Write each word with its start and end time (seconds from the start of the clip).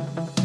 Bye. 0.00 0.39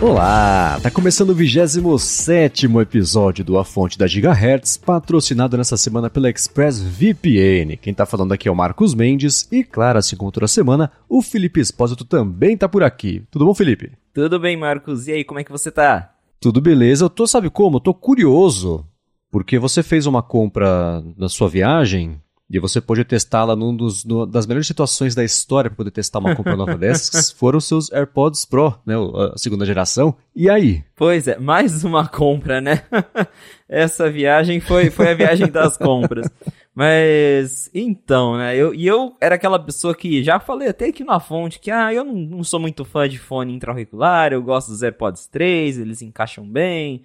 Olá, 0.00 0.78
tá 0.80 0.92
começando 0.92 1.30
o 1.30 1.34
27 1.34 2.66
episódio 2.80 3.44
do 3.44 3.58
A 3.58 3.64
Fonte 3.64 3.98
da 3.98 4.06
Gigahertz, 4.06 4.76
patrocinado 4.76 5.56
nessa 5.56 5.76
semana 5.76 6.08
pela 6.08 6.30
ExpressVPN. 6.30 7.76
Quem 7.82 7.92
tá 7.92 8.06
falando 8.06 8.30
aqui 8.30 8.46
é 8.46 8.50
o 8.50 8.54
Marcos 8.54 8.94
Mendes 8.94 9.48
e, 9.50 9.64
claro, 9.64 9.98
assim 9.98 10.16
como 10.16 10.30
toda 10.30 10.46
semana, 10.46 10.92
o 11.08 11.20
Felipe 11.20 11.58
Espósito 11.58 12.04
também 12.04 12.56
tá 12.56 12.68
por 12.68 12.84
aqui. 12.84 13.24
Tudo 13.28 13.44
bom, 13.44 13.52
Felipe? 13.52 13.90
Tudo 14.14 14.38
bem, 14.38 14.56
Marcos. 14.56 15.08
E 15.08 15.12
aí, 15.12 15.24
como 15.24 15.40
é 15.40 15.44
que 15.44 15.50
você 15.50 15.68
tá? 15.68 16.14
Tudo 16.40 16.60
beleza. 16.60 17.04
Eu 17.04 17.10
tô, 17.10 17.26
sabe 17.26 17.50
como? 17.50 17.78
Eu 17.78 17.80
tô 17.80 17.92
curioso, 17.92 18.86
porque 19.32 19.58
você 19.58 19.82
fez 19.82 20.06
uma 20.06 20.22
compra 20.22 21.02
na 21.16 21.28
sua 21.28 21.48
viagem 21.48 22.20
e 22.50 22.58
você 22.58 22.80
pôde 22.80 23.04
testá-la 23.04 23.54
num 23.54 23.76
dos 23.76 24.04
no, 24.04 24.24
das 24.24 24.46
melhores 24.46 24.66
situações 24.66 25.14
da 25.14 25.22
história 25.22 25.68
para 25.68 25.76
poder 25.76 25.90
testar 25.90 26.18
uma 26.18 26.34
compra 26.34 26.56
nova 26.56 26.76
dessas, 26.78 27.30
foram 27.30 27.58
os 27.58 27.66
seus 27.66 27.92
AirPods 27.92 28.46
Pro, 28.46 28.74
né, 28.86 28.94
a 29.34 29.36
segunda 29.36 29.66
geração. 29.66 30.16
E 30.34 30.48
aí? 30.48 30.82
Pois 30.96 31.28
é, 31.28 31.38
mais 31.38 31.84
uma 31.84 32.08
compra, 32.08 32.60
né? 32.60 32.84
Essa 33.68 34.10
viagem 34.10 34.60
foi, 34.60 34.88
foi 34.88 35.10
a 35.10 35.14
viagem 35.14 35.48
das 35.48 35.76
compras. 35.76 36.26
Mas, 36.74 37.68
então, 37.74 38.38
né, 38.38 38.56
eu, 38.56 38.72
e 38.72 38.86
eu 38.86 39.14
era 39.20 39.34
aquela 39.34 39.58
pessoa 39.58 39.94
que 39.94 40.22
já 40.22 40.38
falei 40.38 40.68
até 40.68 40.86
aqui 40.86 41.04
na 41.04 41.20
fonte 41.20 41.58
que, 41.58 41.70
ah, 41.70 41.92
eu 41.92 42.04
não, 42.04 42.14
não 42.14 42.44
sou 42.44 42.60
muito 42.60 42.84
fã 42.84 43.08
de 43.08 43.18
fone 43.18 43.52
intra-auricular, 43.52 44.32
eu 44.32 44.40
gosto 44.40 44.68
dos 44.68 44.82
AirPods 44.82 45.26
3, 45.26 45.78
eles 45.78 46.00
encaixam 46.00 46.48
bem. 46.48 47.04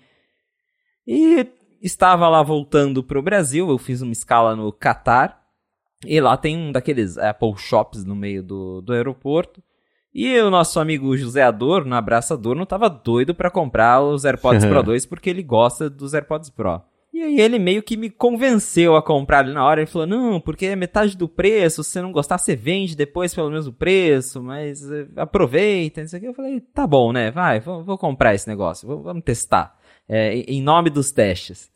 E 1.05 1.45
estava 1.83 2.29
lá 2.29 2.41
voltando 2.41 3.03
pro 3.03 3.21
Brasil, 3.21 3.69
eu 3.69 3.77
fiz 3.77 4.01
uma 4.01 4.13
escala 4.13 4.55
no 4.55 4.71
Catar, 4.71 5.43
e 6.05 6.19
lá 6.19 6.37
tem 6.37 6.57
um 6.57 6.71
daqueles 6.71 7.17
Apple 7.17 7.53
Shops 7.57 8.03
no 8.03 8.15
meio 8.15 8.41
do, 8.41 8.81
do 8.81 8.93
aeroporto. 8.93 9.61
E 10.13 10.39
o 10.39 10.49
nosso 10.51 10.79
amigo 10.79 11.17
José 11.17 11.41
Adorno, 11.41 11.95
Abraço 11.95 12.33
Adorno, 12.33 12.65
tava 12.65 12.87
doido 12.87 13.33
para 13.33 13.49
comprar 13.49 14.01
os 14.01 14.25
AirPods 14.25 14.65
Pro 14.65 14.83
2 14.83 15.05
porque 15.05 15.29
ele 15.29 15.41
gosta 15.41 15.89
dos 15.89 16.13
AirPods 16.13 16.49
Pro. 16.49 16.81
E 17.11 17.21
aí 17.21 17.39
ele 17.39 17.59
meio 17.59 17.83
que 17.83 17.95
me 17.95 18.09
convenceu 18.09 18.95
a 18.95 19.01
comprar 19.01 19.39
ali 19.39 19.53
na 19.53 19.63
hora. 19.63 19.81
Ele 19.81 19.89
falou, 19.89 20.07
não, 20.07 20.41
porque 20.41 20.65
é 20.65 20.75
metade 20.75 21.15
do 21.15 21.27
preço, 21.27 21.83
se 21.83 21.91
você 21.91 22.01
não 22.01 22.11
gostar, 22.11 22.37
você 22.37 22.55
vende 22.55 22.95
depois 22.95 23.33
pelo 23.33 23.51
mesmo 23.51 23.71
preço, 23.71 24.41
mas 24.41 24.89
eh, 24.91 25.07
aproveita, 25.15 26.01
não 26.01 26.07
sei 26.07 26.17
o 26.17 26.21
que. 26.21 26.27
Eu 26.27 26.33
falei, 26.33 26.59
tá 26.59 26.87
bom, 26.87 27.11
né, 27.11 27.29
vai, 27.29 27.59
vou, 27.59 27.83
vou 27.83 27.97
comprar 27.97 28.33
esse 28.33 28.47
negócio, 28.47 28.87
vou, 28.87 29.01
vamos 29.01 29.23
testar. 29.23 29.77
É, 30.09 30.33
em 30.33 30.61
nome 30.61 30.89
dos 30.89 31.11
testes. 31.11 31.71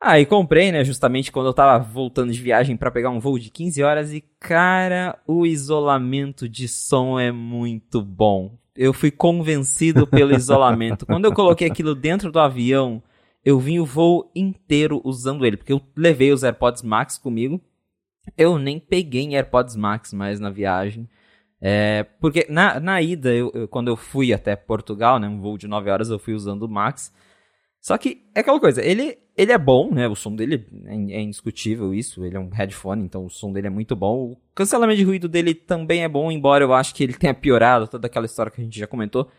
Aí 0.00 0.24
comprei, 0.24 0.70
né, 0.70 0.84
justamente 0.84 1.32
quando 1.32 1.46
eu 1.46 1.54
tava 1.54 1.82
voltando 1.82 2.32
de 2.32 2.40
viagem 2.40 2.76
para 2.76 2.90
pegar 2.90 3.10
um 3.10 3.18
voo 3.18 3.36
de 3.36 3.50
15 3.50 3.82
horas 3.82 4.12
e 4.12 4.20
cara, 4.38 5.18
o 5.26 5.44
isolamento 5.44 6.48
de 6.48 6.68
som 6.68 7.18
é 7.18 7.32
muito 7.32 8.00
bom. 8.00 8.56
Eu 8.76 8.92
fui 8.92 9.10
convencido 9.10 10.06
pelo 10.06 10.32
isolamento. 10.36 11.04
Quando 11.04 11.24
eu 11.24 11.32
coloquei 11.32 11.66
aquilo 11.66 11.96
dentro 11.96 12.30
do 12.30 12.38
avião, 12.38 13.02
eu 13.44 13.58
vim 13.58 13.80
o 13.80 13.84
voo 13.84 14.30
inteiro 14.36 15.00
usando 15.04 15.44
ele, 15.44 15.56
porque 15.56 15.72
eu 15.72 15.80
levei 15.96 16.32
os 16.32 16.44
AirPods 16.44 16.82
Max 16.82 17.18
comigo. 17.18 17.60
Eu 18.36 18.56
nem 18.56 18.78
peguei 18.78 19.22
em 19.22 19.34
AirPods 19.34 19.74
Max 19.74 20.12
mais 20.12 20.38
na 20.38 20.50
viagem. 20.50 21.08
É, 21.60 22.04
porque 22.20 22.46
na, 22.48 22.78
na 22.78 23.02
ida, 23.02 23.34
eu, 23.34 23.50
eu, 23.52 23.66
quando 23.66 23.88
eu 23.88 23.96
fui 23.96 24.32
até 24.32 24.54
Portugal, 24.54 25.18
né, 25.18 25.26
um 25.26 25.40
voo 25.40 25.58
de 25.58 25.66
9 25.66 25.90
horas, 25.90 26.08
eu 26.08 26.18
fui 26.18 26.34
usando 26.34 26.62
o 26.62 26.68
Max. 26.68 27.12
Só 27.80 27.96
que 27.98 28.22
é 28.34 28.40
aquela 28.40 28.60
coisa, 28.60 28.84
ele, 28.84 29.18
ele 29.38 29.52
é 29.52 29.58
bom, 29.58 29.94
né? 29.94 30.08
O 30.08 30.16
som 30.16 30.34
dele 30.34 30.66
é, 30.84 30.94
é, 30.94 31.22
indiscutível 31.22 31.94
isso. 31.94 32.24
Ele 32.24 32.36
é 32.36 32.40
um 32.40 32.48
headphone, 32.48 33.04
então 33.04 33.24
o 33.24 33.30
som 33.30 33.52
dele 33.52 33.68
é 33.68 33.70
muito 33.70 33.94
bom. 33.94 34.32
O 34.32 34.38
cancelamento 34.52 34.98
de 34.98 35.04
ruído 35.04 35.28
dele 35.28 35.54
também 35.54 36.02
é 36.02 36.08
bom, 36.08 36.30
embora 36.32 36.64
eu 36.64 36.74
acho 36.74 36.92
que 36.92 37.04
ele 37.04 37.12
tenha 37.14 37.32
piorado 37.32 37.86
toda 37.86 38.08
aquela 38.08 38.26
história 38.26 38.50
que 38.50 38.60
a 38.60 38.64
gente 38.64 38.76
já 38.76 38.88
comentou. 38.88 39.30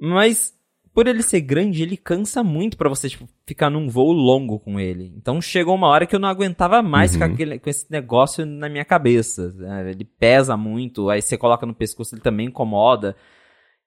Mas 0.00 0.52
por 0.92 1.06
ele 1.06 1.22
ser 1.22 1.40
grande, 1.42 1.82
ele 1.82 1.96
cansa 1.96 2.42
muito 2.42 2.76
para 2.76 2.88
você 2.88 3.08
tipo, 3.08 3.28
ficar 3.46 3.70
num 3.70 3.88
voo 3.88 4.12
longo 4.12 4.58
com 4.58 4.80
ele. 4.80 5.12
Então 5.16 5.40
chegou 5.40 5.76
uma 5.76 5.86
hora 5.86 6.06
que 6.06 6.14
eu 6.16 6.20
não 6.20 6.28
aguentava 6.28 6.82
mais 6.82 7.12
uhum. 7.12 7.18
com, 7.18 7.24
aquele, 7.24 7.58
com 7.60 7.70
esse 7.70 7.86
negócio 7.90 8.44
na 8.44 8.68
minha 8.68 8.84
cabeça. 8.84 9.52
Né? 9.52 9.92
Ele 9.92 10.04
pesa 10.04 10.56
muito, 10.56 11.08
aí 11.08 11.22
você 11.22 11.38
coloca 11.38 11.64
no 11.64 11.74
pescoço, 11.74 12.16
ele 12.16 12.22
também 12.22 12.46
incomoda. 12.46 13.14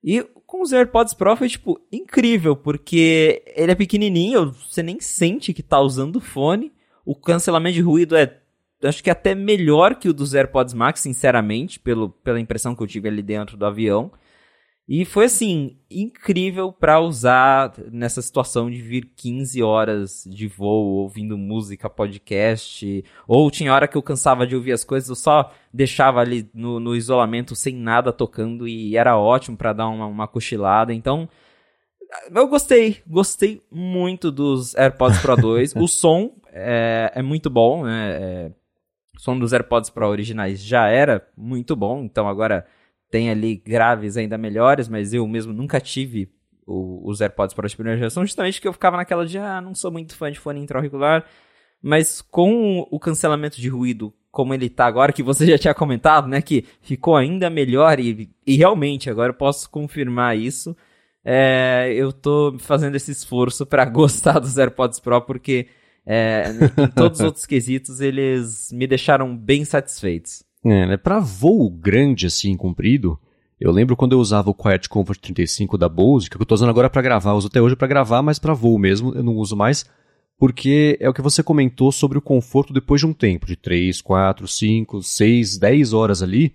E 0.03 0.23
com 0.45 0.61
os 0.61 0.71
AirPods 0.71 1.13
Pro 1.13 1.35
foi, 1.35 1.49
tipo, 1.49 1.79
incrível, 1.91 2.55
porque 2.55 3.43
ele 3.55 3.71
é 3.71 3.75
pequenininho, 3.75 4.53
você 4.53 4.81
nem 4.81 4.99
sente 4.99 5.53
que 5.53 5.63
tá 5.63 5.79
usando 5.79 6.17
o 6.17 6.21
fone. 6.21 6.71
O 7.05 7.15
cancelamento 7.15 7.75
de 7.75 7.81
ruído 7.81 8.15
é, 8.15 8.37
acho 8.83 9.03
que 9.03 9.09
até 9.09 9.33
melhor 9.33 9.95
que 9.95 10.09
o 10.09 10.13
dos 10.13 10.33
AirPods 10.33 10.73
Max, 10.73 11.01
sinceramente, 11.01 11.79
pelo, 11.79 12.09
pela 12.09 12.39
impressão 12.39 12.75
que 12.75 12.83
eu 12.83 12.87
tive 12.87 13.07
ali 13.09 13.21
dentro 13.21 13.57
do 13.57 13.65
avião. 13.65 14.11
E 14.87 15.03
foi 15.03 15.25
assim, 15.25 15.77
incrível 15.91 16.71
para 16.71 17.01
usar 17.01 17.73
nessa 17.91 18.21
situação 18.21 18.71
de 18.71 18.81
vir 18.81 19.11
15 19.17 19.61
horas 19.61 20.23
de 20.25 20.47
voo 20.47 20.99
ouvindo 20.99 21.37
música, 21.37 21.89
podcast, 21.89 23.03
ou 23.27 23.51
tinha 23.51 23.73
hora 23.73 23.85
que 23.85 23.97
eu 23.97 24.01
cansava 24.01 24.47
de 24.47 24.55
ouvir 24.55 24.71
as 24.71 24.85
coisas, 24.85 25.09
eu 25.09 25.15
só 25.15 25.51
deixava 25.73 26.21
ali 26.21 26.49
no, 26.53 26.79
no 26.79 26.95
isolamento 26.95 27.53
sem 27.53 27.75
nada 27.75 28.13
tocando 28.13 28.65
e 28.65 28.95
era 28.95 29.17
ótimo 29.17 29.57
para 29.57 29.73
dar 29.73 29.89
uma, 29.89 30.05
uma 30.05 30.27
cochilada. 30.27 30.93
Então, 30.93 31.27
eu 32.33 32.47
gostei, 32.47 33.01
gostei 33.05 33.61
muito 33.69 34.31
dos 34.31 34.73
AirPods 34.73 35.19
Pro 35.19 35.35
2. 35.35 35.75
o 35.77 35.87
som 35.89 36.31
é, 36.53 37.11
é 37.13 37.21
muito 37.21 37.49
bom, 37.49 37.83
né? 37.83 38.11
É, 38.11 38.51
o 39.17 39.19
som 39.19 39.37
dos 39.37 39.51
AirPods 39.51 39.89
Pro 39.89 40.07
originais 40.07 40.63
já 40.63 40.87
era 40.87 41.27
muito 41.35 41.75
bom, 41.75 42.03
então 42.03 42.25
agora 42.25 42.65
tem 43.09 43.29
ali 43.29 43.55
graves 43.55 44.17
ainda 44.17 44.37
melhores, 44.37 44.87
mas 44.87 45.13
eu 45.13 45.27
mesmo 45.27 45.53
nunca 45.53 45.79
tive 45.79 46.29
o, 46.65 47.09
os 47.09 47.21
AirPods 47.21 47.55
Pro 47.55 47.67
de 47.67 47.75
primeira 47.75 47.97
geração, 47.97 48.25
justamente 48.25 48.55
porque 48.55 48.67
eu 48.67 48.73
ficava 48.73 48.97
naquela 48.97 49.25
de, 49.25 49.37
ah, 49.37 49.61
não 49.61 49.73
sou 49.73 49.91
muito 49.91 50.15
fã 50.15 50.31
de 50.31 50.39
fone 50.39 50.59
intra-auricular, 50.59 51.25
mas 51.81 52.21
com 52.21 52.85
o 52.91 52.99
cancelamento 52.99 53.59
de 53.59 53.69
ruído 53.69 54.13
como 54.29 54.53
ele 54.53 54.69
tá 54.69 54.85
agora, 54.85 55.13
que 55.13 55.23
você 55.23 55.45
já 55.49 55.57
tinha 55.57 55.73
comentado, 55.73 56.27
né, 56.27 56.41
que 56.41 56.65
ficou 56.81 57.15
ainda 57.15 57.49
melhor 57.49 57.99
e, 57.99 58.29
e 58.45 58.55
realmente 58.55 59.09
agora 59.09 59.31
eu 59.31 59.37
posso 59.37 59.69
confirmar 59.69 60.37
isso, 60.37 60.75
é, 61.23 61.91
eu 61.95 62.13
tô 62.13 62.55
fazendo 62.59 62.95
esse 62.95 63.11
esforço 63.11 63.65
para 63.65 63.83
gostar 63.89 64.39
dos 64.39 64.57
AirPods 64.57 64.99
Pro 64.99 65.21
porque 65.21 65.67
é, 66.05 66.51
em 66.77 66.87
todos 66.87 67.19
os 67.19 67.25
outros 67.25 67.45
quesitos 67.45 67.99
eles 67.99 68.71
me 68.71 68.85
deixaram 68.85 69.35
bem 69.35 69.65
satisfeitos. 69.65 70.46
É, 70.65 70.85
né? 70.87 70.97
Para 70.97 71.19
voo 71.19 71.69
grande 71.69 72.25
assim, 72.25 72.55
comprido, 72.57 73.19
eu 73.59 73.71
lembro 73.71 73.95
quando 73.95 74.13
eu 74.13 74.19
usava 74.19 74.49
o 74.49 74.53
Quiet 74.53 74.87
Comfort 74.87 75.19
35 75.19 75.77
da 75.77 75.89
Bose, 75.89 76.29
que 76.29 76.37
eu 76.37 76.45
tô 76.45 76.55
usando 76.55 76.69
agora 76.69 76.89
para 76.89 77.01
gravar, 77.01 77.31
eu 77.31 77.35
uso 77.35 77.47
até 77.47 77.61
hoje 77.61 77.75
para 77.75 77.87
gravar, 77.87 78.21
mas 78.21 78.37
para 78.37 78.53
voo 78.53 78.77
mesmo 78.77 79.13
eu 79.15 79.23
não 79.23 79.35
uso 79.35 79.55
mais, 79.55 79.85
porque 80.37 80.97
é 81.01 81.09
o 81.09 81.13
que 81.13 81.21
você 81.21 81.41
comentou 81.41 81.91
sobre 81.91 82.17
o 82.17 82.21
conforto 82.21 82.71
depois 82.71 83.01
de 83.01 83.07
um 83.07 83.13
tempo, 83.13 83.47
de 83.47 83.55
3, 83.55 84.01
4, 84.01 84.47
5, 84.47 85.01
6, 85.01 85.57
10 85.57 85.93
horas 85.93 86.21
ali, 86.21 86.53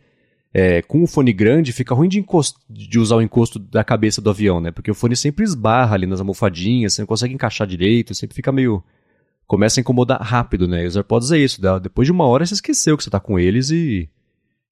é, 0.54 0.82
com 0.82 1.02
o 1.02 1.06
fone 1.06 1.32
grande 1.32 1.72
fica 1.72 1.94
ruim 1.94 2.08
de, 2.08 2.20
encosto, 2.20 2.60
de 2.69 2.98
usar 2.98 3.16
o 3.16 3.22
encosto 3.22 3.58
da 3.58 3.82
cabeça 3.82 4.20
do 4.20 4.30
avião, 4.30 4.60
né? 4.60 4.70
Porque 4.70 4.90
o 4.90 4.94
fone 4.94 5.16
sempre 5.16 5.44
esbarra 5.44 5.94
ali 5.94 6.06
nas 6.06 6.20
almofadinhas, 6.20 6.92
você 6.92 7.02
não 7.02 7.06
consegue 7.06 7.34
encaixar 7.34 7.66
direito, 7.66 8.14
sempre 8.14 8.36
fica 8.36 8.52
meio 8.52 8.84
começa 9.47 9.80
a 9.80 9.82
incomodar 9.82 10.20
rápido, 10.20 10.66
né? 10.66 10.84
E 10.84 10.86
os 10.86 10.97
AirPods 10.97 11.30
é 11.30 11.38
isso, 11.38 11.60
depois 11.80 12.06
de 12.06 12.12
uma 12.12 12.26
hora 12.26 12.44
você 12.44 12.54
esqueceu 12.54 12.97
que 12.97 13.03
você 13.03 13.08
está 13.08 13.20
com 13.20 13.38
eles 13.38 13.70
e, 13.70 14.08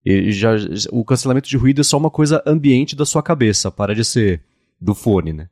e 0.04 0.32
já 0.32 0.52
o 0.90 1.04
cancelamento 1.04 1.48
de 1.48 1.56
ruído 1.56 1.80
é 1.80 1.84
só 1.84 1.98
uma 1.98 2.10
coisa 2.10 2.42
ambiente 2.46 2.96
da 2.96 3.04
sua 3.04 3.22
cabeça, 3.22 3.70
para 3.70 3.94
de 3.94 4.04
ser 4.04 4.42
do 4.80 4.94
fone, 4.94 5.32
né? 5.32 5.48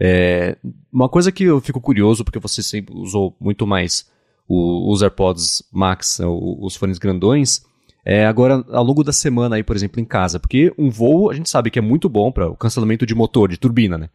É, 0.00 0.56
uma 0.92 1.08
coisa 1.08 1.30
que 1.30 1.44
eu 1.44 1.60
fico 1.60 1.80
curioso, 1.80 2.24
porque 2.24 2.38
você 2.38 2.62
sempre 2.62 2.94
usou 2.96 3.36
muito 3.38 3.66
mais 3.66 4.10
o, 4.48 4.90
os 4.90 5.02
AirPods 5.02 5.62
Max, 5.72 6.18
né, 6.18 6.26
os 6.26 6.74
fones 6.74 6.98
grandões, 6.98 7.62
é 8.04 8.26
agora 8.26 8.64
ao 8.70 8.82
longo 8.82 9.04
da 9.04 9.12
semana 9.12 9.56
aí, 9.56 9.62
por 9.62 9.76
exemplo, 9.76 10.00
em 10.00 10.04
casa, 10.04 10.40
porque 10.40 10.72
um 10.76 10.90
voo 10.90 11.30
a 11.30 11.34
gente 11.34 11.48
sabe 11.48 11.70
que 11.70 11.78
é 11.78 11.82
muito 11.82 12.08
bom 12.08 12.32
para 12.32 12.48
o 12.48 12.56
cancelamento 12.56 13.06
de 13.06 13.14
motor, 13.14 13.48
de 13.48 13.56
turbina, 13.56 13.96
né? 13.96 14.10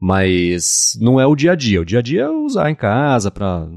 Mas 0.00 0.98
não 1.00 1.20
é 1.20 1.26
o 1.26 1.36
dia 1.36 1.52
a 1.52 1.54
dia. 1.54 1.80
O 1.80 1.84
dia 1.84 1.98
a 1.98 2.02
dia 2.02 2.22
é 2.22 2.30
usar 2.30 2.70
em 2.70 2.74
casa 2.74 3.30
para 3.30 3.68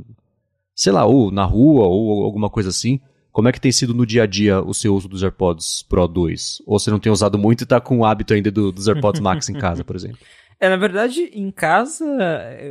sei 0.76 0.92
lá, 0.92 1.06
ou 1.06 1.32
na 1.32 1.44
rua, 1.44 1.86
ou 1.86 2.24
alguma 2.24 2.50
coisa 2.50 2.70
assim. 2.70 3.00
Como 3.32 3.48
é 3.48 3.52
que 3.52 3.62
tem 3.62 3.72
sido 3.72 3.94
no 3.94 4.06
dia 4.06 4.24
a 4.24 4.26
dia 4.26 4.62
o 4.62 4.74
seu 4.74 4.94
uso 4.94 5.08
dos 5.08 5.24
AirPods 5.24 5.84
Pro 5.84 6.08
2? 6.08 6.64
Ou 6.66 6.78
você 6.78 6.92
não 6.92 7.00
tem 7.00 7.12
usado 7.12 7.38
muito 7.38 7.62
e 7.62 7.64
está 7.64 7.80
com 7.80 8.00
o 8.00 8.06
hábito 8.06 8.34
ainda 8.34 8.52
do, 8.52 8.72
dos 8.72 8.88
AirPods 8.88 9.22
Max 9.24 9.48
em 9.48 9.54
casa, 9.54 9.84
por 9.84 9.96
exemplo? 9.96 10.20
É, 10.60 10.70
na 10.70 10.78
verdade, 10.78 11.32
em 11.34 11.50
casa 11.50 12.06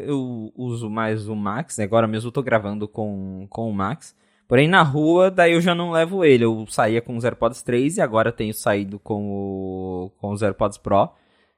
eu 0.06 0.52
uso 0.54 0.88
mais 0.88 1.28
o 1.28 1.34
Max, 1.34 1.78
né? 1.78 1.84
agora 1.84 2.06
mesmo 2.06 2.28
eu 2.28 2.32
tô 2.32 2.42
gravando 2.42 2.86
com, 2.86 3.46
com 3.48 3.68
o 3.68 3.74
Max. 3.74 4.14
Porém, 4.46 4.68
na 4.68 4.82
rua, 4.82 5.30
daí 5.30 5.52
eu 5.52 5.60
já 5.60 5.74
não 5.74 5.92
levo 5.92 6.24
ele. 6.24 6.44
Eu 6.44 6.66
saía 6.68 7.00
com 7.00 7.16
os 7.16 7.24
AirPods 7.24 7.62
3 7.62 7.96
e 7.96 8.00
agora 8.00 8.32
tenho 8.32 8.52
saído 8.52 8.98
com, 8.98 9.30
o, 9.30 10.10
com 10.20 10.32
os 10.32 10.42
AirPods 10.42 10.76
Pro. 10.76 11.08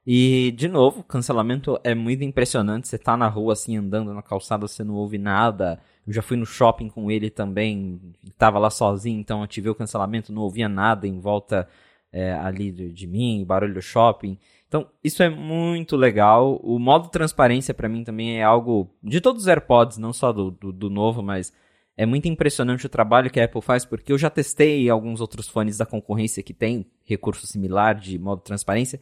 E, 0.07 0.53
de 0.57 0.67
novo, 0.67 1.05
cancelamento 1.05 1.79
é 1.85 1.95
muito 1.95 2.25
impressionante. 2.25 2.89
Você 2.89 2.99
tá 2.99 3.17
na 3.17 3.29
rua, 3.29 3.53
assim, 3.53 3.77
andando 3.77 4.13
na 4.13 4.23
calçada, 4.23 4.67
você 4.67 4.83
não 4.83 4.95
ouve 4.95 5.17
nada. 5.17 5.79
Eu 6.07 6.13
já 6.13 6.23
fui 6.23 6.37
no 6.37 6.45
shopping 6.45 6.89
com 6.89 7.11
ele 7.11 7.31
também, 7.31 8.01
tava 8.37 8.59
lá 8.59 8.69
sozinho, 8.71 9.21
então 9.21 9.43
ativei 9.43 9.71
o 9.71 9.75
cancelamento, 9.75 10.33
não 10.33 10.43
ouvia 10.43 10.69
nada 10.69 11.07
em 11.07 11.21
volta 11.21 11.69
é, 12.13 12.33
ali 12.33 12.73
de, 12.73 12.93
de, 12.93 13.07
mim, 13.07 13.45
barulho 13.47 13.75
do 13.75 13.83
shopping. 13.83 14.37
Então, 14.67 14.87
isso 15.05 15.23
é 15.23 15.29
muito 15.29 15.97
legal. 15.97 16.57
O 16.63 16.79
modo 16.79 17.09
transparência 17.09 17.73
para 17.73 17.89
mim 17.89 18.03
também 18.03 18.39
é 18.39 18.43
algo 18.43 18.91
de 19.03 19.21
todos 19.21 19.43
os 19.43 19.49
AirPods, 19.49 19.99
não 19.99 20.13
só 20.13 20.33
do, 20.33 20.51
do, 20.51 20.73
do 20.73 20.91
novo, 20.91 21.23
mas 21.23 21.53
é 21.97 22.05
muito 22.05 22.27
impressionante 22.27 22.87
o 22.87 22.89
trabalho 22.89 23.31
que 23.31 23.39
a 23.39 23.45
Apple 23.45 23.63
faz, 23.63 23.85
porque 23.85 24.13
eu 24.13 24.19
já 24.19 24.31
testei 24.31 24.89
alguns 24.89 25.21
outros 25.21 25.47
fones 25.49 25.79
da 25.79 25.87
concorrência 25.87 26.43
que 26.43 26.55
tem 26.55 26.87
recurso 27.05 27.47
similar 27.47 27.95
de 27.95 28.19
modo 28.19 28.41
transparência, 28.41 29.01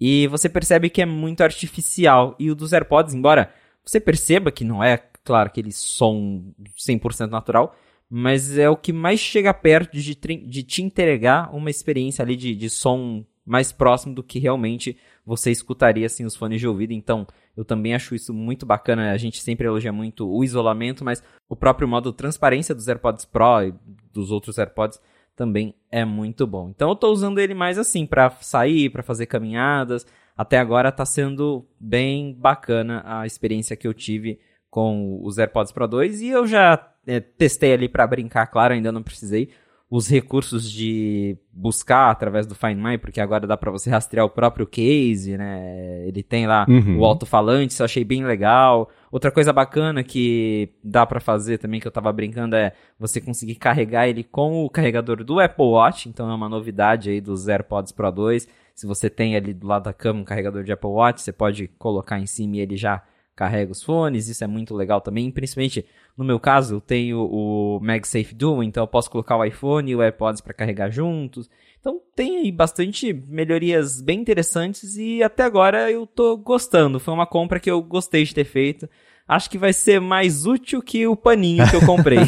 e 0.00 0.26
você 0.26 0.48
percebe 0.48 0.90
que 0.90 1.02
é 1.02 1.06
muito 1.06 1.42
artificial. 1.42 2.34
E 2.38 2.50
o 2.50 2.54
dos 2.54 2.72
AirPods, 2.72 3.14
embora 3.14 3.52
você 3.84 4.00
perceba 4.00 4.50
que 4.50 4.64
não 4.64 4.82
é, 4.82 4.96
claro, 5.24 5.48
aquele 5.48 5.72
som 5.72 6.52
100% 6.76 7.28
natural, 7.28 7.74
mas 8.08 8.56
é 8.56 8.68
o 8.68 8.76
que 8.76 8.92
mais 8.92 9.18
chega 9.20 9.52
perto 9.52 9.92
de, 9.92 10.14
de 10.14 10.62
te 10.62 10.82
entregar 10.82 11.54
uma 11.54 11.70
experiência 11.70 12.22
ali 12.22 12.36
de, 12.36 12.54
de 12.54 12.70
som 12.70 13.24
mais 13.44 13.70
próximo 13.72 14.14
do 14.14 14.24
que 14.24 14.40
realmente 14.40 14.96
você 15.24 15.50
escutaria 15.50 16.06
assim 16.06 16.24
os 16.24 16.36
fones 16.36 16.60
de 16.60 16.66
ouvido. 16.66 16.92
Então, 16.92 17.26
eu 17.56 17.64
também 17.64 17.94
acho 17.94 18.14
isso 18.14 18.34
muito 18.34 18.66
bacana. 18.66 19.12
A 19.12 19.16
gente 19.16 19.40
sempre 19.40 19.66
elogia 19.66 19.92
muito 19.92 20.28
o 20.28 20.44
isolamento, 20.44 21.04
mas 21.04 21.22
o 21.48 21.56
próprio 21.56 21.88
modo 21.88 22.12
transparência 22.12 22.74
dos 22.74 22.88
AirPods 22.88 23.24
Pro 23.24 23.62
e 23.62 23.74
dos 24.12 24.30
outros 24.30 24.58
AirPods 24.58 25.00
também 25.36 25.74
é 25.90 26.04
muito 26.04 26.46
bom. 26.46 26.70
Então 26.70 26.88
eu 26.88 26.96
tô 26.96 27.12
usando 27.12 27.38
ele 27.38 27.54
mais 27.54 27.78
assim 27.78 28.06
para 28.06 28.30
sair, 28.40 28.90
para 28.90 29.02
fazer 29.02 29.26
caminhadas. 29.26 30.06
Até 30.36 30.58
agora 30.58 30.90
tá 30.90 31.04
sendo 31.04 31.64
bem 31.78 32.34
bacana 32.34 33.02
a 33.04 33.26
experiência 33.26 33.76
que 33.76 33.86
eu 33.86 33.94
tive 33.94 34.40
com 34.70 35.20
os 35.22 35.38
AirPods 35.38 35.72
Pro 35.72 35.86
2 35.86 36.22
e 36.22 36.28
eu 36.28 36.46
já 36.46 36.92
é, 37.06 37.20
testei 37.20 37.72
ali 37.72 37.88
para 37.88 38.06
brincar, 38.06 38.46
claro, 38.46 38.74
ainda 38.74 38.90
não 38.90 39.02
precisei 39.02 39.50
os 39.88 40.08
recursos 40.08 40.70
de 40.70 41.38
buscar 41.52 42.10
através 42.10 42.44
do 42.44 42.56
Find 42.56 42.76
My, 42.76 42.98
porque 42.98 43.20
agora 43.20 43.46
dá 43.46 43.56
para 43.56 43.70
você 43.70 43.88
rastrear 43.88 44.26
o 44.26 44.30
próprio 44.30 44.66
case, 44.66 45.36
né? 45.36 46.04
Ele 46.08 46.24
tem 46.24 46.44
lá 46.46 46.66
uhum. 46.68 46.98
o 46.98 47.04
alto-falante, 47.04 47.72
isso 47.72 47.82
eu 47.82 47.84
achei 47.84 48.04
bem 48.04 48.24
legal. 48.24 48.90
Outra 49.12 49.30
coisa 49.30 49.52
bacana 49.52 50.02
que 50.02 50.70
dá 50.82 51.06
para 51.06 51.20
fazer 51.20 51.58
também 51.58 51.78
que 51.78 51.86
eu 51.86 51.92
tava 51.92 52.12
brincando 52.12 52.56
é 52.56 52.72
você 52.98 53.20
conseguir 53.20 53.54
carregar 53.54 54.08
ele 54.08 54.24
com 54.24 54.64
o 54.64 54.68
carregador 54.68 55.22
do 55.22 55.38
Apple 55.38 55.64
Watch, 55.64 56.08
então 56.08 56.28
é 56.28 56.34
uma 56.34 56.48
novidade 56.48 57.08
aí 57.08 57.20
dos 57.20 57.46
AirPods 57.46 57.92
Pro 57.92 58.10
2. 58.10 58.48
Se 58.74 58.86
você 58.86 59.08
tem 59.08 59.36
ali 59.36 59.54
do 59.54 59.68
lado 59.68 59.84
da 59.84 59.92
cama 59.92 60.20
um 60.20 60.24
carregador 60.24 60.64
de 60.64 60.72
Apple 60.72 60.90
Watch, 60.90 61.22
você 61.22 61.32
pode 61.32 61.68
colocar 61.78 62.18
em 62.18 62.26
cima 62.26 62.56
e 62.56 62.60
ele 62.60 62.76
já 62.76 63.02
carrega 63.36 63.70
os 63.70 63.82
fones, 63.82 64.28
isso 64.28 64.42
é 64.42 64.46
muito 64.46 64.74
legal 64.74 65.00
também, 65.00 65.30
principalmente 65.30 65.84
no 66.16 66.24
meu 66.24 66.40
caso, 66.40 66.76
eu 66.76 66.80
tenho 66.80 67.20
o 67.20 67.78
MagSafe 67.82 68.34
Duo, 68.34 68.62
então 68.62 68.82
eu 68.82 68.88
posso 68.88 69.10
colocar 69.10 69.36
o 69.36 69.44
iPhone 69.44 69.90
e 69.90 69.94
o 69.94 70.00
AirPods 70.00 70.40
para 70.40 70.54
carregar 70.54 70.90
juntos. 70.90 71.50
Então 71.78 72.00
tem 72.16 72.38
aí 72.38 72.50
bastante 72.50 73.12
melhorias 73.12 74.00
bem 74.00 74.18
interessantes 74.18 74.96
e 74.96 75.22
até 75.22 75.42
agora 75.42 75.90
eu 75.90 76.06
tô 76.06 76.38
gostando. 76.38 76.98
Foi 76.98 77.12
uma 77.12 77.26
compra 77.26 77.60
que 77.60 77.70
eu 77.70 77.82
gostei 77.82 78.24
de 78.24 78.34
ter 78.34 78.44
feito. 78.44 78.88
Acho 79.28 79.50
que 79.50 79.58
vai 79.58 79.74
ser 79.74 80.00
mais 80.00 80.46
útil 80.46 80.80
que 80.80 81.06
o 81.06 81.14
paninho 81.14 81.68
que 81.68 81.76
eu 81.76 81.84
comprei. 81.84 82.18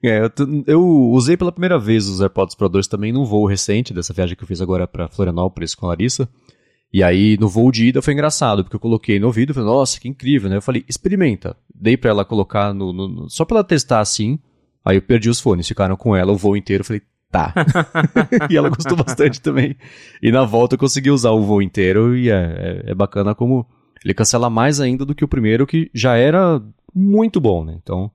é, 0.00 0.20
eu, 0.20 0.30
eu, 0.66 0.82
usei 1.10 1.36
pela 1.36 1.50
primeira 1.50 1.78
vez 1.78 2.06
os 2.06 2.20
AirPods 2.20 2.54
Pro 2.54 2.68
2 2.68 2.86
também 2.86 3.12
num 3.12 3.24
voo 3.24 3.46
recente, 3.46 3.92
dessa 3.92 4.12
viagem 4.12 4.36
que 4.36 4.44
eu 4.44 4.48
fiz 4.48 4.60
agora 4.60 4.86
para 4.86 5.08
Florianópolis 5.08 5.74
com 5.74 5.86
a 5.86 5.88
Larissa. 5.88 6.28
E 6.92 7.02
aí, 7.02 7.36
no 7.38 7.48
voo 7.48 7.70
de 7.70 7.86
ida 7.86 8.00
foi 8.00 8.14
engraçado, 8.14 8.64
porque 8.64 8.76
eu 8.76 8.80
coloquei 8.80 9.20
no 9.20 9.26
ouvido 9.26 9.52
falei, 9.52 9.68
nossa, 9.68 10.00
que 10.00 10.08
incrível, 10.08 10.48
né? 10.48 10.56
Eu 10.56 10.62
falei, 10.62 10.84
experimenta. 10.88 11.56
Dei 11.74 11.96
pra 11.96 12.10
ela 12.10 12.24
colocar 12.24 12.72
no, 12.72 12.92
no, 12.92 13.08
no, 13.08 13.30
Só 13.30 13.44
pra 13.44 13.58
ela 13.58 13.64
testar 13.64 14.00
assim. 14.00 14.38
Aí 14.84 14.96
eu 14.96 15.02
perdi 15.02 15.28
os 15.28 15.38
fones, 15.38 15.68
ficaram 15.68 15.96
com 15.96 16.16
ela 16.16 16.32
o 16.32 16.36
voo 16.36 16.56
inteiro. 16.56 16.80
Eu 16.80 16.86
falei, 16.86 17.02
tá. 17.30 17.52
e 18.48 18.56
ela 18.56 18.70
gostou 18.70 18.96
bastante 18.96 19.40
também. 19.40 19.76
E 20.22 20.32
na 20.32 20.44
volta 20.44 20.74
eu 20.74 20.78
consegui 20.78 21.10
usar 21.10 21.30
o 21.30 21.42
voo 21.42 21.60
inteiro 21.60 22.16
e 22.16 22.30
é, 22.30 22.82
é, 22.86 22.90
é 22.90 22.94
bacana 22.94 23.34
como 23.34 23.66
ele 24.04 24.14
cancela 24.14 24.48
mais 24.48 24.80
ainda 24.80 25.04
do 25.04 25.14
que 25.14 25.24
o 25.24 25.28
primeiro, 25.28 25.66
que 25.66 25.90
já 25.92 26.16
era 26.16 26.62
muito 26.94 27.40
bom, 27.40 27.64
né? 27.64 27.78
Então, 27.82 28.10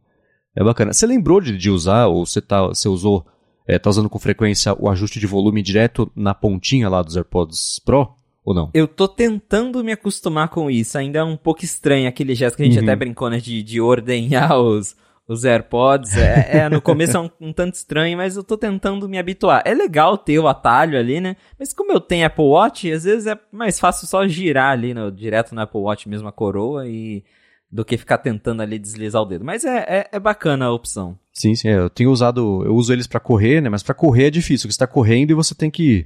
é 0.56 0.64
bacana. 0.64 0.94
Você 0.94 1.06
lembrou 1.06 1.42
de, 1.42 1.58
de 1.58 1.70
usar, 1.70 2.08
ou 2.08 2.26
você, 2.26 2.42
tá, 2.42 2.66
você 2.68 2.88
usou, 2.88 3.26
é, 3.68 3.78
tá 3.78 3.90
usando 3.90 4.10
com 4.10 4.20
frequência 4.20 4.76
o 4.80 4.90
ajuste 4.90 5.20
de 5.20 5.28
volume 5.28 5.62
direto 5.62 6.12
na 6.16 6.34
pontinha 6.34 6.90
lá 6.90 7.02
dos 7.02 7.16
AirPods 7.16 7.80
Pro? 7.84 8.16
Ou 8.46 8.54
não? 8.54 8.70
Eu 8.74 8.88
tô 8.88 9.08
tentando 9.08 9.84
me 9.84 9.92
acostumar 9.94 10.50
com 10.50 10.70
isso. 10.70 10.98
Ainda 10.98 11.20
é 11.20 11.24
um 11.24 11.38
pouco 11.38 11.64
estranho 11.64 12.08
aquele 12.10 12.36
gesto 12.36 12.58
que 12.58 12.64
a 12.64 12.66
gente 12.66 12.78
uhum. 12.78 12.84
até 12.84 12.96
brincou, 12.96 13.30
né? 13.30 13.40
De, 13.40 13.64
de 13.64 13.80
ordenhar 13.80 14.56
os, 14.60 14.96
os 15.28 15.46
AirPods. 15.46 16.18
É, 16.18 16.58
é 16.58 16.70
no 16.70 16.82
começo 16.82 17.16
é 17.16 17.20
um, 17.20 17.30
um, 17.40 17.54
tanto 17.54 17.76
estranho, 17.76 18.18
mas 18.18 18.36
eu 18.36 18.44
tô 18.44 18.58
tentando 18.58 19.08
me 19.08 19.18
habituar. 19.18 19.62
É 19.66 19.74
legal 19.74 20.18
ter 20.18 20.40
o 20.40 20.48
atalho 20.48 20.98
ali, 20.98 21.22
né? 21.22 21.38
Mas 21.58 21.74
como 21.74 21.92
eu 21.92 22.02
tenho 22.02 22.26
Apple 22.26 22.44
Watch, 22.44 22.92
às 22.92 23.06
vezes 23.06 23.28
é 23.28 23.40
mais 23.52 23.80
fácil 23.80 24.08
só 24.08 24.28
girar 24.28 24.72
ali, 24.72 24.94
no, 24.94 25.12
direto 25.12 25.56
no 25.56 25.62
Apple 25.62 25.80
Watch 25.80 26.10
mesmo 26.10 26.28
a 26.28 26.32
coroa 26.32 26.88
e 26.88 27.24
do 27.72 27.84
que 27.84 27.98
ficar 27.98 28.20
tentando 28.20 28.62
ali 28.62 28.78
deslizar 28.78 29.22
o 29.22 29.26
dedo. 29.26 29.44
Mas 29.44 29.64
é, 29.64 29.78
é, 29.88 30.10
é 30.12 30.20
bacana 30.20 30.66
a 30.66 30.72
opção. 30.72 31.18
Sim, 31.32 31.56
sim. 31.56 31.70
É, 31.70 31.80
eu 31.80 31.90
tenho 31.90 32.12
usado, 32.12 32.64
eu 32.66 32.76
uso 32.76 32.94
eles 32.94 33.08
para 33.08 33.20
correr, 33.20 33.62
né? 33.62 33.70
Mas 33.70 33.82
para 33.82 33.96
correr 33.96 34.26
é 34.26 34.30
difícil, 34.30 34.68
porque 34.68 34.74
você 34.74 34.80
tá 34.80 34.86
correndo 34.86 35.32
e 35.32 35.34
você 35.34 35.56
tem 35.56 35.72
que 35.72 36.06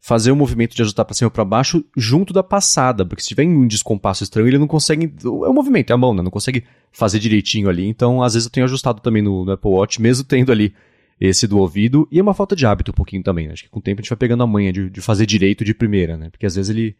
fazer 0.00 0.30
o 0.30 0.36
movimento 0.36 0.74
de 0.74 0.82
ajustar 0.82 1.04
para 1.04 1.14
cima 1.14 1.26
ou 1.26 1.30
para 1.30 1.44
baixo 1.44 1.84
junto 1.96 2.32
da 2.32 2.42
passada, 2.42 3.04
porque 3.04 3.22
se 3.22 3.28
tiver 3.28 3.44
um 3.44 3.66
descompasso 3.66 4.22
estranho, 4.22 4.48
ele 4.48 4.58
não 4.58 4.66
consegue. 4.66 5.12
É 5.24 5.28
o 5.28 5.52
movimento, 5.52 5.90
é 5.90 5.94
a 5.94 5.96
mão, 5.96 6.14
né? 6.14 6.22
Não 6.22 6.30
consegue 6.30 6.64
fazer 6.92 7.18
direitinho 7.18 7.68
ali. 7.68 7.86
Então, 7.86 8.22
às 8.22 8.34
vezes 8.34 8.46
eu 8.46 8.52
tenho 8.52 8.64
ajustado 8.64 9.00
também 9.00 9.22
no, 9.22 9.44
no 9.44 9.52
Apple 9.52 9.70
Watch, 9.70 10.00
mesmo 10.00 10.24
tendo 10.24 10.52
ali 10.52 10.72
esse 11.20 11.46
do 11.46 11.58
ouvido. 11.58 12.06
E 12.10 12.18
é 12.18 12.22
uma 12.22 12.34
falta 12.34 12.54
de 12.54 12.66
hábito 12.66 12.90
um 12.90 12.94
pouquinho 12.94 13.22
também, 13.22 13.46
né? 13.46 13.54
Acho 13.54 13.64
que 13.64 13.70
com 13.70 13.78
o 13.78 13.82
tempo 13.82 14.00
a 14.00 14.02
gente 14.02 14.10
vai 14.10 14.18
pegando 14.18 14.42
a 14.42 14.46
manha 14.46 14.72
de, 14.72 14.90
de 14.90 15.00
fazer 15.00 15.26
direito 15.26 15.64
de 15.64 15.74
primeira, 15.74 16.16
né? 16.16 16.30
Porque 16.30 16.46
às 16.46 16.54
vezes 16.54 16.70
ele 16.70 16.96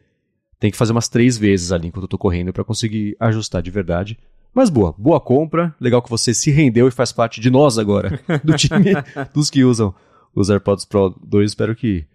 tem 0.59 0.71
que 0.71 0.77
fazer 0.77 0.91
umas 0.91 1.07
três 1.07 1.37
vezes 1.37 1.71
ali 1.71 1.87
enquanto 1.87 2.03
eu 2.03 2.09
tô 2.09 2.17
correndo 2.17 2.51
para 2.51 2.63
conseguir 2.63 3.15
ajustar 3.19 3.61
de 3.61 3.71
verdade. 3.71 4.17
Mas 4.53 4.69
boa, 4.69 4.93
boa 4.97 5.19
compra. 5.19 5.75
Legal 5.79 6.01
que 6.01 6.09
você 6.09 6.33
se 6.33 6.49
rendeu 6.51 6.87
e 6.87 6.91
faz 6.91 7.11
parte 7.11 7.39
de 7.39 7.49
nós 7.49 7.77
agora, 7.77 8.19
do 8.43 8.55
time 8.55 8.91
dos 9.33 9.49
que 9.49 9.63
usam 9.63 9.93
os 10.33 10.49
AirPods 10.49 10.85
Pro 10.85 11.15
2. 11.23 11.51
Espero 11.51 11.75
que 11.75 12.05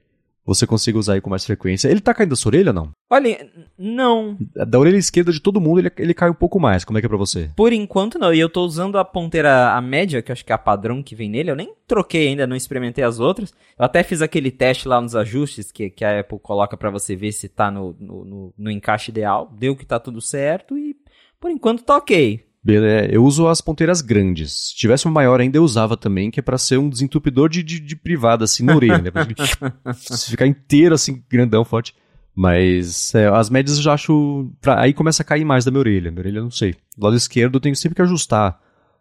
você 0.45 0.67
consiga 0.67 0.99
usar 0.99 1.15
aí 1.15 1.21
com 1.21 1.31
mais 1.31 1.45
frequência. 1.45 1.89
Ele 1.89 2.01
tá 2.01 2.13
caindo 2.13 2.31
da 2.31 2.37
sua 2.37 2.51
orelha 2.51 2.71
ou 2.71 2.75
não? 2.75 2.91
Olha, 3.11 3.49
não. 3.79 4.37
Da 4.55 4.79
orelha 4.79 4.97
esquerda 4.97 5.33
de 5.33 5.41
todo 5.41 5.61
mundo 5.61 5.81
ele, 5.81 5.93
ele 5.99 6.15
cai 6.15 6.29
um 6.29 6.35
pouco 6.35 6.59
mais. 6.59 6.85
Como 6.85 6.99
é 6.99 7.01
que 7.01 7.07
é 7.07 7.09
pra 7.09 7.17
você? 7.17 7.51
Por 7.57 7.73
enquanto 7.73 8.19
não. 8.19 8.35
E 8.35 8.41
eu 8.41 8.49
tô 8.49 8.65
usando 8.65 8.99
a 8.99 9.05
ponteira, 9.05 9.73
a 9.73 9.81
média, 9.81 10.21
que 10.21 10.31
eu 10.31 10.35
acho 10.35 10.45
que 10.45 10.53
é 10.53 10.55
a 10.55 10.59
padrão 10.59 11.03
que 11.03 11.15
vem 11.15 11.31
nele. 11.31 11.51
Eu 11.51 11.57
nem 11.57 11.73
troquei 11.87 12.29
ainda, 12.29 12.47
não 12.47 12.57
experimentei 12.57 13.05
as 13.05 13.21
outras. 13.21 13.53
Eu 13.79 13.85
até 13.85 14.03
fiz 14.03 14.21
aquele 14.21 14.51
teste 14.51 14.89
lá 14.89 15.01
nos 15.01 15.15
ajustes 15.15 15.71
que, 15.71 15.91
que 15.91 16.05
a 16.05 16.21
Apple 16.21 16.39
coloca 16.41 16.77
para 16.77 16.91
você 16.91 17.15
ver 17.15 17.33
se 17.33 17.49
tá 17.49 17.71
no, 17.71 17.95
no, 17.99 18.25
no, 18.25 18.55
no 18.59 18.71
encaixe 18.71 19.11
ideal. 19.11 19.53
Deu 19.57 19.77
que 19.77 19.87
tá 19.87 20.01
tudo 20.01 20.21
certo 20.21 20.77
e 20.77 20.97
por 21.41 21.51
enquanto 21.51 21.83
tá 21.83 21.97
ok. 21.97 22.52
Eu 22.65 23.25
uso 23.25 23.49
as 23.49 23.61
ponteiras 23.61 24.01
grandes. 24.01 24.53
Se 24.53 24.77
tivesse 24.77 25.07
uma 25.07 25.15
maior 25.15 25.41
ainda, 25.41 25.59
eu 25.59 25.65
usava 25.65 25.97
também, 25.97 26.31
que 26.31 26.39
é 26.39 26.43
para 26.43 26.57
ser 26.57 26.79
um 26.79 26.89
desentupidor 26.89 27.49
de, 27.49 27.61
de, 27.61 27.81
de, 27.81 27.97
privada, 27.97 28.45
assim, 28.45 28.63
na 28.63 28.77
orelha. 28.77 29.03
Né? 29.03 29.11
ficar 30.29 30.47
inteiro, 30.47 30.95
assim, 30.95 31.25
grandão, 31.29 31.65
forte. 31.65 31.93
Mas 32.35 33.15
é, 33.15 33.27
as 33.27 33.51
médias 33.51 33.77
eu 33.79 33.83
já 33.83 33.95
acho. 33.95 34.51
Pra, 34.61 34.81
aí 34.81 34.95
começa 34.95 35.23
a 35.23 35.27
cair 35.27 35.45
mais 35.45 35.65
da 35.65 35.71
minha 35.71 35.81
orelha. 35.81 36.11
Minha 36.11 36.21
orelha 36.21 36.39
eu 36.39 36.45
não 36.45 36.51
sei. 36.51 36.75
Do 36.97 37.05
lado 37.05 37.17
esquerdo 37.17 37.57
eu 37.57 37.61
tenho 37.61 37.75
sempre 37.75 37.97
que 37.97 38.03
ajustar. 38.03 38.61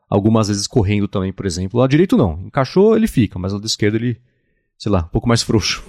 Algumas 0.10 0.50
vezes 0.50 0.68
correndo 0.68 1.08
também, 1.08 1.32
por 1.32 1.46
exemplo. 1.46 1.78
O 1.78 1.82
lado 1.82 1.92
direito 1.92 2.18
não. 2.18 2.42
Encaixou, 2.42 2.98
ele 2.98 3.08
fica, 3.08 3.40
mas 3.40 3.54
o 3.54 3.56
lado 3.56 3.68
esquerdo 3.68 3.96
ele. 3.96 4.20
Sei 4.78 4.92
lá, 4.92 5.02
um 5.02 5.10
pouco 5.10 5.28
mais 5.28 5.44
frouxo. 5.44 5.84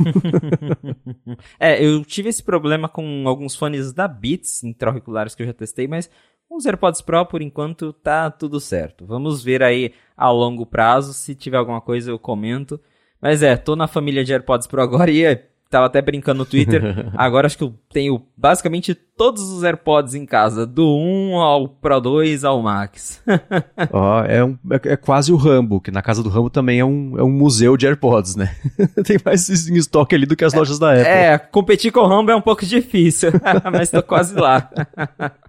é, 1.58 1.82
eu 1.82 2.04
tive 2.04 2.28
esse 2.28 2.42
problema 2.42 2.90
com 2.90 3.26
alguns 3.26 3.56
fones 3.56 3.90
da 3.90 4.06
Beats 4.06 4.62
intra-auriculares 4.62 5.34
que 5.34 5.42
eu 5.42 5.46
já 5.46 5.54
testei, 5.54 5.88
mas 5.88 6.10
os 6.50 6.66
AirPods 6.66 7.00
Pro, 7.00 7.24
por 7.26 7.42
enquanto, 7.42 7.92
tá 7.92 8.30
tudo 8.30 8.60
certo. 8.60 9.06
Vamos 9.06 9.42
ver 9.42 9.62
aí 9.62 9.92
a 10.16 10.30
longo 10.30 10.66
prazo. 10.66 11.12
Se 11.12 11.34
tiver 11.34 11.56
alguma 11.56 11.80
coisa, 11.80 12.10
eu 12.10 12.18
comento. 12.18 12.80
Mas 13.20 13.42
é, 13.42 13.56
tô 13.56 13.76
na 13.76 13.86
família 13.86 14.24
de 14.24 14.32
AirPods 14.32 14.66
Pro 14.66 14.82
agora 14.82 15.10
e 15.10 15.24
é, 15.24 15.46
tava 15.72 15.86
até 15.86 16.02
brincando 16.02 16.38
no 16.38 16.44
Twitter. 16.44 16.82
Agora 17.16 17.46
acho 17.46 17.56
que 17.56 17.64
eu 17.64 17.74
tenho 17.90 18.22
basicamente 18.36 18.94
todos 18.94 19.50
os 19.50 19.64
AirPods 19.64 20.14
em 20.14 20.26
casa, 20.26 20.66
do 20.66 20.86
1 20.86 21.36
ao 21.36 21.68
Pro 21.68 21.98
2 21.98 22.44
ao 22.44 22.60
Max. 22.60 23.22
Ó, 23.90 24.20
oh, 24.20 24.24
é, 24.24 24.44
um, 24.44 24.58
é, 24.70 24.92
é, 24.92 24.96
quase 24.96 25.32
o 25.32 25.36
Rambo, 25.36 25.80
que 25.80 25.90
na 25.90 26.02
casa 26.02 26.22
do 26.22 26.28
Rambo 26.28 26.50
também 26.50 26.78
é 26.78 26.84
um, 26.84 27.18
é 27.18 27.22
um 27.22 27.30
museu 27.30 27.76
de 27.76 27.86
AirPods, 27.86 28.36
né? 28.36 28.54
Tem 29.06 29.16
mais 29.24 29.48
em 29.48 29.76
estoque 29.76 30.14
ali 30.14 30.26
do 30.26 30.36
que 30.36 30.44
as 30.44 30.52
lojas 30.52 30.78
da 30.78 30.92
Apple. 30.92 31.06
É, 31.06 31.38
competir 31.38 31.90
com 31.90 32.00
o 32.00 32.06
Rambo 32.06 32.30
é 32.30 32.36
um 32.36 32.42
pouco 32.42 32.66
difícil, 32.66 33.30
mas 33.72 33.88
tô 33.88 34.02
quase 34.02 34.34
lá. 34.34 34.70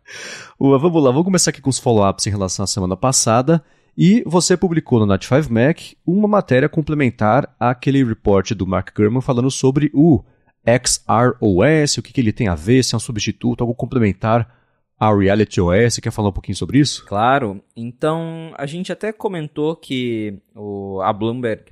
vamos 0.59 1.03
lá, 1.03 1.11
vamos 1.11 1.25
começar 1.25 1.51
aqui 1.51 1.61
com 1.61 1.69
os 1.69 1.79
follow-ups 1.79 2.27
em 2.27 2.31
relação 2.31 2.63
à 2.63 2.67
semana 2.67 2.95
passada. 2.95 3.63
E 3.97 4.23
você 4.25 4.57
publicou 4.57 4.99
no 4.99 5.05
Night 5.05 5.27
5 5.27 5.53
Mac 5.53 5.79
uma 6.05 6.27
matéria 6.27 6.67
complementar 6.67 7.55
àquele 7.59 8.03
report 8.03 8.53
do 8.53 8.65
Mark 8.65 8.89
Gurman 8.95 9.21
falando 9.21 9.51
sobre 9.51 9.91
o 9.93 10.23
XROS, 10.65 11.97
o 11.97 12.01
que, 12.01 12.13
que 12.13 12.21
ele 12.21 12.33
tem 12.33 12.47
a 12.47 12.55
ver, 12.55 12.83
se 12.83 12.95
é 12.95 12.97
um 12.97 12.99
substituto, 12.99 13.61
algo 13.61 13.75
complementar 13.75 14.49
ao 14.97 15.17
Reality 15.17 15.61
OS. 15.61 15.99
Quer 15.99 16.11
falar 16.11 16.29
um 16.29 16.33
pouquinho 16.33 16.55
sobre 16.55 16.79
isso? 16.79 17.05
Claro. 17.05 17.63
Então, 17.75 18.53
a 18.57 18.65
gente 18.65 18.91
até 18.91 19.11
comentou 19.11 19.75
que 19.75 20.39
o, 20.55 20.99
a 21.01 21.13
Bloomberg 21.13 21.65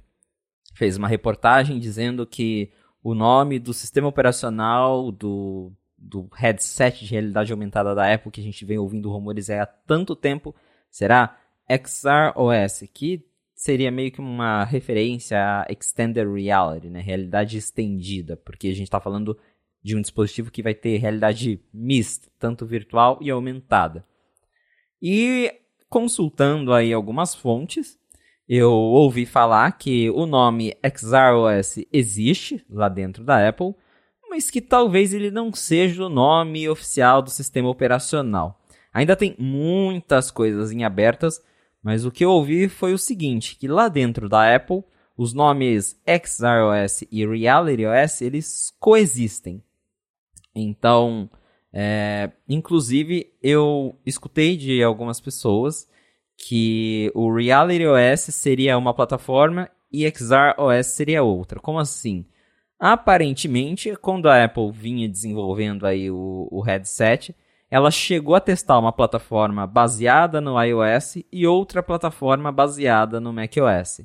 fez 0.75 0.97
uma 0.97 1.07
reportagem 1.07 1.79
dizendo 1.79 2.25
que 2.25 2.71
o 3.03 3.15
nome 3.15 3.57
do 3.57 3.73
sistema 3.73 4.07
operacional 4.07 5.11
do, 5.11 5.71
do 6.01 6.27
headset 6.33 7.05
de 7.05 7.11
realidade 7.11 7.51
aumentada 7.51 7.93
da 7.93 8.11
Apple, 8.11 8.31
que 8.31 8.41
a 8.41 8.43
gente 8.43 8.65
vem 8.65 8.77
ouvindo 8.77 9.11
rumores 9.11 9.49
há 9.49 9.65
tanto 9.65 10.15
tempo, 10.15 10.55
será 10.89 11.37
XROS, 11.69 12.89
que 12.93 13.25
seria 13.53 13.91
meio 13.91 14.11
que 14.11 14.19
uma 14.19 14.63
referência 14.63 15.37
a 15.37 15.65
Extended 15.69 16.27
Reality, 16.27 16.89
né? 16.89 16.99
Realidade 16.99 17.57
estendida, 17.57 18.35
porque 18.35 18.67
a 18.67 18.73
gente 18.73 18.87
está 18.87 18.99
falando 18.99 19.37
de 19.83 19.95
um 19.95 20.01
dispositivo 20.01 20.51
que 20.51 20.63
vai 20.63 20.73
ter 20.73 20.97
realidade 20.97 21.61
mista, 21.73 22.27
tanto 22.39 22.65
virtual 22.65 23.19
e 23.21 23.29
aumentada. 23.29 24.03
E 25.01 25.53
consultando 25.87 26.73
aí 26.73 26.91
algumas 26.91 27.35
fontes, 27.35 27.99
eu 28.47 28.71
ouvi 28.71 29.25
falar 29.25 29.71
que 29.73 30.09
o 30.09 30.25
nome 30.25 30.75
XROS 30.95 31.85
existe 31.91 32.65
lá 32.69 32.89
dentro 32.89 33.23
da 33.23 33.47
Apple, 33.47 33.75
mas 34.31 34.49
que 34.49 34.61
talvez 34.61 35.13
ele 35.13 35.29
não 35.29 35.53
seja 35.53 36.05
o 36.05 36.09
nome 36.09 36.69
oficial 36.69 37.21
do 37.21 37.29
sistema 37.29 37.67
operacional. 37.67 38.57
Ainda 38.93 39.13
tem 39.13 39.35
muitas 39.37 40.31
coisas 40.31 40.71
em 40.71 40.85
abertas, 40.85 41.43
mas 41.83 42.05
o 42.05 42.11
que 42.11 42.23
eu 42.23 42.31
ouvi 42.31 42.69
foi 42.69 42.93
o 42.93 42.97
seguinte, 42.97 43.57
que 43.57 43.67
lá 43.67 43.89
dentro 43.89 44.29
da 44.29 44.55
Apple, 44.55 44.85
os 45.17 45.33
nomes 45.33 45.99
XROS 46.07 47.03
e 47.11 47.25
RealityOS, 47.25 48.21
eles 48.21 48.73
coexistem. 48.79 49.61
Então, 50.55 51.29
é, 51.73 52.31
inclusive, 52.47 53.33
eu 53.43 53.99
escutei 54.05 54.55
de 54.55 54.81
algumas 54.81 55.19
pessoas 55.19 55.89
que 56.37 57.11
o 57.13 57.35
RealityOS 57.35 58.33
seria 58.33 58.77
uma 58.77 58.93
plataforma 58.93 59.69
e 59.91 60.09
XROS 60.09 60.87
seria 60.87 61.21
outra. 61.21 61.59
Como 61.59 61.79
assim? 61.79 62.25
Aparentemente, 62.83 63.95
quando 63.95 64.27
a 64.27 64.43
Apple 64.43 64.71
vinha 64.71 65.07
desenvolvendo 65.07 65.85
aí 65.85 66.09
o, 66.09 66.47
o 66.49 66.61
headset, 66.61 67.35
ela 67.69 67.91
chegou 67.91 68.33
a 68.33 68.39
testar 68.39 68.79
uma 68.79 68.91
plataforma 68.91 69.67
baseada 69.67 70.41
no 70.41 70.59
iOS 70.59 71.17
e 71.31 71.45
outra 71.45 71.83
plataforma 71.83 72.51
baseada 72.51 73.19
no 73.19 73.31
macOS. 73.31 74.01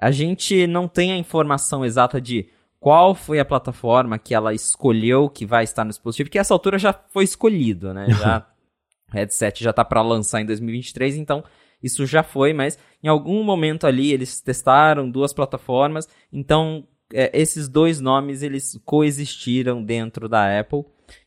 A 0.00 0.12
gente 0.12 0.64
não 0.64 0.86
tem 0.86 1.10
a 1.10 1.16
informação 1.16 1.84
exata 1.84 2.20
de 2.20 2.48
qual 2.78 3.16
foi 3.16 3.40
a 3.40 3.44
plataforma 3.44 4.16
que 4.16 4.32
ela 4.32 4.54
escolheu 4.54 5.28
que 5.28 5.44
vai 5.44 5.64
estar 5.64 5.82
no 5.82 5.90
dispositivo, 5.90 6.28
porque 6.28 6.38
essa 6.38 6.54
altura 6.54 6.78
já 6.78 6.92
foi 6.92 7.24
escolhido, 7.24 7.92
né? 7.92 8.06
Já, 8.10 8.46
o 9.12 9.16
headset 9.16 9.64
já 9.64 9.70
está 9.70 9.84
para 9.84 10.02
lançar 10.02 10.40
em 10.40 10.46
2023, 10.46 11.16
então 11.16 11.42
isso 11.82 12.06
já 12.06 12.22
foi, 12.22 12.52
mas 12.52 12.78
em 13.02 13.08
algum 13.08 13.42
momento 13.42 13.88
ali 13.88 14.12
eles 14.12 14.40
testaram 14.40 15.10
duas 15.10 15.32
plataformas, 15.32 16.08
então 16.32 16.86
é, 17.12 17.30
esses 17.38 17.68
dois 17.68 18.00
nomes 18.00 18.42
eles 18.42 18.80
coexistiram 18.84 19.82
dentro 19.82 20.28
da 20.28 20.58
Apple 20.58 20.84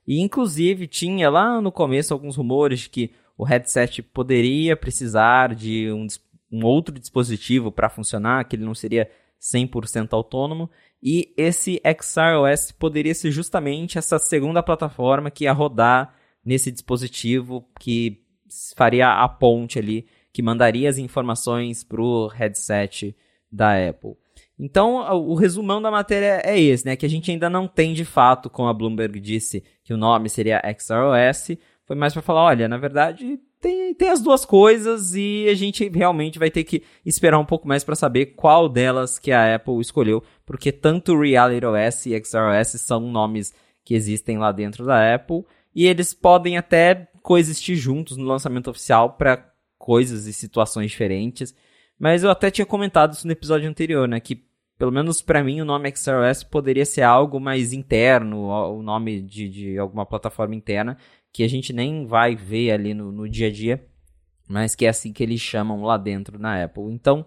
e 0.07 0.21
inclusive 0.21 0.87
tinha 0.87 1.29
lá 1.29 1.61
no 1.61 1.71
começo 1.71 2.13
alguns 2.13 2.35
rumores 2.35 2.87
que 2.87 3.11
o 3.37 3.43
headset 3.43 4.01
poderia 4.01 4.75
precisar 4.75 5.53
de 5.53 5.91
um, 5.91 6.07
um 6.51 6.65
outro 6.65 6.97
dispositivo 6.97 7.71
para 7.71 7.89
funcionar, 7.89 8.45
que 8.45 8.55
ele 8.55 8.65
não 8.65 8.73
seria 8.73 9.09
100% 9.39 10.09
autônomo. 10.13 10.69
E 11.01 11.33
esse 11.37 11.79
XROS 12.01 12.71
poderia 12.71 13.13
ser 13.13 13.29
justamente 13.29 13.97
essa 13.97 14.17
segunda 14.17 14.63
plataforma 14.63 15.29
que 15.29 15.43
ia 15.43 15.53
rodar 15.53 16.15
nesse 16.43 16.71
dispositivo 16.71 17.67
que 17.79 18.23
faria 18.75 19.09
a 19.09 19.29
ponte 19.29 19.77
ali, 19.77 20.07
que 20.33 20.41
mandaria 20.41 20.89
as 20.89 20.97
informações 20.97 21.83
para 21.83 22.01
o 22.01 22.27
headset 22.27 23.15
da 23.51 23.73
Apple. 23.89 24.15
Então, 24.59 24.97
o 25.15 25.35
resumão 25.35 25.81
da 25.81 25.91
matéria 25.91 26.41
é 26.43 26.59
esse, 26.59 26.85
né? 26.85 26.95
Que 26.95 27.05
a 27.05 27.09
gente 27.09 27.29
ainda 27.29 27.49
não 27.49 27.67
tem 27.67 27.93
de 27.93 28.03
fato, 28.03 28.49
como 28.49 28.67
a 28.67 28.73
Bloomberg 28.73 29.19
disse, 29.19 29.63
que 29.83 29.93
o 29.93 29.97
nome 29.97 30.29
seria 30.29 30.61
XROS. 30.79 31.57
Foi 31.85 31.95
mais 31.95 32.13
para 32.13 32.21
falar, 32.23 32.43
olha, 32.43 32.67
na 32.67 32.77
verdade 32.77 33.39
tem, 33.59 33.93
tem 33.93 34.09
as 34.09 34.21
duas 34.21 34.45
coisas 34.45 35.13
e 35.15 35.47
a 35.49 35.53
gente 35.53 35.89
realmente 35.89 36.39
vai 36.39 36.51
ter 36.51 36.63
que 36.63 36.83
esperar 37.05 37.39
um 37.39 37.45
pouco 37.45 37.67
mais 37.67 37.83
para 37.83 37.95
saber 37.95 38.27
qual 38.27 38.69
delas 38.69 39.17
que 39.17 39.31
a 39.31 39.55
Apple 39.55 39.79
escolheu, 39.79 40.23
porque 40.45 40.71
tanto 40.71 41.19
Reality 41.19 41.65
OS 41.65 42.05
e 42.05 42.23
XROS 42.23 42.81
são 42.81 42.99
nomes 42.99 43.53
que 43.83 43.95
existem 43.95 44.37
lá 44.37 44.51
dentro 44.51 44.85
da 44.85 45.13
Apple 45.13 45.43
e 45.73 45.85
eles 45.85 46.13
podem 46.13 46.57
até 46.57 47.07
coexistir 47.21 47.75
juntos 47.75 48.17
no 48.17 48.25
lançamento 48.25 48.69
oficial 48.69 49.13
para 49.13 49.51
coisas 49.77 50.27
e 50.27 50.33
situações 50.33 50.91
diferentes. 50.91 51.55
Mas 51.99 52.23
eu 52.23 52.29
até 52.29 52.51
tinha 52.51 52.65
comentado 52.65 53.13
isso 53.13 53.25
no 53.25 53.33
episódio 53.33 53.67
anterior, 53.67 54.07
né? 54.07 54.19
Que 54.19 54.46
pelo 54.77 54.91
menos 54.91 55.21
para 55.21 55.43
mim, 55.43 55.59
o 55.59 55.65
nome 55.65 55.91
XROS 55.95 56.43
poderia 56.43 56.85
ser 56.85 57.01
algo 57.01 57.39
mais 57.39 57.73
interno, 57.73 58.43
o 58.47 58.83
nome 58.83 59.21
de, 59.21 59.49
de 59.49 59.77
alguma 59.77 60.05
plataforma 60.05 60.55
interna, 60.55 60.97
que 61.33 61.43
a 61.43 61.47
gente 61.47 61.73
nem 61.73 62.05
vai 62.05 62.35
ver 62.35 62.71
ali 62.71 62.93
no, 62.93 63.11
no 63.11 63.27
dia 63.27 63.47
a 63.47 63.51
dia, 63.51 63.83
mas 64.47 64.75
que 64.75 64.85
é 64.85 64.89
assim 64.89 65.11
que 65.11 65.23
eles 65.23 65.41
chamam 65.41 65.83
lá 65.83 65.97
dentro 65.97 66.37
na 66.37 66.63
Apple. 66.63 66.91
Então, 66.91 67.25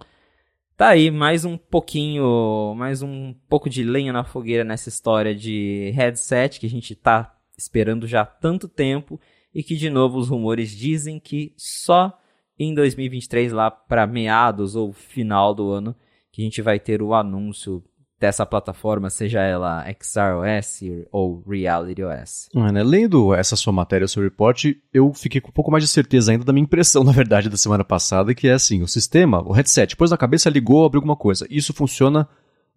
tá 0.76 0.88
aí 0.90 1.10
mais 1.10 1.44
um 1.44 1.56
pouquinho, 1.56 2.74
mais 2.76 3.02
um 3.02 3.34
pouco 3.48 3.68
de 3.68 3.82
lenha 3.82 4.12
na 4.12 4.22
fogueira 4.22 4.64
nessa 4.64 4.88
história 4.88 5.34
de 5.34 5.90
headset 5.94 6.60
que 6.60 6.66
a 6.66 6.70
gente 6.70 6.94
tá 6.94 7.36
esperando 7.58 8.06
já 8.06 8.22
há 8.22 8.26
tanto 8.26 8.68
tempo 8.68 9.20
e 9.52 9.62
que 9.62 9.76
de 9.76 9.90
novo 9.90 10.18
os 10.18 10.28
rumores 10.28 10.70
dizem 10.70 11.18
que 11.18 11.52
só 11.56 12.16
em 12.58 12.74
2023 12.74 13.52
lá 13.52 13.70
para 13.70 14.06
meados 14.06 14.76
ou 14.76 14.92
final 14.92 15.54
do 15.54 15.70
ano 15.70 15.96
que 16.40 16.42
a 16.42 16.44
gente 16.44 16.62
vai 16.62 16.80
ter 16.80 17.02
o 17.02 17.12
anúncio 17.12 17.82
dessa 18.18 18.44
plataforma, 18.44 19.08
seja 19.08 19.40
ela 19.40 19.84
XROS 20.02 20.80
ou 21.10 21.42
RealityOS. 21.48 22.48
É, 22.54 22.72
né? 22.72 22.82
Lendo 22.82 23.34
essa 23.34 23.56
sua 23.56 23.72
matéria, 23.72 24.06
seu 24.06 24.22
report, 24.22 24.66
eu 24.92 25.12
fiquei 25.14 25.40
com 25.40 25.48
um 25.48 25.52
pouco 25.52 25.70
mais 25.70 25.82
de 25.84 25.88
certeza 25.88 26.32
ainda 26.32 26.44
da 26.44 26.52
minha 26.52 26.64
impressão, 26.64 27.02
na 27.04 27.12
verdade, 27.12 27.48
da 27.48 27.56
semana 27.56 27.84
passada, 27.84 28.34
que 28.34 28.48
é 28.48 28.52
assim, 28.52 28.82
o 28.82 28.88
sistema, 28.88 29.42
o 29.42 29.52
headset, 29.52 29.96
pôs 29.96 30.10
na 30.10 30.18
cabeça, 30.18 30.50
ligou, 30.50 30.84
abriu 30.84 30.98
alguma 30.98 31.16
coisa. 31.16 31.46
Isso 31.50 31.72
funciona 31.72 32.28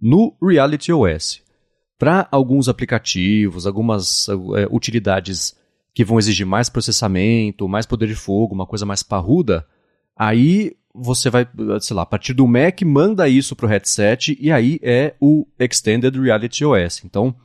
no 0.02 0.36
RealityOS. 0.42 1.42
Para 1.98 2.28
alguns 2.32 2.68
aplicativos, 2.68 3.68
algumas 3.68 4.28
é, 4.30 4.68
utilidades 4.72 5.56
que 5.94 6.04
vão 6.04 6.18
exigir 6.18 6.46
mais 6.46 6.70
processamento, 6.70 7.68
mais 7.68 7.86
poder 7.86 8.08
de 8.08 8.16
fogo, 8.16 8.56
uma 8.56 8.66
coisa 8.66 8.86
mais 8.86 9.04
parruda, 9.04 9.66
aí 10.18 10.76
você 10.94 11.30
vai, 11.30 11.48
sei 11.82 11.96
lá, 11.96 12.04
a 12.04 12.06
partir 12.06 12.34
do 12.34 12.48
Mac, 12.48 12.82
manda 12.84 13.28
isso 13.28 13.56
para 13.56 13.66
o 13.66 13.70
headset 13.70 14.38
e 14.40 14.52
aí 14.52 14.80
é 14.84 15.16
o 15.20 15.48
Extended 15.58 16.16
Reality 16.20 16.64
OS. 16.64 17.02
Então, 17.04 17.36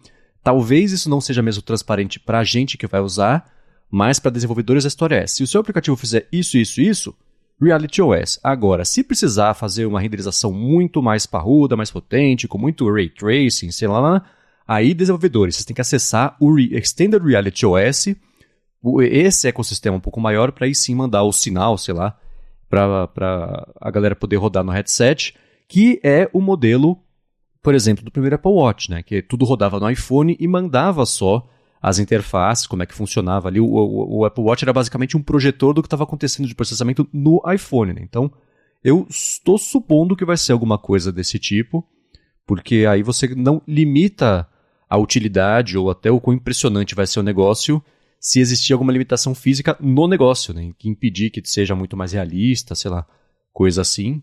talvez 0.43 0.93
isso 0.93 1.09
não 1.09 1.21
seja 1.21 1.43
mesmo 1.43 1.63
transparente 1.63 2.21
para 2.21 2.41
a 2.41 2.45
gente 2.45 2.77
que 2.77 2.87
vai 2.87 3.01
usar, 3.01 3.51
mas 3.91 4.19
para 4.19 4.31
desenvolvedores 4.31 4.85
a 4.85 4.89
história 4.89 5.17
é: 5.17 5.27
se 5.27 5.43
o 5.43 5.47
seu 5.47 5.61
aplicativo 5.61 5.97
fizer 5.97 6.29
isso, 6.31 6.59
isso, 6.59 6.81
isso, 6.81 7.15
Reality 7.61 8.01
OS. 8.01 8.39
Agora, 8.43 8.85
se 8.85 9.03
precisar 9.03 9.55
fazer 9.55 9.87
uma 9.87 10.01
renderização 10.01 10.53
muito 10.53 11.03
mais 11.03 11.27
parruda, 11.27 11.77
mais 11.77 11.91
potente, 11.91 12.47
com 12.47 12.59
muito 12.59 12.89
ray 12.91 13.09
tracing, 13.09 13.73
sei 13.73 13.89
lá, 13.89 14.25
aí 14.67 14.95
desenvolvedores, 14.95 15.57
vocês 15.57 15.65
têm 15.65 15.75
que 15.75 15.81
acessar 15.81 16.37
o 16.39 16.57
Extended 16.59 17.21
Reality 17.21 17.67
OS, 17.67 18.15
esse 19.03 19.49
ecossistema 19.49 19.97
um 19.97 20.01
pouco 20.01 20.21
maior, 20.21 20.53
para 20.53 20.67
aí 20.67 20.75
sim 20.75 20.95
mandar 20.95 21.25
o 21.25 21.33
sinal, 21.33 21.77
sei 21.77 21.95
lá, 21.95 22.17
para 22.69 23.69
a 23.81 23.91
galera 23.91 24.15
poder 24.15 24.37
rodar 24.37 24.65
no 24.65 24.73
headset, 24.73 25.35
que 25.67 26.01
é 26.03 26.29
o 26.33 26.41
modelo, 26.41 26.99
por 27.63 27.75
exemplo, 27.75 28.05
do 28.05 28.11
primeiro 28.11 28.37
Apple 28.37 28.53
Watch, 28.53 28.91
né? 28.91 29.03
Que 29.03 29.23
tudo 29.23 29.45
rodava 29.45 29.81
no 29.81 29.91
iPhone 29.91 30.37
e 30.39 30.47
mandava 30.47 31.05
só 31.07 31.49
as 31.81 31.99
interfaces, 31.99 32.67
como 32.67 32.83
é 32.83 32.87
que 32.87 32.95
funcionava 32.95 33.49
ali. 33.49 33.61
O, 33.61 33.67
o, 33.67 34.19
o 34.19 34.25
Apple 34.25 34.45
Watch 34.45 34.65
era 34.65 34.73
basicamente 34.73 35.17
um 35.17 35.23
projetor 35.23 35.73
do 35.73 35.83
que 35.83 35.87
estava 35.87 36.05
acontecendo 36.05 36.47
de 36.47 36.55
processamento 36.55 37.09
no 37.13 37.41
iPhone, 37.53 37.93
né? 37.93 38.01
Então, 38.03 38.31
eu 38.83 39.07
estou 39.09 39.59
supondo 39.59 40.17
que 40.17 40.25
vai 40.25 40.37
ser 40.37 40.53
alguma 40.53 40.79
coisa 40.79 41.13
desse 41.13 41.39
tipo, 41.39 41.87
porque 42.47 42.87
aí 42.89 43.03
você 43.03 43.29
não 43.35 43.63
limita 43.67 44.49
a 44.89 44.97
utilidade 44.97 45.77
ou 45.77 45.91
até 45.91 46.11
o 46.11 46.21
quão 46.21 46.35
impressionante 46.35 46.95
vai 46.95 47.07
ser 47.07 47.21
o 47.21 47.23
negócio 47.23 47.83
se 48.21 48.41
existia 48.41 48.75
alguma 48.75 48.93
limitação 48.93 49.35
física 49.35 49.77
no 49.81 50.09
negócio, 50.09 50.53
né? 50.53 50.73
Que 50.79 50.89
impedir 50.89 51.31
que 51.31 51.43
seja 51.45 51.75
muito 51.75 51.97
mais 51.97 52.13
realista, 52.13 52.75
sei 52.75 52.91
lá, 52.91 53.07
coisa 53.53 53.83
assim. 53.83 54.23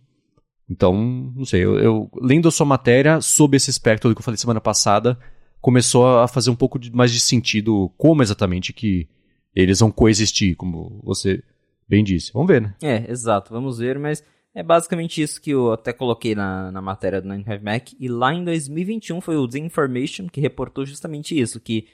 Então, 0.69 1.31
não 1.35 1.45
sei, 1.45 1.63
eu, 1.63 1.77
eu 1.77 2.11
lendo 2.21 2.47
a 2.47 2.51
sua 2.51 2.65
matéria, 2.65 3.21
sob 3.21 3.55
esse 3.55 3.69
espectro 3.69 4.09
do 4.09 4.15
que 4.15 4.19
eu 4.19 4.23
falei 4.23 4.37
semana 4.37 4.59
passada, 4.59 5.17
começou 5.61 6.19
a 6.19 6.27
fazer 6.27 6.49
um 6.49 6.55
pouco 6.55 6.79
de, 6.79 6.91
mais 6.91 7.11
de 7.11 7.19
sentido 7.19 7.91
como 7.97 8.23
exatamente 8.23 8.73
que 8.73 9.07
eles 9.55 9.79
vão 9.79 9.91
coexistir, 9.91 10.55
como 10.55 11.01
você 11.03 11.41
bem 11.87 12.03
disse. 12.03 12.33
Vamos 12.33 12.47
ver, 12.47 12.61
né? 12.61 12.75
É, 12.81 13.09
exato, 13.09 13.53
vamos 13.53 13.77
ver, 13.77 13.97
mas 13.99 14.23
É 14.55 14.63
basicamente 14.63 15.21
isso 15.21 15.41
que 15.41 15.51
eu 15.51 15.73
até 15.73 15.91
coloquei 15.91 16.33
na, 16.33 16.71
na 16.71 16.81
matéria 16.81 17.21
do 17.21 17.27
95Mac. 17.27 17.93
E 17.99 18.07
lá 18.07 18.33
em 18.33 18.43
2021 18.43 19.19
foi 19.19 19.35
o 19.35 19.47
The 19.47 19.59
Information 19.59 20.27
que 20.27 20.39
reportou 20.39 20.85
justamente 20.85 21.37
isso, 21.37 21.59
que 21.59 21.87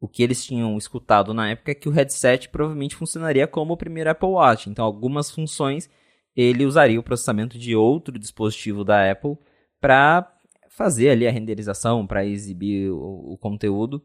o 0.00 0.08
que 0.08 0.22
eles 0.22 0.44
tinham 0.44 0.78
escutado 0.78 1.34
na 1.34 1.50
época 1.50 1.72
é 1.72 1.74
que 1.74 1.88
o 1.88 1.92
headset 1.92 2.48
provavelmente 2.48 2.96
funcionaria 2.96 3.46
como 3.46 3.74
o 3.74 3.76
primeiro 3.76 4.10
Apple 4.10 4.30
Watch. 4.30 4.70
Então, 4.70 4.84
algumas 4.84 5.30
funções 5.30 5.90
ele 6.34 6.64
usaria 6.64 6.98
o 6.98 7.02
processamento 7.02 7.58
de 7.58 7.76
outro 7.76 8.18
dispositivo 8.18 8.82
da 8.82 9.10
Apple 9.10 9.36
para 9.78 10.32
fazer 10.68 11.10
ali 11.10 11.26
a 11.26 11.30
renderização, 11.30 12.06
para 12.06 12.24
exibir 12.24 12.90
o, 12.90 13.32
o, 13.32 13.36
conteúdo, 13.36 14.02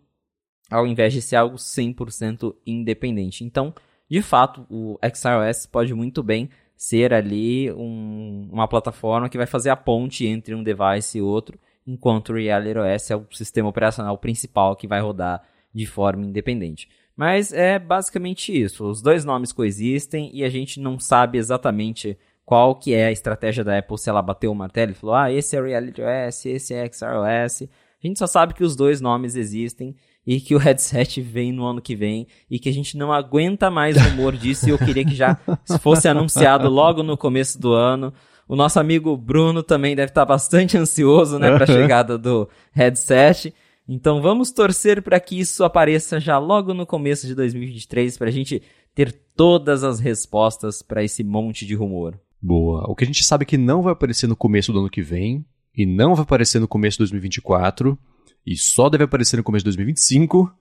ao 0.69 0.85
invés 0.85 1.13
de 1.13 1.21
ser 1.21 1.37
algo 1.37 1.55
100% 1.55 2.53
independente. 2.65 3.45
Então, 3.45 3.73
de 4.09 4.21
fato, 4.21 4.65
o 4.69 4.97
XiOS 5.01 5.65
pode 5.65 5.93
muito 5.93 6.21
bem 6.21 6.49
ser 6.75 7.13
ali 7.13 7.71
um, 7.71 8.49
uma 8.51 8.67
plataforma 8.67 9.29
que 9.29 9.37
vai 9.37 9.47
fazer 9.47 9.69
a 9.69 9.77
ponte 9.77 10.25
entre 10.25 10.53
um 10.53 10.63
device 10.63 11.19
e 11.19 11.21
outro, 11.21 11.57
enquanto 11.87 12.29
o 12.29 12.35
Reality 12.35 12.77
OS 12.77 13.11
é 13.11 13.15
o 13.15 13.25
sistema 13.31 13.69
operacional 13.69 14.17
principal 14.17 14.75
que 14.75 14.87
vai 14.87 14.99
rodar 14.99 15.41
de 15.75 15.85
forma 15.85 16.25
independente. 16.25 16.87
Mas 17.17 17.51
é 17.51 17.77
basicamente 17.77 18.57
isso. 18.57 18.85
Os 18.89 19.01
dois 19.01 19.25
nomes 19.25 19.51
coexistem 19.51 20.31
e 20.33 20.43
a 20.43 20.49
gente 20.49 20.79
não 20.79 20.97
sabe 20.97 21.37
exatamente 21.37 22.17
qual 22.45 22.75
que 22.75 22.93
é 22.93 23.07
a 23.07 23.11
estratégia 23.11 23.63
da 23.63 23.77
Apple 23.77 23.97
se 23.97 24.09
ela 24.09 24.21
bateu 24.21 24.51
o 24.51 24.55
martelo 24.55 24.91
e 24.91 24.95
falou: 24.95 25.15
"Ah, 25.15 25.31
esse 25.31 25.57
é 25.57 25.61
Reality 25.61 26.01
OS, 26.01 26.45
esse 26.45 26.73
é 26.73 26.89
XROS". 26.89 27.63
A 28.03 28.07
gente 28.07 28.19
só 28.19 28.27
sabe 28.27 28.53
que 28.53 28.63
os 28.63 28.75
dois 28.75 29.01
nomes 29.01 29.35
existem 29.35 29.95
e 30.25 30.39
que 30.39 30.55
o 30.55 30.57
headset 30.57 31.19
vem 31.21 31.51
no 31.51 31.65
ano 31.65 31.81
que 31.81 31.95
vem 31.95 32.27
e 32.49 32.57
que 32.57 32.69
a 32.69 32.73
gente 32.73 32.97
não 32.97 33.11
aguenta 33.11 33.69
mais 33.69 33.97
rumor 33.97 34.35
disso 34.35 34.67
e 34.67 34.71
eu 34.71 34.77
queria 34.77 35.03
que 35.03 35.15
já 35.15 35.37
fosse 35.81 36.07
anunciado 36.07 36.69
logo 36.69 37.03
no 37.03 37.17
começo 37.17 37.59
do 37.59 37.73
ano. 37.73 38.13
O 38.47 38.55
nosso 38.55 38.79
amigo 38.79 39.17
Bruno 39.17 39.63
também 39.63 39.95
deve 39.95 40.11
estar 40.11 40.23
bastante 40.23 40.77
ansioso, 40.77 41.39
né, 41.39 41.51
para 41.51 41.63
a 41.63 41.67
chegada 41.67 42.17
do 42.17 42.47
headset. 42.71 43.53
Então 43.87 44.21
vamos 44.21 44.51
torcer 44.51 45.01
para 45.01 45.19
que 45.19 45.39
isso 45.39 45.63
apareça 45.63 46.19
já 46.19 46.37
logo 46.37 46.73
no 46.73 46.85
começo 46.85 47.27
de 47.27 47.35
2023 47.35 48.17
para 48.17 48.29
a 48.29 48.31
gente 48.31 48.61
ter 48.93 49.11
todas 49.35 49.83
as 49.83 49.99
respostas 49.99 50.81
para 50.81 51.03
esse 51.03 51.23
monte 51.23 51.65
de 51.65 51.75
rumor. 51.75 52.19
Boa. 52.41 52.89
O 52.89 52.95
que 52.95 53.03
a 53.03 53.07
gente 53.07 53.23
sabe 53.23 53.45
que 53.45 53.57
não 53.57 53.81
vai 53.81 53.93
aparecer 53.93 54.27
no 54.27 54.35
começo 54.35 54.73
do 54.73 54.79
ano 54.79 54.89
que 54.89 55.01
vem 55.01 55.45
e 55.75 55.85
não 55.85 56.15
vai 56.15 56.23
aparecer 56.23 56.59
no 56.59 56.67
começo 56.67 56.95
de 56.95 56.99
2024 57.03 57.97
e 58.45 58.55
só 58.55 58.89
deve 58.89 59.03
aparecer 59.03 59.37
no 59.37 59.43
começo 59.43 59.63
de 59.63 59.69
2025 59.69 60.51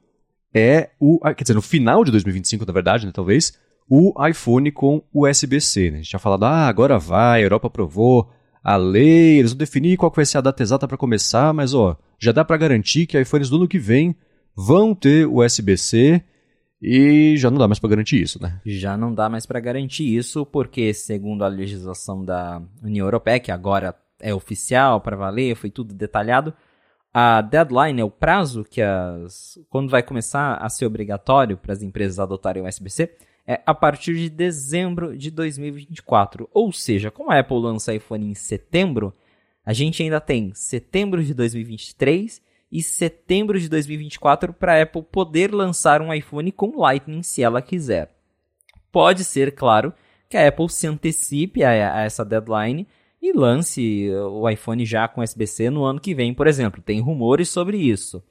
é 0.54 0.90
o. 1.00 1.19
Ah, 1.23 1.35
quer 1.35 1.45
dizer, 1.45 1.54
no 1.54 1.62
final 1.62 2.04
de 2.04 2.11
2025, 2.11 2.64
na 2.64 2.73
verdade, 2.73 3.07
né, 3.07 3.12
talvez, 3.12 3.59
o 3.88 4.14
iPhone 4.26 4.71
com 4.71 5.02
USB-C. 5.12 5.90
Né? 5.90 5.97
A 5.97 6.00
gente 6.00 6.11
tinha 6.11 6.21
falado, 6.21 6.45
ah, 6.45 6.69
agora 6.69 6.99
vai, 6.99 7.40
a 7.40 7.45
Europa 7.45 7.66
aprovou 7.66 8.31
a 8.62 8.76
lei, 8.76 9.38
eles 9.38 9.52
vão 9.52 9.59
definir 9.59 9.99
qual 9.99 10.11
vai 10.14 10.25
ser 10.25 10.38
a 10.38 10.40
data 10.40 10.62
exata 10.62 10.88
para 10.88 10.97
começar, 10.97 11.52
mas 11.52 11.75
ó, 11.75 11.99
já 12.25 12.33
dá 12.33 12.43
para 12.45 12.57
garantir 12.57 13.07
que 13.07 13.21
iPhones 13.21 13.50
do 13.50 13.57
ano 13.57 13.69
que 13.69 13.78
vem 13.78 14.16
vão 14.57 14.95
ter 14.95 15.26
USB-C 15.26 16.23
e 16.81 17.37
já 17.37 17.50
não 17.50 17.59
dá 17.59 17.69
mais 17.69 17.78
para 17.78 17.90
garantir 17.90 18.23
isso, 18.23 18.43
né? 18.43 18.61
Já 18.64 18.97
não 18.97 19.12
dá 19.12 19.28
mais 19.28 19.45
para 19.45 19.61
garantir 19.61 20.16
isso, 20.16 20.47
porque 20.47 20.95
segundo 20.95 21.45
a 21.45 21.49
legislação 21.49 22.25
da 22.25 22.62
União 22.83 23.07
Europeia, 23.07 23.38
que 23.38 23.52
agora 23.52 23.95
é 24.21 24.35
oficial 24.35 25.02
para 25.02 25.16
valer, 25.16 25.54
foi 25.54 25.69
tudo 25.69 25.93
detalhado, 25.93 26.54
a 27.12 27.43
deadline 27.43 28.00
é 28.00 28.04
o 28.04 28.11
prazo 28.11 28.64
que 28.64 28.81
as 28.81 29.59
quando 29.69 29.90
vai 29.90 30.02
começar 30.02 30.54
a 30.54 30.69
ser 30.71 30.87
obrigatório 30.87 31.59
para 31.59 31.75
as 31.75 31.83
empresas 31.83 32.19
adotarem 32.19 32.62
o 32.62 32.66
USB-C 32.66 33.14
é 33.47 33.61
a 33.66 33.75
partir 33.75 34.16
de 34.16 34.31
dezembro 34.31 35.16
de 35.16 35.31
2024. 35.31 36.49
Ou 36.52 36.73
seja, 36.73 37.11
como 37.11 37.31
a 37.31 37.38
Apple 37.38 37.61
lança 37.61 37.95
iPhone 37.95 38.26
em 38.26 38.35
setembro, 38.35 39.12
a 39.64 39.73
gente 39.73 40.02
ainda 40.02 40.21
tem 40.21 40.52
setembro 40.54 41.23
de 41.23 41.33
2023 41.33 42.42
e 42.71 42.83
setembro 42.83 43.59
de 43.59 43.68
2024 43.68 44.52
para 44.52 44.75
a 44.75 44.83
Apple 44.83 45.02
poder 45.02 45.54
lançar 45.54 46.02
um 46.02 46.12
iPhone 46.12 46.50
com 46.52 46.76
Lightning 46.76 47.23
se 47.23 47.42
ela 47.42 47.62
quiser. 47.62 48.14
Pode 48.90 49.25
ser, 49.25 49.54
claro, 49.54 49.92
que 50.28 50.37
a 50.37 50.48
Apple 50.48 50.68
se 50.68 50.87
antecipe 50.87 51.62
a, 51.62 51.70
a 51.70 52.03
essa 52.03 52.24
deadline 52.24 52.87
e 53.22 53.33
lance 53.33 54.11
o 54.31 54.48
iPhone 54.48 54.85
já 54.85 55.09
com 55.09 55.22
USB-C 55.22 55.70
no 55.70 55.85
ano 55.85 56.00
que 56.00 56.14
vem, 56.14 56.35
por 56.35 56.46
exemplo. 56.46 56.83
Tem 56.83 57.00
rumores 57.00 57.48
sobre 57.48 57.79
isso. 57.79 58.22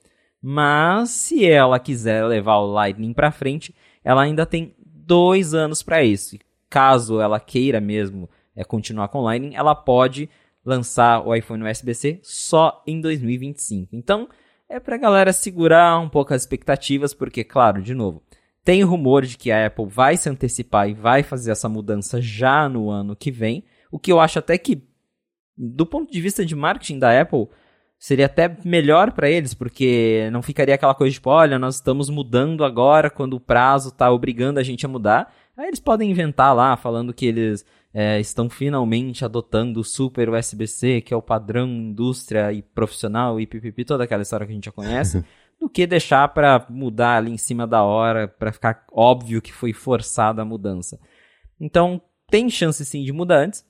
Mas 0.41 1.09
se 1.09 1.45
ela 1.45 1.79
quiser 1.79 2.25
levar 2.25 2.57
o 2.57 2.71
Lightning 2.71 3.13
para 3.13 3.31
frente, 3.31 3.73
ela 4.03 4.21
ainda 4.21 4.45
tem 4.45 4.75
dois 4.77 5.53
anos 5.53 5.81
para 5.81 6.03
isso. 6.03 6.35
E 6.35 6.41
caso 6.69 7.21
ela 7.21 7.39
queira 7.39 7.79
mesmo 7.79 8.29
é, 8.55 8.63
continuar 8.63 9.07
com 9.07 9.19
o 9.19 9.23
Lightning, 9.23 9.55
ela 9.55 9.73
pode 9.73 10.29
lançar 10.65 11.25
o 11.25 11.35
iPhone 11.35 11.63
USB-C 11.63 12.19
só 12.23 12.81
em 12.87 13.01
2025. 13.01 13.95
Então, 13.95 14.27
é 14.69 14.79
para 14.79 14.95
a 14.95 14.99
galera 14.99 15.33
segurar 15.33 15.99
um 15.99 16.09
pouco 16.09 16.33
as 16.33 16.41
expectativas, 16.41 17.13
porque, 17.13 17.43
claro, 17.43 17.81
de 17.81 17.93
novo, 17.93 18.23
tem 18.63 18.83
rumor 18.83 19.25
de 19.25 19.37
que 19.37 19.51
a 19.51 19.67
Apple 19.67 19.85
vai 19.85 20.15
se 20.15 20.29
antecipar 20.29 20.89
e 20.89 20.93
vai 20.93 21.21
fazer 21.21 21.51
essa 21.51 21.67
mudança 21.67 22.21
já 22.21 22.69
no 22.69 22.89
ano 22.89 23.15
que 23.15 23.29
vem. 23.29 23.63
O 23.91 23.99
que 23.99 24.11
eu 24.11 24.19
acho 24.19 24.39
até 24.39 24.57
que, 24.57 24.81
do 25.57 25.85
ponto 25.85 26.11
de 26.11 26.21
vista 26.21 26.45
de 26.45 26.55
marketing 26.55 26.97
da 26.97 27.21
Apple, 27.21 27.47
seria 27.99 28.25
até 28.25 28.57
melhor 28.65 29.11
para 29.11 29.29
eles, 29.29 29.53
porque 29.53 30.29
não 30.31 30.41
ficaria 30.41 30.75
aquela 30.75 30.95
coisa 30.95 31.13
tipo, 31.13 31.29
olha, 31.29 31.59
nós 31.59 31.75
estamos 31.75 32.09
mudando 32.09 32.63
agora 32.63 33.09
quando 33.09 33.35
o 33.35 33.39
prazo 33.39 33.89
está 33.89 34.11
obrigando 34.11 34.59
a 34.59 34.63
gente 34.63 34.85
a 34.85 34.89
mudar. 34.89 35.33
Aí 35.55 35.67
eles 35.67 35.79
podem 35.79 36.09
inventar 36.09 36.55
lá, 36.55 36.75
falando 36.75 37.13
que 37.13 37.25
eles 37.25 37.65
é, 37.93 38.19
estão 38.19 38.49
finalmente 38.49 39.23
adotando 39.23 39.79
o 39.79 39.83
Super 39.83 40.29
USB-C, 40.29 41.01
que 41.01 41.13
é 41.13 41.17
o 41.17 41.21
padrão 41.21 41.67
indústria 41.67 42.51
e 42.51 42.61
profissional 42.61 43.39
e 43.39 43.45
pipipi, 43.45 43.85
toda 43.85 44.03
aquela 44.03 44.23
história 44.23 44.45
que 44.45 44.51
a 44.51 44.55
gente 44.55 44.65
já 44.65 44.71
conhece, 44.71 45.23
do 45.61 45.69
que 45.69 45.85
deixar 45.85 46.27
para 46.29 46.65
mudar 46.69 47.17
ali 47.17 47.31
em 47.31 47.37
cima 47.37 47.67
da 47.67 47.83
hora, 47.83 48.27
para 48.27 48.51
ficar 48.51 48.85
óbvio 48.91 49.41
que 49.41 49.53
foi 49.53 49.73
forçada 49.73 50.41
a 50.41 50.45
mudança. 50.45 50.99
Então, 51.59 52.01
tem 52.27 52.49
chance 52.49 52.83
sim 52.83 53.03
de 53.03 53.11
mudar 53.11 53.45
antes, 53.45 53.63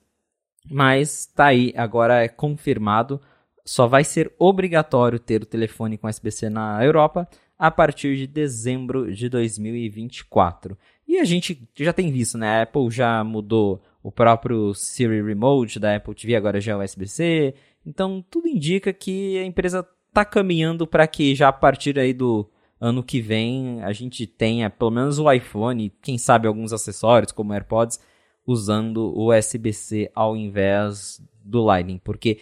mas 0.70 1.26
tá 1.26 1.46
aí, 1.46 1.74
agora 1.76 2.24
é 2.24 2.28
confirmado. 2.28 3.20
Só 3.66 3.86
vai 3.86 4.04
ser 4.04 4.34
obrigatório 4.38 5.18
ter 5.18 5.42
o 5.42 5.46
telefone 5.46 5.98
com 5.98 6.08
USB-C 6.08 6.48
na 6.48 6.82
Europa 6.82 7.28
a 7.58 7.70
partir 7.70 8.16
de 8.16 8.26
dezembro 8.26 9.12
de 9.12 9.28
2024. 9.28 10.76
E 11.06 11.18
a 11.18 11.24
gente 11.24 11.68
já 11.76 11.92
tem 11.92 12.10
visto, 12.10 12.36
né? 12.38 12.58
A 12.58 12.62
Apple 12.62 12.90
já 12.90 13.22
mudou 13.22 13.82
o 14.04 14.12
próprio 14.12 14.74
Siri 14.74 15.22
Remote 15.22 15.80
da 15.80 15.96
Apple 15.96 16.14
TV, 16.14 16.36
agora 16.36 16.60
já 16.60 16.72
é 16.72 16.76
USB-C. 16.76 17.54
Então, 17.86 18.22
tudo 18.30 18.46
indica 18.46 18.92
que 18.92 19.38
a 19.38 19.44
empresa 19.44 19.84
está 20.08 20.26
caminhando 20.26 20.86
para 20.86 21.06
que 21.06 21.34
já 21.34 21.48
a 21.48 21.52
partir 21.52 21.98
aí 21.98 22.12
do 22.12 22.46
ano 22.78 23.02
que 23.02 23.22
vem 23.22 23.82
a 23.82 23.94
gente 23.94 24.26
tenha 24.26 24.68
pelo 24.68 24.90
menos 24.90 25.18
o 25.18 25.32
iPhone, 25.32 25.90
quem 26.02 26.18
sabe 26.18 26.46
alguns 26.46 26.70
acessórios 26.70 27.32
como 27.32 27.54
AirPods 27.54 27.98
usando 28.46 29.10
o 29.16 29.34
USB-C 29.34 30.10
ao 30.14 30.36
invés 30.36 31.22
do 31.42 31.64
Lightning, 31.64 31.98
porque 31.98 32.40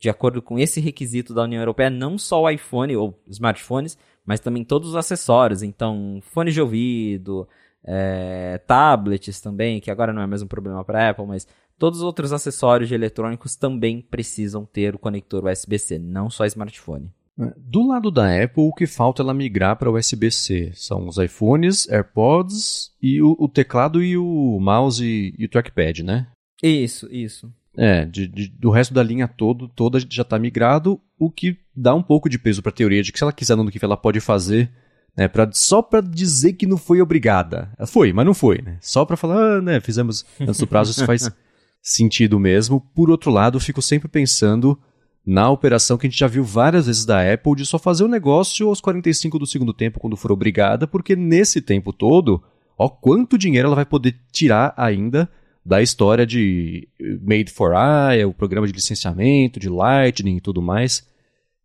de 0.00 0.10
acordo 0.10 0.42
com 0.42 0.58
esse 0.58 0.80
requisito 0.80 1.32
da 1.32 1.44
União 1.44 1.62
Europeia, 1.62 1.90
não 1.90 2.18
só 2.18 2.42
o 2.42 2.50
iPhone 2.50 2.96
ou 2.96 3.16
smartphones, 3.28 3.96
mas 4.26 4.40
também 4.40 4.64
todos 4.64 4.88
os 4.88 4.96
acessórios, 4.96 5.62
então 5.62 6.20
fones 6.22 6.54
de 6.54 6.60
ouvido, 6.60 7.48
é, 7.84 8.58
tablets 8.66 9.40
também, 9.40 9.80
que 9.80 9.90
agora 9.90 10.12
não 10.12 10.22
é 10.22 10.26
mais 10.26 10.42
um 10.42 10.46
problema 10.46 10.84
para 10.84 11.10
Apple, 11.10 11.26
mas 11.26 11.46
todos 11.78 12.00
os 12.00 12.04
outros 12.04 12.32
acessórios 12.32 12.90
eletrônicos 12.90 13.56
também 13.56 14.00
precisam 14.00 14.64
ter 14.64 14.94
o 14.94 14.98
conector 14.98 15.44
USB-C, 15.44 15.98
não 15.98 16.30
só 16.30 16.46
smartphone. 16.46 17.10
É, 17.38 17.52
do 17.56 17.86
lado 17.86 18.10
da 18.10 18.42
Apple, 18.42 18.62
o 18.62 18.72
que 18.72 18.86
falta 18.86 19.20
é 19.20 19.24
ela 19.24 19.34
migrar 19.34 19.76
para 19.76 19.90
USB-C. 19.90 20.72
São 20.74 21.08
os 21.08 21.18
iPhones, 21.18 21.88
AirPods 21.88 22.92
e 23.02 23.20
o, 23.20 23.36
o 23.38 23.48
teclado 23.48 24.02
e 24.02 24.16
o 24.16 24.58
mouse 24.60 25.04
e, 25.04 25.34
e, 25.36 25.44
o 25.44 25.48
trackpad, 25.48 26.02
né? 26.02 26.28
Isso, 26.62 27.08
isso. 27.10 27.52
É, 27.76 28.04
de, 28.04 28.28
de, 28.28 28.48
do 28.48 28.70
resto 28.70 28.94
da 28.94 29.02
linha 29.02 29.26
todo, 29.26 29.68
toda 29.68 29.98
já 30.08 30.22
está 30.22 30.38
migrado, 30.38 31.00
o 31.18 31.28
que 31.28 31.58
dá 31.74 31.92
um 31.92 32.02
pouco 32.02 32.28
de 32.28 32.38
peso 32.38 32.62
para 32.62 32.70
a 32.70 32.74
teoria 32.74 33.02
de 33.02 33.10
que 33.10 33.18
se 33.18 33.24
ela 33.24 33.32
quiser 33.32 33.56
no 33.56 33.68
que 33.68 33.84
ela 33.84 33.96
pode 33.96 34.20
fazer, 34.20 34.70
né, 35.16 35.28
pra, 35.28 35.48
só 35.52 35.80
para 35.80 36.00
dizer 36.00 36.54
que 36.54 36.66
não 36.66 36.76
foi 36.76 37.00
obrigada. 37.00 37.70
Foi, 37.86 38.12
mas 38.12 38.26
não 38.26 38.34
foi, 38.34 38.60
né? 38.60 38.78
Só 38.80 39.04
para 39.04 39.16
falar, 39.16 39.58
ah, 39.58 39.62
né, 39.62 39.80
fizemos 39.80 40.24
antes 40.40 40.58
do 40.58 40.66
prazo, 40.66 40.90
isso 40.90 41.06
faz 41.06 41.30
sentido 41.82 42.38
mesmo. 42.38 42.80
Por 42.94 43.10
outro 43.10 43.30
lado, 43.30 43.56
eu 43.56 43.60
fico 43.60 43.80
sempre 43.80 44.08
pensando 44.08 44.78
na 45.26 45.48
operação 45.50 45.96
que 45.96 46.06
a 46.06 46.10
gente 46.10 46.18
já 46.18 46.26
viu 46.26 46.44
várias 46.44 46.86
vezes 46.86 47.06
da 47.06 47.32
Apple 47.32 47.54
de 47.54 47.64
só 47.64 47.78
fazer 47.78 48.04
o 48.04 48.08
negócio 48.08 48.68
aos 48.68 48.80
45 48.80 49.38
do 49.38 49.46
segundo 49.46 49.72
tempo 49.72 49.98
quando 49.98 50.16
for 50.16 50.30
obrigada, 50.30 50.86
porque 50.86 51.16
nesse 51.16 51.62
tempo 51.62 51.92
todo, 51.92 52.42
ó, 52.76 52.88
quanto 52.88 53.38
dinheiro 53.38 53.68
ela 53.68 53.76
vai 53.76 53.86
poder 53.86 54.16
tirar 54.30 54.74
ainda 54.76 55.28
da 55.64 55.80
história 55.80 56.26
de 56.26 56.86
Made 57.22 57.50
for 57.50 57.72
I, 57.72 58.22
o 58.24 58.34
programa 58.34 58.66
de 58.66 58.72
licenciamento, 58.72 59.58
de 59.58 59.70
Lightning 59.70 60.36
e 60.36 60.40
tudo 60.40 60.60
mais. 60.60 61.08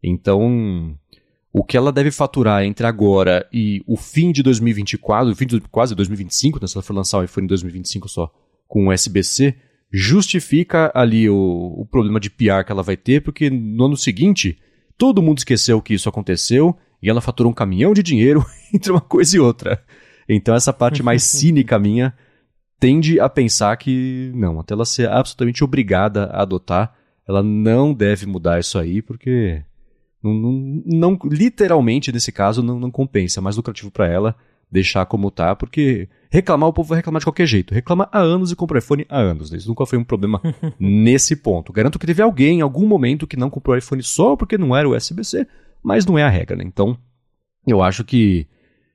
Então, 0.01 0.97
o 1.51 1.63
que 1.63 1.75
ela 1.75 1.91
deve 1.91 2.11
faturar 2.11 2.63
entre 2.63 2.85
agora 2.85 3.47
e 3.51 3.81
o 3.87 3.97
fim 3.97 4.31
de 4.31 4.43
2024, 4.43 5.31
o 5.31 5.35
fim 5.35 5.47
de 5.47 5.59
quase 5.61 5.95
2025, 5.95 6.59
né, 6.61 6.67
se 6.67 6.77
ela 6.77 6.83
for 6.83 6.93
lançar 6.93 7.19
o 7.19 7.23
iPhone 7.23 7.45
em 7.45 7.47
2025 7.47 8.07
só 8.07 8.31
com 8.67 8.89
USB-C, 8.89 9.55
justifica 9.91 10.91
ali 10.93 11.27
o, 11.27 11.75
o 11.77 11.85
problema 11.85 12.19
de 12.19 12.29
PR 12.29 12.63
que 12.65 12.71
ela 12.71 12.83
vai 12.83 12.95
ter, 12.95 13.21
porque 13.21 13.49
no 13.49 13.85
ano 13.85 13.97
seguinte 13.97 14.59
todo 14.97 15.21
mundo 15.21 15.39
esqueceu 15.39 15.81
que 15.81 15.95
isso 15.95 16.07
aconteceu 16.07 16.77
e 17.01 17.09
ela 17.09 17.21
faturou 17.21 17.51
um 17.51 17.55
caminhão 17.55 17.93
de 17.93 18.03
dinheiro 18.03 18.45
entre 18.71 18.91
uma 18.91 19.01
coisa 19.01 19.35
e 19.35 19.39
outra. 19.39 19.83
Então 20.27 20.53
essa 20.53 20.71
parte 20.71 21.01
mais 21.01 21.23
cínica 21.25 21.79
minha 21.79 22.13
tende 22.79 23.19
a 23.19 23.27
pensar 23.27 23.75
que 23.77 24.31
não, 24.35 24.59
até 24.59 24.75
ela 24.75 24.85
ser 24.85 25.09
absolutamente 25.09 25.63
obrigada 25.63 26.25
a 26.25 26.43
adotar, 26.43 26.95
ela 27.27 27.41
não 27.41 27.93
deve 27.93 28.25
mudar 28.25 28.59
isso 28.59 28.77
aí, 28.77 29.01
porque 29.01 29.63
não, 30.23 30.33
não, 30.33 30.83
não 30.85 31.19
literalmente 31.25 32.11
nesse 32.11 32.31
caso 32.31 32.61
não, 32.61 32.79
não 32.79 32.91
compensa, 32.91 33.39
é 33.39 33.41
mais 33.41 33.55
lucrativo 33.55 33.91
para 33.91 34.07
ela 34.07 34.35
deixar 34.71 35.05
como 35.05 35.31
tá, 35.31 35.55
porque 35.55 36.07
reclamar 36.29 36.69
o 36.69 36.73
povo 36.73 36.89
vai 36.89 36.97
reclamar 36.97 37.19
de 37.19 37.25
qualquer 37.25 37.47
jeito. 37.47 37.73
Reclama 37.73 38.07
há 38.11 38.19
anos 38.19 38.51
e 38.51 38.55
compra 38.55 38.79
iPhone 38.79 39.05
há 39.09 39.17
anos. 39.17 39.51
Isso 39.51 39.67
nunca 39.67 39.85
foi 39.85 39.97
um 39.97 40.03
problema 40.03 40.41
nesse 40.79 41.35
ponto. 41.35 41.73
Garanto 41.73 41.97
que 41.97 42.05
teve 42.05 42.21
alguém 42.21 42.59
em 42.59 42.61
algum 42.61 42.85
momento 42.87 43.25
que 43.25 43.37
não 43.37 43.49
comprou 43.49 43.75
iPhone 43.75 44.03
só 44.03 44.35
porque 44.35 44.57
não 44.57 44.75
era 44.75 44.87
USB-C, 44.87 45.47
mas 45.81 46.05
não 46.05 46.17
é 46.17 46.23
a 46.23 46.29
regra, 46.29 46.55
né? 46.55 46.63
Então, 46.63 46.97
eu 47.65 47.81
acho 47.81 48.03
que 48.03 48.47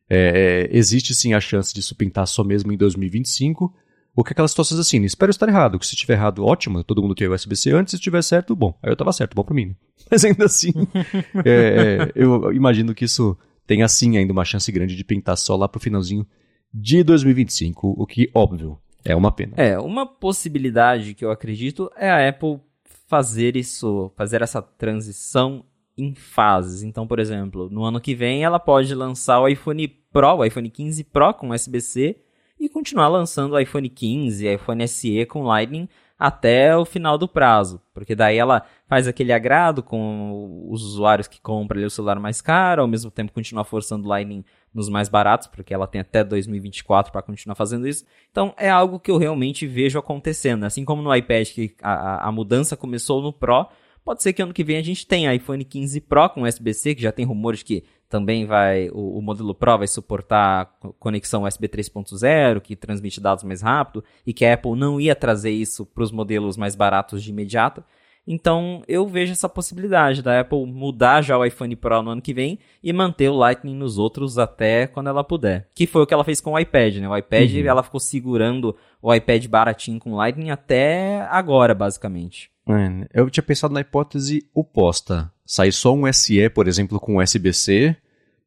é, 0.09 0.69
é 0.71 0.77
existe 0.77 1.15
sim 1.15 1.35
a 1.35 1.41
chance 1.41 1.75
disso 1.75 1.97
pintar 1.97 2.27
só 2.29 2.45
mesmo 2.45 2.73
em 2.73 2.77
2025. 2.77 3.75
Ou 4.17 4.23
que 4.23 4.33
aquelas 4.33 4.53
situações 4.53 4.79
assim, 4.79 5.03
espero 5.03 5.31
estar 5.31 5.49
errado, 5.49 5.79
que 5.79 5.87
se 5.87 5.95
estiver 5.95 6.15
errado, 6.15 6.45
ótimo, 6.45 6.85
todo 6.85 7.03
mundo 7.03 7.15
tem 7.15 7.29
USB-C 7.29 7.73
antes, 7.73 7.91
se 7.91 7.97
estiver 7.97 8.23
certo, 8.23 8.55
bom, 8.55 8.79
aí 8.83 8.91
eu 8.91 8.97
tava 8.97 9.13
certo, 9.13 9.35
bom 9.35 9.43
pra 9.43 9.55
mim. 9.55 9.67
Né? 9.67 9.75
Mas 10.11 10.25
ainda 10.25 10.45
assim, 10.45 10.73
é, 11.45 11.51
é, 11.51 12.13
eu 12.15 12.53
imagino 12.53 12.95
que 12.95 13.05
isso 13.05 13.37
tem 13.67 13.83
assim 13.83 14.17
ainda 14.17 14.33
uma 14.33 14.45
chance 14.45 14.71
grande 14.71 14.95
de 14.95 15.05
pintar 15.05 15.37
só 15.37 15.57
lá 15.57 15.69
pro 15.69 15.81
finalzinho 15.81 16.27
de 16.73 17.03
2025, 17.03 17.95
o 17.97 18.07
que, 18.07 18.31
óbvio, 18.33 18.79
é 19.05 19.15
uma 19.17 19.33
pena. 19.33 19.55
É, 19.57 19.79
uma 19.79 20.07
possibilidade 20.07 21.15
que 21.15 21.25
eu 21.25 21.31
acredito 21.31 21.91
é 21.97 22.11
a 22.11 22.29
Apple 22.29 22.61
fazer 23.07 23.57
isso, 23.57 24.13
fazer 24.17 24.43
essa 24.43 24.63
transição 24.63 25.65
em 25.97 26.15
fases. 26.15 26.83
Então, 26.83 27.07
por 27.07 27.19
exemplo, 27.19 27.69
no 27.71 27.85
ano 27.85 28.01
que 28.01 28.15
vem 28.15 28.45
ela 28.45 28.59
pode 28.59 28.95
lançar 28.95 29.41
o 29.41 29.49
iPhone 29.49 29.89
Pro, 30.13 30.37
o 30.37 30.45
iPhone 30.45 30.71
15 30.71 31.05
Pro 31.05 31.35
com 31.35 31.51
USB-C 31.51 32.17
e 32.65 32.69
continuar 32.69 33.09
lançando 33.09 33.53
o 33.53 33.59
iPhone 33.59 33.89
15, 33.89 34.47
iPhone 34.47 34.89
SE 34.89 35.27
com 35.27 35.43
Lightning 35.43 35.89
até 36.19 36.77
o 36.77 36.85
final 36.85 37.19
do 37.19 37.29
prazo, 37.29 37.83
porque 37.93 38.15
daí 38.15 38.39
ela 38.39 38.65
faz 38.87 39.07
aquele 39.07 39.33
agrado 39.33 39.83
com 39.83 40.67
os 40.71 40.83
usuários 40.83 41.27
que 41.27 41.41
compram 41.41 41.85
o 41.85 41.91
celular 41.91 42.19
mais 42.19 42.41
caro, 42.41 42.83
ao 42.83 42.89
mesmo 42.89 43.11
tempo 43.11 43.33
continua 43.33 43.65
forçando 43.65 44.09
Lightning 44.09 44.45
nos 44.73 44.89
mais 44.89 45.09
baratos, 45.09 45.49
porque 45.49 45.75
ela 45.75 45.87
tem 45.87 46.01
até 46.01 46.25
2024 46.25 47.13
para 47.13 47.23
continuar 47.23 47.57
fazendo 47.57 47.87
isso. 47.87 48.05
Então 48.31 48.55
é 48.57 48.71
algo 48.71 48.99
que 48.99 49.11
eu 49.11 49.19
realmente 49.19 49.67
vejo 49.67 49.99
acontecendo, 49.99 50.65
assim 50.65 50.85
como 50.85 51.03
no 51.03 51.15
iPad 51.15 51.49
que 51.49 51.75
a, 51.83 52.29
a 52.29 52.33
mudança 52.33 52.77
começou 52.77 53.21
no 53.21 53.33
Pro, 53.33 53.67
pode 54.05 54.23
ser 54.23 54.33
que 54.33 54.43
ano 54.43 54.53
que 54.53 54.63
vem 54.63 54.77
a 54.77 54.83
gente 54.83 55.07
tenha 55.07 55.35
iPhone 55.35 55.65
15 55.65 56.01
Pro 56.03 56.29
com 56.29 56.43
USB-C, 56.43 56.95
que 56.95 57.03
já 57.03 57.11
tem 57.11 57.25
rumores 57.25 57.63
que 57.63 57.85
também 58.09 58.45
vai, 58.47 58.91
o, 58.91 59.19
o, 59.19 59.23
modelo 59.23 59.55
Pro 59.55 59.79
vai 59.79 59.89
suportar 59.89 60.67
conexão 61.01 61.45
USB 61.45 61.69
3.0, 61.69 62.61
que 62.61 62.77
transmite 62.77 63.21
dados 63.21 63.43
mais 63.43 63.63
rápido, 63.63 64.05
e 64.27 64.33
que 64.33 64.45
a 64.45 64.55
Apple 64.55 64.77
não 64.77 65.01
ia 65.01 65.17
trazer 65.17 65.51
isso 65.51 65.85
para 65.87 66.05
os 66.05 66.13
modelos 66.13 66.57
mais 66.57 66.77
baratos 66.77 67.23
de 67.23 67.31
imediato. 67.31 67.83
Então 68.27 68.83
eu 68.89 69.07
vejo 69.07 69.33
essa 69.33 69.49
possibilidade 69.49 70.23
da 70.23 70.41
Apple 70.41 70.65
mudar 70.65 71.23
já 71.23 71.37
o 71.37 71.45
iPhone 71.45 71.77
Pro 71.77 72.03
no 72.03 72.11
ano 72.11 72.23
que 72.23 72.33
vem 72.33 72.59
e 72.83 72.93
manter 72.93 73.29
o 73.29 73.37
Lightning 73.37 73.75
nos 73.75 73.99
outros 73.99 74.39
até 74.39 74.87
quando 74.87 75.09
ela 75.09 75.23
puder. 75.23 75.69
Que 75.75 75.87
foi 75.87 76.03
o 76.03 76.07
que 76.07 76.15
ela 76.15 76.25
fez 76.25 76.41
com 76.41 76.53
o 76.53 76.59
iPad, 76.59 76.97
né? 76.97 77.09
O 77.09 77.17
iPad 77.17 77.51
uhum. 77.53 77.67
ela 77.67 77.83
ficou 77.83 78.01
segurando 78.01 78.77
o 79.03 79.13
iPad 79.13 79.47
baratinho 79.47 79.99
com 79.99 80.15
Lightning 80.15 80.51
até 80.51 81.27
agora, 81.31 81.75
basicamente. 81.75 82.54
É, 82.69 83.21
eu 83.21 83.29
tinha 83.31 83.43
pensado 83.43 83.75
na 83.75 83.81
hipótese 83.81 84.49
oposta. 84.55 85.31
Sair 85.45 85.73
só 85.73 85.95
um 85.95 86.11
SE, 86.13 86.49
por 86.51 86.67
exemplo, 86.67 86.99
com 86.99 87.19
USB-C, 87.19 87.97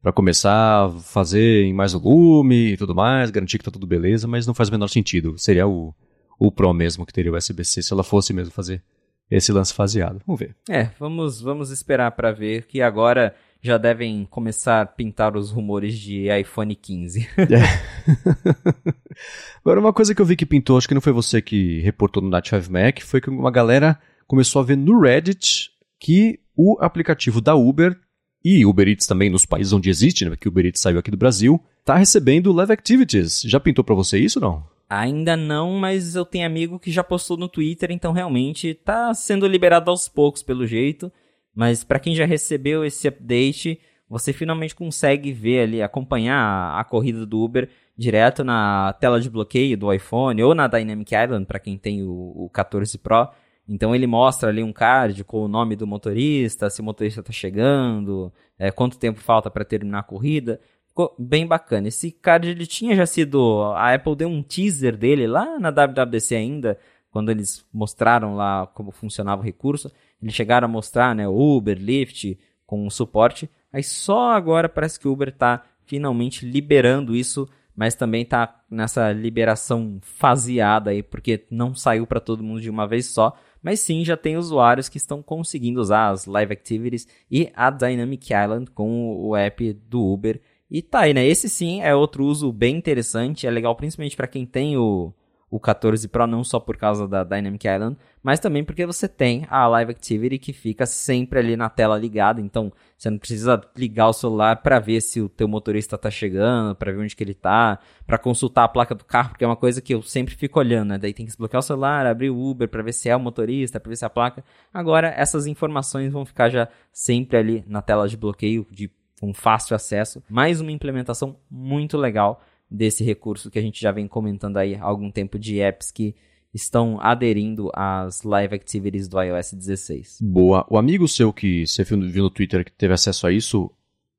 para 0.02 0.12
começar 0.12 0.86
a 0.86 0.90
fazer 0.90 1.64
em 1.64 1.72
mais 1.72 1.92
volume 1.92 2.72
e 2.72 2.76
tudo 2.76 2.94
mais, 2.94 3.30
garantir 3.30 3.58
que 3.58 3.64
tá 3.64 3.70
tudo 3.70 3.86
beleza, 3.86 4.26
mas 4.26 4.46
não 4.46 4.54
faz 4.54 4.68
o 4.68 4.72
menor 4.72 4.88
sentido. 4.88 5.38
Seria 5.38 5.66
o, 5.66 5.94
o 6.38 6.50
Pro 6.50 6.72
mesmo 6.74 7.06
que 7.06 7.12
teria 7.12 7.32
o 7.32 7.36
USB-C 7.36 7.82
se 7.82 7.92
ela 7.92 8.02
fosse 8.02 8.32
mesmo 8.32 8.52
fazer 8.52 8.82
esse 9.30 9.52
lance 9.52 9.74
faseado. 9.74 10.20
Vamos 10.26 10.40
ver. 10.40 10.56
É, 10.68 10.90
vamos, 10.98 11.40
vamos 11.40 11.70
esperar 11.70 12.10
para 12.12 12.32
ver 12.32 12.66
que 12.66 12.80
agora 12.80 13.34
já 13.62 13.76
devem 13.76 14.26
começar 14.30 14.82
a 14.82 14.86
pintar 14.86 15.36
os 15.36 15.50
rumores 15.50 15.98
de 15.98 16.28
iPhone 16.30 16.74
15. 16.74 17.28
É. 17.38 19.18
agora, 19.60 19.80
uma 19.80 19.92
coisa 19.92 20.14
que 20.14 20.22
eu 20.22 20.26
vi 20.26 20.36
que 20.36 20.46
pintou, 20.46 20.78
acho 20.78 20.86
que 20.86 20.94
não 20.94 21.00
foi 21.00 21.12
você 21.12 21.42
que 21.42 21.80
reportou 21.80 22.22
no 22.22 22.28
Night 22.28 22.48
5 22.48 22.72
Mac, 22.72 23.00
foi 23.00 23.20
que 23.20 23.28
uma 23.28 23.50
galera 23.50 23.98
começou 24.26 24.60
a 24.62 24.64
ver 24.64 24.76
no 24.76 25.00
Reddit 25.00 25.70
que 25.98 26.38
o 26.56 26.76
aplicativo 26.80 27.40
da 27.40 27.54
Uber 27.54 27.96
e 28.44 28.64
Uber 28.64 28.88
Eats 28.88 29.06
também 29.06 29.28
nos 29.28 29.44
países 29.44 29.72
onde 29.72 29.90
existe, 29.90 30.24
né, 30.24 30.36
que 30.36 30.48
o 30.48 30.50
Uber 30.50 30.66
Eats 30.66 30.80
saiu 30.80 30.98
aqui 30.98 31.10
do 31.10 31.16
Brasil, 31.16 31.60
tá 31.84 31.96
recebendo 31.96 32.52
Live 32.52 32.72
Activities. 32.72 33.42
Já 33.42 33.58
pintou 33.58 33.84
para 33.84 33.94
você 33.94 34.18
isso 34.18 34.38
ou 34.38 34.48
não? 34.48 34.78
Ainda 34.88 35.36
não, 35.36 35.72
mas 35.72 36.14
eu 36.14 36.24
tenho 36.24 36.46
amigo 36.46 36.78
que 36.78 36.90
já 36.90 37.04
postou 37.04 37.36
no 37.36 37.48
Twitter, 37.48 37.90
então 37.90 38.12
realmente 38.12 38.72
tá 38.72 39.12
sendo 39.12 39.46
liberado 39.46 39.90
aos 39.90 40.08
poucos 40.08 40.42
pelo 40.42 40.66
jeito. 40.66 41.12
Mas 41.58 41.82
para 41.82 41.98
quem 41.98 42.14
já 42.14 42.24
recebeu 42.24 42.84
esse 42.84 43.08
update, 43.08 43.80
você 44.08 44.32
finalmente 44.32 44.76
consegue 44.76 45.32
ver 45.32 45.62
ali, 45.62 45.82
acompanhar 45.82 46.78
a, 46.78 46.84
corrida 46.84 47.26
do 47.26 47.42
Uber 47.42 47.68
direto 47.96 48.44
na 48.44 48.92
tela 49.00 49.20
de 49.20 49.28
bloqueio 49.28 49.76
do 49.76 49.92
iPhone 49.92 50.40
ou 50.40 50.54
na 50.54 50.68
Dynamic 50.68 51.12
Island 51.12 51.46
para 51.46 51.58
quem 51.58 51.76
tem 51.76 52.04
o, 52.04 52.12
o 52.12 52.48
14 52.50 52.96
Pro. 52.98 53.28
Então 53.68 53.92
ele 53.92 54.06
mostra 54.06 54.50
ali 54.50 54.62
um 54.62 54.72
card 54.72 55.24
com 55.24 55.42
o 55.42 55.48
nome 55.48 55.74
do 55.74 55.84
motorista, 55.84 56.70
se 56.70 56.80
o 56.80 56.84
motorista 56.84 57.22
está 57.22 57.32
chegando, 57.32 58.32
é, 58.56 58.70
quanto 58.70 58.96
tempo 58.96 59.18
falta 59.18 59.50
para 59.50 59.64
terminar 59.64 59.98
a 59.98 60.04
corrida. 60.04 60.60
Ficou 60.86 61.12
bem 61.18 61.44
bacana. 61.44 61.88
Esse 61.88 62.12
card 62.12 62.50
ele 62.50 62.66
tinha 62.68 62.94
já 62.94 63.04
sido. 63.04 63.64
A 63.74 63.92
Apple 63.94 64.14
deu 64.14 64.28
um 64.28 64.44
teaser 64.44 64.96
dele 64.96 65.26
lá 65.26 65.58
na 65.58 65.70
WWDC 65.72 66.36
ainda, 66.36 66.78
quando 67.10 67.30
eles 67.30 67.64
mostraram 67.72 68.34
lá 68.34 68.66
como 68.66 68.90
funcionava 68.90 69.42
o 69.42 69.44
recurso. 69.44 69.90
Eles 70.22 70.34
chegaram 70.34 70.66
a 70.66 70.70
mostrar 70.70 71.14
né, 71.14 71.28
Uber, 71.28 71.78
Lyft 71.78 72.38
com 72.66 72.88
suporte. 72.90 73.48
Aí 73.72 73.82
só 73.82 74.32
agora 74.32 74.68
parece 74.68 74.98
que 74.98 75.08
o 75.08 75.12
Uber 75.12 75.28
está 75.28 75.64
finalmente 75.84 76.44
liberando 76.44 77.14
isso 77.14 77.48
mas 77.74 77.94
também 77.94 78.22
está 78.22 78.60
nessa 78.68 79.12
liberação 79.12 80.00
faseada 80.02 80.90
aí, 80.90 81.00
porque 81.00 81.46
não 81.48 81.76
saiu 81.76 82.08
para 82.08 82.18
todo 82.18 82.42
mundo 82.42 82.60
de 82.60 82.68
uma 82.68 82.88
vez 82.88 83.06
só 83.06 83.32
mas 83.62 83.80
sim 83.80 84.04
já 84.04 84.16
tem 84.16 84.36
usuários 84.36 84.88
que 84.88 84.96
estão 84.96 85.22
conseguindo 85.22 85.80
usar 85.80 86.10
as 86.10 86.26
Live 86.26 86.52
Activities 86.52 87.06
e 87.30 87.50
a 87.54 87.70
Dynamic 87.70 88.32
Island 88.32 88.70
com 88.70 89.16
o 89.16 89.36
app 89.36 89.72
do 89.72 90.04
Uber. 90.04 90.40
E 90.70 90.82
tá 90.82 91.00
aí, 91.00 91.14
né? 91.14 91.26
Esse 91.26 91.48
sim 91.48 91.80
é 91.82 91.94
outro 91.94 92.24
uso 92.24 92.52
bem 92.52 92.76
interessante, 92.76 93.46
é 93.46 93.50
legal 93.50 93.74
principalmente 93.74 94.16
para 94.16 94.26
quem 94.26 94.44
tem 94.44 94.76
o 94.76 95.12
o 95.50 95.58
14 95.58 96.06
Pro 96.08 96.26
não 96.26 96.44
só 96.44 96.60
por 96.60 96.76
causa 96.76 97.08
da 97.08 97.24
Dynamic 97.24 97.66
Island, 97.66 97.96
mas 98.22 98.38
também 98.38 98.62
porque 98.62 98.84
você 98.84 99.08
tem 99.08 99.46
a 99.48 99.66
Live 99.66 99.92
Activity 99.92 100.38
que 100.38 100.52
fica 100.52 100.84
sempre 100.84 101.38
ali 101.38 101.56
na 101.56 101.70
tela 101.70 101.96
ligada, 101.96 102.40
então 102.40 102.72
você 102.96 103.08
não 103.08 103.18
precisa 103.18 103.60
ligar 103.76 104.08
o 104.08 104.12
celular 104.12 104.56
para 104.56 104.78
ver 104.78 105.00
se 105.00 105.20
o 105.20 105.28
teu 105.28 105.48
motorista 105.48 105.96
está 105.96 106.10
chegando, 106.10 106.74
para 106.74 106.92
ver 106.92 106.98
onde 106.98 107.16
que 107.16 107.24
ele 107.24 107.32
está, 107.32 107.78
para 108.06 108.18
consultar 108.18 108.64
a 108.64 108.68
placa 108.68 108.94
do 108.94 109.04
carro, 109.04 109.30
porque 109.30 109.44
é 109.44 109.46
uma 109.46 109.56
coisa 109.56 109.80
que 109.80 109.94
eu 109.94 110.02
sempre 110.02 110.34
fico 110.34 110.58
olhando, 110.58 110.90
né? 110.90 110.98
Daí 110.98 111.14
tem 111.14 111.24
que 111.24 111.30
desbloquear 111.30 111.60
o 111.60 111.62
celular, 111.62 112.06
abrir 112.06 112.30
o 112.30 112.38
Uber 112.38 112.68
para 112.68 112.82
ver 112.82 112.92
se 112.92 113.08
é 113.08 113.16
o 113.16 113.20
motorista, 113.20 113.80
para 113.80 113.88
ver 113.88 113.96
se 113.96 114.04
é 114.04 114.06
a 114.06 114.10
placa. 114.10 114.44
Agora 114.72 115.08
essas 115.08 115.46
informações 115.46 116.12
vão 116.12 116.26
ficar 116.26 116.50
já 116.50 116.68
sempre 116.92 117.38
ali 117.38 117.64
na 117.66 117.80
tela 117.80 118.08
de 118.08 118.16
bloqueio 118.16 118.66
de 118.70 118.90
um 119.22 119.32
fácil 119.32 119.74
acesso. 119.74 120.22
Mais 120.28 120.60
uma 120.60 120.72
implementação 120.72 121.36
muito 121.50 121.96
legal 121.96 122.42
desse 122.70 123.02
recurso 123.02 123.50
que 123.50 123.58
a 123.58 123.62
gente 123.62 123.80
já 123.80 123.90
vem 123.90 124.06
comentando 124.06 124.56
aí 124.56 124.74
há 124.74 124.84
algum 124.84 125.10
tempo 125.10 125.38
de 125.38 125.60
apps 125.60 125.90
que 125.90 126.14
estão 126.52 127.00
aderindo 127.00 127.70
às 127.74 128.22
live 128.22 128.54
activities 128.54 129.08
do 129.08 129.20
iOS 129.20 129.52
16. 129.52 130.18
Boa. 130.20 130.66
O 130.68 130.78
amigo 130.78 131.06
seu 131.06 131.32
que 131.32 131.66
você 131.66 131.84
viu 131.84 132.24
no 132.24 132.30
Twitter 132.30 132.64
que 132.64 132.72
teve 132.72 132.94
acesso 132.94 133.26
a 133.26 133.32
isso 133.32 133.70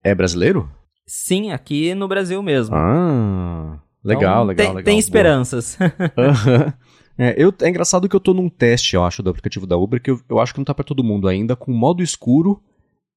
é 0.03 0.13
brasileiro? 0.13 0.69
Sim, 1.05 1.51
aqui 1.51 1.93
no 1.95 2.07
Brasil 2.07 2.41
mesmo. 2.43 2.75
Ah, 2.75 3.79
legal, 4.03 4.43
então, 4.43 4.43
legal, 4.43 4.55
tem, 4.55 4.67
legal. 4.67 4.83
Tem 4.83 4.99
esperanças. 4.99 5.77
é, 7.17 7.35
eu, 7.35 7.53
é 7.61 7.69
engraçado 7.69 8.07
que 8.07 8.15
eu 8.15 8.19
tô 8.19 8.33
num 8.33 8.47
teste, 8.47 8.95
eu 8.95 9.03
acho, 9.03 9.23
do 9.23 9.29
aplicativo 9.31 9.65
da 9.65 9.75
Uber, 9.75 10.01
que 10.01 10.11
eu, 10.11 10.21
eu 10.29 10.39
acho 10.39 10.53
que 10.53 10.59
não 10.59 10.65
tá 10.65 10.73
para 10.73 10.85
todo 10.85 11.03
mundo 11.03 11.27
ainda, 11.27 11.55
com 11.55 11.71
modo 11.71 12.03
escuro. 12.03 12.61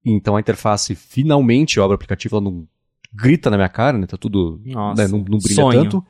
Então 0.05 0.37
a 0.37 0.41
interface 0.41 0.95
finalmente, 0.95 1.79
abro 1.79 1.93
o 1.93 1.95
aplicativo, 1.95 2.37
ela 2.37 2.45
não 2.45 2.67
grita 3.13 3.51
na 3.51 3.57
minha 3.57 3.69
cara, 3.69 3.99
né? 3.99 4.07
Tá 4.07 4.17
tudo. 4.17 4.61
Nossa, 4.65 5.03
né, 5.03 5.09
não, 5.09 5.19
não 5.19 5.39
brilha 5.39 5.55
sonho. 5.55 5.83
tanto. 5.83 6.05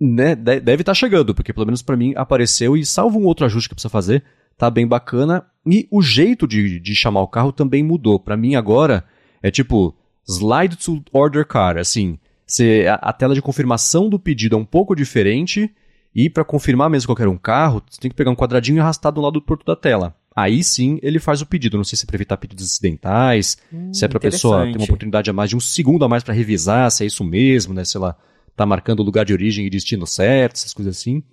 Né, 0.00 0.36
deve 0.36 0.74
estar 0.74 0.84
tá 0.84 0.94
chegando, 0.94 1.34
porque 1.34 1.52
pelo 1.52 1.66
menos 1.66 1.82
para 1.82 1.96
mim 1.96 2.12
apareceu 2.16 2.76
e 2.76 2.86
salvo 2.86 3.18
um 3.18 3.24
outro 3.24 3.44
ajuste 3.44 3.68
que 3.68 3.74
precisa 3.74 3.90
fazer, 3.90 4.22
tá 4.56 4.70
bem 4.70 4.86
bacana. 4.86 5.44
E 5.66 5.88
o 5.90 6.00
jeito 6.00 6.46
de, 6.46 6.78
de 6.78 6.94
chamar 6.94 7.20
o 7.22 7.28
carro 7.28 7.50
também 7.50 7.82
mudou. 7.82 8.20
Para 8.20 8.36
mim 8.36 8.54
agora 8.54 9.04
é 9.42 9.50
tipo 9.50 9.96
slide 10.28 10.76
to 10.76 11.02
order 11.12 11.44
car, 11.46 11.78
assim, 11.78 12.18
você, 12.48 12.86
a, 12.88 12.94
a, 12.94 13.12
tela 13.12 13.34
de 13.34 13.42
confirmação 13.42 14.08
do 14.08 14.18
pedido 14.18 14.56
é 14.56 14.58
um 14.58 14.64
pouco 14.64 14.94
diferente 14.94 15.70
E 16.14 16.30
para 16.30 16.44
confirmar 16.44 16.88
mesmo 16.88 17.08
qualquer 17.08 17.28
um 17.28 17.36
carro, 17.36 17.82
você 17.88 18.00
tem 18.00 18.10
que 18.10 18.16
pegar 18.16 18.30
um 18.30 18.36
quadradinho 18.36 18.78
e 18.78 18.80
arrastar 18.80 19.12
do 19.12 19.20
lado 19.20 19.34
do 19.34 19.42
porto 19.42 19.66
da 19.66 19.76
tela. 19.76 20.16
Aí 20.38 20.62
sim 20.62 21.00
ele 21.02 21.18
faz 21.18 21.42
o 21.42 21.46
pedido. 21.46 21.76
Não 21.76 21.82
sei 21.82 21.98
se 21.98 22.04
é 22.04 22.06
para 22.06 22.14
evitar 22.14 22.36
pedidos 22.36 22.64
acidentais, 22.64 23.58
hum, 23.72 23.92
se 23.92 24.04
é 24.04 24.08
para 24.08 24.18
a 24.18 24.20
pessoa 24.20 24.66
ter 24.66 24.76
uma 24.76 24.84
oportunidade 24.84 25.28
a 25.28 25.32
mais 25.32 25.50
de 25.50 25.56
um 25.56 25.60
segundo 25.60 26.04
a 26.04 26.08
mais 26.08 26.22
para 26.22 26.32
revisar 26.32 26.88
se 26.92 27.02
é 27.02 27.06
isso 27.08 27.24
mesmo, 27.24 27.74
né? 27.74 27.84
Sei 27.84 28.00
lá, 28.00 28.16
tá 28.54 28.64
marcando 28.64 29.00
o 29.00 29.02
lugar 29.02 29.24
de 29.24 29.32
origem 29.32 29.66
e 29.66 29.70
destino 29.70 30.06
certo, 30.06 30.54
essas 30.54 30.72
coisas 30.72 30.96
assim. 30.96 31.24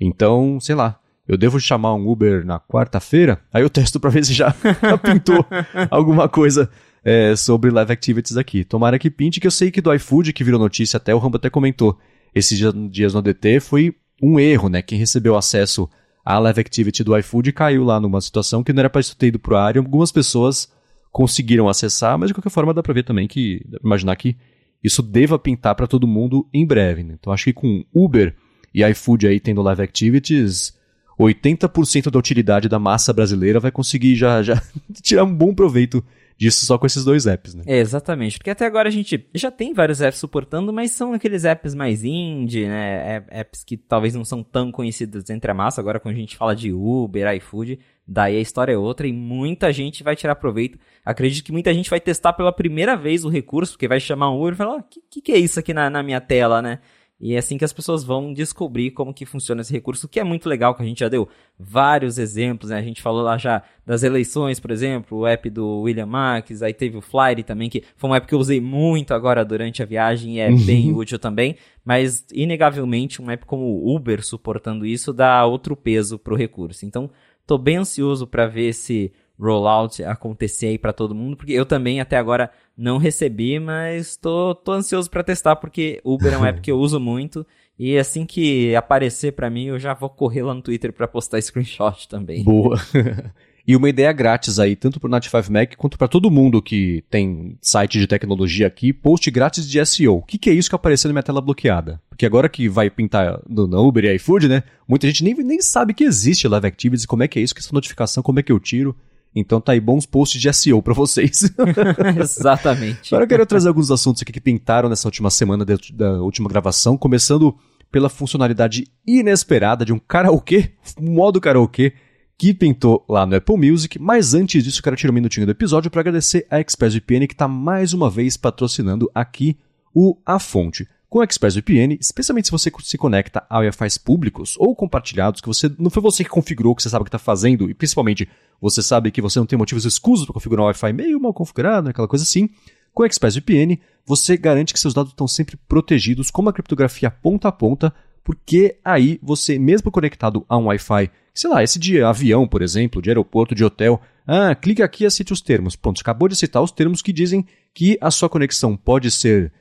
Então, 0.00 0.58
sei 0.58 0.74
lá, 0.74 0.98
eu 1.28 1.38
devo 1.38 1.60
chamar 1.60 1.94
um 1.94 2.08
Uber 2.08 2.44
na 2.44 2.58
quarta-feira, 2.58 3.40
aí 3.52 3.62
eu 3.62 3.70
testo 3.70 4.00
para 4.00 4.10
ver 4.10 4.24
se 4.24 4.34
já, 4.34 4.52
pintou 5.00 5.46
alguma 5.88 6.28
coisa 6.28 6.68
é, 7.04 7.36
sobre 7.36 7.70
live 7.70 7.92
activities 7.92 8.36
aqui. 8.36 8.64
Tomara 8.64 8.98
que 8.98 9.12
pinte, 9.12 9.38
que 9.38 9.46
eu 9.46 9.50
sei 9.52 9.70
que 9.70 9.80
do 9.80 9.94
iFood, 9.94 10.32
que 10.32 10.42
virou 10.42 10.58
notícia 10.58 10.96
até, 10.96 11.14
o 11.14 11.18
Rambo 11.18 11.36
até 11.36 11.48
comentou, 11.48 11.96
esses 12.34 12.58
dias 12.90 13.14
no 13.14 13.22
DT 13.22 13.60
foi 13.60 13.94
um 14.20 14.40
erro, 14.40 14.68
né? 14.68 14.82
Quem 14.82 14.98
recebeu 14.98 15.36
acesso 15.36 15.88
à 16.34 16.38
live 16.38 16.60
activity 16.60 17.04
do 17.04 17.16
iFood 17.18 17.52
caiu 17.52 17.84
lá 17.84 18.00
numa 18.00 18.20
situação 18.20 18.62
que 18.62 18.72
não 18.72 18.80
era 18.80 18.90
para 18.90 19.00
isso 19.00 19.16
ter 19.16 19.28
ido 19.28 19.38
pro 19.38 19.56
ar 19.56 19.74
e 19.74 19.78
algumas 19.78 20.12
pessoas 20.12 20.68
conseguiram 21.10 21.68
acessar, 21.68 22.18
mas 22.18 22.28
de 22.28 22.34
qualquer 22.34 22.50
forma 22.50 22.72
dá 22.72 22.82
para 22.82 22.94
ver 22.94 23.02
também 23.02 23.26
que, 23.26 23.64
imaginar 23.82 24.14
que 24.16 24.36
isso 24.82 25.02
deva 25.02 25.38
pintar 25.38 25.74
para 25.74 25.86
todo 25.86 26.06
mundo 26.06 26.48
em 26.52 26.66
breve. 26.66 27.02
Né? 27.02 27.16
Então 27.18 27.32
acho 27.32 27.44
que 27.44 27.52
com 27.52 27.84
Uber 27.94 28.34
e 28.72 28.84
iFood 28.84 29.26
aí 29.26 29.40
tendo 29.40 29.62
live 29.62 29.82
activities, 29.82 30.74
80% 31.18 32.10
da 32.10 32.18
utilidade 32.18 32.68
da 32.68 32.78
massa 32.78 33.12
brasileira 33.12 33.60
vai 33.60 33.70
conseguir 33.70 34.14
já, 34.14 34.42
já 34.42 34.62
tirar 35.02 35.24
um 35.24 35.34
bom 35.34 35.54
proveito 35.54 36.04
disso 36.40 36.64
só 36.64 36.78
com 36.78 36.86
esses 36.86 37.04
dois 37.04 37.26
apps, 37.26 37.54
né? 37.54 37.62
É, 37.66 37.78
exatamente, 37.78 38.38
porque 38.38 38.48
até 38.48 38.64
agora 38.64 38.88
a 38.88 38.92
gente 38.92 39.28
já 39.34 39.50
tem 39.50 39.74
vários 39.74 40.00
apps 40.00 40.18
suportando, 40.18 40.72
mas 40.72 40.90
são 40.92 41.12
aqueles 41.12 41.44
apps 41.44 41.74
mais 41.74 42.02
indie, 42.02 42.66
né? 42.66 43.22
Apps 43.28 43.62
que 43.62 43.76
talvez 43.76 44.14
não 44.14 44.24
são 44.24 44.42
tão 44.42 44.72
conhecidos 44.72 45.28
entre 45.28 45.50
a 45.50 45.54
massa. 45.54 45.82
Agora, 45.82 46.00
quando 46.00 46.14
a 46.14 46.18
gente 46.18 46.38
fala 46.38 46.56
de 46.56 46.72
Uber, 46.72 47.36
iFood, 47.36 47.78
daí 48.08 48.36
a 48.38 48.40
história 48.40 48.72
é 48.72 48.78
outra 48.78 49.06
e 49.06 49.12
muita 49.12 49.70
gente 49.70 50.02
vai 50.02 50.16
tirar 50.16 50.34
proveito. 50.34 50.78
Acredito 51.04 51.44
que 51.44 51.52
muita 51.52 51.74
gente 51.74 51.90
vai 51.90 52.00
testar 52.00 52.32
pela 52.32 52.52
primeira 52.52 52.96
vez 52.96 53.22
o 53.22 53.28
recurso, 53.28 53.74
porque 53.74 53.86
vai 53.86 54.00
chamar 54.00 54.30
um 54.30 54.40
Uber 54.40 54.54
e 54.54 54.56
falar: 54.56 54.76
o 54.76 54.82
que, 54.82 55.02
que, 55.10 55.20
que 55.20 55.32
é 55.32 55.38
isso 55.38 55.60
aqui 55.60 55.74
na, 55.74 55.90
na 55.90 56.02
minha 56.02 56.22
tela, 56.22 56.62
né? 56.62 56.78
E 57.20 57.34
é 57.34 57.38
assim 57.38 57.58
que 57.58 57.64
as 57.64 57.72
pessoas 57.72 58.02
vão 58.02 58.32
descobrir 58.32 58.92
como 58.92 59.12
que 59.12 59.26
funciona 59.26 59.60
esse 59.60 59.72
recurso, 59.72 60.08
que 60.08 60.18
é 60.18 60.24
muito 60.24 60.48
legal, 60.48 60.74
que 60.74 60.82
a 60.82 60.86
gente 60.86 61.00
já 61.00 61.08
deu 61.08 61.28
vários 61.58 62.16
exemplos, 62.16 62.70
né? 62.70 62.78
A 62.78 62.82
gente 62.82 63.02
falou 63.02 63.22
lá 63.22 63.36
já 63.36 63.62
das 63.84 64.02
eleições, 64.02 64.58
por 64.58 64.70
exemplo, 64.70 65.18
o 65.18 65.26
app 65.26 65.50
do 65.50 65.80
William 65.82 66.06
Marques, 66.06 66.62
aí 66.62 66.72
teve 66.72 66.96
o 66.96 67.02
Flyer 67.02 67.44
também, 67.44 67.68
que 67.68 67.84
foi 67.94 68.08
um 68.08 68.14
app 68.14 68.26
que 68.26 68.34
eu 68.34 68.38
usei 68.38 68.58
muito 68.58 69.12
agora 69.12 69.44
durante 69.44 69.82
a 69.82 69.86
viagem 69.86 70.36
e 70.36 70.40
é 70.40 70.48
uhum. 70.48 70.64
bem 70.64 70.92
útil 70.94 71.18
também, 71.18 71.56
mas 71.84 72.24
inegavelmente 72.32 73.20
um 73.20 73.30
app 73.30 73.44
como 73.44 73.64
o 73.64 73.94
Uber 73.94 74.24
suportando 74.24 74.86
isso 74.86 75.12
dá 75.12 75.44
outro 75.44 75.76
peso 75.76 76.18
pro 76.18 76.34
recurso. 76.34 76.86
Então, 76.86 77.10
tô 77.46 77.58
bem 77.58 77.76
ansioso 77.76 78.26
para 78.26 78.46
ver 78.46 78.68
esse 78.68 79.12
rollout 79.40 80.02
acontecer 80.04 80.66
aí 80.66 80.78
para 80.78 80.92
todo 80.92 81.14
mundo, 81.14 81.36
porque 81.36 81.52
eu 81.52 81.64
também 81.64 82.00
até 82.00 82.16
agora 82.16 82.50
não 82.76 82.98
recebi, 82.98 83.58
mas 83.58 84.16
tô, 84.16 84.54
tô 84.54 84.72
ansioso 84.72 85.10
para 85.10 85.24
testar 85.24 85.56
porque 85.56 86.00
Uber 86.04 86.32
é 86.32 86.38
um 86.38 86.44
app 86.44 86.60
que 86.60 86.70
eu 86.70 86.78
uso 86.80 87.00
muito 87.00 87.46
e 87.78 87.96
assim 87.96 88.26
que 88.26 88.74
aparecer 88.76 89.32
para 89.32 89.48
mim 89.48 89.66
eu 89.66 89.78
já 89.78 89.94
vou 89.94 90.10
correr 90.10 90.42
lá 90.42 90.54
no 90.54 90.62
Twitter 90.62 90.92
para 90.92 91.08
postar 91.08 91.40
screenshot 91.40 92.06
também. 92.08 92.44
Boa. 92.44 92.78
e 93.66 93.74
uma 93.74 93.88
ideia 93.88 94.12
grátis 94.12 94.58
aí, 94.58 94.76
tanto 94.76 95.00
pro 95.00 95.08
Nat5 95.08 95.48
Mac 95.48 95.76
quanto 95.76 95.96
para 95.96 96.08
todo 96.08 96.30
mundo 96.30 96.60
que 96.60 97.02
tem 97.08 97.56
site 97.60 97.98
de 97.98 98.06
tecnologia 98.06 98.66
aqui, 98.66 98.92
post 98.92 99.30
grátis 99.30 99.68
de 99.68 99.84
SEO. 99.86 100.18
O 100.18 100.22
que, 100.22 100.36
que 100.36 100.50
é 100.50 100.52
isso 100.52 100.68
que 100.68 100.74
apareceu 100.74 101.08
na 101.08 101.14
minha 101.14 101.22
tela 101.22 101.40
bloqueada? 101.40 102.00
Porque 102.08 102.26
agora 102.26 102.50
que 102.50 102.68
vai 102.68 102.90
pintar 102.90 103.40
no 103.48 103.64
Uber 103.82 104.04
e 104.04 104.14
iFood, 104.16 104.46
né? 104.46 104.62
Muita 104.86 105.06
gente 105.06 105.24
nem, 105.24 105.34
nem 105.34 105.62
sabe 105.62 105.94
que 105.94 106.04
existe 106.04 106.46
Live 106.46 106.66
Activities, 106.66 107.06
como 107.06 107.22
é 107.22 107.28
que 107.28 107.38
é 107.38 107.42
isso, 107.42 107.54
que 107.54 107.60
essa 107.60 107.72
notificação, 107.72 108.22
como 108.22 108.40
é 108.40 108.42
que 108.42 108.52
eu 108.52 108.60
tiro. 108.60 108.94
Então 109.34 109.60
tá 109.60 109.72
aí 109.72 109.80
bons 109.80 110.06
posts 110.06 110.40
de 110.40 110.52
SEO 110.52 110.82
para 110.82 110.94
vocês. 110.94 111.42
Exatamente. 112.18 113.14
Agora 113.14 113.24
eu 113.24 113.28
quero 113.28 113.46
trazer 113.46 113.68
alguns 113.68 113.90
assuntos 113.90 114.22
aqui 114.22 114.32
que 114.32 114.40
pintaram 114.40 114.88
nessa 114.88 115.06
última 115.06 115.30
semana 115.30 115.64
de, 115.64 115.92
da 115.92 116.20
última 116.20 116.48
gravação, 116.48 116.96
começando 116.96 117.56
pela 117.90 118.08
funcionalidade 118.08 118.86
inesperada 119.06 119.84
de 119.84 119.92
um 119.92 119.98
karaokê, 119.98 120.72
um 121.00 121.12
modo 121.12 121.40
karaokê, 121.40 121.92
que 122.38 122.54
pintou 122.54 123.04
lá 123.08 123.26
no 123.26 123.36
Apple 123.36 123.56
Music. 123.56 123.98
Mas 123.98 124.34
antes 124.34 124.64
disso, 124.64 124.78
eu 124.78 124.82
quero 124.82 124.96
tirar 124.96 125.10
um 125.10 125.14
minutinho 125.14 125.46
do 125.46 125.52
episódio 125.52 125.90
para 125.90 126.00
agradecer 126.00 126.46
a 126.50 126.60
ExpressVPN 126.60 127.26
que 127.26 127.34
está 127.34 127.46
mais 127.46 127.92
uma 127.92 128.08
vez 128.08 128.36
patrocinando 128.36 129.10
aqui 129.14 129.58
o 129.94 130.16
A 130.24 130.38
Fonte. 130.38 130.88
Com 131.10 131.18
o 131.18 131.24
ExpressVPN, 131.24 131.98
especialmente 132.00 132.46
se 132.46 132.52
você 132.52 132.70
se 132.84 132.96
conecta 132.96 133.44
a 133.50 133.58
Wi-Fi 133.58 133.98
públicos 133.98 134.54
ou 134.56 134.76
compartilhados, 134.76 135.40
que 135.40 135.48
você 135.48 135.68
não 135.76 135.90
foi 135.90 136.00
você 136.00 136.22
que 136.22 136.30
configurou, 136.30 136.72
que 136.72 136.84
você 136.84 136.88
sabe 136.88 137.02
o 137.02 137.04
que 137.04 137.08
está 137.08 137.18
fazendo, 137.18 137.68
e 137.68 137.74
principalmente 137.74 138.28
você 138.60 138.80
sabe 138.80 139.10
que 139.10 139.20
você 139.20 139.36
não 139.40 139.44
tem 139.44 139.58
motivos 139.58 139.84
escusos 139.84 140.24
para 140.24 140.34
configurar 140.34 140.62
um 140.62 140.66
Wi-Fi 140.68 140.92
meio 140.92 141.20
mal 141.20 141.34
configurado, 141.34 141.90
aquela 141.90 142.06
coisa 142.06 142.22
assim. 142.22 142.48
Com 142.94 143.02
o 143.02 143.06
ExpressVPN, 143.06 143.80
você 144.06 144.36
garante 144.36 144.72
que 144.72 144.78
seus 144.78 144.94
dados 144.94 145.10
estão 145.10 145.26
sempre 145.26 145.56
protegidos 145.56 146.30
com 146.30 146.42
uma 146.42 146.52
criptografia 146.52 147.10
ponta 147.10 147.48
a 147.48 147.52
ponta, 147.52 147.92
porque 148.22 148.78
aí 148.84 149.18
você, 149.20 149.58
mesmo 149.58 149.90
conectado 149.90 150.46
a 150.48 150.56
um 150.56 150.66
Wi-Fi, 150.66 151.10
sei 151.34 151.50
lá, 151.50 151.60
esse 151.60 151.80
de 151.80 152.00
avião, 152.00 152.46
por 152.46 152.62
exemplo, 152.62 153.02
de 153.02 153.10
aeroporto, 153.10 153.52
de 153.52 153.64
hotel, 153.64 154.00
ah, 154.24 154.54
clica 154.54 154.84
aqui 154.84 155.02
e 155.02 155.06
aceite 155.08 155.32
os 155.32 155.40
termos. 155.40 155.74
Pronto, 155.74 156.00
acabou 156.00 156.28
de 156.28 156.36
citar 156.36 156.62
os 156.62 156.70
termos 156.70 157.02
que 157.02 157.12
dizem 157.12 157.44
que 157.74 157.98
a 158.00 158.12
sua 158.12 158.28
conexão 158.28 158.76
pode 158.76 159.10
ser 159.10 159.52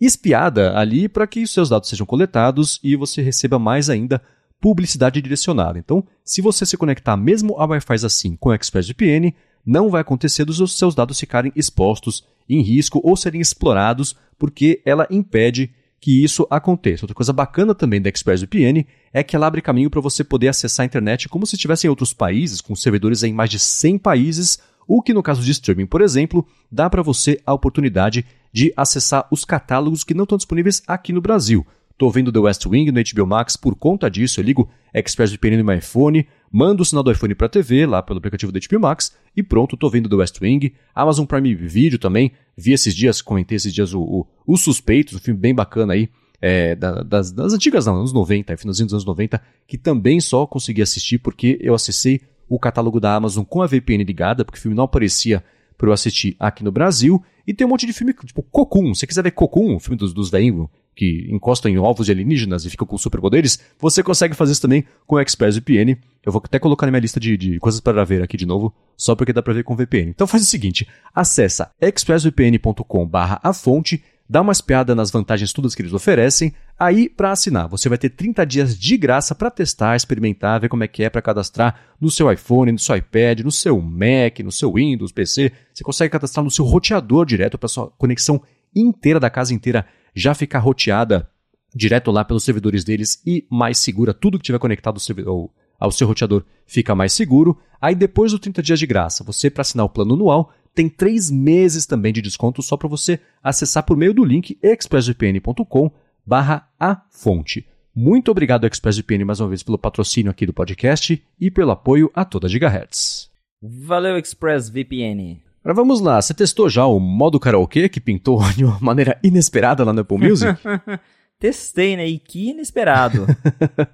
espiada 0.00 0.76
ali 0.76 1.08
para 1.08 1.26
que 1.26 1.46
seus 1.46 1.68
dados 1.68 1.88
sejam 1.88 2.06
coletados 2.06 2.80
e 2.82 2.96
você 2.96 3.22
receba 3.22 3.58
mais 3.58 3.88
ainda 3.88 4.22
publicidade 4.60 5.20
direcionada. 5.20 5.78
Então, 5.78 6.04
se 6.24 6.40
você 6.40 6.64
se 6.64 6.76
conectar 6.76 7.16
mesmo 7.16 7.58
a 7.58 7.66
Wi-Fi 7.66 8.06
assim 8.06 8.36
com 8.36 8.48
o 8.48 8.54
ExpressVPN, 8.54 9.34
não 9.64 9.90
vai 9.90 10.00
acontecer 10.00 10.44
dos 10.44 10.76
seus 10.76 10.94
dados 10.94 11.18
ficarem 11.18 11.52
expostos 11.54 12.26
em 12.48 12.60
risco 12.60 13.00
ou 13.02 13.16
serem 13.16 13.40
explorados, 13.40 14.16
porque 14.38 14.82
ela 14.84 15.06
impede 15.10 15.70
que 16.00 16.22
isso 16.22 16.46
aconteça. 16.50 17.04
Outra 17.04 17.14
coisa 17.14 17.32
bacana 17.32 17.74
também 17.74 18.00
da 18.00 18.10
ExpressVPN 18.10 18.86
é 19.12 19.22
que 19.22 19.34
ela 19.34 19.46
abre 19.46 19.62
caminho 19.62 19.88
para 19.88 20.02
você 20.02 20.22
poder 20.22 20.48
acessar 20.48 20.84
a 20.84 20.86
internet 20.86 21.28
como 21.28 21.46
se 21.46 21.56
estivesse 21.56 21.86
em 21.86 21.90
outros 21.90 22.12
países, 22.12 22.60
com 22.60 22.74
servidores 22.74 23.22
em 23.22 23.32
mais 23.32 23.48
de 23.48 23.58
100 23.58 23.98
países, 23.98 24.58
o 24.86 25.00
que 25.00 25.14
no 25.14 25.22
caso 25.22 25.42
de 25.42 25.50
streaming, 25.50 25.86
por 25.86 26.02
exemplo, 26.02 26.46
dá 26.70 26.90
para 26.90 27.02
você 27.02 27.40
a 27.46 27.54
oportunidade 27.54 28.26
de 28.54 28.72
acessar 28.76 29.26
os 29.32 29.44
catálogos 29.44 30.04
que 30.04 30.14
não 30.14 30.22
estão 30.22 30.38
disponíveis 30.38 30.80
aqui 30.86 31.12
no 31.12 31.20
Brasil. 31.20 31.66
Estou 31.90 32.08
vendo 32.08 32.30
The 32.30 32.38
West 32.38 32.64
Wing 32.64 32.92
no 32.92 33.02
HBO 33.02 33.26
Max 33.26 33.56
por 33.56 33.74
conta 33.74 34.08
disso. 34.08 34.38
Eu 34.38 34.44
ligo 34.44 34.70
ExpressVPN 34.94 35.56
no 35.56 35.64
meu 35.64 35.76
iPhone, 35.76 36.24
mando 36.52 36.82
o 36.82 36.86
sinal 36.86 37.02
do 37.02 37.10
iPhone 37.10 37.34
para 37.34 37.48
a 37.48 37.50
TV, 37.50 37.84
lá 37.84 38.00
pelo 38.00 38.18
aplicativo 38.18 38.52
do 38.52 38.60
HBO 38.60 38.80
Max, 38.80 39.12
e 39.36 39.42
pronto, 39.42 39.74
estou 39.74 39.90
vendo 39.90 40.08
The 40.08 40.14
West 40.14 40.40
Wing. 40.40 40.72
Amazon 40.94 41.26
Prime 41.26 41.52
Video 41.52 41.98
também. 41.98 42.30
Vi 42.56 42.72
esses 42.72 42.94
dias, 42.94 43.20
comentei 43.20 43.56
esses 43.56 43.74
dias 43.74 43.92
o, 43.92 44.00
o 44.00 44.26
Os 44.46 44.62
Suspeitos, 44.62 45.14
um 45.14 45.18
filme 45.18 45.40
bem 45.40 45.52
bacana 45.52 45.94
aí. 45.94 46.08
É, 46.40 46.76
das, 46.76 47.32
das, 47.32 47.52
antigas, 47.52 47.86
não, 47.86 47.96
anos 47.96 48.12
90, 48.12 48.56
finalzinho 48.56 48.86
dos 48.86 48.94
anos 48.94 49.04
90, 49.04 49.40
que 49.66 49.76
também 49.76 50.20
só 50.20 50.46
consegui 50.46 50.82
assistir 50.82 51.18
porque 51.18 51.58
eu 51.60 51.74
acessei 51.74 52.20
o 52.48 52.58
catálogo 52.58 53.00
da 53.00 53.14
Amazon 53.14 53.44
com 53.44 53.62
a 53.62 53.66
VPN 53.66 54.04
ligada, 54.04 54.44
porque 54.44 54.58
o 54.58 54.62
filme 54.62 54.76
não 54.76 54.84
aparecia 54.84 55.42
para 55.76 55.88
eu 55.88 55.92
assistir 55.92 56.36
aqui 56.38 56.62
no 56.64 56.72
Brasil. 56.72 57.22
E 57.46 57.52
tem 57.52 57.66
um 57.66 57.70
monte 57.70 57.86
de 57.86 57.92
filme, 57.92 58.14
tipo 58.14 58.42
Cocoon. 58.42 58.94
Se 58.94 59.00
você 59.00 59.06
quiser 59.06 59.22
ver 59.22 59.32
Cocoon, 59.32 59.76
o 59.76 59.80
filme 59.80 59.96
dos, 59.96 60.12
dos 60.12 60.30
velhinhos 60.30 60.68
que 60.94 61.26
encostam 61.30 61.70
em 61.70 61.78
ovos 61.78 62.06
de 62.06 62.12
alienígenas 62.12 62.64
e 62.64 62.70
ficam 62.70 62.86
com 62.86 62.96
superpoderes, 62.96 63.58
você 63.78 64.02
consegue 64.02 64.34
fazer 64.34 64.52
isso 64.52 64.62
também 64.62 64.84
com 65.06 65.20
ExpressVPN. 65.20 65.98
Eu 66.24 66.32
vou 66.32 66.40
até 66.44 66.58
colocar 66.58 66.86
na 66.86 66.92
minha 66.92 67.00
lista 67.00 67.18
de, 67.18 67.36
de 67.36 67.58
coisas 67.58 67.80
para 67.80 68.04
ver 68.04 68.22
aqui 68.22 68.36
de 68.36 68.46
novo, 68.46 68.72
só 68.96 69.14
porque 69.14 69.32
dá 69.32 69.42
para 69.42 69.52
ver 69.52 69.64
com 69.64 69.76
VPN. 69.76 70.10
Então 70.10 70.26
faz 70.26 70.42
o 70.42 70.46
seguinte, 70.46 70.86
acessa 71.14 71.70
expressvpn.com 71.80 73.06
barra 73.06 73.40
a 73.42 73.52
fonte, 73.52 74.02
dá 74.28 74.40
uma 74.40 74.52
espiada 74.52 74.94
nas 74.94 75.10
vantagens 75.10 75.52
todas 75.52 75.74
que 75.74 75.82
eles 75.82 75.92
oferecem, 75.92 76.54
aí 76.78 77.08
para 77.08 77.32
assinar 77.32 77.68
você 77.68 77.88
vai 77.88 77.98
ter 77.98 78.10
30 78.10 78.44
dias 78.44 78.78
de 78.78 78.96
graça 78.96 79.34
para 79.34 79.50
testar, 79.50 79.96
experimentar, 79.96 80.60
ver 80.60 80.68
como 80.68 80.84
é 80.84 80.88
que 80.88 81.02
é 81.02 81.10
para 81.10 81.22
cadastrar 81.22 81.78
no 82.00 82.10
seu 82.10 82.30
iPhone, 82.32 82.72
no 82.72 82.78
seu 82.78 82.96
iPad, 82.96 83.40
no 83.40 83.52
seu 83.52 83.80
Mac, 83.80 84.40
no 84.42 84.52
seu 84.52 84.72
Windows, 84.72 85.12
PC. 85.12 85.52
Você 85.72 85.84
consegue 85.84 86.12
cadastrar 86.12 86.42
no 86.42 86.50
seu 86.50 86.64
roteador 86.64 87.26
direto 87.26 87.58
para 87.58 87.68
sua 87.68 87.90
conexão 87.90 88.42
inteira 88.74 89.20
da 89.20 89.30
casa 89.30 89.54
inteira 89.54 89.86
já 90.14 90.34
ficar 90.34 90.60
roteada 90.60 91.28
direto 91.74 92.10
lá 92.10 92.24
pelos 92.24 92.44
servidores 92.44 92.84
deles 92.84 93.20
e 93.26 93.46
mais 93.50 93.78
segura. 93.78 94.14
Tudo 94.14 94.38
que 94.38 94.44
tiver 94.44 94.58
conectado 94.58 95.00
ao, 95.26 95.52
ao 95.78 95.90
seu 95.90 96.06
roteador 96.06 96.44
fica 96.66 96.94
mais 96.94 97.12
seguro. 97.12 97.58
Aí 97.80 97.94
depois 97.94 98.30
dos 98.30 98.40
30 98.40 98.62
dias 98.62 98.78
de 98.78 98.86
graça, 98.86 99.24
você 99.24 99.50
para 99.50 99.62
assinar 99.62 99.84
o 99.84 99.90
plano 99.90 100.14
anual 100.14 100.52
tem 100.74 100.88
três 100.88 101.30
meses 101.30 101.86
também 101.86 102.12
de 102.12 102.20
desconto 102.20 102.62
só 102.62 102.76
para 102.76 102.88
você 102.88 103.20
acessar 103.42 103.84
por 103.84 103.96
meio 103.96 104.12
do 104.12 104.24
link 104.24 104.58
expressvpn.com 104.62 105.90
barra 106.26 106.68
a 106.78 107.02
fonte. 107.10 107.66
Muito 107.94 108.30
obrigado 108.30 108.66
ExpressVPN 108.66 109.24
mais 109.24 109.38
uma 109.38 109.48
vez 109.48 109.62
pelo 109.62 109.78
patrocínio 109.78 110.30
aqui 110.30 110.44
do 110.44 110.52
podcast 110.52 111.22
e 111.40 111.50
pelo 111.50 111.70
apoio 111.70 112.10
a 112.12 112.24
toda 112.24 112.48
Gigahertz. 112.48 113.30
Valeu 113.62 114.18
ExpressVPN. 114.18 115.40
Agora 115.62 115.76
vamos 115.76 116.00
lá, 116.00 116.20
você 116.20 116.34
testou 116.34 116.68
já 116.68 116.84
o 116.86 116.98
modo 116.98 117.38
karaokê 117.38 117.88
que 117.88 118.00
pintou 118.00 118.42
de 118.52 118.64
uma 118.64 118.78
maneira 118.80 119.18
inesperada 119.22 119.84
lá 119.84 119.92
no 119.92 120.00
Apple 120.00 120.18
Music? 120.18 120.58
testei, 121.38 121.96
né? 121.96 122.06
E 122.06 122.18
que 122.18 122.50
inesperado. 122.50 123.26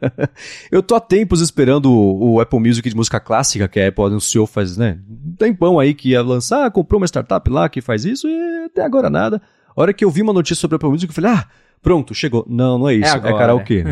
eu 0.71 0.83
tô 0.83 0.95
há 0.95 1.01
tempos 1.01 1.41
esperando 1.41 1.91
o, 1.91 2.35
o, 2.35 2.41
Apple 2.41 2.61
Music 2.61 2.89
de 2.89 2.95
música 2.95 3.19
clássica, 3.19 3.69
que 3.69 3.81
a 3.81 3.89
Apple 3.89 4.05
anunciou 4.05 4.47
faz, 4.47 4.77
né? 4.77 4.99
Um 5.09 5.35
tempão 5.37 5.79
aí 5.79 5.95
que 5.95 6.11
ia 6.11 6.23
lançar, 6.23 6.71
comprou 6.71 7.01
uma 7.01 7.07
startup 7.07 7.49
lá 7.51 7.69
que 7.69 7.81
faz 7.81 8.05
isso 8.05 8.29
e 8.29 8.65
até 8.65 8.83
agora 8.83 9.11
nada. 9.11 9.43
A 9.77 9.81
hora 9.81 9.93
que 9.93 10.05
eu 10.05 10.11
vi 10.11 10.23
uma 10.23 10.33
notícia 10.33 10.61
sobre 10.61 10.75
o 10.75 10.77
Apple 10.77 10.91
Music, 10.91 11.11
eu 11.11 11.15
falei, 11.15 11.31
ah, 11.33 11.47
pronto, 11.83 12.15
chegou. 12.15 12.45
Não, 12.49 12.79
não 12.79 12.89
é 12.89 12.95
isso, 12.95 13.09
é, 13.09 13.17
agora. 13.17 13.35
é 13.35 13.39
karaokê. 13.39 13.85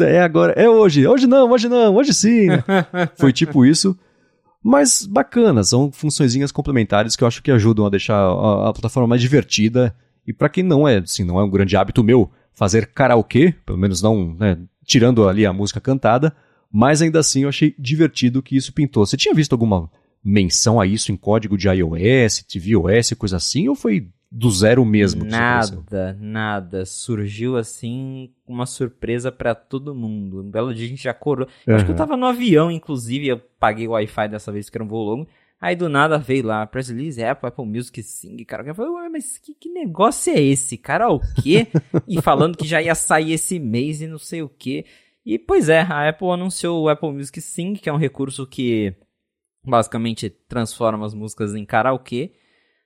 é, 0.00 0.14
é 0.14 0.20
agora, 0.22 0.52
é 0.52 0.68
hoje. 0.68 1.06
Hoje 1.06 1.26
não, 1.26 1.50
hoje 1.50 1.68
não, 1.68 1.94
hoje 1.94 2.12
sim. 2.12 2.48
Foi 3.16 3.32
tipo 3.32 3.64
isso. 3.64 3.96
Mas 4.62 5.04
bacana, 5.04 5.64
são 5.64 5.90
funçõezinhas 5.90 6.52
complementares 6.52 7.16
que 7.16 7.24
eu 7.24 7.28
acho 7.28 7.42
que 7.42 7.50
ajudam 7.50 7.84
a 7.84 7.90
deixar 7.90 8.16
a, 8.16 8.68
a 8.68 8.72
plataforma 8.72 9.08
mais 9.08 9.20
divertida. 9.20 9.94
E 10.26 10.32
para 10.32 10.48
quem 10.48 10.62
não 10.62 10.86
é, 10.86 10.98
assim, 10.98 11.24
não 11.24 11.38
é 11.38 11.44
um 11.44 11.50
grande 11.50 11.76
hábito 11.76 12.02
meu 12.02 12.30
fazer 12.52 12.86
karaokê, 12.86 13.54
pelo 13.64 13.78
menos 13.78 14.02
não, 14.02 14.34
né, 14.34 14.58
tirando 14.84 15.28
ali 15.28 15.44
a 15.46 15.52
música 15.52 15.80
cantada, 15.80 16.34
mas 16.70 17.02
ainda 17.02 17.18
assim 17.18 17.42
eu 17.42 17.48
achei 17.48 17.74
divertido 17.78 18.42
que 18.42 18.56
isso 18.56 18.72
pintou. 18.72 19.04
Você 19.04 19.16
tinha 19.16 19.34
visto 19.34 19.52
alguma 19.52 19.90
menção 20.24 20.80
a 20.80 20.86
isso 20.86 21.10
em 21.10 21.16
código 21.16 21.56
de 21.58 21.68
iOS, 21.68 22.44
tvOS, 22.44 23.12
coisa 23.18 23.36
assim, 23.36 23.68
ou 23.68 23.74
foi 23.74 24.08
do 24.30 24.50
zero 24.50 24.82
mesmo? 24.84 25.24
Nada, 25.24 26.16
nada. 26.18 26.86
Surgiu 26.86 27.58
assim 27.58 28.30
uma 28.46 28.64
surpresa 28.64 29.30
para 29.30 29.54
todo 29.54 29.94
mundo. 29.94 30.40
Um 30.40 30.50
belo 30.50 30.74
dia 30.74 30.86
a 30.86 30.88
gente 30.88 31.02
já 31.02 31.12
corou. 31.12 31.46
Uhum. 31.66 31.74
Acho 31.74 31.84
que 31.84 31.90
eu 31.90 31.96
tava 31.96 32.16
no 32.16 32.24
avião, 32.24 32.70
inclusive, 32.70 33.28
eu 33.28 33.40
paguei 33.60 33.86
o 33.86 33.90
Wi-Fi 33.90 34.28
dessa 34.28 34.50
vez 34.50 34.70
que 34.70 34.76
era 34.76 34.84
um 34.84 34.88
voo 34.88 35.04
longo. 35.04 35.28
Aí 35.62 35.76
do 35.76 35.88
nada 35.88 36.18
veio 36.18 36.44
lá, 36.44 36.66
press 36.66 36.88
release, 36.88 37.22
Apple, 37.22 37.46
Apple 37.46 37.64
Music, 37.64 38.02
Sing, 38.02 38.36
cara. 38.44 38.66
Eu 38.66 38.74
falei, 38.74 39.08
mas 39.08 39.38
que, 39.38 39.54
que 39.54 39.68
negócio 39.68 40.32
é 40.32 40.40
esse? 40.40 40.76
Cara, 40.76 41.08
o 41.08 41.20
quê? 41.40 41.68
e 42.08 42.20
falando 42.20 42.58
que 42.58 42.66
já 42.66 42.82
ia 42.82 42.96
sair 42.96 43.32
esse 43.32 43.60
mês 43.60 44.02
e 44.02 44.08
não 44.08 44.18
sei 44.18 44.42
o 44.42 44.48
quê. 44.48 44.84
E 45.24 45.38
pois 45.38 45.68
é, 45.68 45.82
a 45.82 46.08
Apple 46.08 46.30
anunciou 46.30 46.82
o 46.82 46.88
Apple 46.88 47.12
Music 47.12 47.40
Sing, 47.40 47.74
que 47.74 47.88
é 47.88 47.92
um 47.92 47.96
recurso 47.96 48.44
que 48.44 48.92
basicamente 49.64 50.28
transforma 50.28 51.06
as 51.06 51.14
músicas 51.14 51.54
em 51.54 51.64
karaokê. 51.64 52.32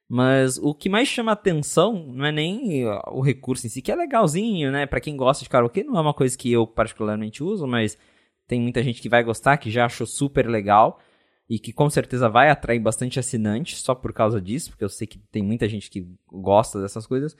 Mas 0.06 0.58
o 0.58 0.74
que 0.74 0.90
mais 0.90 1.08
chama 1.08 1.32
atenção 1.32 2.12
não 2.12 2.26
é 2.26 2.30
nem 2.30 2.84
o 3.06 3.22
recurso 3.22 3.66
em 3.66 3.70
si, 3.70 3.80
que 3.80 3.90
é 3.90 3.96
legalzinho, 3.96 4.70
né? 4.70 4.84
Para 4.84 5.00
quem 5.00 5.16
gosta 5.16 5.42
de 5.42 5.48
karaokê, 5.48 5.82
não 5.82 5.96
é 5.96 6.00
uma 6.02 6.12
coisa 6.12 6.36
que 6.36 6.52
eu 6.52 6.66
particularmente 6.66 7.42
uso, 7.42 7.66
mas 7.66 7.96
tem 8.46 8.60
muita 8.60 8.82
gente 8.82 9.00
que 9.00 9.08
vai 9.08 9.24
gostar, 9.24 9.56
que 9.56 9.70
já 9.70 9.86
achou 9.86 10.06
super 10.06 10.46
legal 10.46 11.00
e 11.48 11.58
que 11.58 11.72
com 11.72 11.88
certeza 11.88 12.28
vai 12.28 12.50
atrair 12.50 12.80
bastante 12.80 13.18
assinantes 13.18 13.80
só 13.80 13.94
por 13.94 14.12
causa 14.12 14.40
disso, 14.40 14.70
porque 14.70 14.84
eu 14.84 14.88
sei 14.88 15.06
que 15.06 15.18
tem 15.30 15.42
muita 15.42 15.68
gente 15.68 15.90
que 15.90 16.06
gosta 16.26 16.80
dessas 16.80 17.06
coisas. 17.06 17.36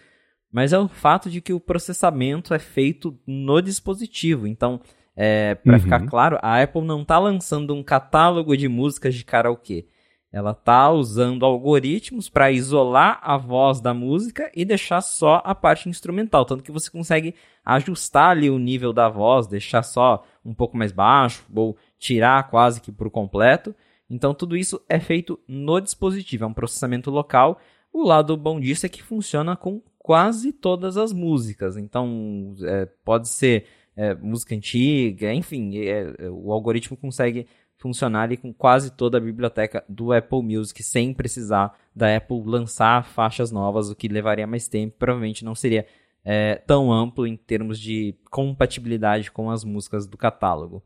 Mas 0.52 0.72
é 0.72 0.78
o 0.78 0.88
fato 0.88 1.28
de 1.28 1.40
que 1.40 1.52
o 1.52 1.60
processamento 1.60 2.54
é 2.54 2.58
feito 2.58 3.18
no 3.26 3.60
dispositivo. 3.60 4.46
Então, 4.46 4.80
é, 5.14 5.56
para 5.56 5.74
uhum. 5.74 5.80
ficar 5.80 6.06
claro, 6.06 6.38
a 6.40 6.62
Apple 6.62 6.82
não 6.82 7.02
está 7.02 7.18
lançando 7.18 7.74
um 7.74 7.82
catálogo 7.82 8.56
de 8.56 8.68
músicas 8.68 9.14
de 9.14 9.24
karaokê 9.24 9.88
ela 10.36 10.50
está 10.50 10.90
usando 10.90 11.46
algoritmos 11.46 12.28
para 12.28 12.52
isolar 12.52 13.18
a 13.22 13.38
voz 13.38 13.80
da 13.80 13.94
música 13.94 14.50
e 14.54 14.66
deixar 14.66 15.00
só 15.00 15.40
a 15.42 15.54
parte 15.54 15.88
instrumental, 15.88 16.44
tanto 16.44 16.62
que 16.62 16.70
você 16.70 16.90
consegue 16.90 17.34
ajustar 17.64 18.32
ali 18.32 18.50
o 18.50 18.58
nível 18.58 18.92
da 18.92 19.08
voz, 19.08 19.46
deixar 19.46 19.82
só 19.82 20.22
um 20.44 20.52
pouco 20.52 20.76
mais 20.76 20.92
baixo 20.92 21.42
ou 21.54 21.74
tirar 21.98 22.50
quase 22.50 22.82
que 22.82 22.92
por 22.92 23.10
completo. 23.10 23.74
Então 24.08 24.34
tudo 24.34 24.56
isso 24.56 24.80
é 24.88 25.00
feito 25.00 25.38
no 25.48 25.80
dispositivo, 25.80 26.44
é 26.44 26.46
um 26.46 26.54
processamento 26.54 27.10
local. 27.10 27.60
O 27.92 28.04
lado 28.04 28.36
bom 28.36 28.60
disso 28.60 28.86
é 28.86 28.88
que 28.88 29.02
funciona 29.02 29.56
com 29.56 29.82
quase 29.98 30.52
todas 30.52 30.96
as 30.96 31.12
músicas. 31.12 31.76
Então 31.76 32.54
é, 32.62 32.86
pode 33.04 33.28
ser 33.28 33.66
é, 33.96 34.14
música 34.14 34.54
antiga, 34.54 35.32
enfim, 35.32 35.78
é, 35.78 36.30
o 36.30 36.52
algoritmo 36.52 36.96
consegue 36.96 37.46
funcionar 37.76 38.22
ali 38.22 38.36
com 38.36 38.52
quase 38.52 38.90
toda 38.90 39.18
a 39.18 39.20
biblioteca 39.20 39.84
do 39.88 40.12
Apple 40.12 40.42
Music 40.42 40.82
sem 40.82 41.12
precisar 41.12 41.78
da 41.94 42.16
Apple 42.16 42.42
lançar 42.44 43.04
faixas 43.04 43.50
novas, 43.50 43.90
o 43.90 43.94
que 43.94 44.08
levaria 44.08 44.46
mais 44.46 44.66
tempo, 44.68 44.96
provavelmente 44.98 45.44
não 45.44 45.54
seria 45.54 45.86
é, 46.24 46.56
tão 46.56 46.92
amplo 46.92 47.26
em 47.26 47.36
termos 47.36 47.78
de 47.78 48.14
compatibilidade 48.30 49.30
com 49.30 49.50
as 49.50 49.62
músicas 49.62 50.06
do 50.06 50.16
catálogo. 50.16 50.82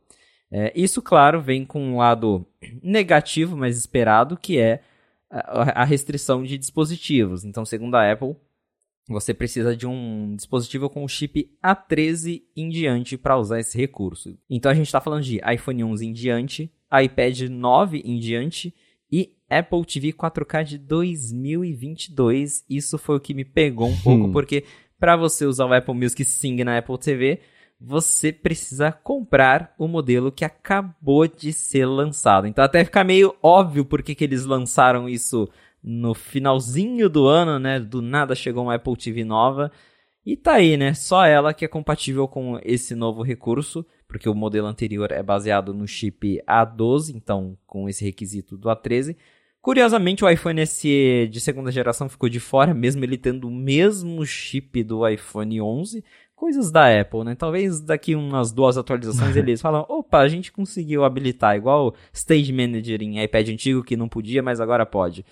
É, 0.52 0.72
isso, 0.74 1.00
claro, 1.00 1.40
vem 1.40 1.64
com 1.64 1.80
um 1.80 1.96
lado 1.98 2.44
negativo, 2.82 3.56
mas 3.56 3.76
esperado, 3.78 4.36
que 4.36 4.58
é 4.58 4.82
a 5.30 5.84
restrição 5.84 6.42
de 6.42 6.58
dispositivos. 6.58 7.44
Então, 7.44 7.64
segundo 7.64 7.94
a 7.94 8.10
Apple, 8.10 8.34
você 9.08 9.34
precisa 9.34 9.76
de 9.76 9.86
um 9.86 10.34
dispositivo 10.36 10.88
com 10.88 11.04
o 11.04 11.08
chip 11.08 11.50
A13 11.64 12.42
em 12.56 12.68
diante 12.68 13.18
para 13.18 13.36
usar 13.36 13.58
esse 13.58 13.76
recurso. 13.76 14.38
Então 14.48 14.70
a 14.70 14.74
gente 14.74 14.86
está 14.86 15.00
falando 15.00 15.24
de 15.24 15.40
iPhone 15.52 15.84
11 15.84 16.06
em 16.06 16.12
diante, 16.12 16.72
iPad 16.92 17.40
9 17.42 18.02
em 18.04 18.18
diante 18.18 18.74
e 19.10 19.34
Apple 19.48 19.84
TV 19.84 20.12
4K 20.12 20.64
de 20.64 20.78
2022. 20.78 22.64
Isso 22.70 22.98
foi 22.98 23.16
o 23.16 23.20
que 23.20 23.34
me 23.34 23.44
pegou 23.44 23.88
um 23.88 24.00
pouco, 24.00 24.26
hum. 24.26 24.32
porque 24.32 24.64
para 24.98 25.16
você 25.16 25.44
usar 25.44 25.66
o 25.66 25.72
Apple 25.72 25.94
Music 25.94 26.24
Sing 26.24 26.62
na 26.62 26.78
Apple 26.78 26.98
TV, 26.98 27.40
você 27.80 28.32
precisa 28.32 28.92
comprar 28.92 29.74
o 29.78 29.88
modelo 29.88 30.30
que 30.30 30.44
acabou 30.44 31.26
de 31.26 31.52
ser 31.52 31.86
lançado. 31.86 32.46
Então 32.46 32.64
até 32.64 32.84
fica 32.84 33.02
meio 33.02 33.34
óbvio 33.42 33.84
por 33.84 34.02
que 34.02 34.22
eles 34.22 34.44
lançaram 34.44 35.08
isso 35.08 35.48
no 35.82 36.14
finalzinho 36.14 37.08
do 37.08 37.26
ano, 37.26 37.58
né? 37.58 37.80
Do 37.80 38.02
nada 38.02 38.34
chegou 38.34 38.64
uma 38.64 38.74
Apple 38.74 38.96
TV 38.96 39.24
nova. 39.24 39.72
E 40.26 40.36
tá 40.36 40.54
aí, 40.54 40.76
né? 40.76 40.92
Só 40.92 41.24
ela 41.24 41.54
que 41.54 41.64
é 41.64 41.68
compatível 41.68 42.28
com 42.28 42.60
esse 42.62 42.94
novo 42.94 43.22
recurso 43.22 43.86
porque 44.10 44.28
o 44.28 44.34
modelo 44.34 44.66
anterior 44.66 45.12
é 45.12 45.22
baseado 45.22 45.72
no 45.72 45.86
chip 45.86 46.42
A12, 46.46 47.14
então 47.14 47.56
com 47.64 47.88
esse 47.88 48.04
requisito 48.04 48.58
do 48.58 48.68
A13. 48.68 49.16
Curiosamente, 49.62 50.24
o 50.24 50.28
iPhone 50.28 50.66
SE 50.66 51.28
de 51.30 51.40
segunda 51.40 51.70
geração 51.70 52.08
ficou 52.08 52.28
de 52.28 52.40
fora, 52.40 52.74
mesmo 52.74 53.04
ele 53.04 53.16
tendo 53.16 53.46
o 53.46 53.50
mesmo 53.50 54.26
chip 54.26 54.82
do 54.82 55.06
iPhone 55.06 55.60
11. 55.60 56.02
Coisas 56.40 56.70
da 56.70 57.00
Apple, 57.00 57.22
né? 57.22 57.34
Talvez 57.34 57.80
daqui 57.80 58.14
umas 58.14 58.50
duas 58.50 58.78
atualizações 58.78 59.36
eles 59.36 59.60
falam: 59.60 59.84
opa, 59.86 60.20
a 60.20 60.28
gente 60.28 60.50
conseguiu 60.50 61.04
habilitar, 61.04 61.54
igual 61.54 61.94
Stage 62.14 62.50
Manager 62.50 63.02
em 63.02 63.22
iPad 63.22 63.50
antigo 63.50 63.84
que 63.84 63.94
não 63.94 64.08
podia, 64.08 64.42
mas 64.42 64.58
agora 64.58 64.86
pode. 64.86 65.22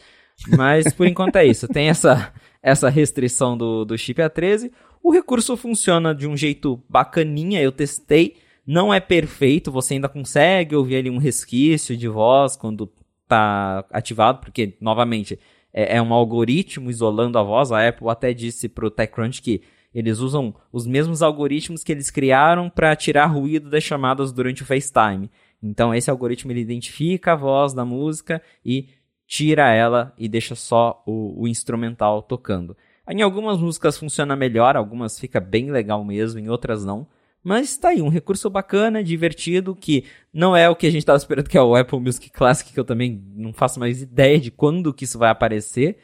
Mas 0.54 0.92
por 0.92 1.06
enquanto 1.06 1.36
é 1.36 1.46
isso. 1.46 1.66
Tem 1.66 1.88
essa, 1.88 2.30
essa 2.62 2.90
restrição 2.90 3.56
do, 3.56 3.86
do 3.86 3.96
chip 3.96 4.20
A13. 4.20 4.70
O 5.02 5.10
recurso 5.10 5.56
funciona 5.56 6.14
de 6.14 6.26
um 6.26 6.36
jeito 6.36 6.78
bacaninha, 6.90 7.62
eu 7.62 7.72
testei 7.72 8.36
não 8.66 8.92
é 8.92 9.00
perfeito, 9.00 9.72
você 9.72 9.94
ainda 9.94 10.10
consegue 10.10 10.76
ouvir 10.76 10.96
ali 10.96 11.08
um 11.08 11.16
resquício 11.16 11.96
de 11.96 12.06
voz 12.06 12.54
quando 12.54 12.92
tá 13.26 13.82
ativado, 13.90 14.40
porque, 14.40 14.76
novamente, 14.78 15.38
é, 15.72 15.96
é 15.96 16.02
um 16.02 16.12
algoritmo 16.12 16.90
isolando 16.90 17.38
a 17.38 17.42
voz. 17.42 17.72
A 17.72 17.88
Apple 17.88 18.10
até 18.10 18.34
disse 18.34 18.68
pro 18.68 18.90
TechCrunch 18.90 19.40
que 19.40 19.62
eles 19.94 20.18
usam 20.18 20.54
os 20.72 20.86
mesmos 20.86 21.22
algoritmos 21.22 21.82
que 21.82 21.92
eles 21.92 22.10
criaram 22.10 22.68
para 22.68 22.94
tirar 22.94 23.26
ruído 23.26 23.70
das 23.70 23.82
chamadas 23.82 24.32
durante 24.32 24.62
o 24.62 24.66
FaceTime. 24.66 25.30
Então, 25.62 25.94
esse 25.94 26.10
algoritmo 26.10 26.52
ele 26.52 26.60
identifica 26.60 27.32
a 27.32 27.36
voz 27.36 27.72
da 27.72 27.84
música 27.84 28.42
e 28.64 28.88
tira 29.26 29.72
ela 29.72 30.14
e 30.16 30.28
deixa 30.28 30.54
só 30.54 31.02
o, 31.06 31.42
o 31.42 31.48
instrumental 31.48 32.22
tocando. 32.22 32.76
Em 33.10 33.22
algumas 33.22 33.58
músicas 33.58 33.98
funciona 33.98 34.36
melhor, 34.36 34.76
algumas 34.76 35.18
fica 35.18 35.40
bem 35.40 35.70
legal 35.70 36.04
mesmo, 36.04 36.38
em 36.38 36.48
outras 36.48 36.84
não. 36.84 37.06
Mas 37.42 37.76
tá 37.76 37.88
aí, 37.88 38.02
um 38.02 38.08
recurso 38.08 38.50
bacana, 38.50 39.02
divertido, 39.02 39.74
que 39.74 40.04
não 40.32 40.56
é 40.56 40.68
o 40.68 40.76
que 40.76 40.86
a 40.86 40.90
gente 40.90 41.00
estava 41.00 41.16
esperando, 41.16 41.48
que 41.48 41.56
é 41.56 41.62
o 41.62 41.74
Apple 41.74 42.00
Music 42.00 42.30
Classic, 42.30 42.70
que 42.70 42.78
eu 42.78 42.84
também 42.84 43.22
não 43.34 43.52
faço 43.52 43.80
mais 43.80 44.02
ideia 44.02 44.38
de 44.38 44.50
quando 44.50 44.92
que 44.92 45.04
isso 45.04 45.18
vai 45.18 45.30
aparecer. 45.30 45.98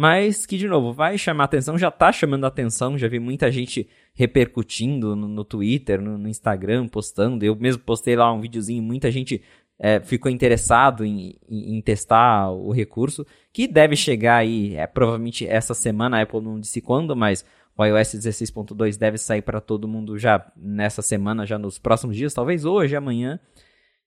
Mas 0.00 0.46
que, 0.46 0.56
de 0.56 0.68
novo, 0.68 0.92
vai 0.92 1.18
chamar 1.18 1.42
atenção, 1.42 1.76
já 1.76 1.90
tá 1.90 2.12
chamando 2.12 2.44
atenção, 2.44 2.96
já 2.96 3.08
vi 3.08 3.18
muita 3.18 3.50
gente 3.50 3.88
repercutindo 4.14 5.16
no, 5.16 5.26
no 5.26 5.44
Twitter, 5.44 6.00
no, 6.00 6.16
no, 6.16 6.28
Instagram, 6.28 6.86
postando. 6.86 7.44
Eu 7.44 7.56
mesmo 7.56 7.82
postei 7.82 8.14
lá 8.14 8.32
um 8.32 8.40
videozinho, 8.40 8.80
muita 8.80 9.10
gente 9.10 9.42
é, 9.76 9.98
ficou 9.98 10.30
interessado 10.30 11.04
em, 11.04 11.34
em, 11.50 11.76
em, 11.76 11.82
testar 11.82 12.48
o 12.48 12.70
recurso, 12.70 13.26
que 13.52 13.66
deve 13.66 13.96
chegar 13.96 14.36
aí, 14.36 14.76
é, 14.76 14.86
provavelmente 14.86 15.44
essa 15.44 15.74
semana, 15.74 16.18
a 16.18 16.22
Apple 16.22 16.42
não 16.42 16.60
disse 16.60 16.80
quando, 16.80 17.16
mas 17.16 17.44
o 17.76 17.84
iOS 17.84 18.14
16.2 18.14 18.96
deve 18.96 19.18
sair 19.18 19.42
para 19.42 19.60
todo 19.60 19.88
mundo 19.88 20.16
já 20.16 20.48
nessa 20.56 21.02
semana, 21.02 21.44
já 21.44 21.58
nos 21.58 21.76
próximos 21.76 22.14
dias, 22.14 22.32
talvez 22.32 22.64
hoje, 22.64 22.94
amanhã. 22.94 23.40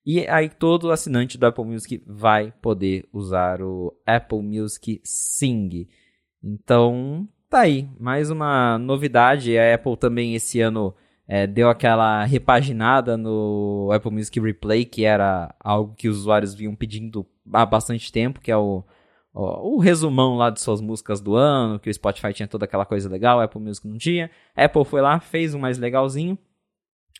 E 0.05 0.27
aí 0.27 0.49
todo 0.49 0.91
assinante 0.91 1.37
do 1.37 1.45
Apple 1.45 1.65
Music 1.65 2.03
vai 2.07 2.51
poder 2.61 3.07
usar 3.13 3.61
o 3.61 3.95
Apple 4.05 4.41
Music 4.41 4.99
Sing. 5.03 5.87
Então, 6.43 7.27
tá 7.49 7.61
aí, 7.61 7.87
mais 7.99 8.31
uma 8.31 8.79
novidade. 8.79 9.57
A 9.57 9.75
Apple 9.75 9.95
também 9.97 10.33
esse 10.33 10.59
ano 10.59 10.93
é, 11.27 11.45
deu 11.45 11.69
aquela 11.69 12.23
repaginada 12.23 13.15
no 13.15 13.91
Apple 13.93 14.11
Music 14.11 14.39
Replay, 14.39 14.85
que 14.85 15.05
era 15.05 15.53
algo 15.59 15.93
que 15.95 16.09
os 16.09 16.17
usuários 16.17 16.53
vinham 16.55 16.75
pedindo 16.75 17.25
há 17.53 17.65
bastante 17.65 18.11
tempo, 18.11 18.41
que 18.41 18.51
é 18.51 18.57
o 18.57 18.83
ó, 19.33 19.61
o 19.61 19.77
resumão 19.79 20.35
lá 20.35 20.49
de 20.49 20.59
suas 20.59 20.81
músicas 20.81 21.21
do 21.21 21.35
ano, 21.35 21.79
que 21.79 21.89
o 21.89 21.93
Spotify 21.93 22.33
tinha 22.33 22.47
toda 22.47 22.65
aquela 22.65 22.85
coisa 22.85 23.09
legal, 23.09 23.39
a 23.39 23.43
Apple 23.43 23.61
Music 23.61 23.87
não 23.87 23.97
tinha. 23.97 24.29
A 24.55 24.65
Apple 24.65 24.83
foi 24.83 25.01
lá, 25.01 25.19
fez 25.19 25.53
um 25.53 25.59
mais 25.59 25.77
legalzinho. 25.77 26.37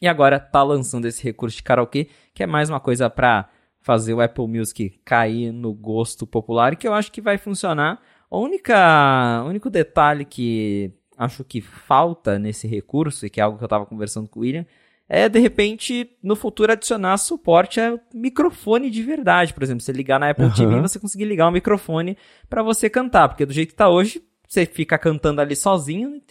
E 0.01 0.07
agora 0.07 0.39
tá 0.39 0.63
lançando 0.63 1.05
esse 1.05 1.23
recurso 1.23 1.57
de 1.57 1.63
karaokê, 1.63 2.07
que 2.33 2.41
é 2.41 2.47
mais 2.47 2.69
uma 2.69 2.79
coisa 2.79 3.09
para 3.09 3.47
fazer 3.79 4.13
o 4.13 4.21
Apple 4.21 4.47
Music 4.47 4.99
cair 5.05 5.51
no 5.51 5.73
gosto 5.73 6.25
popular, 6.25 6.73
e 6.73 6.75
que 6.75 6.87
eu 6.87 6.93
acho 6.93 7.11
que 7.11 7.21
vai 7.21 7.37
funcionar. 7.37 8.01
O 8.29 8.39
única, 8.39 9.43
único 9.45 9.69
detalhe 9.69 10.25
que 10.25 10.91
acho 11.17 11.43
que 11.43 11.61
falta 11.61 12.39
nesse 12.39 12.67
recurso, 12.67 13.25
e 13.25 13.29
que 13.29 13.39
é 13.39 13.43
algo 13.43 13.57
que 13.57 13.63
eu 13.63 13.67
estava 13.67 13.85
conversando 13.85 14.27
com 14.27 14.39
o 14.39 14.41
William, 14.41 14.65
é 15.07 15.27
de 15.27 15.39
repente 15.39 16.09
no 16.23 16.35
futuro 16.35 16.71
adicionar 16.71 17.17
suporte 17.17 17.79
a 17.79 17.99
microfone 18.13 18.89
de 18.89 19.03
verdade. 19.03 19.53
Por 19.53 19.61
exemplo, 19.61 19.83
você 19.83 19.91
ligar 19.91 20.19
na 20.19 20.29
Apple 20.29 20.45
uhum. 20.45 20.53
TV 20.53 20.81
você 20.81 20.99
conseguir 20.99 21.25
ligar 21.25 21.47
um 21.47 21.51
microfone 21.51 22.17
para 22.49 22.63
você 22.63 22.89
cantar, 22.89 23.27
porque 23.27 23.45
do 23.45 23.53
jeito 23.53 23.69
que 23.69 23.75
tá 23.75 23.89
hoje, 23.89 24.23
você 24.47 24.65
fica 24.65 24.97
cantando 24.97 25.41
ali 25.41 25.55
sozinho 25.55 26.15
e 26.15 26.21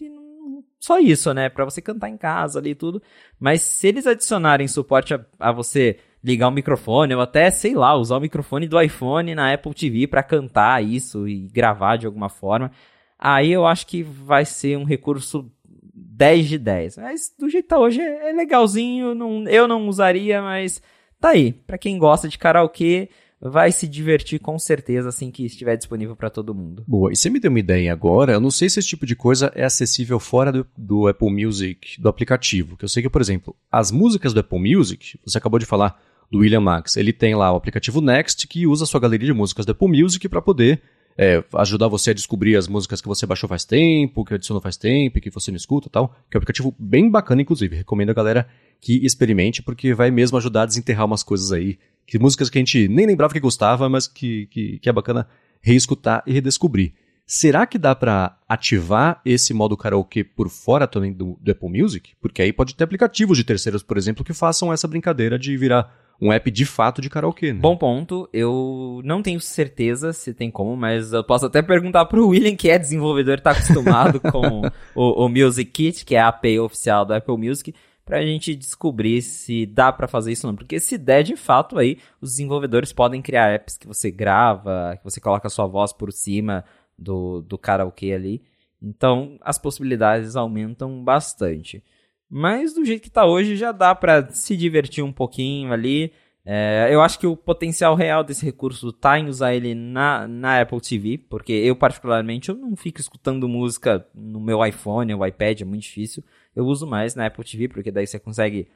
só 0.80 0.98
isso, 0.98 1.32
né? 1.34 1.50
Para 1.50 1.66
você 1.66 1.82
cantar 1.82 2.08
em 2.08 2.16
casa 2.16 2.58
ali 2.58 2.70
e 2.70 2.74
tudo. 2.74 3.02
Mas 3.38 3.60
se 3.60 3.86
eles 3.86 4.06
adicionarem 4.06 4.66
suporte 4.66 5.12
a, 5.12 5.20
a 5.38 5.52
você 5.52 5.98
ligar 6.24 6.48
o 6.48 6.52
microfone, 6.52 7.14
ou 7.14 7.20
até, 7.20 7.50
sei 7.50 7.74
lá, 7.74 7.94
usar 7.94 8.16
o 8.16 8.20
microfone 8.20 8.66
do 8.66 8.80
iPhone 8.80 9.34
na 9.34 9.52
Apple 9.52 9.74
TV 9.74 10.06
para 10.06 10.22
cantar 10.22 10.82
isso 10.82 11.28
e 11.28 11.48
gravar 11.48 11.96
de 11.96 12.06
alguma 12.06 12.30
forma, 12.30 12.70
aí 13.18 13.52
eu 13.52 13.66
acho 13.66 13.86
que 13.86 14.02
vai 14.02 14.44
ser 14.46 14.76
um 14.78 14.84
recurso 14.84 15.50
10 15.94 16.48
de 16.48 16.58
10. 16.58 16.96
Mas 16.96 17.34
do 17.38 17.48
jeito 17.48 17.64
que 17.64 17.68
tá 17.70 17.78
hoje 17.78 18.00
é, 18.00 18.30
é 18.30 18.32
legalzinho, 18.32 19.14
não, 19.14 19.46
eu 19.48 19.68
não 19.68 19.86
usaria, 19.86 20.40
mas 20.40 20.82
tá 21.20 21.30
aí. 21.30 21.52
Para 21.52 21.78
quem 21.78 21.98
gosta 21.98 22.26
de 22.26 22.38
karaokê, 22.38 23.10
vai 23.40 23.72
se 23.72 23.88
divertir 23.88 24.38
com 24.38 24.58
certeza 24.58 25.08
assim 25.08 25.30
que 25.30 25.44
estiver 25.44 25.76
disponível 25.76 26.14
para 26.14 26.28
todo 26.28 26.54
mundo. 26.54 26.84
Boa, 26.86 27.12
e 27.12 27.16
você 27.16 27.30
me 27.30 27.40
deu 27.40 27.50
uma 27.50 27.58
ideia 27.58 27.92
agora, 27.92 28.32
eu 28.32 28.40
não 28.40 28.50
sei 28.50 28.68
se 28.68 28.78
esse 28.78 28.88
tipo 28.88 29.06
de 29.06 29.16
coisa 29.16 29.50
é 29.54 29.64
acessível 29.64 30.20
fora 30.20 30.52
do, 30.52 30.66
do 30.76 31.08
Apple 31.08 31.30
Music, 31.30 32.00
do 32.00 32.08
aplicativo, 32.08 32.76
que 32.76 32.84
eu 32.84 32.88
sei 32.88 33.02
que, 33.02 33.08
por 33.08 33.20
exemplo, 33.20 33.56
as 33.70 33.90
músicas 33.90 34.32
do 34.32 34.40
Apple 34.40 34.76
Music, 34.76 35.18
você 35.24 35.38
acabou 35.38 35.58
de 35.58 35.66
falar 35.66 36.00
do 36.30 36.38
William 36.38 36.60
Max, 36.60 36.96
ele 36.96 37.12
tem 37.12 37.34
lá 37.34 37.52
o 37.52 37.56
aplicativo 37.56 38.00
Next 38.00 38.46
que 38.46 38.66
usa 38.66 38.84
a 38.84 38.86
sua 38.86 39.00
galeria 39.00 39.26
de 39.26 39.32
músicas 39.32 39.64
do 39.64 39.72
Apple 39.72 39.88
Music 39.88 40.28
para 40.28 40.42
poder 40.42 40.82
é, 41.22 41.44
ajudar 41.54 41.88
você 41.88 42.12
a 42.12 42.14
descobrir 42.14 42.56
as 42.56 42.66
músicas 42.66 43.00
que 43.00 43.06
você 43.06 43.26
baixou 43.26 43.46
faz 43.48 43.64
tempo, 43.64 44.24
que 44.24 44.32
adicionou 44.32 44.62
faz 44.62 44.76
tempo, 44.76 45.20
que 45.20 45.28
você 45.28 45.50
não 45.50 45.56
escuta 45.56 45.90
tal. 45.90 46.08
Que 46.30 46.36
é 46.36 46.38
um 46.38 46.40
aplicativo 46.40 46.74
bem 46.78 47.10
bacana, 47.10 47.42
inclusive. 47.42 47.76
Recomendo 47.76 48.08
a 48.08 48.14
galera 48.14 48.48
que 48.80 49.04
experimente, 49.04 49.62
porque 49.62 49.92
vai 49.92 50.10
mesmo 50.10 50.38
ajudar 50.38 50.62
a 50.62 50.66
desenterrar 50.66 51.04
umas 51.04 51.22
coisas 51.22 51.52
aí. 51.52 51.78
Que 52.10 52.18
músicas 52.18 52.50
que 52.50 52.58
a 52.58 52.60
gente 52.60 52.88
nem 52.88 53.06
lembrava 53.06 53.32
que 53.32 53.38
gostava, 53.38 53.88
mas 53.88 54.08
que, 54.08 54.46
que, 54.46 54.80
que 54.80 54.88
é 54.88 54.92
bacana 54.92 55.28
reescutar 55.60 56.24
e 56.26 56.32
redescobrir. 56.32 56.92
Será 57.24 57.64
que 57.64 57.78
dá 57.78 57.94
para 57.94 58.36
ativar 58.48 59.20
esse 59.24 59.54
modo 59.54 59.76
karaokê 59.76 60.24
por 60.24 60.48
fora 60.48 60.88
também 60.88 61.12
do, 61.12 61.38
do 61.40 61.52
Apple 61.52 61.68
Music? 61.68 62.10
Porque 62.20 62.42
aí 62.42 62.52
pode 62.52 62.74
ter 62.74 62.82
aplicativos 62.82 63.38
de 63.38 63.44
terceiros, 63.44 63.84
por 63.84 63.96
exemplo, 63.96 64.24
que 64.24 64.32
façam 64.32 64.72
essa 64.72 64.88
brincadeira 64.88 65.38
de 65.38 65.56
virar 65.56 65.88
um 66.20 66.32
app 66.32 66.50
de 66.50 66.66
fato 66.66 67.00
de 67.00 67.08
karaokê, 67.08 67.52
né? 67.52 67.60
Bom 67.60 67.76
ponto. 67.76 68.28
Eu 68.32 69.00
não 69.04 69.22
tenho 69.22 69.40
certeza 69.40 70.12
se 70.12 70.34
tem 70.34 70.50
como, 70.50 70.76
mas 70.76 71.12
eu 71.12 71.22
posso 71.22 71.46
até 71.46 71.62
perguntar 71.62 72.06
pro 72.06 72.26
William, 72.26 72.56
que 72.56 72.68
é 72.68 72.76
desenvolvedor 72.76 73.38
e 73.38 73.40
tá 73.40 73.52
acostumado 73.52 74.18
com 74.18 74.62
o, 74.96 75.26
o, 75.26 75.28
Music 75.28 75.70
Kit, 75.70 76.04
que 76.04 76.16
é 76.16 76.20
a 76.20 76.26
API 76.26 76.58
oficial 76.58 77.06
do 77.06 77.14
Apple 77.14 77.36
Music, 77.36 77.72
pra 78.10 78.22
gente 78.22 78.56
descobrir 78.56 79.22
se 79.22 79.64
dá 79.64 79.92
para 79.92 80.08
fazer 80.08 80.32
isso 80.32 80.44
ou 80.44 80.52
não. 80.52 80.56
Porque 80.56 80.80
se 80.80 80.98
der 80.98 81.22
de 81.22 81.36
fato 81.36 81.78
aí, 81.78 81.96
os 82.20 82.30
desenvolvedores 82.30 82.92
podem 82.92 83.22
criar 83.22 83.54
apps 83.54 83.76
que 83.76 83.86
você 83.86 84.10
grava, 84.10 84.96
que 84.96 85.04
você 85.04 85.20
coloca 85.20 85.46
a 85.46 85.50
sua 85.50 85.68
voz 85.68 85.92
por 85.92 86.10
cima 86.12 86.64
do, 86.98 87.40
do 87.42 87.56
karaokê 87.56 88.12
ali. 88.12 88.42
Então, 88.82 89.38
as 89.42 89.58
possibilidades 89.58 90.34
aumentam 90.34 91.04
bastante. 91.04 91.84
Mas 92.28 92.74
do 92.74 92.84
jeito 92.84 93.02
que 93.02 93.10
tá 93.10 93.24
hoje 93.24 93.54
já 93.54 93.70
dá 93.70 93.94
para 93.94 94.28
se 94.30 94.56
divertir 94.56 95.04
um 95.04 95.12
pouquinho 95.12 95.72
ali. 95.72 96.12
É, 96.44 96.88
eu 96.90 97.00
acho 97.02 97.16
que 97.16 97.28
o 97.28 97.36
potencial 97.36 97.94
real 97.94 98.24
desse 98.24 98.44
recurso 98.44 98.92
tá 98.92 99.20
em 99.20 99.28
usar 99.28 99.54
ele 99.54 99.72
na, 99.72 100.26
na 100.26 100.60
Apple 100.60 100.80
TV, 100.80 101.16
porque 101.16 101.52
eu 101.52 101.76
particularmente 101.76 102.48
eu 102.48 102.56
não 102.56 102.74
fico 102.74 103.00
escutando 103.00 103.48
música 103.48 104.04
no 104.12 104.40
meu 104.40 104.64
iPhone 104.66 105.14
ou 105.14 105.24
iPad, 105.24 105.60
é 105.60 105.64
muito 105.64 105.82
difícil. 105.82 106.24
Eu 106.54 106.66
uso 106.66 106.86
mais 106.86 107.14
na 107.14 107.26
Apple 107.26 107.44
TV, 107.44 107.68
porque 107.68 107.90
daí 107.90 108.06
você 108.06 108.18
consegue 108.18 108.68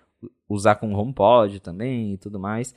usar 0.48 0.76
com 0.76 0.92
o 0.92 0.96
HomePod 0.96 1.60
também 1.60 2.14
e 2.14 2.18
tudo 2.18 2.38
mais. 2.38 2.74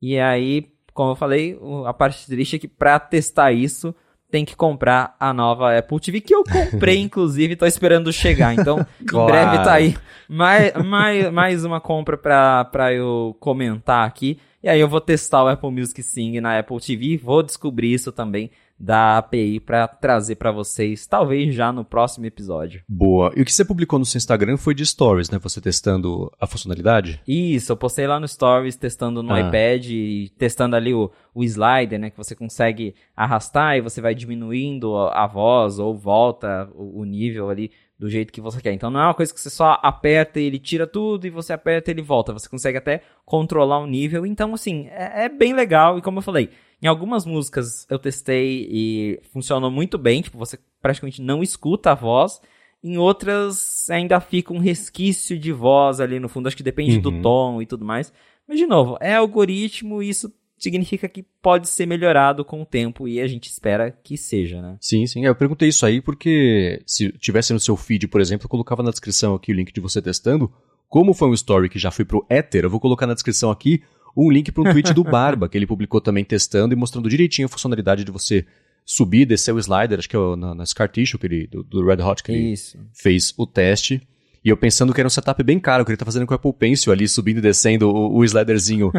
E 0.00 0.18
aí, 0.18 0.70
como 0.92 1.12
eu 1.12 1.16
falei, 1.16 1.58
a 1.86 1.92
parte 1.92 2.26
triste 2.26 2.56
é 2.56 2.58
que 2.58 2.68
para 2.68 2.98
testar 3.00 3.52
isso, 3.52 3.94
tem 4.30 4.44
que 4.44 4.54
comprar 4.54 5.16
a 5.18 5.32
nova 5.32 5.76
Apple 5.76 6.00
TV, 6.00 6.20
que 6.20 6.34
eu 6.34 6.44
comprei, 6.44 6.98
inclusive, 7.00 7.56
tô 7.56 7.66
esperando 7.66 8.12
chegar. 8.12 8.54
Então, 8.54 8.86
claro. 9.06 9.28
em 9.28 9.32
breve 9.32 9.64
tá 9.64 9.72
aí 9.72 9.96
mais, 10.28 10.72
mais, 10.84 11.32
mais 11.32 11.64
uma 11.64 11.80
compra 11.80 12.16
pra, 12.16 12.64
pra 12.66 12.92
eu 12.92 13.36
comentar 13.40 14.06
aqui. 14.06 14.38
E 14.62 14.68
aí 14.68 14.80
eu 14.80 14.88
vou 14.88 15.00
testar 15.00 15.44
o 15.44 15.48
Apple 15.48 15.70
Music 15.70 16.02
Sing 16.02 16.40
na 16.40 16.58
Apple 16.58 16.80
TV, 16.80 17.16
vou 17.16 17.42
descobrir 17.42 17.92
isso 17.92 18.12
também 18.12 18.50
da 18.78 19.18
API 19.18 19.58
para 19.58 19.88
trazer 19.88 20.36
para 20.36 20.52
vocês, 20.52 21.06
talvez 21.06 21.54
já 21.54 21.72
no 21.72 21.84
próximo 21.84 22.26
episódio. 22.26 22.82
Boa. 22.88 23.32
E 23.36 23.42
o 23.42 23.44
que 23.44 23.52
você 23.52 23.64
publicou 23.64 23.98
no 23.98 24.04
seu 24.04 24.18
Instagram 24.18 24.56
foi 24.56 24.74
de 24.74 24.86
Stories, 24.86 25.30
né? 25.30 25.38
Você 25.38 25.60
testando 25.60 26.32
a 26.40 26.46
funcionalidade? 26.46 27.20
Isso, 27.26 27.72
eu 27.72 27.76
postei 27.76 28.06
lá 28.06 28.20
no 28.20 28.28
Stories 28.28 28.76
testando 28.76 29.22
no 29.22 29.32
ah. 29.32 29.40
iPad 29.40 29.86
e 29.86 30.32
testando 30.38 30.76
ali 30.76 30.94
o, 30.94 31.10
o 31.34 31.42
slider, 31.42 31.98
né? 31.98 32.10
Que 32.10 32.16
você 32.16 32.34
consegue 32.34 32.94
arrastar 33.16 33.76
e 33.76 33.80
você 33.80 34.00
vai 34.00 34.14
diminuindo 34.14 34.96
a 34.96 35.26
voz 35.26 35.78
ou 35.78 35.96
volta 35.96 36.68
o, 36.74 37.00
o 37.00 37.04
nível 37.04 37.50
ali 37.50 37.72
do 37.98 38.08
jeito 38.08 38.32
que 38.32 38.40
você 38.40 38.60
quer. 38.60 38.72
Então 38.72 38.90
não 38.90 39.00
é 39.00 39.04
uma 39.04 39.14
coisa 39.14 39.34
que 39.34 39.40
você 39.40 39.50
só 39.50 39.78
aperta 39.82 40.38
e 40.38 40.44
ele 40.44 40.58
tira 40.58 40.86
tudo 40.86 41.26
e 41.26 41.30
você 41.30 41.52
aperta 41.52 41.90
e 41.90 41.94
ele 41.94 42.02
volta. 42.02 42.32
Você 42.32 42.48
consegue 42.48 42.78
até 42.78 43.02
controlar 43.24 43.80
o 43.80 43.86
nível. 43.86 44.24
Então, 44.24 44.54
assim, 44.54 44.86
é, 44.90 45.24
é 45.24 45.28
bem 45.28 45.52
legal. 45.52 45.98
E 45.98 46.02
como 46.02 46.18
eu 46.18 46.22
falei, 46.22 46.50
em 46.82 46.86
algumas 46.86 47.24
músicas 47.24 47.86
eu 47.90 47.98
testei 47.98 48.68
e 48.70 49.20
funcionou 49.32 49.70
muito 49.70 49.98
bem, 49.98 50.22
tipo, 50.22 50.38
você 50.38 50.58
praticamente 50.80 51.20
não 51.20 51.42
escuta 51.42 51.92
a 51.92 51.94
voz. 51.94 52.40
Em 52.82 52.96
outras 52.96 53.90
ainda 53.90 54.20
fica 54.20 54.52
um 54.52 54.58
resquício 54.58 55.38
de 55.38 55.52
voz 55.52 56.00
ali 56.00 56.20
no 56.20 56.28
fundo, 56.28 56.46
acho 56.46 56.56
que 56.56 56.62
depende 56.62 56.96
uhum. 56.96 57.02
do 57.02 57.22
tom 57.22 57.60
e 57.60 57.66
tudo 57.66 57.84
mais. 57.84 58.12
Mas 58.46 58.58
de 58.58 58.66
novo, 58.66 58.96
é 59.00 59.14
algoritmo 59.14 60.02
e 60.02 60.08
isso 60.08 60.32
significa 60.56 61.08
que 61.08 61.24
pode 61.40 61.68
ser 61.68 61.86
melhorado 61.86 62.44
com 62.44 62.62
o 62.62 62.66
tempo 62.66 63.06
e 63.06 63.20
a 63.20 63.26
gente 63.26 63.48
espera 63.48 63.90
que 63.90 64.16
seja, 64.16 64.60
né? 64.60 64.76
Sim, 64.80 65.06
sim. 65.06 65.24
Eu 65.24 65.34
perguntei 65.34 65.68
isso 65.68 65.86
aí 65.86 66.00
porque 66.00 66.82
se 66.86 67.10
tivesse 67.12 67.52
no 67.52 67.60
seu 67.60 67.76
feed, 67.76 68.08
por 68.08 68.20
exemplo, 68.20 68.46
eu 68.46 68.50
colocava 68.50 68.82
na 68.82 68.90
descrição 68.90 69.34
aqui 69.34 69.52
o 69.52 69.54
link 69.54 69.72
de 69.72 69.80
você 69.80 70.02
testando. 70.02 70.52
Como 70.88 71.14
foi 71.14 71.28
um 71.28 71.34
story 71.34 71.68
que 71.68 71.78
já 71.78 71.90
foi 71.90 72.04
pro 72.04 72.26
Ether, 72.30 72.64
eu 72.64 72.70
vou 72.70 72.80
colocar 72.80 73.06
na 73.06 73.14
descrição 73.14 73.50
aqui 73.50 73.82
um 74.18 74.30
link 74.30 74.50
para 74.50 74.68
um 74.68 74.72
tweet 74.72 74.92
do 74.92 75.04
Barba, 75.04 75.48
que 75.48 75.56
ele 75.56 75.66
publicou 75.66 76.00
também 76.00 76.24
testando 76.24 76.74
e 76.74 76.76
mostrando 76.76 77.08
direitinho 77.08 77.46
a 77.46 77.48
funcionalidade 77.48 78.02
de 78.02 78.10
você 78.10 78.44
subir, 78.84 79.24
descer 79.26 79.54
o 79.54 79.58
slider, 79.58 79.98
acho 79.98 80.08
que 80.08 80.16
é 80.16 80.36
na, 80.36 80.54
na 80.54 80.66
Scar 80.66 80.88
Tissue 80.88 81.18
que 81.18 81.26
ele, 81.26 81.46
do, 81.46 81.62
do 81.62 81.86
Red 81.86 82.02
Hot 82.02 82.22
que 82.22 82.32
ele 82.32 82.52
Isso. 82.52 82.78
fez 82.92 83.32
o 83.36 83.46
teste. 83.46 84.02
E 84.44 84.48
eu 84.48 84.56
pensando 84.56 84.92
que 84.94 85.00
era 85.00 85.06
um 85.06 85.10
setup 85.10 85.42
bem 85.42 85.60
caro, 85.60 85.84
que 85.84 85.90
ele 85.90 85.96
tá 85.96 86.04
fazendo 86.04 86.26
com 86.26 86.32
o 86.32 86.36
Apple 86.36 86.52
Pencil 86.52 86.92
ali, 86.92 87.06
subindo 87.06 87.38
e 87.38 87.42
descendo 87.42 87.90
o, 87.90 88.16
o 88.16 88.24
sliderzinho 88.24 88.90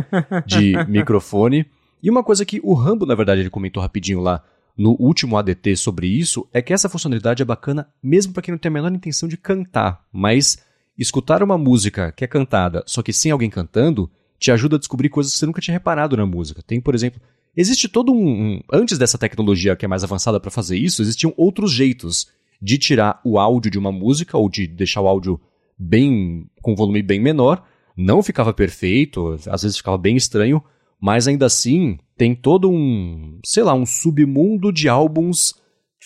de 0.45 0.73
microfone. 0.87 1.65
E 2.01 2.09
uma 2.09 2.23
coisa 2.23 2.45
que 2.45 2.61
o 2.63 2.73
Rambo, 2.73 3.05
na 3.05 3.15
verdade, 3.15 3.41
ele 3.41 3.49
comentou 3.49 3.81
rapidinho 3.81 4.21
lá 4.21 4.43
no 4.77 4.95
último 4.99 5.37
ADT 5.37 5.75
sobre 5.75 6.07
isso, 6.07 6.47
é 6.53 6.61
que 6.61 6.71
essa 6.71 6.87
funcionalidade 6.87 7.41
é 7.41 7.45
bacana 7.45 7.89
mesmo 8.01 8.31
para 8.31 8.41
quem 8.41 8.53
não 8.53 8.59
tem 8.59 8.69
a 8.69 8.73
menor 8.73 8.93
intenção 8.93 9.27
de 9.27 9.35
cantar, 9.35 10.05
mas 10.13 10.59
escutar 10.97 11.43
uma 11.43 11.57
música 11.57 12.13
que 12.13 12.23
é 12.23 12.27
cantada, 12.27 12.83
só 12.85 13.01
que 13.01 13.11
sem 13.11 13.31
alguém 13.31 13.49
cantando, 13.49 14.09
te 14.39 14.51
ajuda 14.51 14.77
a 14.77 14.79
descobrir 14.79 15.09
coisas 15.09 15.33
que 15.33 15.39
você 15.39 15.45
nunca 15.45 15.61
tinha 15.61 15.73
reparado 15.73 16.15
na 16.15 16.25
música. 16.25 16.63
Tem, 16.63 16.79
por 16.79 16.95
exemplo, 16.95 17.21
existe 17.55 17.87
todo 17.87 18.11
um, 18.11 18.27
um 18.27 18.61
antes 18.71 18.97
dessa 18.97 19.17
tecnologia 19.17 19.75
que 19.75 19.85
é 19.85 19.87
mais 19.87 20.03
avançada 20.03 20.39
para 20.39 20.49
fazer 20.49 20.77
isso, 20.77 21.01
existiam 21.01 21.33
outros 21.37 21.71
jeitos 21.71 22.27
de 22.61 22.77
tirar 22.77 23.21
o 23.23 23.37
áudio 23.37 23.71
de 23.71 23.77
uma 23.77 23.91
música 23.91 24.37
ou 24.37 24.49
de 24.49 24.67
deixar 24.67 25.01
o 25.01 25.07
áudio 25.07 25.39
bem 25.77 26.49
com 26.61 26.75
volume 26.75 27.01
bem 27.01 27.19
menor. 27.19 27.63
Não 27.95 28.23
ficava 28.23 28.53
perfeito, 28.53 29.37
às 29.47 29.63
vezes 29.63 29.77
ficava 29.77 29.97
bem 29.97 30.15
estranho, 30.15 30.63
mas 30.99 31.27
ainda 31.27 31.45
assim 31.45 31.97
tem 32.17 32.35
todo 32.35 32.69
um, 32.69 33.39
sei 33.45 33.63
lá, 33.63 33.73
um 33.73 33.85
submundo 33.85 34.71
de 34.71 34.89
álbuns 34.89 35.53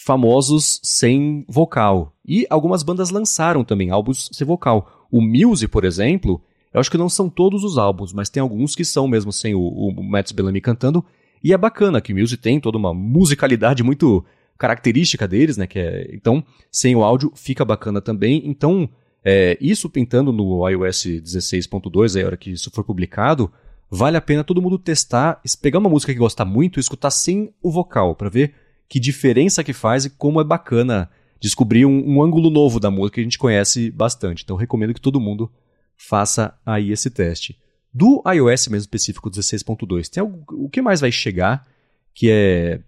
famosos 0.06 0.80
sem 0.84 1.46
vocal. 1.48 2.16
E 2.26 2.46
algumas 2.50 2.84
bandas 2.84 3.10
lançaram 3.10 3.64
também 3.64 3.90
álbuns 3.90 4.30
sem 4.32 4.46
vocal. 4.46 5.08
O 5.12 5.22
Muse, 5.22 5.68
por 5.68 5.86
exemplo, 5.86 6.42
eu 6.74 6.80
acho 6.80 6.90
que 6.90 6.98
não 6.98 7.10
são 7.10 7.30
todos 7.30 7.64
os 7.64 7.78
álbuns, 7.78 8.12
mas 8.14 8.30
tem 8.30 8.42
alguns 8.42 8.76
que 8.76 8.84
são 8.84 9.08
mesmo 9.08 9.32
sem 9.32 9.54
o, 9.54 9.62
o 9.62 10.04
Matt 10.04 10.34
Bellamy 10.34 10.60
cantando. 10.60 11.04
E 11.44 11.54
é 11.54 11.58
bacana 11.58 12.02
que 12.02 12.14
o 12.14 12.18
Muse 12.18 12.38
tem 12.38 12.60
toda 12.60 12.78
uma 12.78 12.94
musicalidade 12.94 13.84
muito 13.84 14.26
característica 14.58 15.28
deles, 15.28 15.58
né? 15.58 15.68
Que 15.68 15.80
é, 15.80 16.10
então, 16.14 16.44
sem 16.72 16.96
o 16.96 17.04
áudio 17.04 17.32
fica 17.36 17.66
bacana 17.66 18.02
também. 18.02 18.42
Então, 18.46 18.90
é, 19.24 19.58
isso 19.62 19.90
pintando 19.90 20.32
no 20.32 20.68
iOS 20.68 21.06
16.2, 21.06 22.22
a 22.22 22.26
hora 22.26 22.38
que 22.38 22.52
isso 22.52 22.72
for 22.72 22.84
publicado, 22.84 23.52
vale 23.90 24.18
a 24.18 24.22
pena 24.22 24.44
todo 24.44 24.62
mundo 24.62 24.80
testar, 24.80 25.42
pegar 25.62 25.80
uma 25.80 25.90
música 25.90 26.12
que 26.12 26.20
gosta 26.20 26.44
muito 26.44 26.80
e 26.80 26.82
escutar 26.82 27.12
sem 27.12 27.54
o 27.62 27.70
vocal, 27.70 28.16
para 28.16 28.30
ver 28.30 28.54
que 28.90 29.00
diferença 29.00 29.64
que 29.64 29.74
faz 29.74 30.06
e 30.06 30.10
como 30.10 30.42
é 30.42 30.44
bacana 30.44 31.10
descobrir 31.40 31.86
um, 31.86 32.04
um, 32.08 32.24
ângulo 32.24 32.50
novo 32.50 32.80
da 32.80 32.90
música 32.90 33.16
que 33.16 33.22
a 33.22 33.24
gente 33.24 33.38
conhece 33.38 33.92
bastante. 33.92 34.44
Então 34.44 34.56
recomendo 34.56 34.94
que 34.94 35.02
todo 35.02 35.20
mundo 35.20 35.52
faça 35.98 36.58
aí 36.66 36.92
esse 36.92 37.10
teste. 37.10 37.58
Do 37.94 38.24
iOS 38.28 38.68
mesmo 38.68 38.78
específico 38.78 39.30
16.2, 39.30 40.10
tem 40.10 40.22
algo, 40.22 40.44
o 40.52 40.70
que 40.70 40.82
mais 40.82 41.00
vai 41.00 41.12
chegar 41.12 41.66
que 42.14 42.30
é 42.30 42.80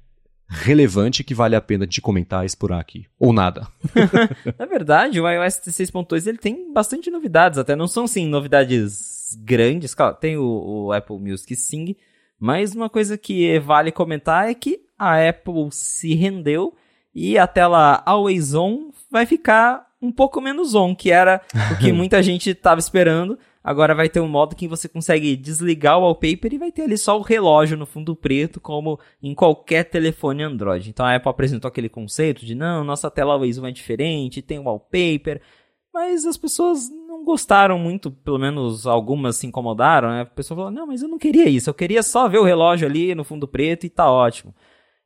relevante 0.47 1.23
que 1.23 1.33
vale 1.33 1.55
a 1.55 1.61
pena 1.61 1.87
de 1.87 2.01
comentar 2.01 2.43
e 2.43 2.45
explorar 2.45 2.79
aqui? 2.79 3.05
Ou 3.19 3.33
nada? 3.33 3.67
Na 4.57 4.65
verdade, 4.65 5.19
o 5.19 5.29
iOS 5.29 5.61
16.2 5.65 6.27
ele 6.27 6.37
tem 6.37 6.71
bastante 6.71 7.09
novidades, 7.09 7.57
até 7.57 7.75
não 7.75 7.87
são 7.87 8.07
sim 8.07 8.27
novidades 8.27 9.37
grandes, 9.39 9.93
claro, 9.93 10.15
tem 10.15 10.37
o, 10.37 10.85
o 10.85 10.91
Apple 10.91 11.19
Music 11.19 11.55
Sing, 11.55 11.95
mas 12.39 12.75
uma 12.75 12.89
coisa 12.89 13.17
que 13.17 13.59
vale 13.59 13.91
comentar 13.91 14.49
é 14.49 14.53
que 14.53 14.81
a 14.97 15.27
Apple 15.27 15.69
se 15.71 16.13
rendeu 16.13 16.75
e 17.13 17.37
a 17.37 17.47
tela 17.47 18.03
Always 18.05 18.53
On 18.53 18.91
vai 19.09 19.25
ficar 19.25 19.84
um 20.05 20.11
pouco 20.11 20.39
menos 20.39 20.75
on, 20.75 20.95
que 20.95 21.11
era 21.11 21.41
o 21.71 21.77
que 21.77 21.91
muita 21.93 22.21
gente 22.21 22.51
estava 22.51 22.79
esperando. 22.79 23.37
Agora 23.63 23.95
vai 23.95 24.07
ter 24.07 24.19
um 24.19 24.27
modo 24.27 24.55
que 24.55 24.67
você 24.67 24.87
consegue 24.87 25.35
desligar 25.35 25.97
o 25.97 26.01
wallpaper 26.01 26.53
e 26.53 26.57
vai 26.59 26.71
ter 26.71 26.83
ali 26.83 26.97
só 26.97 27.17
o 27.17 27.23
relógio 27.23 27.75
no 27.75 27.87
fundo 27.87 28.15
preto, 28.15 28.61
como 28.61 28.99
em 29.23 29.33
qualquer 29.33 29.85
telefone 29.85 30.43
Android. 30.43 30.87
Então 30.87 31.03
a 31.03 31.15
Apple 31.15 31.31
apresentou 31.31 31.67
aquele 31.67 31.89
conceito 31.89 32.45
de 32.45 32.53
não, 32.53 32.83
nossa 32.83 33.09
tela 33.09 33.33
Always 33.33 33.57
On 33.57 33.65
é 33.65 33.71
diferente, 33.71 34.43
tem 34.43 34.59
wallpaper, 34.59 35.41
mas 35.91 36.27
as 36.27 36.37
pessoas 36.37 36.91
não 36.91 37.25
gostaram 37.25 37.79
muito, 37.79 38.11
pelo 38.11 38.37
menos 38.37 38.85
algumas 38.85 39.37
se 39.37 39.47
incomodaram, 39.47 40.09
né? 40.09 40.21
A 40.21 40.25
pessoa 40.25 40.55
falou, 40.55 40.71
não, 40.71 40.85
mas 40.85 41.01
eu 41.01 41.07
não 41.07 41.17
queria 41.17 41.49
isso, 41.49 41.67
eu 41.67 41.73
queria 41.73 42.03
só 42.03 42.27
ver 42.27 42.37
o 42.37 42.43
relógio 42.43 42.87
ali 42.87 43.15
no 43.15 43.23
fundo 43.23 43.47
preto 43.47 43.85
e 43.85 43.89
tá 43.89 44.11
ótimo. 44.11 44.53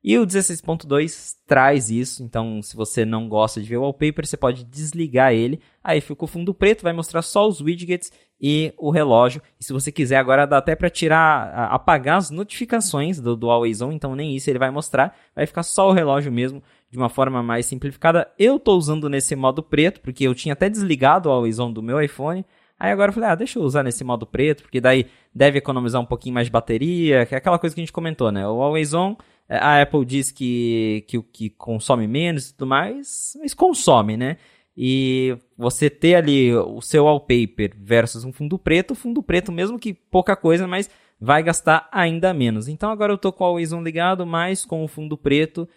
E 0.01 0.17
o 0.17 0.25
16.2 0.25 1.35
traz 1.45 1.89
isso, 1.89 2.23
então 2.23 2.61
se 2.61 2.73
você 2.73 3.03
não 3.03 3.27
gosta 3.27 3.61
de 3.61 3.67
ver 3.67 3.77
o 3.77 3.81
wallpaper, 3.81 4.25
você 4.25 4.37
pode 4.37 4.63
desligar 4.63 5.33
ele, 5.33 5.59
aí 5.83 5.99
fica 5.99 6.23
o 6.23 6.27
fundo 6.27 6.53
preto, 6.53 6.83
vai 6.83 6.93
mostrar 6.93 7.21
só 7.21 7.45
os 7.45 7.59
widgets 7.59 8.09
e 8.39 8.73
o 8.77 8.91
relógio. 8.91 9.41
E 9.59 9.65
se 9.65 9.73
você 9.73 9.91
quiser 9.91 10.15
agora 10.15 10.47
dá 10.47 10.57
até 10.57 10.73
para 10.73 10.89
tirar, 10.89 11.49
apagar 11.69 12.17
as 12.17 12.29
notificações 12.29 13.19
do, 13.19 13.35
do 13.35 13.49
Always 13.49 13.81
On, 13.81 13.91
então 13.91 14.15
nem 14.15 14.33
isso 14.33 14.49
ele 14.49 14.57
vai 14.57 14.71
mostrar, 14.71 15.13
vai 15.35 15.45
ficar 15.45 15.63
só 15.63 15.89
o 15.89 15.93
relógio 15.93 16.31
mesmo, 16.31 16.63
de 16.89 16.97
uma 16.97 17.09
forma 17.09 17.43
mais 17.43 17.65
simplificada. 17.65 18.31
Eu 18.39 18.55
estou 18.55 18.77
usando 18.77 19.09
nesse 19.09 19.35
modo 19.35 19.61
preto, 19.61 19.99
porque 19.99 20.25
eu 20.25 20.33
tinha 20.33 20.53
até 20.53 20.69
desligado 20.69 21.27
o 21.27 21.31
Always 21.31 21.59
On 21.59 21.71
do 21.71 21.83
meu 21.83 22.01
iPhone, 22.01 22.45
Aí 22.79 22.91
agora 22.93 23.09
eu 23.09 23.13
falei, 23.13 23.29
ah, 23.29 23.35
deixa 23.35 23.59
eu 23.59 23.63
usar 23.63 23.83
nesse 23.83 24.05
modo 24.05 24.25
preto, 24.25 24.63
porque 24.63 24.79
daí 24.79 25.07
deve 25.35 25.57
economizar 25.57 26.01
um 26.01 26.05
pouquinho 26.05 26.33
mais 26.33 26.47
de 26.47 26.51
bateria, 26.51 27.25
que 27.25 27.35
é 27.35 27.37
aquela 27.37 27.59
coisa 27.59 27.75
que 27.75 27.81
a 27.81 27.83
gente 27.83 27.91
comentou, 27.91 28.31
né? 28.31 28.47
O 28.47 28.61
Always 28.61 28.93
On 28.93 29.17
a 29.49 29.81
Apple 29.81 30.05
diz 30.05 30.31
que, 30.31 31.03
que, 31.07 31.21
que 31.21 31.49
consome 31.49 32.07
menos 32.07 32.49
e 32.49 32.53
tudo 32.53 32.67
mais, 32.67 33.35
mas 33.41 33.53
consome, 33.53 34.15
né? 34.15 34.37
E 34.77 35.37
você 35.57 35.89
ter 35.89 36.15
ali 36.15 36.53
o 36.53 36.79
seu 36.81 37.05
wallpaper 37.05 37.73
versus 37.77 38.23
um 38.23 38.31
fundo 38.31 38.57
preto, 38.57 38.95
fundo 38.95 39.21
preto 39.21 39.51
mesmo 39.51 39.79
que 39.79 39.93
pouca 39.93 40.35
coisa, 40.35 40.67
mas 40.67 40.89
vai 41.19 41.43
gastar 41.43 41.89
ainda 41.91 42.33
menos. 42.33 42.67
Então 42.67 42.89
agora 42.89 43.11
eu 43.11 43.17
tô 43.17 43.33
com 43.33 43.43
o 43.43 43.47
Always 43.47 43.73
On 43.73 43.81
ligado, 43.81 44.25
mais 44.25 44.63
com 44.63 44.83
o 44.83 44.87
fundo 44.87 45.17
preto. 45.17 45.67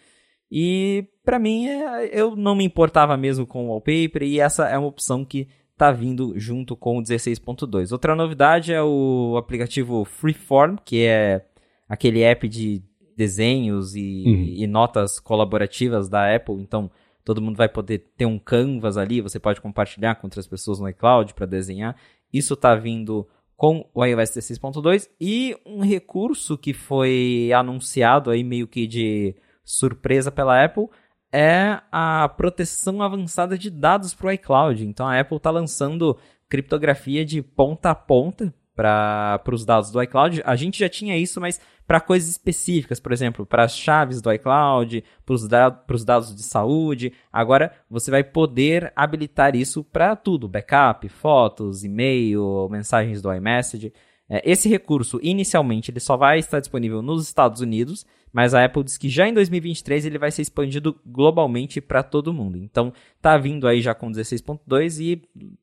E 0.49 1.05
para 1.25 1.39
mim 1.39 1.67
é, 1.67 2.09
eu 2.17 2.35
não 2.35 2.55
me 2.55 2.63
importava 2.63 3.17
mesmo 3.17 3.45
com 3.45 3.65
o 3.65 3.69
wallpaper 3.69 4.23
e 4.23 4.39
essa 4.39 4.69
é 4.69 4.77
uma 4.77 4.87
opção 4.87 5.25
que 5.25 5.49
tá 5.75 5.91
vindo 5.91 6.33
junto 6.39 6.75
com 6.75 6.97
o 6.97 7.01
16.2. 7.01 7.91
Outra 7.91 8.15
novidade 8.15 8.71
é 8.71 8.81
o 8.81 9.35
aplicativo 9.37 10.05
Freeform, 10.05 10.77
que 10.85 11.03
é 11.03 11.45
aquele 11.89 12.21
app 12.21 12.47
de 12.47 12.81
desenhos 13.15 13.95
e, 13.95 14.23
uhum. 14.25 14.43
e, 14.57 14.67
notas 14.67 15.19
colaborativas 15.19 16.09
da 16.09 16.35
Apple, 16.35 16.55
então 16.55 16.89
todo 17.23 17.41
mundo 17.41 17.55
vai 17.55 17.69
poder 17.69 18.11
ter 18.17 18.25
um 18.25 18.37
canvas 18.37 18.97
ali, 18.97 19.21
você 19.21 19.39
pode 19.39 19.61
compartilhar 19.61 20.15
com 20.15 20.27
outras 20.27 20.47
pessoas 20.47 20.79
no 20.79 20.89
iCloud 20.89 21.33
para 21.33 21.45
desenhar. 21.45 21.95
Isso 22.31 22.53
está 22.53 22.75
vindo 22.75 23.27
com 23.55 23.89
o 23.93 24.03
iOS 24.03 24.31
16.2 24.31 25.09
e 25.21 25.55
um 25.65 25.81
recurso 25.81 26.57
que 26.57 26.73
foi 26.73 27.51
anunciado 27.55 28.29
aí 28.29 28.43
meio 28.43 28.67
que 28.67 28.85
de 28.87 29.35
surpresa 29.63 30.31
pela 30.31 30.63
Apple 30.63 30.87
é 31.31 31.79
a 31.91 32.29
proteção 32.29 33.01
avançada 33.01 33.57
de 33.57 33.69
dados 33.69 34.13
para 34.13 34.27
o 34.27 34.31
iCloud. 34.31 34.85
Então 34.85 35.07
a 35.07 35.19
Apple 35.19 35.37
está 35.37 35.49
lançando 35.49 36.17
criptografia 36.49 37.25
de 37.25 37.41
ponta 37.41 37.89
a 37.89 37.95
ponta 37.95 38.53
para 38.75 39.41
os 39.51 39.65
dados 39.65 39.91
do 39.91 40.01
iCloud. 40.01 40.41
A 40.45 40.55
gente 40.55 40.79
já 40.79 40.89
tinha 40.89 41.17
isso, 41.17 41.39
mas 41.39 41.59
para 41.85 41.99
coisas 41.99 42.29
específicas, 42.29 42.99
por 42.99 43.11
exemplo, 43.11 43.45
para 43.45 43.63
as 43.63 43.75
chaves 43.75 44.21
do 44.21 44.31
iCloud, 44.31 45.03
para 45.25 45.35
os 45.35 45.47
da 45.47 45.69
dados 46.05 46.35
de 46.35 46.43
saúde. 46.43 47.13
Agora 47.31 47.73
você 47.89 48.09
vai 48.09 48.23
poder 48.23 48.91
habilitar 48.95 49.55
isso 49.55 49.83
para 49.83 50.15
tudo: 50.15 50.47
backup, 50.47 51.07
fotos, 51.09 51.83
e-mail, 51.83 52.67
mensagens 52.69 53.21
do 53.21 53.33
iMessage. 53.33 53.93
É, 54.29 54.49
esse 54.49 54.69
recurso, 54.69 55.19
inicialmente, 55.21 55.91
ele 55.91 55.99
só 55.99 56.15
vai 56.15 56.39
estar 56.39 56.59
disponível 56.59 57.01
nos 57.01 57.25
Estados 57.27 57.61
Unidos, 57.61 58.05
mas 58.31 58.53
a 58.53 58.65
Apple 58.65 58.83
diz 58.83 58.97
que 58.97 59.09
já 59.09 59.27
em 59.27 59.33
2023 59.33 60.05
ele 60.05 60.17
vai 60.17 60.31
ser 60.31 60.41
expandido 60.41 60.99
globalmente 61.05 61.79
para 61.79 62.01
todo 62.01 62.33
mundo. 62.33 62.57
Então, 62.57 62.91
tá 63.21 63.37
vindo 63.37 63.67
aí 63.67 63.79
já 63.81 63.93
com 63.93 64.11
16.2 64.11 64.99
e 64.99 65.21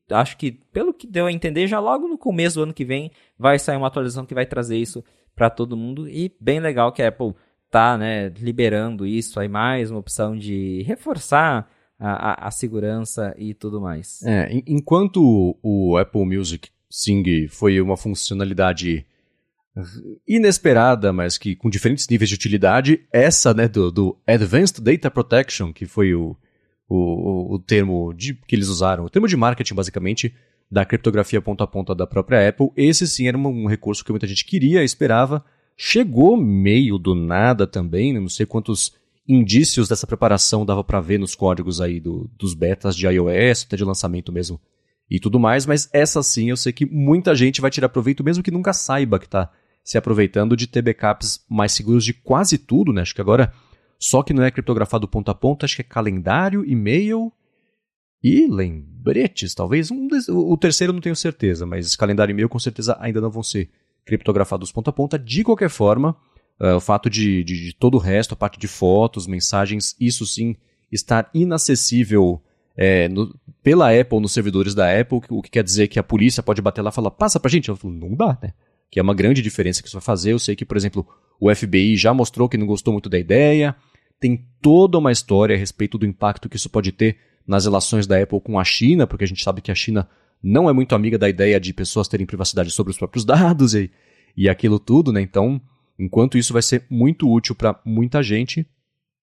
acho 0.09 0.37
que, 0.37 0.51
pelo 0.71 0.93
que 0.93 1.05
deu 1.05 1.25
a 1.25 1.31
entender, 1.31 1.67
já 1.67 1.79
logo 1.79 2.07
no 2.07 2.17
começo 2.17 2.55
do 2.55 2.63
ano 2.63 2.73
que 2.73 2.85
vem 2.85 3.11
vai 3.37 3.59
sair 3.59 3.77
uma 3.77 3.87
atualização 3.87 4.25
que 4.25 4.33
vai 4.33 4.45
trazer 4.45 4.77
isso 4.77 5.03
para 5.35 5.49
todo 5.49 5.75
mundo 5.75 6.07
e 6.07 6.33
bem 6.39 6.59
legal 6.59 6.91
que 6.91 7.01
a 7.01 7.09
Apple 7.09 7.33
tá, 7.69 7.97
né, 7.97 8.29
liberando 8.37 9.05
isso 9.05 9.39
aí 9.39 9.47
mais 9.47 9.89
uma 9.89 9.99
opção 9.99 10.37
de 10.37 10.83
reforçar 10.83 11.69
a, 11.97 12.45
a, 12.45 12.47
a 12.47 12.51
segurança 12.51 13.33
e 13.37 13.53
tudo 13.53 13.81
mais. 13.81 14.21
É, 14.23 14.49
enquanto 14.67 15.57
o 15.61 15.97
Apple 15.97 16.25
Music 16.25 16.69
Sing 16.91 17.47
foi 17.47 17.79
uma 17.79 17.95
funcionalidade 17.95 19.05
inesperada, 20.27 21.13
mas 21.13 21.37
que 21.37 21.55
com 21.55 21.69
diferentes 21.69 22.07
níveis 22.09 22.29
de 22.29 22.35
utilidade, 22.35 23.01
essa 23.11 23.53
né, 23.53 23.67
do, 23.67 23.89
do 23.89 24.17
Advanced 24.27 24.79
Data 24.81 25.09
Protection, 25.09 25.71
que 25.71 25.85
foi 25.85 26.13
o, 26.13 26.35
o, 26.89 27.55
o 27.55 27.59
termo 27.59 28.13
de, 28.13 28.33
que 28.33 28.55
eles 28.55 28.67
usaram, 28.67 29.05
o 29.05 29.09
termo 29.09 29.27
de 29.27 29.37
marketing 29.37 29.73
basicamente, 29.73 30.35
da 30.69 30.85
criptografia 30.85 31.41
ponto 31.41 31.63
a 31.63 31.67
ponto 31.67 31.95
da 31.95 32.05
própria 32.05 32.47
Apple, 32.47 32.69
esse 32.75 33.07
sim 33.07 33.27
era 33.27 33.37
um 33.37 33.67
recurso 33.67 34.03
que 34.03 34.11
muita 34.11 34.27
gente 34.27 34.45
queria, 34.45 34.83
esperava, 34.83 35.43
chegou 35.77 36.35
meio 36.35 36.97
do 36.97 37.15
nada 37.15 37.65
também, 37.65 38.13
né, 38.13 38.19
não 38.19 38.29
sei 38.29 38.45
quantos 38.45 38.93
indícios 39.27 39.87
dessa 39.87 40.07
preparação 40.07 40.65
dava 40.65 40.83
para 40.83 40.99
ver 40.99 41.17
nos 41.17 41.35
códigos 41.35 41.79
aí 41.79 41.99
do, 41.99 42.29
dos 42.37 42.53
betas 42.53 42.95
de 42.95 43.07
iOS, 43.07 43.63
até 43.65 43.77
de 43.77 43.85
lançamento 43.85 44.31
mesmo 44.31 44.59
e 45.11 45.19
tudo 45.19 45.37
mais, 45.37 45.65
mas 45.65 45.89
essa 45.91 46.23
sim 46.23 46.49
eu 46.49 46.55
sei 46.55 46.71
que 46.71 46.85
muita 46.85 47.35
gente 47.35 47.59
vai 47.59 47.69
tirar 47.69 47.89
proveito, 47.89 48.23
mesmo 48.23 48.41
que 48.41 48.49
nunca 48.49 48.71
saiba 48.71 49.19
que 49.19 49.25
está 49.25 49.51
se 49.83 49.97
aproveitando 49.97 50.55
de 50.55 50.67
ter 50.67 50.81
backups 50.81 51.43
mais 51.49 51.73
seguros 51.73 52.05
de 52.05 52.13
quase 52.13 52.57
tudo, 52.57 52.93
né? 52.93 53.01
Acho 53.01 53.13
que 53.13 53.19
agora 53.19 53.51
só 53.99 54.23
que 54.23 54.33
não 54.33 54.41
é 54.41 54.49
criptografado 54.49 55.09
ponto 55.09 55.29
a 55.29 55.35
ponto, 55.35 55.65
acho 55.65 55.75
que 55.75 55.81
é 55.81 55.85
calendário, 55.85 56.63
e-mail 56.65 57.29
e 58.23 58.47
lembretes, 58.47 59.53
talvez. 59.53 59.91
Um. 59.91 60.07
O 60.29 60.55
terceiro 60.55 60.93
não 60.93 61.01
tenho 61.01 61.15
certeza, 61.15 61.65
mas 61.65 61.93
calendário 61.95 62.31
e 62.31 62.33
e-mail 62.33 62.47
com 62.47 62.59
certeza 62.59 62.97
ainda 63.01 63.19
não 63.19 63.29
vão 63.29 63.43
ser 63.43 63.69
criptografados 64.05 64.71
ponto 64.71 64.89
a 64.89 64.93
ponta. 64.93 65.19
De 65.19 65.43
qualquer 65.43 65.69
forma, 65.69 66.15
uh, 66.57 66.75
o 66.77 66.79
fato 66.79 67.09
de, 67.09 67.43
de, 67.43 67.65
de, 67.65 67.75
todo 67.75 67.95
o 67.95 67.99
resto, 67.99 68.33
a 68.33 68.37
parte 68.37 68.57
de 68.57 68.67
fotos, 68.67 69.27
mensagens, 69.27 69.93
isso 69.99 70.25
sim 70.25 70.55
estar 70.89 71.29
inacessível 71.33 72.41
é, 72.75 73.07
no, 73.09 73.33
pela 73.63 73.97
Apple, 73.97 74.19
nos 74.19 74.31
servidores 74.31 74.73
da 74.73 74.99
Apple, 74.99 75.21
o 75.29 75.41
que 75.41 75.51
quer 75.51 75.63
dizer 75.63 75.87
que 75.87 75.99
a 75.99 76.03
polícia 76.03 76.41
pode 76.41 76.61
bater 76.61 76.81
lá 76.81 76.89
e 76.89 76.93
falar, 76.93 77.11
passa 77.11 77.39
pra 77.39 77.49
gente. 77.49 77.69
Eu 77.69 77.75
falo, 77.75 77.93
não 77.93 78.15
dá, 78.15 78.37
né? 78.41 78.53
Que 78.89 78.99
é 78.99 79.03
uma 79.03 79.13
grande 79.13 79.41
diferença 79.41 79.81
que 79.81 79.87
isso 79.87 79.97
vai 79.97 80.03
fazer. 80.03 80.31
Eu 80.31 80.39
sei 80.39 80.55
que, 80.55 80.65
por 80.65 80.77
exemplo, 80.77 81.07
o 81.39 81.53
FBI 81.53 81.95
já 81.95 82.13
mostrou 82.13 82.49
que 82.49 82.57
não 82.57 82.65
gostou 82.65 82.93
muito 82.93 83.09
da 83.09 83.19
ideia. 83.19 83.75
Tem 84.19 84.45
toda 84.61 84.97
uma 84.97 85.11
história 85.11 85.55
a 85.55 85.59
respeito 85.59 85.97
do 85.97 86.05
impacto 86.05 86.49
que 86.49 86.55
isso 86.55 86.69
pode 86.69 86.91
ter 86.91 87.17
nas 87.47 87.65
relações 87.65 88.05
da 88.05 88.21
Apple 88.21 88.41
com 88.41 88.59
a 88.59 88.63
China, 88.63 89.07
porque 89.07 89.23
a 89.23 89.27
gente 89.27 89.43
sabe 89.43 89.61
que 89.61 89.71
a 89.71 89.75
China 89.75 90.07
não 90.43 90.69
é 90.69 90.73
muito 90.73 90.95
amiga 90.95 91.17
da 91.17 91.29
ideia 91.29 91.59
de 91.59 91.73
pessoas 91.73 92.07
terem 92.07 92.25
privacidade 92.25 92.71
sobre 92.71 92.91
os 92.91 92.97
próprios 92.97 93.23
dados 93.25 93.73
e, 93.73 93.91
e 94.35 94.49
aquilo 94.49 94.79
tudo, 94.79 95.11
né? 95.11 95.21
Então, 95.21 95.61
enquanto 95.97 96.37
isso 96.37 96.53
vai 96.53 96.61
ser 96.61 96.85
muito 96.89 97.31
útil 97.31 97.55
para 97.55 97.79
muita 97.85 98.21
gente, 98.21 98.65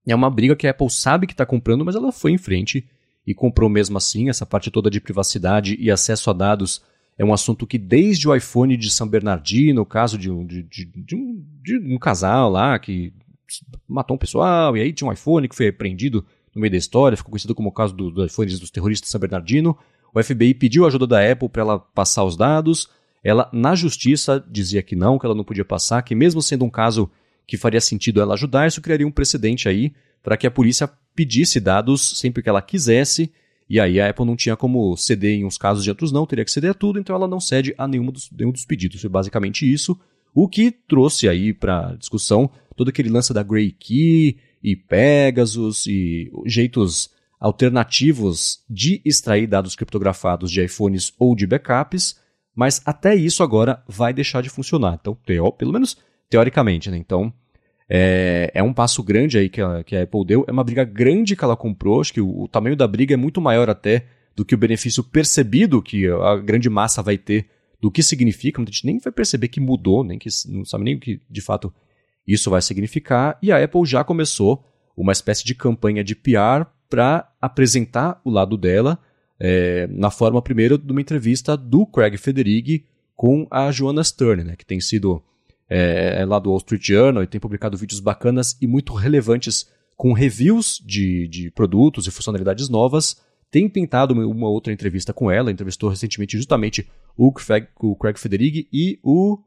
é 0.06 0.14
uma 0.14 0.30
briga 0.30 0.56
que 0.56 0.66
a 0.66 0.70
Apple 0.70 0.90
sabe 0.90 1.26
que 1.26 1.32
está 1.32 1.44
comprando, 1.44 1.84
mas 1.84 1.94
ela 1.94 2.12
foi 2.12 2.32
em 2.32 2.38
frente 2.38 2.88
e 3.28 3.34
comprou 3.34 3.68
mesmo 3.68 3.98
assim. 3.98 4.30
Essa 4.30 4.46
parte 4.46 4.70
toda 4.70 4.88
de 4.88 5.02
privacidade 5.02 5.76
e 5.78 5.90
acesso 5.90 6.30
a 6.30 6.32
dados 6.32 6.82
é 7.18 7.22
um 7.22 7.34
assunto 7.34 7.66
que 7.66 7.76
desde 7.76 8.26
o 8.26 8.34
iPhone 8.34 8.74
de 8.74 8.90
São 8.90 9.06
Bernardino, 9.06 9.82
o 9.82 9.86
caso 9.86 10.16
de 10.16 10.30
um, 10.30 10.46
de, 10.46 10.62
de, 10.62 10.86
de, 10.86 11.14
um, 11.14 11.44
de 11.62 11.76
um 11.76 11.98
casal 11.98 12.50
lá 12.50 12.78
que 12.78 13.12
matou 13.86 14.16
um 14.16 14.18
pessoal, 14.18 14.74
e 14.74 14.80
aí 14.80 14.94
tinha 14.94 15.06
um 15.06 15.12
iPhone 15.12 15.46
que 15.46 15.54
foi 15.54 15.68
apreendido 15.68 16.24
no 16.54 16.60
meio 16.62 16.70
da 16.70 16.78
história, 16.78 17.18
ficou 17.18 17.30
conhecido 17.30 17.54
como 17.54 17.68
o 17.68 17.72
caso 17.72 17.94
do, 17.94 18.10
do 18.10 18.24
iPhone 18.24 18.50
dos 18.56 18.70
terroristas 18.70 19.08
de 19.08 19.12
São 19.12 19.20
Bernardino. 19.20 19.76
O 20.14 20.22
FBI 20.22 20.54
pediu 20.54 20.86
ajuda 20.86 21.06
da 21.06 21.30
Apple 21.30 21.50
para 21.50 21.60
ela 21.60 21.78
passar 21.78 22.24
os 22.24 22.34
dados. 22.34 22.88
ela 23.22 23.50
na 23.52 23.74
justiça 23.74 24.42
dizia 24.50 24.82
que 24.82 24.96
não, 24.96 25.18
que 25.18 25.26
ela 25.26 25.34
não 25.34 25.44
podia 25.44 25.66
passar, 25.66 26.00
que 26.00 26.14
mesmo 26.14 26.40
sendo 26.40 26.64
um 26.64 26.70
caso 26.70 27.10
que 27.46 27.58
faria 27.58 27.80
sentido 27.80 28.22
ela 28.22 28.32
ajudar, 28.32 28.66
isso 28.66 28.80
criaria 28.80 29.06
um 29.06 29.10
precedente 29.10 29.68
aí 29.68 29.92
para 30.22 30.34
que 30.34 30.46
a 30.46 30.50
polícia 30.50 30.90
pedisse 31.18 31.58
dados 31.58 32.16
sempre 32.16 32.44
que 32.44 32.48
ela 32.48 32.62
quisesse, 32.62 33.32
e 33.68 33.80
aí 33.80 34.00
a 34.00 34.08
Apple 34.08 34.24
não 34.24 34.36
tinha 34.36 34.56
como 34.56 34.96
ceder 34.96 35.32
em 35.32 35.44
uns 35.44 35.58
casos 35.58 35.84
e 35.84 35.90
outros 35.90 36.12
não, 36.12 36.24
teria 36.24 36.44
que 36.44 36.50
ceder 36.52 36.70
a 36.70 36.74
tudo, 36.74 37.00
então 37.00 37.16
ela 37.16 37.26
não 37.26 37.40
cede 37.40 37.74
a 37.76 37.88
nenhum 37.88 38.12
dos, 38.12 38.30
nenhum 38.30 38.52
dos 38.52 38.64
pedidos. 38.64 39.00
Foi 39.00 39.10
basicamente 39.10 39.70
isso, 39.70 39.98
o 40.32 40.48
que 40.48 40.70
trouxe 40.70 41.28
aí 41.28 41.52
para 41.52 41.96
discussão 41.96 42.48
todo 42.76 42.88
aquele 42.88 43.08
lance 43.08 43.34
da 43.34 43.42
Grey 43.42 43.72
Key 43.72 44.38
e 44.62 44.76
Pegasus 44.76 45.88
e 45.88 46.30
jeitos 46.46 47.10
alternativos 47.40 48.60
de 48.70 49.02
extrair 49.04 49.48
dados 49.48 49.74
criptografados 49.74 50.52
de 50.52 50.62
iPhones 50.62 51.12
ou 51.18 51.34
de 51.34 51.48
backups, 51.48 52.16
mas 52.54 52.80
até 52.86 53.16
isso 53.16 53.42
agora 53.42 53.82
vai 53.88 54.14
deixar 54.14 54.40
de 54.40 54.48
funcionar. 54.48 55.00
Então, 55.00 55.18
pelo 55.50 55.72
menos 55.72 55.96
teoricamente, 56.30 56.92
né? 56.92 56.96
Então, 56.96 57.32
é, 57.88 58.50
é, 58.54 58.62
um 58.62 58.72
passo 58.72 59.02
grande 59.02 59.38
aí 59.38 59.48
que 59.48 59.60
a, 59.60 59.82
que 59.82 59.96
a, 59.96 60.02
Apple 60.02 60.24
deu. 60.24 60.44
É 60.46 60.52
uma 60.52 60.64
briga 60.64 60.84
grande 60.84 61.34
que 61.34 61.42
ela 61.42 61.56
comprou. 61.56 62.00
Acho 62.00 62.12
que 62.12 62.20
o, 62.20 62.42
o, 62.42 62.48
tamanho 62.48 62.76
da 62.76 62.86
briga 62.86 63.14
é 63.14 63.16
muito 63.16 63.40
maior 63.40 63.70
até 63.70 64.04
do 64.36 64.44
que 64.44 64.54
o 64.54 64.58
benefício 64.58 65.02
percebido 65.02 65.82
que 65.82 66.06
a 66.06 66.36
grande 66.36 66.68
massa 66.68 67.02
vai 67.02 67.16
ter 67.16 67.48
do 67.80 67.90
que 67.90 68.02
significa. 68.02 68.60
Muita 68.60 68.72
gente 68.72 68.86
nem 68.86 68.98
vai 68.98 69.12
perceber 69.12 69.48
que 69.48 69.60
mudou, 69.60 70.04
nem 70.04 70.18
que 70.18 70.28
não 70.48 70.64
sabe 70.64 70.84
nem 70.84 70.96
o 70.96 71.00
que 71.00 71.20
de 71.28 71.40
fato 71.40 71.72
isso 72.26 72.50
vai 72.50 72.60
significar. 72.60 73.38
E 73.42 73.50
a 73.50 73.62
Apple 73.62 73.86
já 73.86 74.04
começou 74.04 74.64
uma 74.96 75.12
espécie 75.12 75.44
de 75.44 75.54
campanha 75.54 76.04
de 76.04 76.14
PR 76.14 76.66
para 76.90 77.30
apresentar 77.40 78.20
o 78.24 78.30
lado 78.30 78.56
dela 78.56 78.98
é, 79.40 79.86
na 79.90 80.10
forma, 80.10 80.42
primeiro, 80.42 80.76
de 80.76 80.90
uma 80.90 81.00
entrevista 81.00 81.56
do 81.56 81.86
Craig 81.86 82.16
Federighi 82.16 82.84
com 83.14 83.46
a 83.50 83.70
Joanna 83.70 84.02
Stern, 84.02 84.44
né, 84.44 84.56
que 84.56 84.64
tem 84.64 84.80
sido 84.80 85.22
é, 85.68 86.20
é, 86.20 86.24
lá 86.24 86.38
do 86.38 86.50
Wall 86.50 86.58
Street 86.58 86.86
Journal 86.86 87.22
e 87.22 87.26
tem 87.26 87.40
publicado 87.40 87.76
vídeos 87.76 88.00
bacanas 88.00 88.56
e 88.60 88.66
muito 88.66 88.94
relevantes 88.94 89.68
com 89.96 90.12
reviews 90.12 90.82
de, 90.84 91.28
de 91.28 91.50
produtos 91.50 92.06
e 92.06 92.10
funcionalidades 92.10 92.68
novas. 92.68 93.20
Tem 93.50 93.68
tentado 93.68 94.14
uma, 94.14 94.48
outra 94.48 94.72
entrevista 94.72 95.12
com 95.12 95.30
ela, 95.30 95.50
entrevistou 95.50 95.88
recentemente 95.88 96.36
justamente 96.36 96.88
o 97.16 97.32
Craig, 97.32 97.66
o 97.80 97.96
Craig 97.96 98.18
Federighi 98.18 98.68
e 98.72 98.98
o 99.02 99.38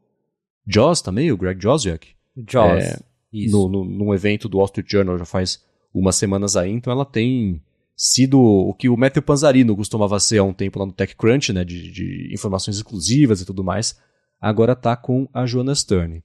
Joss 0.66 1.02
também, 1.02 1.32
o 1.32 1.36
Greg 1.36 1.60
Josiak. 1.60 2.08
Joss, 2.48 2.84
é, 2.84 2.98
isso. 3.32 3.56
No, 3.56 3.68
no, 3.68 3.84
num 3.84 4.14
evento 4.14 4.48
do 4.48 4.58
Wall 4.58 4.66
Street 4.66 4.90
Journal 4.90 5.18
já 5.18 5.24
faz 5.24 5.64
umas 5.94 6.16
semanas 6.16 6.56
aí, 6.56 6.70
então 6.70 6.92
ela 6.92 7.04
tem 7.04 7.62
sido 7.94 8.40
o 8.40 8.74
que 8.74 8.88
o 8.88 8.96
Matthew 8.96 9.22
Panzarino 9.22 9.76
costumava 9.76 10.18
ser 10.18 10.38
há 10.38 10.44
um 10.44 10.52
tempo 10.52 10.78
lá 10.78 10.86
no 10.86 10.92
TechCrunch, 10.92 11.52
né, 11.52 11.64
de, 11.64 11.90
de 11.90 12.30
informações 12.32 12.76
exclusivas 12.76 13.40
e 13.40 13.46
tudo 13.46 13.62
mais, 13.62 13.98
agora 14.42 14.74
tá 14.74 14.96
com 14.96 15.28
a 15.32 15.46
Joanna 15.46 15.74
Stern. 15.74 16.22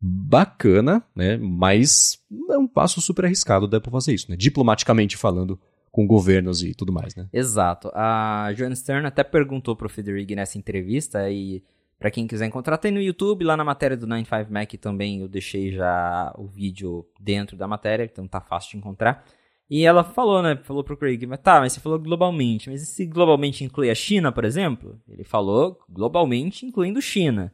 Bacana, 0.00 1.04
né, 1.14 1.36
mas 1.36 2.18
é 2.50 2.56
um 2.56 2.66
passo 2.66 3.00
super 3.00 3.26
arriscado 3.26 3.68
da 3.68 3.76
Apple 3.78 3.92
fazer 3.92 4.14
isso, 4.14 4.30
né, 4.30 4.36
diplomaticamente 4.36 5.16
falando, 5.16 5.60
com 5.92 6.06
governos 6.06 6.62
e 6.62 6.72
tudo 6.74 6.92
mais, 6.92 7.14
né. 7.14 7.28
Exato. 7.32 7.90
A 7.94 8.50
Joanna 8.54 8.76
Stern 8.76 9.06
até 9.06 9.22
perguntou 9.22 9.76
pro 9.76 9.88
Federighi 9.88 10.34
nessa 10.34 10.56
entrevista 10.56 11.30
e 11.30 11.62
para 11.98 12.12
quem 12.12 12.28
quiser 12.28 12.46
encontrar, 12.46 12.78
tem 12.78 12.92
no 12.92 13.00
YouTube, 13.00 13.44
lá 13.44 13.56
na 13.56 13.64
matéria 13.64 13.96
do 13.96 14.06
95Mac 14.06 14.78
também 14.78 15.20
eu 15.20 15.28
deixei 15.28 15.72
já 15.72 16.32
o 16.38 16.46
vídeo 16.46 17.04
dentro 17.20 17.56
da 17.56 17.66
matéria, 17.66 18.04
então 18.04 18.26
tá 18.28 18.40
fácil 18.40 18.72
de 18.72 18.76
encontrar. 18.78 19.24
E 19.70 19.84
ela 19.84 20.02
falou, 20.02 20.42
né? 20.42 20.56
Falou 20.62 20.82
pro 20.82 20.96
Craig, 20.96 21.26
mas 21.26 21.40
tá, 21.40 21.60
mas 21.60 21.72
você 21.72 21.80
falou 21.80 21.98
globalmente. 21.98 22.70
Mas 22.70 22.82
e 22.82 22.86
se 22.86 23.04
globalmente 23.04 23.64
inclui 23.64 23.90
a 23.90 23.94
China, 23.94 24.32
por 24.32 24.44
exemplo? 24.44 24.98
Ele 25.08 25.24
falou 25.24 25.78
globalmente 25.88 26.64
incluindo 26.64 27.02
China. 27.02 27.52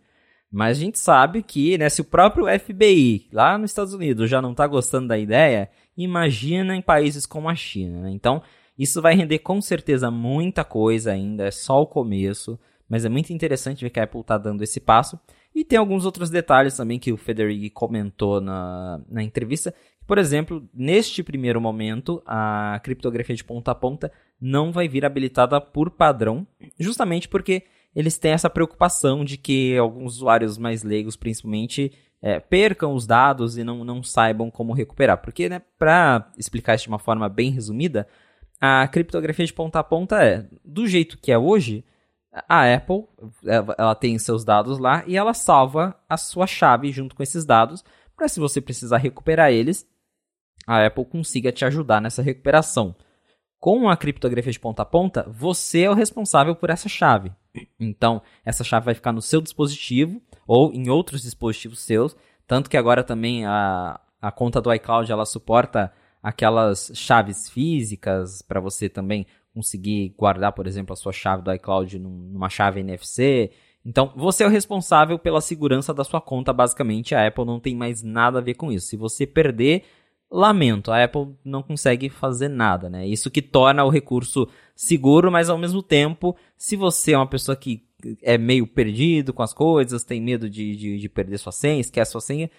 Mas 0.55 0.79
a 0.79 0.81
gente 0.81 1.01
sabe 1.01 1.43
que, 1.43 1.77
né, 1.77 1.89
se 1.89 2.01
o 2.01 2.05
próprio 2.05 2.47
FBI 2.47 3.27
lá 3.33 3.59
nos 3.59 3.73
Estados 3.73 3.93
Unidos 3.93 4.31
já 4.31 4.41
não 4.41 4.53
está 4.53 4.65
gostando 4.69 5.09
da 5.09 5.19
ideia, 5.19 5.69
imagina 5.97 6.77
em 6.77 6.81
países 6.81 7.27
como 7.27 7.49
a 7.49 7.57
China. 7.57 8.03
Né? 8.03 8.13
Então, 8.13 8.41
isso 8.79 9.03
vai 9.03 9.17
render 9.17 9.41
com 9.41 9.61
certeza 9.61 10.13
muita 10.13 10.63
coisa 10.63 11.11
ainda, 11.11 11.45
é 11.45 11.51
só 11.51 11.83
o 11.83 11.87
começo. 11.89 12.57
Mas 12.89 13.05
é 13.05 13.09
muito 13.09 13.33
interessante 13.33 13.83
ver 13.83 13.91
que 13.91 13.99
a 13.99 14.05
Apple 14.05 14.21
está 14.21 14.39
dando 14.39 14.63
esse 14.63 14.79
passo. 14.79 15.19
E 15.53 15.65
tem 15.65 15.77
alguns 15.77 16.05
outros 16.05 16.31
detalhes 16.31 16.77
também 16.77 17.01
que 17.01 17.13
o 17.13 17.17
Federighi 17.17 17.69
comentou 17.69 18.41
na, 18.41 19.01
na 19.09 19.25
entrevista. 19.25 19.75
Por 20.07 20.19
exemplo, 20.19 20.69
neste 20.73 21.21
primeiro 21.25 21.61
momento, 21.61 22.23
a 22.25 22.79
criptografia 22.85 23.35
de 23.35 23.43
ponta 23.43 23.73
a 23.73 23.75
ponta 23.75 24.13
não 24.41 24.71
vai 24.71 24.87
vir 24.87 25.05
habilitada 25.05 25.61
por 25.61 25.91
padrão, 25.91 26.47
justamente 26.79 27.29
porque 27.29 27.65
eles 27.95 28.19
têm 28.19 28.33
essa 28.33 28.51
preocupação 28.51 29.25
de 29.25 29.37
que 29.37 29.77
alguns 29.77 30.17
usuários 30.17 30.59
mais 30.59 30.83
leigos, 30.83 31.17
principalmente, 31.17 31.93
é, 32.21 32.41
percam 32.41 32.95
os 32.95 33.07
dados 33.07 33.57
e 33.57 33.65
não, 33.65 33.85
não 33.85 34.03
saibam 34.03 34.51
como 34.51 34.73
recuperar. 34.73 35.19
Porque, 35.19 35.49
né, 35.49 35.63
para 35.79 36.31
explicar 36.39 36.75
isso 36.75 36.85
de 36.85 36.89
uma 36.89 36.99
forma 36.99 37.29
bem 37.29 37.51
resumida, 37.51 38.09
a 38.61 38.89
criptografia 38.89 39.45
de 39.45 39.53
ponta 39.53 39.79
a 39.79 39.85
ponta 39.85 40.23
é, 40.25 40.47
do 40.65 40.87
jeito 40.87 41.19
que 41.19 41.31
é 41.31 41.39
hoje, 41.39 41.85
a 42.49 42.75
Apple 42.75 43.05
ela 43.79 43.95
tem 43.95 44.19
seus 44.19 44.45
dados 44.45 44.79
lá 44.79 45.05
e 45.07 45.17
ela 45.17 45.35
salva 45.35 45.95
a 46.09 46.17
sua 46.17 46.47
chave 46.47 46.91
junto 46.91 47.15
com 47.15 47.23
esses 47.23 47.45
dados 47.45 47.85
para 48.17 48.29
se 48.29 48.41
você 48.41 48.61
precisar 48.61 48.99
recuperar 48.99 49.53
eles, 49.53 49.87
a 50.67 50.85
Apple 50.87 51.05
consiga 51.05 51.53
te 51.53 51.65
ajudar 51.65 52.01
nessa 52.01 52.23
recuperação. 52.23 52.95
Com 53.65 53.89
a 53.89 53.97
criptografia 53.97 54.53
de 54.53 54.61
ponta 54.61 54.83
a 54.83 54.85
ponta, 54.85 55.27
você 55.27 55.85
é 55.85 55.91
o 55.91 55.95
responsável 55.95 56.55
por 56.55 56.69
essa 56.69 56.87
chave. 56.87 57.33
Então, 57.81 58.21
essa 58.45 58.63
chave 58.63 58.85
vai 58.85 58.95
ficar 58.95 59.11
no 59.11 59.23
seu 59.23 59.41
dispositivo 59.41 60.21
ou 60.47 60.71
em 60.75 60.91
outros 60.91 61.23
dispositivos 61.23 61.81
seus, 61.81 62.15
tanto 62.47 62.69
que 62.69 62.77
agora 62.77 63.03
também 63.03 63.47
a, 63.47 63.99
a 64.21 64.31
conta 64.31 64.61
do 64.61 64.71
iCloud 64.71 65.11
ela 65.11 65.25
suporta 65.25 65.91
aquelas 66.23 66.93
chaves 66.95 67.49
físicas 67.49 68.43
para 68.43 68.61
você 68.61 68.87
também 68.87 69.27
conseguir 69.55 70.11
guardar, 70.11 70.53
por 70.53 70.67
exemplo, 70.67 70.93
a 70.93 70.97
sua 70.97 71.15
chave 71.15 71.43
do 71.43 71.51
iCloud 71.55 71.99
numa 71.99 72.51
chave 72.51 72.81
NFC. 72.81 73.51
Então, 73.83 74.13
você 74.15 74.45
é 74.45 74.47
o 74.47 74.51
responsável 74.51 75.19
pela 75.19 75.41
segurança 75.41 75.95
da 75.95 76.05
sua 76.05 76.21
conta, 76.21 76.53
basicamente. 76.53 77.15
A 77.15 77.27
Apple 77.27 77.47
não 77.47 77.59
tem 77.59 77.75
mais 77.75 78.03
nada 78.03 78.41
a 78.41 78.43
ver 78.43 78.57
com 78.57 78.71
isso. 78.71 78.89
Se 78.89 78.97
você 78.99 79.27
perder, 79.27 79.85
lamento, 80.35 80.91
a 80.91 81.03
Apple 81.05 81.37
não 81.45 81.63
consegue 81.63 82.09
fazer 82.09 82.49
nada, 82.49 82.91
né? 82.91 83.07
Isso 83.07 83.31
que 83.31 83.41
torna 83.41 83.85
o 83.85 83.89
recurso 83.89 84.49
seguro, 84.75 85.31
mas 85.31 85.49
ao 85.49 85.57
mesmo 85.57 85.83
tempo, 85.83 86.37
se 86.57 86.75
você 86.75 87.13
é 87.13 87.17
uma 87.17 87.27
pessoa 87.27 87.57
que 87.57 87.87
é 88.21 88.37
meio 88.37 88.67
perdido 88.67 89.33
com 89.33 89.43
as 89.43 89.55
coisas, 89.55 90.03
tem 90.03 90.21
medo 90.21 90.51
de, 90.51 90.77
de, 90.77 90.99
de 90.99 91.09
perder 91.09 91.39
sua 91.39 91.53
senha, 91.53 91.81
esquece 91.81 92.11
sua 92.11 92.21
senha, 92.21 92.51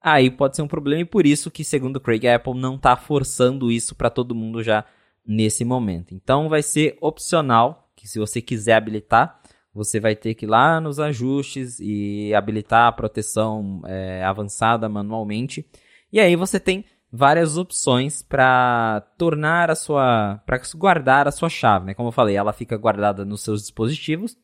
aí 0.00 0.30
pode 0.30 0.54
ser 0.54 0.62
um 0.62 0.68
problema 0.68 1.02
e 1.02 1.04
por 1.04 1.26
isso 1.26 1.50
que, 1.50 1.64
segundo 1.64 1.96
o 1.96 2.00
Craig, 2.00 2.26
a 2.28 2.36
Apple 2.36 2.54
não 2.54 2.76
está 2.76 2.96
forçando 2.96 3.70
isso 3.70 3.94
para 3.96 4.08
todo 4.08 4.34
mundo 4.34 4.62
já 4.62 4.84
nesse 5.26 5.64
momento. 5.64 6.14
Então 6.14 6.48
vai 6.48 6.62
ser 6.62 6.96
opcional, 7.00 7.90
que 7.96 8.06
se 8.06 8.18
você 8.18 8.40
quiser 8.40 8.74
habilitar, 8.74 9.40
você 9.74 9.98
vai 9.98 10.14
ter 10.14 10.34
que 10.34 10.46
ir 10.46 10.48
lá 10.48 10.80
nos 10.80 11.00
ajustes 11.00 11.80
e 11.80 12.32
habilitar 12.32 12.86
a 12.86 12.92
proteção 12.92 13.82
é, 13.86 14.22
avançada 14.22 14.88
manualmente. 14.88 15.66
E 16.12 16.20
aí 16.20 16.36
você 16.36 16.60
tem 16.60 16.84
várias 17.16 17.56
opções 17.56 18.22
para 18.22 19.00
tornar 19.16 19.70
a 19.70 19.76
sua, 19.76 20.42
para 20.44 20.60
guardar 20.74 21.28
a 21.28 21.30
sua 21.30 21.48
chave, 21.48 21.86
né? 21.86 21.94
Como 21.94 22.08
eu 22.08 22.12
falei, 22.12 22.34
ela 22.34 22.52
fica 22.52 22.76
guardada 22.76 23.24
nos 23.24 23.42
seus 23.42 23.62
dispositivos, 23.62 24.36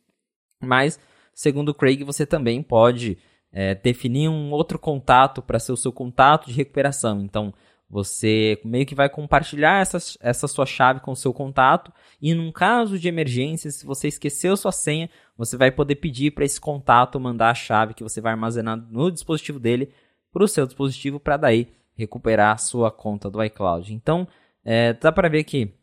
mas 0.63 1.01
segundo 1.35 1.75
Craig 1.75 2.05
você 2.05 2.25
também 2.25 2.63
pode 2.63 3.19
é, 3.53 3.75
definir 3.75 4.29
um 4.29 4.53
outro 4.53 4.79
contato 4.79 5.43
para 5.43 5.59
ser 5.59 5.73
o 5.73 5.77
seu 5.77 5.93
contato 5.93 6.47
de 6.47 6.53
recuperação. 6.53 7.23
Então 7.23 7.53
você 7.89 8.61
meio 8.65 8.87
que 8.87 8.95
vai 8.95 9.09
compartilhar 9.09 9.81
essa, 9.83 9.99
essa 10.21 10.47
sua 10.47 10.65
chave 10.65 11.01
com 11.01 11.11
o 11.11 11.17
seu 11.17 11.35
contato 11.35 11.93
e 12.23 12.33
num 12.35 12.53
caso 12.53 13.01
de 13.01 13.09
emergência, 13.09 13.69
se 13.69 13.85
você 13.85 14.07
esqueceu 14.07 14.57
sua 14.57 14.71
senha, 14.71 15.11
você 15.37 15.57
vai 15.57 15.73
poder 15.73 15.97
pedir 15.97 16.31
para 16.31 16.45
esse 16.45 16.61
contato 16.61 17.19
mandar 17.19 17.51
a 17.51 17.55
chave 17.55 17.95
que 17.95 18.05
você 18.05 18.21
vai 18.21 18.31
armazenar 18.31 18.77
no 18.77 19.11
dispositivo 19.11 19.59
dele 19.59 19.93
para 20.33 20.45
o 20.45 20.49
seu 20.49 20.65
dispositivo 20.67 21.19
para 21.19 21.37
daí 21.37 21.80
recuperar 22.01 22.59
sua 22.59 22.91
conta 22.91 23.31
do 23.31 23.43
iCloud. 23.45 23.95
Então, 23.95 24.27
é, 24.65 24.93
dá 24.95 25.13
para 25.13 25.29
ver 25.29 25.45
que 25.45 25.75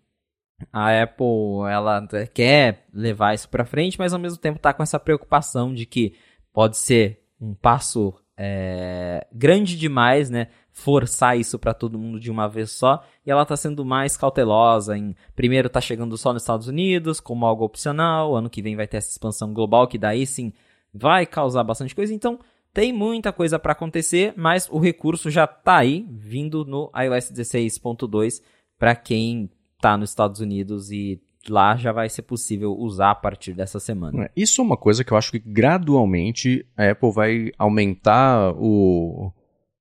a 0.74 1.04
Apple 1.04 1.70
ela 1.70 2.06
quer 2.34 2.86
levar 2.94 3.34
isso 3.34 3.48
para 3.48 3.66
frente, 3.66 3.98
mas 4.00 4.14
ao 4.14 4.20
mesmo 4.20 4.40
tempo 4.40 4.58
está 4.58 4.74
com 4.74 4.84
essa 4.84 5.00
preocupação 5.00 5.74
de 5.74 5.86
que 5.86 6.16
pode 6.52 6.78
ser 6.78 7.24
um 7.40 7.54
passo 7.54 8.14
é, 8.36 9.26
grande 9.32 9.78
demais, 9.78 10.30
né? 10.30 10.48
forçar 10.78 11.36
isso 11.36 11.58
para 11.58 11.74
todo 11.74 11.98
mundo 11.98 12.20
de 12.20 12.30
uma 12.30 12.48
vez 12.48 12.70
só, 12.70 13.04
e 13.26 13.32
ela 13.32 13.42
está 13.42 13.58
sendo 13.58 13.84
mais 13.84 14.16
cautelosa 14.16 14.96
em 14.96 15.16
primeiro 15.36 15.70
tá 15.70 15.82
chegando 15.82 16.16
só 16.16 16.32
nos 16.32 16.44
Estados 16.44 16.68
Unidos 16.68 17.20
como 17.20 17.48
algo 17.48 17.66
opcional, 17.66 18.36
ano 18.36 18.48
que 18.48 18.62
vem 18.62 18.76
vai 18.76 18.86
ter 18.86 18.98
essa 18.98 19.10
expansão 19.10 19.52
global 19.52 19.88
que 19.88 19.98
daí 19.98 20.28
sim 20.28 20.54
vai 20.94 21.26
causar 21.26 21.64
bastante 21.64 21.96
coisa. 21.96 22.14
Então, 22.14 22.40
tem 22.78 22.94
muita 22.94 23.34
coisa 23.34 23.58
para 23.58 23.72
acontecer, 23.72 24.36
mas 24.38 24.70
o 24.70 24.78
recurso 24.78 25.32
já 25.32 25.46
está 25.46 25.78
aí, 25.78 26.06
vindo 26.12 26.64
no 26.64 26.92
iOS 26.96 27.32
16.2 27.32 28.40
para 28.78 28.96
quem 28.96 29.50
está 29.76 29.98
nos 29.98 30.12
Estados 30.12 30.42
Unidos 30.42 30.92
e 30.92 31.20
lá 31.50 31.76
já 31.76 31.92
vai 31.92 32.08
ser 32.08 32.22
possível 32.22 32.78
usar 32.78 33.10
a 33.10 33.16
partir 33.16 33.54
dessa 33.54 33.80
semana. 33.80 34.26
É, 34.26 34.32
isso 34.38 34.62
é 34.62 34.64
uma 34.64 34.78
coisa 34.78 35.04
que 35.04 35.12
eu 35.12 35.18
acho 35.18 35.32
que 35.32 35.40
gradualmente 35.40 36.68
a 36.78 36.92
Apple 36.92 37.12
vai 37.12 37.52
aumentar 37.58 38.54
o, 38.56 39.34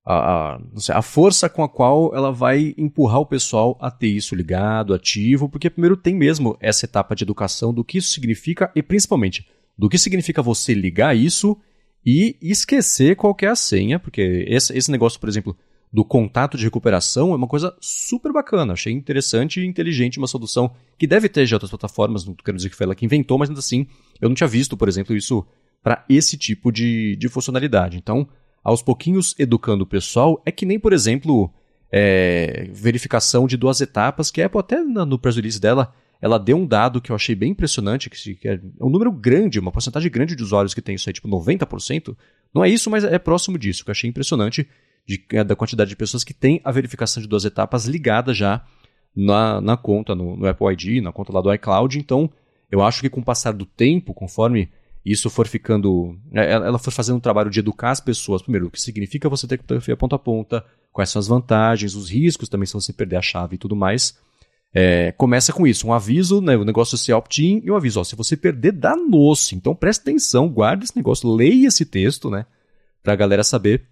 a, 0.03 0.55
a, 0.55 0.61
sei, 0.77 0.95
a, 0.95 1.03
força 1.03 1.51
com 1.51 1.63
a 1.63 1.69
qual 1.69 2.15
ela 2.15 2.33
vai 2.33 2.75
empurrar 2.79 3.21
o 3.21 3.27
pessoal 3.27 3.77
a 3.79 3.91
ter 3.91 4.09
isso 4.09 4.35
ligado, 4.35 4.95
ativo, 4.95 5.51
porque 5.51 5.69
primeiro 5.69 5.99
tem 5.99 6.15
mesmo 6.15 6.57
essa 6.63 6.87
etapa 6.87 7.15
de 7.15 7.25
educação 7.25 7.75
do 7.75 7.85
que 7.85 7.99
isso 7.99 8.09
significa 8.09 8.73
e 8.75 8.83
principalmente 8.83 9.47
do 9.77 9.87
que 9.87 9.99
significa 9.99 10.41
você 10.41 10.73
ligar 10.73 11.15
isso 11.15 11.61
e 12.07 12.37
esquecer 12.41 13.17
qual 13.17 13.37
é 13.43 13.55
senha, 13.57 13.99
porque 13.99 14.45
esse, 14.49 14.73
esse 14.79 14.93
negócio, 14.93 15.19
por 15.19 15.29
exemplo, 15.29 15.57
do 15.93 16.05
contato 16.05 16.57
de 16.57 16.63
recuperação 16.63 17.33
é 17.33 17.37
uma 17.37 17.49
coisa 17.49 17.77
super 17.81 18.33
bacana. 18.33 18.75
Achei 18.75 18.93
interessante 18.93 19.61
e 19.61 19.67
inteligente 19.67 20.19
uma 20.19 20.29
solução 20.29 20.71
que 20.97 21.07
deve 21.07 21.29
ter 21.29 21.45
de 21.45 21.55
outras 21.55 21.71
plataformas, 21.71 22.25
não 22.25 22.35
quero 22.35 22.57
dizer 22.57 22.71
que 22.71 22.77
foi 22.77 22.85
ela 22.85 22.95
que 22.95 23.05
inventou, 23.05 23.37
mas 23.39 23.49
ainda 23.49 23.59
assim, 23.59 23.89
eu 24.21 24.29
não 24.29 24.37
tinha 24.37 24.47
visto, 24.47 24.77
por 24.77 24.89
exemplo, 24.89 25.17
isso 25.17 25.45
para 25.83 26.05
esse 26.09 26.37
tipo 26.37 26.71
de, 26.71 27.17
de 27.17 27.29
funcionalidade. 27.29 27.97
Então, 27.97 28.29
aos 28.63 28.83
pouquinhos 28.83 29.35
educando 29.39 29.83
o 29.83 29.87
pessoal, 29.87 30.41
é 30.45 30.53
que 30.53 30.67
nem, 30.67 30.79
por 30.79 30.93
exemplo, 30.93 31.53
é, 31.91 32.69
verificação 32.73 33.47
de 33.47 33.57
duas 33.57 33.81
etapas, 33.81 34.31
que 34.31 34.43
a 34.43 34.47
Apple 34.47 34.61
até 34.61 34.81
no 34.81 35.19
press 35.19 35.37
release 35.37 35.61
dela, 35.61 35.93
ela 36.21 36.39
deu 36.39 36.57
um 36.57 36.67
dado 36.67 37.01
que 37.01 37.11
eu 37.11 37.17
achei 37.17 37.35
bem 37.35 37.51
impressionante, 37.53 38.09
que 38.09 38.39
é 38.49 38.61
um 38.81 38.89
número 38.89 39.13
grande, 39.13 39.61
uma 39.61 39.73
porcentagem 39.73 40.11
grande 40.11 40.35
de 40.35 40.43
usuários 40.43 40.75
que 40.75 40.81
tem 40.81 40.95
isso 40.95 41.09
aí, 41.09 41.13
tipo 41.13 41.29
90%. 41.29 42.17
Não 42.55 42.65
é 42.65 42.69
isso, 42.69 42.91
mas 42.91 43.05
é 43.05 43.19
próximo 43.19 43.59
disso, 43.59 43.85
que 43.85 43.91
eu 43.91 43.93
achei 43.93 44.09
impressionante 44.09 44.67
de, 45.07 45.25
é, 45.33 45.45
da 45.45 45.55
quantidade 45.55 45.91
de 45.91 45.97
pessoas 45.97 46.25
que 46.25 46.35
têm 46.35 46.61
a 46.65 46.73
verificação 46.73 47.23
de 47.23 47.29
duas 47.29 47.45
etapas 47.45 47.87
ligada 47.87 48.35
já 48.35 48.65
na, 49.15 49.61
na 49.61 49.77
conta, 49.77 50.15
no, 50.15 50.37
no, 50.37 50.47
Apple 50.47 50.73
ID, 50.73 51.03
na 51.03 51.13
conta 51.13 51.33
lá 51.33 51.41
do 51.41 51.53
iCloud. 51.55 51.99
Então, 51.99 52.31
eu 52.71 52.83
acho 52.83 53.01
que 53.01 53.09
com 53.09 53.21
o 53.21 53.25
passar 53.25 53.53
do 53.53 53.65
tempo, 53.65 54.13
conforme 54.13 54.69
isso 55.05 55.31
for 55.31 55.47
ficando. 55.47 56.19
É, 56.33 56.53
ela 56.53 56.79
for 56.79 56.91
fazendo 56.91 57.17
um 57.17 57.21
trabalho 57.21 57.49
de 57.49 57.61
educar 57.61 57.93
as 57.93 58.01
pessoas, 58.01 58.43
primeiro, 58.43 58.67
o 58.67 58.71
que 58.71 58.81
significa 58.81 59.29
você 59.29 59.47
ter 59.47 59.57
criptografia 59.57 59.97
ponta 59.97 60.17
a 60.17 60.19
ponta, 60.19 60.65
quais 60.93 61.11
são 61.11 61.21
as 61.21 61.29
vantagens, 61.29 61.95
os 61.95 62.11
riscos 62.11 62.49
também 62.49 62.67
se 62.67 62.73
você 62.73 62.93
perder 62.93 63.17
a 63.17 63.23
chave 63.23 63.55
e 63.55 63.59
tudo 63.59 63.77
mais. 63.77 64.19
É, 64.75 65.13
começa 65.13 65.53
com 65.53 65.67
isso, 65.67 65.87
um 65.87 65.93
aviso, 65.93 66.41
né, 66.41 66.57
o 66.57 66.65
negócio 66.65 66.99
ser 66.99 67.15
opt-in 67.15 67.63
e 67.65 67.71
um 67.71 67.77
aviso, 67.77 67.99
ó, 67.99 68.05
se 68.05 68.15
você 68.15 68.37
perder, 68.37 68.73
danou-se. 68.73 69.55
Então 69.55 69.75
preste 69.75 70.03
atenção, 70.03 70.49
guarde 70.49 70.85
esse 70.85 70.97
negócio, 70.97 71.33
leia 71.33 71.69
esse 71.69 71.87
texto, 71.87 72.29
né, 72.29 72.45
pra 73.03 73.17
galera 73.17 73.43
saber 73.43 73.87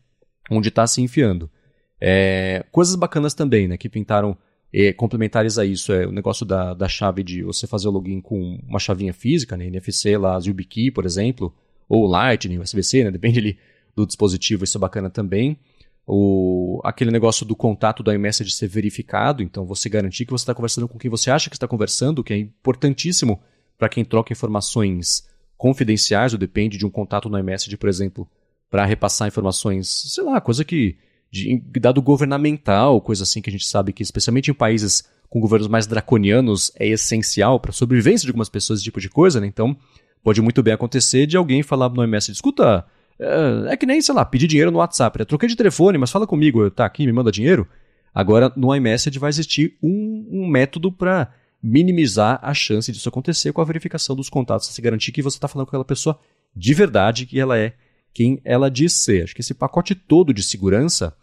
onde 0.50 0.68
está 0.68 0.86
se 0.86 1.00
enfiando. 1.00 1.50
É, 1.98 2.64
coisas 2.70 2.94
bacanas 2.96 3.32
também, 3.32 3.66
né, 3.66 3.78
que 3.78 3.88
pintaram 3.88 4.36
é, 4.72 4.92
complementares 4.92 5.56
a 5.56 5.64
isso, 5.64 5.92
é 5.92 6.06
o 6.06 6.12
negócio 6.12 6.44
da, 6.44 6.74
da 6.74 6.88
chave 6.88 7.22
de 7.22 7.42
você 7.42 7.66
fazer 7.66 7.88
o 7.88 7.90
login 7.90 8.20
com 8.20 8.58
uma 8.68 8.78
chavinha 8.78 9.14
física, 9.14 9.56
né, 9.56 9.66
NFC 9.66 10.18
lá, 10.18 10.38
YubiKey, 10.38 10.90
por 10.90 11.06
exemplo, 11.06 11.54
ou 11.88 12.06
Lightning, 12.06 12.58
USB-C, 12.58 13.04
né, 13.04 13.10
depende 13.10 13.38
ali 13.38 13.58
do 13.96 14.06
dispositivo, 14.06 14.64
isso 14.64 14.76
é 14.76 14.80
bacana 14.80 15.08
também. 15.08 15.58
O, 16.07 16.80
aquele 16.84 17.11
negócio 17.11 17.46
do 17.46 17.57
contato 17.57 18.02
do 18.02 18.12
iMessage 18.12 18.50
ser 18.50 18.68
verificado, 18.68 19.42
então 19.42 19.64
você 19.64 19.88
garantir 19.88 20.26
que 20.26 20.32
você 20.32 20.42
está 20.42 20.55
conversando 20.55 20.86
com 20.86 20.98
quem 20.98 21.11
você 21.11 21.30
acha 21.30 21.48
que 21.48 21.57
está 21.57 21.66
conversando, 21.66 22.22
que 22.22 22.34
é 22.34 22.36
importantíssimo 22.36 23.40
para 23.78 23.88
quem 23.88 24.05
troca 24.05 24.32
informações 24.32 25.26
confidenciais 25.57 26.32
ou 26.32 26.38
depende 26.38 26.76
de 26.76 26.84
um 26.84 26.90
contato 26.90 27.28
no 27.28 27.38
iMessage, 27.38 27.76
por 27.76 27.88
exemplo, 27.88 28.28
para 28.70 28.84
repassar 28.84 29.28
informações, 29.28 29.88
sei 29.88 30.24
lá, 30.24 30.40
coisa 30.40 30.64
que. 30.64 30.96
De, 31.30 31.61
dado 31.80 32.00
governamental, 32.00 33.00
coisa 33.00 33.24
assim 33.24 33.42
que 33.42 33.50
a 33.50 33.52
gente 33.52 33.66
sabe 33.66 33.92
que, 33.92 34.05
especialmente 34.05 34.52
em 34.52 34.55
países 34.55 35.09
com 35.28 35.40
governos 35.40 35.66
mais 35.66 35.84
draconianos, 35.84 36.70
é 36.78 36.86
essencial 36.86 37.59
para 37.59 37.70
a 37.70 37.74
sobrevivência 37.74 38.24
de 38.24 38.30
algumas 38.30 38.48
pessoas, 38.48 38.78
esse 38.78 38.84
tipo 38.84 39.00
de 39.00 39.09
coisa, 39.09 39.40
né? 39.40 39.46
Então, 39.48 39.76
pode 40.22 40.40
muito 40.40 40.62
bem 40.62 40.72
acontecer 40.72 41.26
de 41.26 41.36
alguém 41.36 41.62
falar 41.62 41.88
no 41.88 42.05
MS, 42.05 42.30
escuta, 42.30 42.86
é, 43.18 43.72
é, 43.72 43.76
que 43.76 43.86
nem, 43.86 44.00
sei 44.00 44.14
lá, 44.14 44.24
pedir 44.24 44.46
dinheiro 44.46 44.70
no 44.70 44.78
WhatsApp, 44.78 45.18
né? 45.18 45.24
Troquei 45.24 45.48
de 45.48 45.56
telefone, 45.56 45.98
mas 45.98 46.10
fala 46.10 46.26
comigo, 46.26 46.70
tá 46.70 46.84
aqui, 46.84 47.06
me 47.06 47.12
manda 47.12 47.30
dinheiro. 47.30 47.66
Agora, 48.14 48.52
no 48.56 48.74
iMessage 48.74 49.18
vai 49.18 49.30
existir 49.30 49.76
um, 49.82 50.28
um 50.30 50.48
método 50.48 50.92
para 50.92 51.32
minimizar 51.62 52.38
a 52.42 52.52
chance 52.52 52.92
disso 52.92 53.08
acontecer 53.08 53.52
com 53.52 53.60
a 53.60 53.64
verificação 53.64 54.14
dos 54.14 54.28
contatos, 54.28 54.68
se 54.68 54.82
garantir 54.82 55.12
que 55.12 55.22
você 55.22 55.36
está 55.36 55.48
falando 55.48 55.66
com 55.66 55.70
aquela 55.70 55.84
pessoa 55.84 56.18
de 56.54 56.74
verdade, 56.74 57.26
que 57.26 57.40
ela 57.40 57.58
é 57.58 57.72
quem 58.12 58.40
ela 58.44 58.70
diz 58.70 58.92
ser. 58.92 59.24
Acho 59.24 59.34
que 59.34 59.40
esse 59.40 59.54
pacote 59.54 59.94
todo 59.94 60.32
de 60.32 60.42
segurança 60.42 61.16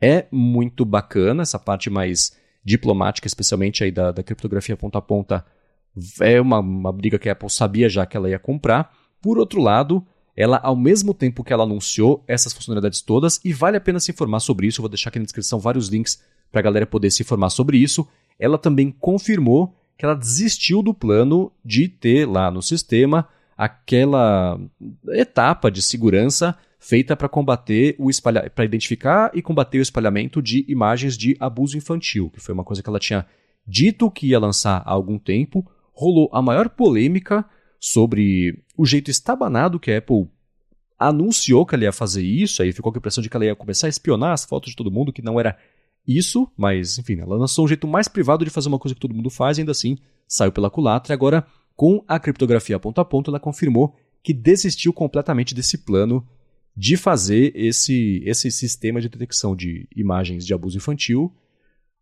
é 0.00 0.26
muito 0.30 0.84
bacana, 0.84 1.42
essa 1.42 1.58
parte 1.58 1.90
mais 1.90 2.36
diplomática, 2.64 3.26
especialmente 3.26 3.82
aí 3.82 3.90
da, 3.90 4.12
da 4.12 4.22
criptografia 4.22 4.76
ponta 4.76 4.98
a 4.98 5.02
ponta, 5.02 5.44
é 6.20 6.40
uma, 6.40 6.60
uma 6.60 6.92
briga 6.92 7.18
que 7.18 7.28
a 7.28 7.32
Apple 7.32 7.50
sabia 7.50 7.88
já 7.88 8.06
que 8.06 8.16
ela 8.16 8.28
ia 8.28 8.38
comprar. 8.38 8.92
Por 9.20 9.38
outro 9.38 9.60
lado, 9.60 10.06
ela, 10.40 10.60
ao 10.62 10.76
mesmo 10.76 11.12
tempo 11.12 11.42
que 11.42 11.52
ela 11.52 11.64
anunciou 11.64 12.22
essas 12.28 12.52
funcionalidades 12.52 13.00
todas, 13.00 13.40
e 13.44 13.52
vale 13.52 13.76
a 13.76 13.80
pena 13.80 13.98
se 13.98 14.12
informar 14.12 14.38
sobre 14.38 14.68
isso, 14.68 14.78
eu 14.78 14.84
vou 14.84 14.88
deixar 14.88 15.08
aqui 15.08 15.18
na 15.18 15.24
descrição 15.24 15.58
vários 15.58 15.88
links 15.88 16.22
para 16.52 16.60
a 16.60 16.62
galera 16.62 16.86
poder 16.86 17.10
se 17.10 17.24
informar 17.24 17.50
sobre 17.50 17.76
isso, 17.76 18.06
ela 18.38 18.56
também 18.56 18.88
confirmou 19.00 19.74
que 19.96 20.04
ela 20.04 20.14
desistiu 20.14 20.80
do 20.80 20.94
plano 20.94 21.50
de 21.64 21.88
ter 21.88 22.24
lá 22.24 22.52
no 22.52 22.62
sistema 22.62 23.26
aquela 23.56 24.60
etapa 25.08 25.72
de 25.72 25.82
segurança 25.82 26.56
feita 26.78 27.16
para 27.16 27.28
combater 27.28 27.96
o 27.98 28.08
espalha 28.08 28.48
para 28.48 28.64
identificar 28.64 29.32
e 29.34 29.42
combater 29.42 29.80
o 29.80 29.82
espalhamento 29.82 30.40
de 30.40 30.64
imagens 30.68 31.18
de 31.18 31.36
abuso 31.40 31.76
infantil, 31.76 32.30
que 32.30 32.38
foi 32.38 32.54
uma 32.54 32.62
coisa 32.62 32.80
que 32.80 32.88
ela 32.88 33.00
tinha 33.00 33.26
dito 33.66 34.08
que 34.08 34.28
ia 34.28 34.38
lançar 34.38 34.84
há 34.86 34.92
algum 34.92 35.18
tempo. 35.18 35.68
Rolou 35.92 36.30
a 36.32 36.40
maior 36.40 36.68
polêmica 36.68 37.44
sobre 37.80 38.62
o 38.76 38.84
jeito 38.84 39.10
estabanado 39.10 39.78
que 39.78 39.90
a 39.90 39.98
Apple 39.98 40.28
anunciou 40.98 41.64
que 41.64 41.74
ela 41.74 41.84
ia 41.84 41.92
fazer 41.92 42.22
isso, 42.22 42.62
aí 42.62 42.72
ficou 42.72 42.90
com 42.90 42.98
a 42.98 43.00
impressão 43.00 43.22
de 43.22 43.30
que 43.30 43.36
ela 43.36 43.44
ia 43.44 43.54
começar 43.54 43.86
a 43.86 43.90
espionar 43.90 44.32
as 44.32 44.44
fotos 44.44 44.70
de 44.70 44.76
todo 44.76 44.90
mundo, 44.90 45.12
que 45.12 45.22
não 45.22 45.38
era 45.38 45.56
isso, 46.06 46.50
mas 46.56 46.98
enfim, 46.98 47.20
ela 47.20 47.36
lançou 47.36 47.64
um 47.64 47.68
jeito 47.68 47.86
mais 47.86 48.08
privado 48.08 48.44
de 48.44 48.50
fazer 48.50 48.68
uma 48.68 48.78
coisa 48.78 48.94
que 48.94 49.00
todo 49.00 49.14
mundo 49.14 49.30
faz, 49.30 49.58
ainda 49.58 49.72
assim 49.72 49.96
saiu 50.26 50.50
pela 50.50 50.70
culatra, 50.70 51.14
agora 51.14 51.46
com 51.76 52.02
a 52.08 52.18
criptografia 52.18 52.78
ponto 52.80 53.00
a 53.00 53.04
ponto, 53.04 53.30
ela 53.30 53.38
confirmou 53.38 53.94
que 54.22 54.32
desistiu 54.32 54.92
completamente 54.92 55.54
desse 55.54 55.78
plano 55.78 56.26
de 56.76 56.96
fazer 56.96 57.52
esse, 57.54 58.22
esse 58.24 58.50
sistema 58.50 59.00
de 59.00 59.08
detecção 59.08 59.54
de 59.54 59.88
imagens 59.94 60.44
de 60.44 60.54
abuso 60.54 60.76
infantil, 60.76 61.32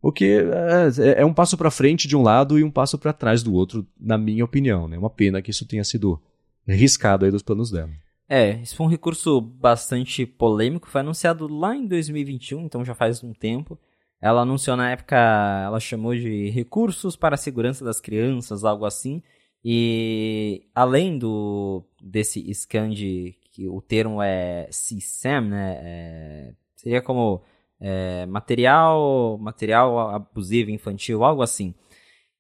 o 0.01 0.12
que 0.12 0.24
é, 0.24 1.20
é 1.20 1.24
um 1.24 1.34
passo 1.34 1.57
para 1.57 1.70
frente 1.70 2.07
de 2.07 2.16
um 2.16 2.22
lado 2.22 2.59
e 2.59 2.64
um 2.64 2.70
passo 2.70 2.99
para 2.99 3.12
trás 3.12 3.42
do 3.42 3.55
outro, 3.55 3.86
na 3.99 4.16
minha 4.16 4.44
opinião. 4.44 4.86
É 4.86 4.90
né? 4.90 4.99
uma 4.99 5.11
pena 5.11 5.42
que 5.42 5.51
isso 5.51 5.66
tenha 5.66 5.84
sido 5.84 6.20
riscado 6.66 7.24
aí 7.24 7.30
dos 7.30 7.42
planos 7.42 7.70
dela. 7.70 7.90
É, 8.28 8.61
isso 8.61 8.74
foi 8.74 8.86
um 8.86 8.90
recurso 8.90 9.40
bastante 9.40 10.26
polêmico, 10.26 10.88
foi 10.88 11.01
anunciado 11.01 11.47
lá 11.47 11.76
em 11.76 11.86
2021, 11.86 12.64
então 12.64 12.84
já 12.84 12.94
faz 12.94 13.22
um 13.22 13.32
tempo. 13.32 13.78
Ela 14.20 14.42
anunciou 14.42 14.76
na 14.76 14.90
época, 14.90 15.16
ela 15.64 15.78
chamou 15.78 16.14
de 16.14 16.51
recursos 16.51 17.14
para 17.16 17.34
a 17.34 17.38
segurança 17.38 17.84
das 17.84 18.01
crianças, 18.01 18.64
algo 18.64 18.84
assim. 18.84 19.22
E 19.64 20.66
além 20.74 21.18
do 21.18 21.84
desse 22.03 22.53
scan 22.55 22.90
de 22.90 23.36
que 23.53 23.68
o 23.68 23.80
termo 23.80 24.22
é 24.22 24.68
CSAM, 24.70 25.49
né? 25.49 25.80
É, 25.82 26.53
seria 26.76 27.03
como 27.03 27.42
é, 27.81 28.27
material 28.27 29.39
material 29.41 30.11
abusivo 30.11 30.70
infantil, 30.70 31.24
algo 31.24 31.43
assim. 31.43 31.74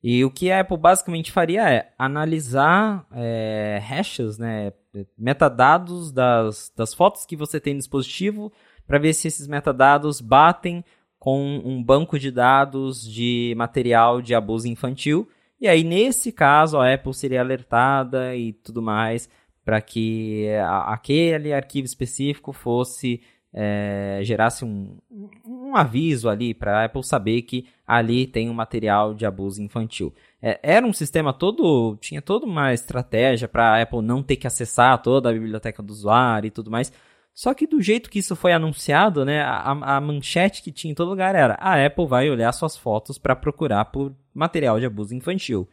E 0.02 0.24
o 0.24 0.30
que 0.30 0.50
a 0.50 0.60
Apple 0.60 0.76
basicamente 0.76 1.32
faria 1.32 1.68
é 1.68 1.92
analisar 1.98 3.06
é, 3.12 3.80
hashes, 3.82 4.38
né, 4.38 4.72
metadados 5.18 6.12
das, 6.12 6.72
das 6.76 6.94
fotos 6.94 7.26
que 7.26 7.36
você 7.36 7.58
tem 7.58 7.74
no 7.74 7.80
dispositivo 7.80 8.52
para 8.86 8.98
ver 8.98 9.12
se 9.14 9.28
esses 9.28 9.48
metadados 9.48 10.20
batem 10.20 10.84
com 11.18 11.60
um 11.64 11.82
banco 11.82 12.18
de 12.18 12.30
dados 12.30 13.02
de 13.02 13.54
material 13.56 14.22
de 14.22 14.34
abuso 14.34 14.68
infantil 14.68 15.28
e 15.58 15.66
aí, 15.66 15.82
nesse 15.82 16.32
caso, 16.32 16.78
a 16.78 16.92
Apple 16.92 17.14
seria 17.14 17.40
alertada 17.40 18.36
e 18.36 18.52
tudo 18.52 18.82
mais 18.82 19.28
para 19.64 19.80
que 19.80 20.46
aquele 20.86 21.52
arquivo 21.52 21.86
específico 21.86 22.52
fosse 22.52 23.20
é, 23.52 24.20
gerasse 24.22 24.64
um, 24.64 24.98
um 25.44 25.74
aviso 25.74 26.28
ali 26.28 26.52
para 26.52 26.80
a 26.80 26.84
Apple 26.84 27.02
saber 27.02 27.42
que 27.42 27.66
ali 27.86 28.26
tem 28.26 28.50
um 28.50 28.54
material 28.54 29.14
de 29.14 29.24
abuso 29.24 29.62
infantil. 29.62 30.12
É, 30.42 30.60
era 30.62 30.86
um 30.86 30.92
sistema 30.92 31.32
todo, 31.32 31.96
tinha 32.00 32.20
toda 32.20 32.44
uma 32.44 32.74
estratégia 32.74 33.48
para 33.48 33.70
a 33.70 33.82
Apple 33.82 34.02
não 34.02 34.22
ter 34.22 34.36
que 34.36 34.46
acessar 34.46 35.00
toda 35.00 35.30
a 35.30 35.32
biblioteca 35.32 35.82
do 35.82 35.90
usuário 35.90 36.48
e 36.48 36.50
tudo 36.50 36.70
mais. 36.70 36.92
Só 37.32 37.52
que 37.52 37.66
do 37.66 37.82
jeito 37.82 38.08
que 38.08 38.18
isso 38.18 38.34
foi 38.34 38.52
anunciado, 38.52 39.24
né, 39.24 39.42
a, 39.42 39.96
a 39.96 40.00
manchete 40.00 40.62
que 40.62 40.72
tinha 40.72 40.92
em 40.92 40.94
todo 40.94 41.10
lugar 41.10 41.34
era: 41.34 41.54
a 41.60 41.84
Apple 41.84 42.06
vai 42.06 42.30
olhar 42.30 42.50
suas 42.52 42.76
fotos 42.76 43.18
para 43.18 43.36
procurar 43.36 43.86
por 43.86 44.14
material 44.34 44.80
de 44.80 44.86
abuso 44.86 45.14
infantil. 45.14 45.68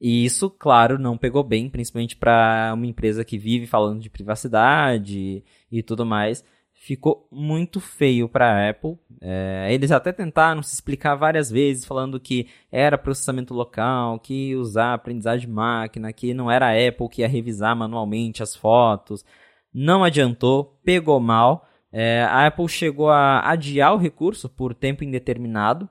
E 0.00 0.24
isso, 0.24 0.50
claro, 0.50 0.98
não 0.98 1.16
pegou 1.16 1.42
bem, 1.42 1.68
principalmente 1.70 2.16
para 2.16 2.72
uma 2.74 2.86
empresa 2.86 3.24
que 3.24 3.38
vive 3.38 3.66
falando 3.66 4.00
de 4.00 4.10
privacidade 4.10 5.44
e 5.70 5.82
tudo 5.82 6.04
mais. 6.04 6.44
Ficou 6.84 7.26
muito 7.32 7.80
feio 7.80 8.28
para 8.28 8.46
a 8.46 8.68
Apple. 8.68 8.98
É, 9.18 9.68
eles 9.70 9.90
até 9.90 10.12
tentaram 10.12 10.62
se 10.62 10.74
explicar 10.74 11.14
várias 11.14 11.50
vezes, 11.50 11.86
falando 11.86 12.20
que 12.20 12.46
era 12.70 12.98
processamento 12.98 13.54
local, 13.54 14.20
que 14.20 14.54
usar 14.54 14.92
aprendizagem 14.92 15.48
de 15.48 15.52
máquina, 15.52 16.12
que 16.12 16.34
não 16.34 16.50
era 16.50 16.66
a 16.66 16.88
Apple 16.88 17.08
que 17.08 17.22
ia 17.22 17.28
revisar 17.28 17.74
manualmente 17.74 18.42
as 18.42 18.54
fotos. 18.54 19.24
Não 19.72 20.04
adiantou, 20.04 20.78
pegou 20.84 21.18
mal. 21.18 21.66
É, 21.90 22.22
a 22.24 22.46
Apple 22.46 22.68
chegou 22.68 23.08
a 23.08 23.40
adiar 23.48 23.94
o 23.94 23.98
recurso 23.98 24.46
por 24.46 24.74
tempo 24.74 25.02
indeterminado 25.02 25.88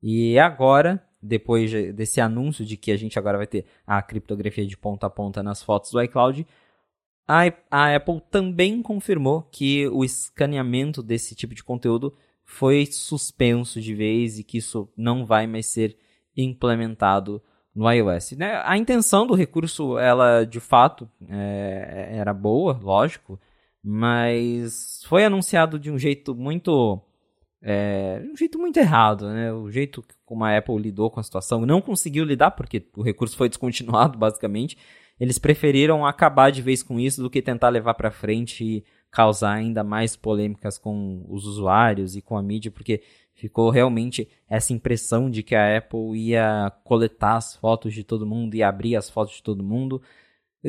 e 0.00 0.38
agora, 0.38 1.02
depois 1.20 1.72
desse 1.92 2.20
anúncio 2.20 2.64
de 2.64 2.76
que 2.76 2.92
a 2.92 2.96
gente 2.96 3.18
agora 3.18 3.38
vai 3.38 3.48
ter 3.48 3.64
a 3.84 4.00
criptografia 4.00 4.64
de 4.64 4.76
ponta 4.76 5.08
a 5.08 5.10
ponta 5.10 5.42
nas 5.42 5.60
fotos 5.60 5.90
do 5.90 6.00
iCloud, 6.00 6.46
a, 7.28 7.94
Apple 7.96 8.20
também 8.30 8.80
confirmou 8.82 9.42
que 9.42 9.88
o 9.88 10.04
escaneamento 10.04 11.02
desse 11.02 11.34
tipo 11.34 11.54
de 11.54 11.64
conteúdo 11.64 12.16
foi 12.44 12.86
suspenso 12.86 13.80
de 13.80 13.94
vez 13.94 14.38
e 14.38 14.44
que 14.44 14.58
isso 14.58 14.88
não 14.96 15.26
vai 15.26 15.46
mais 15.46 15.66
ser 15.66 15.96
implementado 16.36 17.42
no 17.74 17.90
iOS. 17.90 18.32
Né? 18.32 18.62
A 18.64 18.78
intenção 18.78 19.26
do 19.26 19.34
recurso, 19.34 19.98
ela 19.98 20.44
de 20.44 20.60
fato 20.60 21.10
é, 21.28 22.10
era 22.12 22.32
boa, 22.32 22.78
lógico, 22.80 23.40
mas 23.82 25.02
foi 25.06 25.24
anunciado 25.24 25.78
de 25.78 25.90
um 25.90 25.98
jeito 25.98 26.34
muito 26.34 27.00
é, 27.60 28.22
um 28.32 28.36
jeito 28.36 28.58
muito 28.58 28.76
errado, 28.78 29.28
né? 29.28 29.52
O 29.52 29.70
jeito 29.70 30.04
como 30.24 30.44
a 30.44 30.56
Apple 30.56 30.78
lidou 30.78 31.10
com 31.10 31.18
a 31.18 31.22
situação, 31.22 31.66
não 31.66 31.80
conseguiu 31.80 32.24
lidar 32.24 32.52
porque 32.52 32.86
o 32.96 33.02
recurso 33.02 33.36
foi 33.36 33.48
descontinuado 33.48 34.18
basicamente 34.18 34.76
eles 35.18 35.38
preferiram 35.38 36.04
acabar 36.04 36.50
de 36.50 36.60
vez 36.62 36.82
com 36.82 37.00
isso 37.00 37.22
do 37.22 37.30
que 37.30 37.40
tentar 37.40 37.70
levar 37.70 37.94
para 37.94 38.10
frente 38.10 38.64
e 38.64 38.84
causar 39.10 39.52
ainda 39.52 39.82
mais 39.82 40.14
polêmicas 40.14 40.76
com 40.76 41.24
os 41.28 41.46
usuários 41.46 42.16
e 42.16 42.22
com 42.22 42.36
a 42.36 42.42
mídia, 42.42 42.70
porque 42.70 43.02
ficou 43.34 43.70
realmente 43.70 44.28
essa 44.48 44.72
impressão 44.72 45.30
de 45.30 45.42
que 45.42 45.54
a 45.54 45.78
Apple 45.78 46.16
ia 46.16 46.70
coletar 46.84 47.36
as 47.36 47.56
fotos 47.56 47.94
de 47.94 48.04
todo 48.04 48.26
mundo 48.26 48.54
e 48.54 48.62
abrir 48.62 48.96
as 48.96 49.08
fotos 49.08 49.36
de 49.36 49.42
todo 49.42 49.62
mundo. 49.62 50.02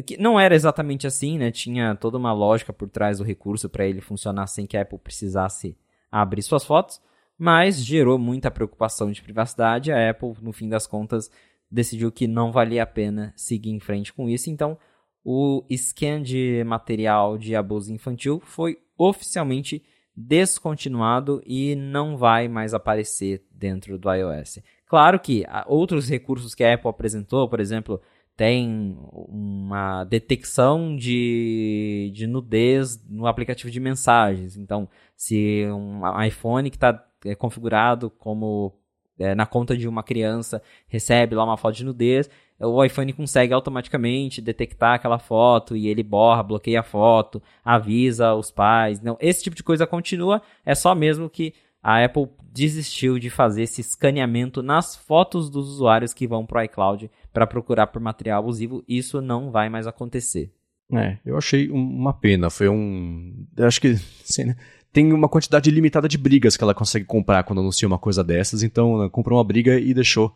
Que 0.06 0.18
não 0.18 0.40
era 0.40 0.54
exatamente 0.54 1.08
assim, 1.08 1.38
né? 1.38 1.52
Tinha 1.52 1.96
toda 1.96 2.18
uma 2.18 2.32
lógica 2.32 2.72
por 2.72 2.88
trás 2.90 3.18
do 3.18 3.24
recurso 3.24 3.68
para 3.68 3.86
ele 3.88 4.00
funcionar 4.00 4.48
sem 4.48 4.68
que 4.68 4.78
a 4.78 4.82
Apple 4.82 5.00
precisasse 5.00 5.76
abrir 6.12 6.42
suas 6.42 6.64
fotos, 6.64 7.02
mas 7.38 7.84
gerou 7.84 8.18
muita 8.20 8.52
preocupação 8.52 9.12
de 9.12 9.22
privacidade. 9.22 9.92
A 9.92 10.10
Apple, 10.10 10.36
no 10.42 10.54
fim 10.54 10.70
das 10.70 10.86
contas, 10.86 11.32
decidiu 11.70 12.12
que 12.12 12.28
não 12.28 12.52
valia 12.52 12.84
a 12.84 12.88
pena 12.88 13.34
seguir 13.36 13.72
em 13.72 13.80
frente 13.80 14.14
com 14.14 14.30
isso, 14.30 14.50
então 14.50 14.78
o 15.24 15.66
scan 15.76 16.22
de 16.22 16.64
material 16.66 17.38
de 17.38 17.56
abuso 17.56 17.94
infantil 17.94 18.40
foi 18.44 18.78
oficialmente 18.98 19.84
descontinuado 20.16 21.42
e 21.46 21.76
não 21.76 22.18
vai 22.18 22.48
mais 22.48 22.74
aparecer 22.74 23.46
dentro 23.52 24.00
do 24.00 24.12
iOS. 24.12 24.60
Claro 24.88 25.20
que 25.20 25.46
outros 25.68 26.10
recursos 26.10 26.56
que 26.56 26.64
a 26.64 26.74
Apple 26.74 26.90
apresentou, 26.90 27.48
por 27.50 27.60
exemplo, 27.60 28.02
tem 28.38 28.98
uma 29.12 30.04
detecção 30.06 30.96
de, 30.96 32.12
de 32.14 32.26
nudez 32.26 33.04
no 33.10 33.28
aplicativo 33.28 33.70
de 33.70 33.80
mensagens. 33.80 34.56
Então, 34.56 34.88
se 35.16 35.66
um 35.68 36.02
iPhone 36.24 36.70
que 36.70 36.78
está 36.78 37.04
é, 37.26 37.36
configurado 37.36 38.10
como 38.10 38.80
é, 39.20 39.36
na 39.36 39.46
conta 39.46 39.76
de 39.76 39.88
uma 39.88 40.04
criança, 40.04 40.62
recebe 40.88 41.36
lá 41.36 41.44
uma 41.44 41.58
foto 41.58 41.76
de 41.76 41.86
nudez, 41.86 42.30
o 42.60 42.84
iPhone 42.84 43.14
consegue 43.14 43.54
automaticamente 43.54 44.42
detectar 44.42 44.96
aquela 44.96 45.20
foto 45.20 45.76
e 45.76 45.88
ele 45.88 46.02
borra, 46.02 46.42
bloqueia 46.42 46.80
a 46.80 46.84
foto, 46.84 47.42
avisa 47.64 48.34
os 48.34 48.50
pais. 48.50 49.00
Não, 49.00 49.16
esse 49.20 49.44
tipo 49.44 49.56
de 49.56 49.64
coisa 49.64 49.86
continua, 49.86 50.42
é 50.66 50.74
só 50.74 50.96
mesmo 50.96 51.30
que 51.30 51.54
a 51.84 52.04
Apple 52.04 52.28
desistiu 52.52 53.20
de 53.20 53.30
fazer 53.30 53.64
esse 53.64 53.82
escaneamento 53.82 54.64
nas 54.64 54.96
fotos 54.96 55.50
dos 55.50 55.70
usuários 55.70 56.14
que 56.14 56.28
vão 56.28 56.46
para 56.46 56.62
o 56.62 56.64
iCloud 56.64 57.12
para 57.32 57.46
procurar 57.46 57.88
por 57.88 58.02
material 58.02 58.40
abusivo. 58.40 58.84
Isso 58.88 59.22
não 59.22 59.52
vai 59.52 59.70
mais 59.70 59.86
acontecer. 59.86 60.52
É, 60.92 61.18
eu 61.26 61.38
achei 61.38 61.70
uma 61.70 62.14
pena. 62.14 62.50
Foi 62.50 62.68
um. 62.70 63.46
Acho 63.60 63.80
que. 63.82 63.90
Assim, 64.28 64.46
né? 64.46 64.56
Tem 64.92 65.14
uma 65.14 65.30
quantidade 65.30 65.70
limitada 65.70 66.08
de 66.08 66.18
brigas 66.18 66.58
que 66.58 66.64
ela 66.64 66.74
consegue 66.74 67.06
comprar 67.06 67.44
quando 67.44 67.60
anuncia 67.60 67.88
uma 67.88 68.00
coisa 68.00 68.24
dessas, 68.24 68.64
então 68.64 68.96
ela 68.96 69.10
comprou 69.10 69.38
uma 69.38 69.44
briga 69.44 69.80
e 69.80 69.94
deixou 69.94 70.36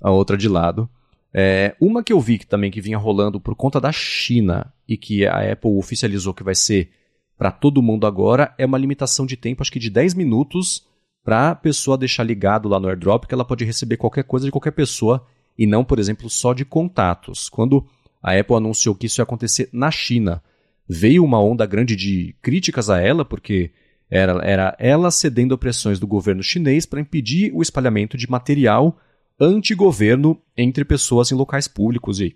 a 0.00 0.10
outra 0.10 0.36
de 0.36 0.48
lado. 0.48 0.88
É, 1.32 1.76
uma 1.80 2.02
que 2.02 2.12
eu 2.12 2.20
vi 2.20 2.38
que 2.38 2.46
também 2.46 2.70
que 2.70 2.80
vinha 2.80 2.96
rolando 2.96 3.40
por 3.40 3.54
conta 3.54 3.80
da 3.80 3.92
China 3.92 4.72
e 4.88 4.96
que 4.96 5.26
a 5.26 5.52
Apple 5.52 5.76
oficializou 5.76 6.32
que 6.32 6.42
vai 6.42 6.54
ser 6.54 6.90
para 7.36 7.50
todo 7.50 7.82
mundo 7.82 8.06
agora 8.06 8.54
é 8.58 8.66
uma 8.66 8.78
limitação 8.78 9.24
de 9.26 9.36
tempo, 9.36 9.62
acho 9.62 9.70
que 9.70 9.78
de 9.78 9.90
10 9.90 10.14
minutos, 10.14 10.84
para 11.22 11.50
a 11.50 11.54
pessoa 11.54 11.98
deixar 11.98 12.24
ligado 12.24 12.68
lá 12.68 12.80
no 12.80 12.88
AirDrop 12.88 13.26
que 13.26 13.34
ela 13.34 13.44
pode 13.44 13.64
receber 13.64 13.96
qualquer 13.96 14.24
coisa 14.24 14.46
de 14.46 14.52
qualquer 14.52 14.72
pessoa 14.72 15.24
e 15.56 15.66
não, 15.66 15.84
por 15.84 15.98
exemplo, 15.98 16.30
só 16.30 16.54
de 16.54 16.64
contatos. 16.64 17.48
Quando 17.48 17.86
a 18.22 18.32
Apple 18.38 18.56
anunciou 18.56 18.94
que 18.94 19.06
isso 19.06 19.20
ia 19.20 19.24
acontecer 19.24 19.68
na 19.72 19.90
China, 19.90 20.42
veio 20.88 21.24
uma 21.24 21.40
onda 21.40 21.66
grande 21.66 21.94
de 21.94 22.34
críticas 22.40 22.88
a 22.88 23.00
ela, 23.00 23.24
porque 23.24 23.70
era, 24.10 24.32
era 24.42 24.76
ela 24.78 25.10
cedendo 25.10 25.54
a 25.54 25.58
pressões 25.58 25.98
do 25.98 26.06
governo 26.06 26.42
chinês 26.42 26.86
para 26.86 27.00
impedir 27.00 27.50
o 27.54 27.62
espalhamento 27.62 28.16
de 28.16 28.30
material 28.30 28.98
anti-governo 29.38 30.40
entre 30.56 30.84
pessoas 30.84 31.30
em 31.30 31.34
locais 31.34 31.68
públicos 31.68 32.20
e, 32.20 32.34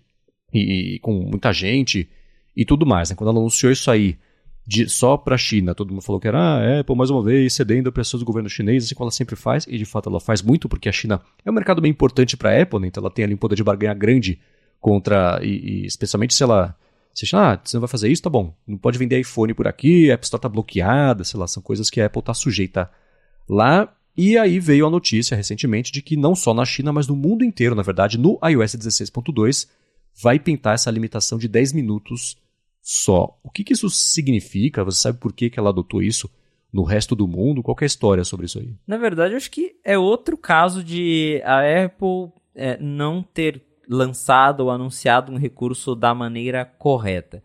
e, 0.53 0.97
e, 0.97 0.99
com 1.01 1.13
muita 1.13 1.53
gente 1.53 2.09
e 2.57 2.65
tudo 2.65 2.87
mais. 2.87 3.11
Né? 3.11 3.17
Quando 3.17 3.31
ela 3.31 3.39
anunciou 3.39 3.73
isso 3.73 3.91
aí 3.91 4.19
de, 4.67 4.89
só 4.89 5.17
para 5.17 5.35
a 5.35 5.39
China, 5.39 5.75
todo 5.75 5.91
mundo 5.91 6.03
falou 6.03 6.21
que 6.21 6.29
era 6.29 6.39
ah, 6.39 6.81
Apple 6.81 6.95
mais 6.95 7.11
uma 7.11 7.23
vez 7.23 7.53
cedendo 7.55 7.89
a 7.89 7.93
pressões 7.93 8.21
do 8.21 8.27
governo 8.27 8.49
chinês, 8.49 8.85
assim 8.85 8.95
como 8.95 9.07
ela 9.07 9.11
sempre 9.11 9.35
faz, 9.35 9.67
e 9.67 9.77
de 9.77 9.85
fato 9.85 10.09
ela 10.09 10.21
faz 10.21 10.43
muito, 10.43 10.69
porque 10.69 10.89
a 10.89 10.93
China 10.93 11.21
é 11.45 11.51
um 11.51 11.55
mercado 11.55 11.81
bem 11.81 11.91
importante 11.91 12.37
para 12.37 12.51
a 12.51 12.63
Apple, 12.63 12.79
né? 12.79 12.87
então 12.87 13.03
ela 13.03 13.11
tem 13.11 13.25
ali 13.25 13.35
um 13.35 13.39
poder 13.39 13.57
de 13.57 13.65
barganha 13.65 13.95
grande 13.95 14.39
contra, 14.79 15.41
e, 15.43 15.83
e 15.83 15.87
especialmente 15.87 16.35
se 16.35 16.43
ela 16.43 16.77
você 17.15 17.27
acha, 17.27 17.53
ah, 17.53 17.61
você 17.63 17.77
não 17.77 17.81
vai 17.81 17.89
fazer 17.89 18.11
isso? 18.11 18.23
Tá 18.23 18.31
bom. 18.31 18.55
Não 18.67 18.79
pode 18.79 18.99
vender 18.99 19.21
iPhone 19.21 19.55
por 19.55 19.69
aqui, 19.69 20.11
a 20.11 20.15
App 20.15 20.25
Store 20.25 20.41
tá 20.41 20.49
bloqueada, 20.49 21.25
sei 21.25 21.39
lá, 21.39 21.47
são 21.47 21.63
coisas 21.63 21.91
que 21.91 22.01
a 22.01 22.07
Apple 22.07 22.23
tá 22.23 22.35
sujeita 22.35 22.91
lá. 23.49 23.95
E 24.17 24.37
aí 24.37 24.59
veio 24.59 24.87
a 24.87 24.91
notícia 24.91 25.37
recentemente 25.37 25.91
de 25.91 26.03
que 26.03 26.17
não 26.17 26.35
só 26.35 26.53
na 26.53 26.65
China, 26.65 26.93
mas 26.93 27.07
no 27.07 27.17
mundo 27.17 27.45
inteiro, 27.45 27.75
na 27.75 27.83
verdade, 27.83 28.19
no 28.19 28.39
iOS 28.43 28.77
16.2, 28.77 29.69
vai 30.21 30.39
pintar 30.39 30.75
essa 30.75 30.91
limitação 30.91 31.39
de 31.39 31.49
10 31.49 31.73
minutos 31.73 32.37
só. 32.83 33.39
O 33.43 33.51
que, 33.51 33.65
que 33.65 33.73
isso 33.73 33.89
significa? 33.89 34.85
Você 34.85 35.01
sabe 35.01 35.19
por 35.19 35.33
que, 35.33 35.49
que 35.49 35.59
ela 35.59 35.71
adotou 35.71 36.03
isso 36.03 36.31
no 36.73 36.83
resto 36.83 37.15
do 37.15 37.29
mundo? 37.29 37.63
Qual 37.63 37.77
é 37.81 37.85
a 37.85 37.87
história 37.87 38.25
sobre 38.25 38.47
isso 38.47 38.59
aí? 38.59 38.75
Na 38.87 38.99
verdade, 38.99 39.35
acho 39.35 39.51
que 39.51 39.77
é 39.85 39.97
outro 39.97 40.37
caso 40.37 40.83
de 40.83 41.41
a 41.45 41.85
Apple 41.85 42.33
é, 42.55 42.79
não 42.79 43.23
ter 43.23 43.63
lançado 43.93 44.61
ou 44.61 44.71
anunciado 44.71 45.33
um 45.33 45.39
recurso 45.39 45.95
da 45.95 46.15
maneira 46.15 46.65
correta. 46.65 47.43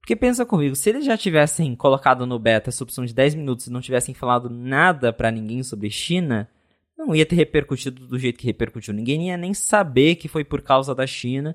Porque 0.00 0.16
pensa 0.16 0.46
comigo, 0.46 0.74
se 0.74 0.88
eles 0.88 1.04
já 1.04 1.16
tivessem 1.16 1.76
colocado 1.76 2.26
no 2.26 2.38
beta 2.38 2.70
essa 2.70 2.82
opção 2.82 3.04
de 3.04 3.14
10 3.14 3.34
minutos 3.34 3.66
e 3.66 3.72
não 3.72 3.80
tivessem 3.80 4.14
falado 4.14 4.48
nada 4.48 5.12
para 5.12 5.30
ninguém 5.30 5.62
sobre 5.62 5.90
China, 5.90 6.48
não 6.96 7.14
ia 7.14 7.26
ter 7.26 7.36
repercutido 7.36 8.06
do 8.06 8.18
jeito 8.18 8.38
que 8.38 8.46
repercutiu. 8.46 8.92
Ninguém 8.92 9.28
ia 9.28 9.36
nem 9.36 9.54
saber 9.54 10.16
que 10.16 10.28
foi 10.28 10.44
por 10.44 10.62
causa 10.62 10.94
da 10.94 11.06
China. 11.06 11.54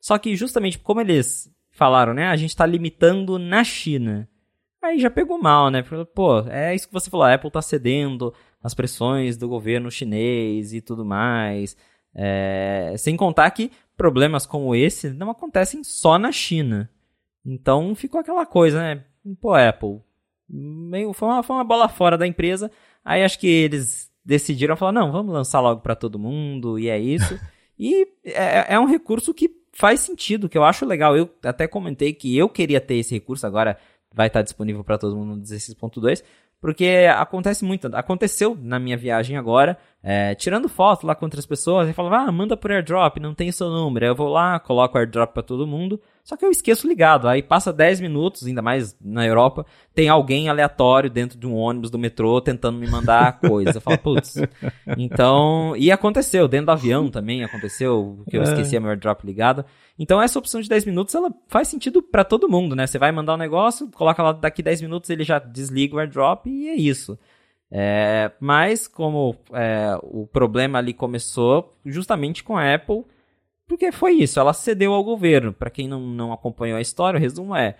Só 0.00 0.18
que 0.18 0.36
justamente 0.36 0.78
como 0.78 1.00
eles 1.00 1.50
falaram, 1.70 2.14
né, 2.14 2.26
a 2.28 2.36
gente 2.36 2.50
está 2.50 2.64
limitando 2.64 3.38
na 3.38 3.64
China. 3.64 4.28
Aí 4.82 4.98
já 4.98 5.10
pegou 5.10 5.38
mal, 5.38 5.70
né? 5.70 5.82
Pô, 6.14 6.40
é 6.48 6.74
isso 6.74 6.86
que 6.86 6.94
você 6.94 7.10
falou, 7.10 7.26
a 7.26 7.34
Apple 7.34 7.48
está 7.48 7.60
cedendo 7.60 8.32
às 8.62 8.72
pressões 8.72 9.36
do 9.36 9.48
governo 9.48 9.90
chinês 9.90 10.72
e 10.72 10.80
tudo 10.80 11.04
mais. 11.04 11.76
É, 12.18 12.94
sem 12.96 13.14
contar 13.14 13.50
que 13.50 13.70
problemas 13.96 14.46
como 14.46 14.74
esse 14.74 15.10
não 15.10 15.30
acontecem 15.30 15.84
só 15.84 16.18
na 16.18 16.32
China. 16.32 16.90
Então 17.44 17.94
ficou 17.94 18.20
aquela 18.20 18.46
coisa, 18.46 18.80
né? 18.80 19.04
Pô, 19.40 19.54
Apple. 19.54 20.00
Meio, 20.48 21.12
foi, 21.12 21.28
uma, 21.28 21.42
foi 21.42 21.56
uma 21.56 21.64
bola 21.64 21.88
fora 21.88 22.16
da 22.16 22.26
empresa. 22.26 22.70
Aí 23.04 23.22
acho 23.22 23.38
que 23.38 23.46
eles 23.46 24.10
decidiram 24.24 24.76
falar: 24.76 24.92
não, 24.92 25.12
vamos 25.12 25.32
lançar 25.32 25.60
logo 25.60 25.80
para 25.80 25.94
todo 25.94 26.18
mundo, 26.18 26.78
e 26.78 26.88
é 26.88 26.98
isso. 26.98 27.38
e 27.78 28.08
é, 28.24 28.74
é 28.74 28.80
um 28.80 28.86
recurso 28.86 29.34
que 29.34 29.50
faz 29.72 30.00
sentido, 30.00 30.48
que 30.48 30.56
eu 30.56 30.64
acho 30.64 30.86
legal. 30.86 31.16
Eu 31.16 31.30
até 31.44 31.68
comentei 31.68 32.12
que 32.12 32.36
eu 32.36 32.48
queria 32.48 32.80
ter 32.80 32.96
esse 32.96 33.14
recurso, 33.14 33.46
agora 33.46 33.78
vai 34.12 34.28
estar 34.28 34.42
disponível 34.42 34.82
para 34.82 34.96
todo 34.96 35.14
mundo 35.14 35.36
no 35.36 35.42
16.2, 35.42 36.24
porque 36.66 37.06
acontece 37.16 37.64
muito. 37.64 37.86
Aconteceu 37.94 38.58
na 38.60 38.80
minha 38.80 38.96
viagem 38.96 39.36
agora, 39.36 39.78
é, 40.02 40.34
tirando 40.34 40.68
foto 40.68 41.06
lá 41.06 41.14
com 41.14 41.24
outras 41.24 41.46
pessoas, 41.46 41.88
e 41.88 41.92
falava, 41.92 42.28
ah, 42.28 42.32
manda 42.32 42.56
por 42.56 42.72
airdrop, 42.72 43.18
não 43.18 43.32
tem 43.32 43.52
seu 43.52 43.70
número. 43.70 44.04
Aí 44.04 44.10
eu 44.10 44.16
vou 44.16 44.28
lá, 44.28 44.58
coloco 44.58 44.96
o 44.96 44.98
airdrop 44.98 45.32
para 45.32 45.44
todo 45.44 45.64
mundo, 45.64 46.00
Só 46.24 46.36
que 46.36 46.44
eu 46.44 46.50
esqueço 46.50 46.88
ligado. 46.88 47.28
Aí 47.28 47.40
passa 47.40 47.72
10 47.72 48.00
minutos, 48.00 48.44
ainda 48.44 48.62
mais 48.62 48.96
na 49.00 49.24
Europa, 49.24 49.64
tem 49.94 50.08
alguém 50.08 50.48
aleatório 50.48 51.08
dentro 51.08 51.38
de 51.38 51.46
um 51.46 51.54
ônibus 51.54 51.88
do 51.88 52.00
metrô 52.00 52.40
tentando 52.40 52.80
me 52.80 52.90
mandar 52.90 53.38
coisa. 53.38 53.76
Eu 53.76 53.80
falo, 53.80 53.98
putz. 53.98 54.34
Então, 54.98 55.72
e 55.76 55.92
aconteceu, 55.92 56.48
dentro 56.48 56.66
do 56.66 56.72
avião 56.72 57.08
também 57.08 57.44
aconteceu, 57.44 58.24
que 58.28 58.36
eu 58.36 58.40
é. 58.40 58.44
esqueci 58.44 58.76
meu 58.80 58.90
AirDrop 58.90 59.24
ligado. 59.24 59.64
Então 59.98 60.20
essa 60.20 60.38
opção 60.38 60.60
de 60.60 60.68
10 60.68 60.84
minutos, 60.84 61.14
ela 61.14 61.32
faz 61.48 61.68
sentido 61.68 62.02
para 62.02 62.24
todo 62.24 62.48
mundo, 62.48 62.76
né? 62.76 62.86
Você 62.86 62.98
vai 62.98 63.10
mandar 63.12 63.34
um 63.34 63.38
negócio, 63.38 63.90
coloca 63.90 64.22
lá 64.22 64.32
daqui 64.32 64.62
10 64.62 64.82
minutos, 64.82 65.10
ele 65.10 65.24
já 65.24 65.38
desliga 65.38 65.96
o 65.96 65.98
AirDrop 65.98 66.46
e 66.46 66.68
é 66.68 66.74
isso. 66.74 67.18
É, 67.70 68.30
mas 68.38 68.86
como 68.86 69.34
é, 69.52 69.98
o 70.02 70.26
problema 70.26 70.78
ali 70.78 70.94
começou 70.94 71.76
justamente 71.84 72.44
com 72.44 72.56
a 72.56 72.74
Apple 72.74 73.04
porque 73.66 73.90
foi 73.90 74.12
isso, 74.12 74.38
ela 74.38 74.52
cedeu 74.52 74.92
ao 74.92 75.02
governo. 75.02 75.52
Para 75.52 75.70
quem 75.70 75.88
não, 75.88 76.00
não 76.00 76.32
acompanhou 76.32 76.78
a 76.78 76.80
história, 76.80 77.18
o 77.18 77.20
resumo 77.20 77.54
é: 77.54 77.76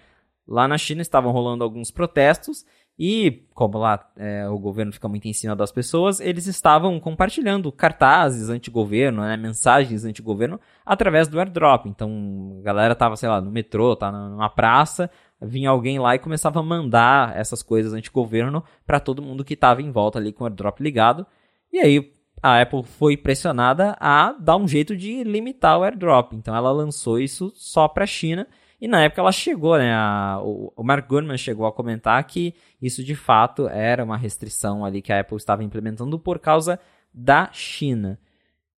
lá 0.47 0.67
na 0.67 0.77
China 0.77 1.01
estavam 1.01 1.31
rolando 1.33 1.62
alguns 1.62 1.91
protestos 1.91 2.64
e, 2.99 3.47
como 3.55 3.76
lá 3.76 4.09
é, 4.16 4.49
o 4.49 4.59
governo 4.59 4.92
fica 4.92 5.09
muito 5.09 5.26
em 5.26 5.32
cima 5.32 5.55
das 5.55 5.70
pessoas, 5.70 6.18
eles 6.18 6.47
estavam 6.47 6.99
compartilhando 6.99 7.70
cartazes 7.70 8.49
anti-governo, 8.49 9.22
né, 9.22 9.36
mensagens 9.36 10.05
anti-governo, 10.05 10.59
através 10.84 11.28
do 11.28 11.38
airdrop. 11.38 11.86
Então, 11.86 12.57
a 12.61 12.62
galera 12.62 12.94
tava, 12.94 13.16
sei 13.16 13.28
lá, 13.28 13.40
no 13.40 13.51
metrô, 13.51 13.94
tá 13.94 14.11
numa 14.11 14.49
praça, 14.49 15.11
vinha 15.40 15.68
alguém 15.68 15.99
lá 15.99 16.14
e 16.14 16.18
começava 16.18 16.61
a 16.61 16.62
mandar 16.62 17.36
essas 17.36 17.62
coisas 17.62 17.92
anti-governo 17.92 18.64
para 18.86 18.99
todo 18.99 19.22
mundo 19.22 19.44
que 19.44 19.55
estava 19.55 19.82
em 19.82 19.90
volta 19.90 20.18
ali 20.18 20.32
com 20.32 20.44
o 20.44 20.47
airdrop 20.47 20.80
ligado. 20.80 21.26
E 21.70 21.78
aí 21.78 22.12
a 22.42 22.62
Apple 22.62 22.82
foi 22.82 23.16
pressionada 23.16 23.97
a 24.01 24.32
dar 24.32 24.57
um 24.57 24.66
jeito 24.66 24.97
de 24.97 25.22
limitar 25.22 25.78
o 25.78 25.82
airdrop. 25.82 26.32
Então 26.32 26.57
ela 26.57 26.70
lançou 26.70 27.18
isso 27.18 27.53
só 27.55 27.88
para 27.88 28.05
a 28.05 28.07
China. 28.07 28.47
E 28.81 28.87
na 28.87 29.03
época 29.03 29.20
ela 29.20 29.33
chegou, 29.33 29.79
né? 29.79 29.95
A, 29.95 30.41
o, 30.43 30.72
o 30.77 30.83
Mark 30.83 31.09
Gurman 31.09 31.39
chegou 31.39 31.66
a 31.66 31.72
comentar 31.72 32.22
que 32.24 32.55
isso 32.81 33.03
de 33.03 33.14
fato 33.14 33.68
era 33.68 34.05
uma 34.05 34.16
restrição 34.16 34.85
ali 34.85 35.01
que 35.01 35.12
a 35.12 35.20
Apple 35.20 35.37
estava 35.37 35.64
implementando 35.64 36.18
por 36.18 36.39
causa 36.39 36.79
da 37.12 37.51
China. 37.53 38.18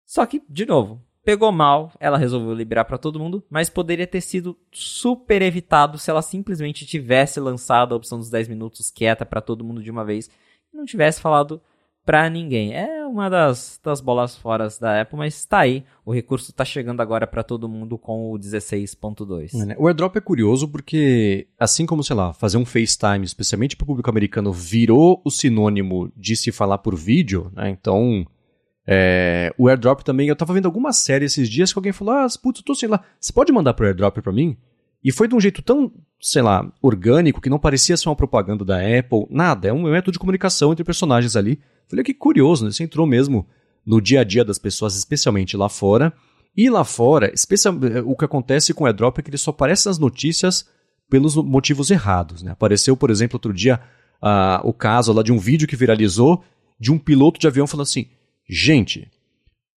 Só 0.05 0.24
que, 0.26 0.42
de 0.49 0.66
novo, 0.66 1.03
pegou 1.24 1.51
mal, 1.51 1.90
ela 1.99 2.18
resolveu 2.18 2.55
liberar 2.55 2.84
para 2.84 2.99
todo 2.99 3.18
mundo, 3.18 3.42
mas 3.51 3.68
poderia 3.68 4.07
ter 4.07 4.20
sido 4.20 4.57
super 4.70 5.42
evitado 5.42 5.99
se 5.99 6.11
ela 6.11 6.22
simplesmente 6.22 6.86
tivesse 6.86 7.40
lançado 7.40 7.92
a 7.92 7.97
opção 7.97 8.18
dos 8.18 8.30
10 8.30 8.49
minutos 8.49 8.90
quieta 8.90 9.26
para 9.26 9.40
todo 9.40 9.64
mundo 9.64 9.82
de 9.82 9.90
uma 9.90 10.05
vez 10.05 10.30
e 10.72 10.76
não 10.76 10.84
tivesse 10.84 11.20
falado 11.20 11.61
para 12.07 12.30
ninguém. 12.30 12.72
É 12.72 13.04
uma 13.04 13.28
das, 13.28 13.80
das 13.82 14.00
bolas 14.00 14.36
fora 14.36 14.68
da 14.80 15.00
Apple, 15.00 15.18
mas 15.18 15.34
está 15.34 15.59
aí. 15.59 15.84
O 16.04 16.14
recurso 16.14 16.52
está 16.52 16.64
chegando 16.64 17.00
agora 17.00 17.26
para 17.26 17.42
todo 17.42 17.68
mundo 17.68 17.98
com 17.98 18.30
o 18.30 18.38
16.2. 18.38 19.61
É, 19.61 19.66
né? 19.66 19.76
O 19.76 19.88
AirDrop 19.88 20.16
é 20.16 20.20
curioso 20.20 20.68
porque, 20.68 21.48
assim 21.59 21.84
como, 21.84 22.04
sei 22.04 22.14
lá, 22.14 22.32
fazer 22.32 22.59
um 22.59 22.64
FaceTime, 22.64 23.24
especialmente 23.24 23.76
para 23.76 23.82
o 23.82 23.86
público 23.88 24.09
americano, 24.09 24.52
virou 24.52 25.20
o 25.24 25.30
sinônimo 25.30 26.12
de 26.16 26.36
se 26.36 26.52
falar 26.52 26.78
por 26.78 26.94
vídeo, 26.94 27.50
né? 27.52 27.68
Então, 27.70 28.24
é, 28.86 29.52
o 29.59 29.68
AirDrop 29.68 30.04
também... 30.04 30.28
Eu 30.28 30.34
estava 30.34 30.54
vendo 30.54 30.66
alguma 30.66 30.92
série 30.92 31.24
esses 31.24 31.48
dias 31.48 31.72
que 31.72 31.78
alguém 31.78 31.92
falou, 31.92 32.14
ah, 32.14 32.28
putz, 32.40 32.62
tô 32.62 32.72
sei 32.72 32.88
lá, 32.88 33.02
você 33.18 33.32
pode 33.32 33.52
mandar 33.52 33.74
pro 33.74 33.84
AirDrop 33.84 34.22
para 34.22 34.32
mim? 34.32 34.57
E 35.02 35.11
foi 35.11 35.26
de 35.26 35.34
um 35.34 35.40
jeito 35.40 35.61
tão, 35.61 35.92
sei 36.20 36.42
lá, 36.42 36.72
orgânico 36.80 37.40
que 37.40 37.50
não 37.50 37.59
parecia 37.59 37.96
ser 37.96 38.09
uma 38.09 38.16
propaganda 38.16 38.64
da 38.64 38.76
Apple, 38.76 39.26
nada, 39.28 39.66
é 39.68 39.72
um 39.72 39.82
método 39.82 40.12
de 40.12 40.18
comunicação 40.20 40.70
entre 40.70 40.84
personagens 40.84 41.34
ali 41.34 41.61
Falei, 41.89 42.05
que 42.05 42.14
curioso, 42.14 42.64
né? 42.64 42.70
Entrou 42.80 43.07
mesmo 43.07 43.47
no 43.84 44.01
dia 44.01 44.20
a 44.20 44.24
dia 44.24 44.45
das 44.45 44.59
pessoas, 44.59 44.97
especialmente 44.97 45.57
lá 45.57 45.68
fora. 45.68 46.12
E 46.57 46.70
lá 46.70 46.84
fora, 46.84 47.32
especial, 47.32 47.74
o 48.05 48.16
que 48.16 48.24
acontece 48.24 48.72
com 48.72 48.84
o 48.84 48.87
AirDrop 48.87 49.18
é 49.18 49.22
que 49.22 49.30
ele 49.30 49.39
só 49.39 49.51
aparece 49.51 49.87
nas 49.87 49.99
notícias 49.99 50.66
pelos 51.09 51.37
motivos 51.37 51.91
errados. 51.91 52.43
Né? 52.43 52.51
Apareceu, 52.51 52.97
por 52.97 53.11
exemplo, 53.11 53.37
outro 53.37 53.53
dia 53.53 53.80
uh, 54.22 54.66
o 54.66 54.72
caso 54.72 55.12
lá 55.12 55.22
de 55.22 55.32
um 55.32 55.39
vídeo 55.39 55.68
que 55.68 55.76
viralizou 55.76 56.43
de 56.78 56.93
um 56.93 56.99
piloto 56.99 57.39
de 57.39 57.47
avião 57.47 57.66
falando 57.66 57.84
assim: 57.84 58.07
gente, 58.49 59.11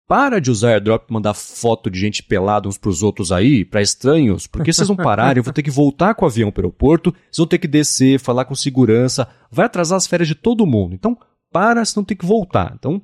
para 0.08 0.40
de 0.40 0.50
usar 0.50 0.70
airdrop 0.70 1.10
e 1.10 1.14
mandar 1.14 1.34
foto 1.34 1.90
de 1.90 2.00
gente 2.00 2.24
pelada 2.24 2.68
uns 2.68 2.78
pros 2.78 3.04
outros 3.04 3.32
aí, 3.32 3.66
para 3.66 3.82
estranhos, 3.82 4.48
porque 4.48 4.72
vocês 4.72 4.88
vão 4.88 4.96
parar, 4.96 5.36
eu 5.36 5.44
vou 5.44 5.54
ter 5.54 5.64
que 5.64 5.70
voltar 5.70 6.16
com 6.16 6.26
o 6.26 6.28
avião 6.28 6.52
para 6.52 6.62
o 6.62 6.66
aeroporto, 6.66 7.12
vocês 7.12 7.38
vão 7.38 7.48
ter 7.48 7.58
que 7.58 7.68
descer, 7.68 8.20
falar 8.20 8.46
com 8.46 8.56
segurança, 8.56 9.28
vai 9.52 9.66
atrasar 9.66 9.98
as 9.98 10.08
férias 10.08 10.28
de 10.28 10.36
todo 10.36 10.66
mundo. 10.66 10.96
Então, 10.96 11.18
para, 11.52 11.84
senão 11.86 12.04
tem 12.04 12.18
que 12.18 12.26
voltar. 12.26 12.74
Então, 12.76 13.02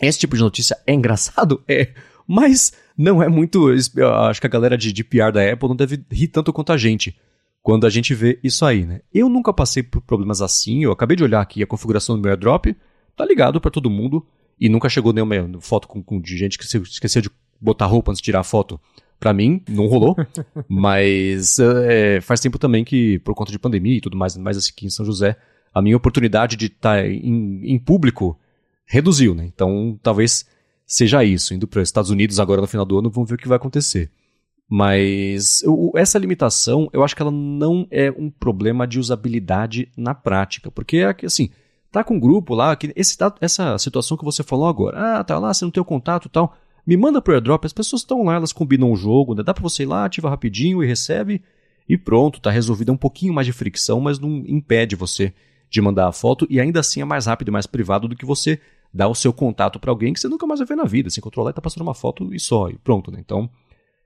esse 0.00 0.18
tipo 0.18 0.36
de 0.36 0.42
notícia 0.42 0.76
é 0.86 0.94
engraçado? 0.94 1.62
É. 1.68 1.92
Mas 2.26 2.72
não 2.96 3.22
é 3.22 3.28
muito. 3.28 3.68
acho 4.28 4.40
que 4.40 4.46
a 4.46 4.50
galera 4.50 4.76
de, 4.76 4.92
de 4.92 5.04
PR 5.04 5.32
da 5.32 5.52
Apple 5.52 5.68
não 5.68 5.76
deve 5.76 6.04
rir 6.10 6.28
tanto 6.28 6.52
quanto 6.52 6.72
a 6.72 6.76
gente 6.76 7.16
quando 7.62 7.86
a 7.86 7.90
gente 7.90 8.12
vê 8.12 8.38
isso 8.42 8.64
aí, 8.64 8.84
né? 8.84 9.00
Eu 9.14 9.28
nunca 9.28 9.52
passei 9.52 9.82
por 9.82 10.02
problemas 10.02 10.42
assim. 10.42 10.82
Eu 10.82 10.92
acabei 10.92 11.16
de 11.16 11.22
olhar 11.22 11.40
aqui 11.40 11.62
a 11.62 11.66
configuração 11.66 12.16
do 12.16 12.22
meu 12.22 12.32
AirDrop, 12.32 12.76
tá 13.16 13.24
ligado 13.24 13.60
para 13.60 13.70
todo 13.70 13.88
mundo 13.88 14.26
e 14.60 14.68
nunca 14.68 14.88
chegou 14.88 15.12
nenhuma 15.12 15.34
foto 15.60 15.86
com, 15.86 16.02
com, 16.02 16.20
de 16.20 16.36
gente 16.36 16.58
que 16.58 16.66
se, 16.66 16.76
esqueceu 16.78 17.22
de 17.22 17.30
botar 17.60 17.86
roupa 17.86 18.10
antes 18.10 18.20
de 18.20 18.24
tirar 18.24 18.40
a 18.40 18.44
foto. 18.44 18.80
Pra 19.18 19.32
mim, 19.32 19.62
não 19.68 19.86
rolou. 19.86 20.16
mas 20.68 21.58
é, 21.60 22.20
faz 22.20 22.40
tempo 22.40 22.58
também 22.58 22.82
que, 22.84 23.20
por 23.20 23.34
conta 23.34 23.52
de 23.52 23.58
pandemia 23.58 23.96
e 23.96 24.00
tudo 24.00 24.16
mais, 24.16 24.36
mais 24.36 24.56
assim 24.56 24.72
aqui 24.76 24.86
em 24.86 24.90
São 24.90 25.06
José, 25.06 25.36
a 25.72 25.80
minha 25.80 25.96
oportunidade 25.96 26.56
de 26.56 26.66
estar 26.66 27.02
tá 27.02 27.06
em, 27.06 27.60
em 27.64 27.78
público 27.78 28.38
reduziu, 28.86 29.34
né? 29.34 29.44
Então, 29.46 29.98
talvez 30.02 30.46
seja 30.86 31.24
isso. 31.24 31.54
Indo 31.54 31.66
para 31.66 31.80
os 31.80 31.88
Estados 31.88 32.10
Unidos 32.10 32.38
agora 32.38 32.60
no 32.60 32.66
final 32.66 32.84
do 32.84 32.98
ano, 32.98 33.10
vamos 33.10 33.28
ver 33.28 33.36
o 33.36 33.38
que 33.38 33.48
vai 33.48 33.56
acontecer. 33.56 34.10
Mas 34.68 35.62
eu, 35.62 35.92
essa 35.96 36.18
limitação, 36.18 36.88
eu 36.92 37.02
acho 37.04 37.14
que 37.14 37.22
ela 37.22 37.30
não 37.30 37.86
é 37.90 38.10
um 38.10 38.30
problema 38.30 38.86
de 38.86 38.98
usabilidade 38.98 39.90
na 39.96 40.14
prática. 40.14 40.70
Porque, 40.70 40.98
é 40.98 41.14
assim, 41.26 41.50
tá 41.90 42.02
com 42.02 42.14
um 42.14 42.20
grupo 42.20 42.54
lá, 42.54 42.74
que 42.74 42.92
esse, 42.96 43.16
essa 43.40 43.78
situação 43.78 44.16
que 44.16 44.24
você 44.24 44.42
falou 44.42 44.66
agora, 44.66 45.18
ah, 45.18 45.24
tá 45.24 45.38
lá, 45.38 45.52
você 45.52 45.64
não 45.64 45.72
tem 45.72 45.82
o 45.82 45.84
contato 45.84 46.28
tal, 46.28 46.56
me 46.86 46.96
manda 46.96 47.20
pro 47.20 47.34
airdrop, 47.34 47.64
as 47.64 47.72
pessoas 47.72 48.02
estão 48.02 48.24
lá, 48.24 48.34
elas 48.34 48.52
combinam 48.52 48.90
o 48.90 48.96
jogo, 48.96 49.34
né? 49.34 49.42
dá 49.42 49.54
para 49.54 49.62
você 49.62 49.84
ir 49.84 49.86
lá, 49.86 50.04
ativa 50.04 50.30
rapidinho 50.30 50.82
e 50.82 50.86
recebe, 50.86 51.42
e 51.88 51.98
pronto, 51.98 52.40
tá 52.40 52.50
resolvido. 52.50 52.90
É 52.90 52.94
um 52.94 52.96
pouquinho 52.96 53.34
mais 53.34 53.46
de 53.46 53.52
fricção, 53.52 54.00
mas 54.00 54.18
não 54.18 54.42
impede 54.46 54.96
você 54.96 55.32
de 55.72 55.80
mandar 55.80 56.06
a 56.06 56.12
foto 56.12 56.46
e 56.50 56.60
ainda 56.60 56.80
assim 56.80 57.00
é 57.00 57.04
mais 57.04 57.24
rápido 57.24 57.48
e 57.48 57.50
mais 57.50 57.66
privado 57.66 58.06
do 58.06 58.14
que 58.14 58.26
você 58.26 58.60
dar 58.92 59.08
o 59.08 59.14
seu 59.14 59.32
contato 59.32 59.80
para 59.80 59.90
alguém 59.90 60.12
que 60.12 60.20
você 60.20 60.28
nunca 60.28 60.46
mais 60.46 60.60
vai 60.60 60.66
ver 60.66 60.76
na 60.76 60.84
vida. 60.84 61.08
Você 61.08 61.18
controlar 61.18 61.50
e 61.50 61.54
tá 61.54 61.62
passando 61.62 61.80
uma 61.80 61.94
foto 61.94 62.32
e 62.34 62.38
só, 62.38 62.68
e 62.68 62.74
pronto, 62.74 63.10
né? 63.10 63.18
Então, 63.18 63.48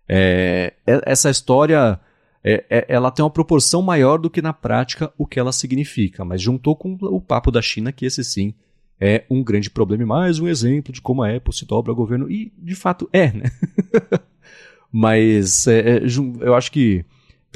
é, 0.08 0.74
é 0.86 1.02
essa 1.04 1.28
história 1.28 1.98
é, 2.44 2.64
é, 2.70 2.86
ela 2.88 3.10
tem 3.10 3.24
uma 3.24 3.30
proporção 3.30 3.82
maior 3.82 4.18
do 4.18 4.30
que 4.30 4.40
na 4.40 4.52
prática 4.52 5.12
o 5.18 5.26
que 5.26 5.40
ela 5.40 5.50
significa, 5.50 6.24
mas 6.24 6.40
juntou 6.40 6.76
com 6.76 6.96
o 7.00 7.20
papo 7.20 7.50
da 7.50 7.60
China, 7.60 7.90
que 7.90 8.06
esse 8.06 8.22
sim 8.22 8.54
é 9.00 9.24
um 9.28 9.42
grande 9.42 9.68
problema 9.68 10.04
e 10.04 10.06
mais 10.06 10.38
um 10.38 10.46
exemplo 10.46 10.92
de 10.92 11.02
como 11.02 11.24
a 11.24 11.34
Apple 11.34 11.52
se 11.52 11.66
dobra 11.66 11.90
ao 11.90 11.96
governo, 11.96 12.30
e 12.30 12.52
de 12.56 12.76
fato 12.76 13.08
é, 13.12 13.32
né? 13.32 13.50
mas 14.92 15.66
é, 15.66 15.96
é 15.96 16.02
eu 16.40 16.54
acho 16.54 16.70
que 16.70 17.04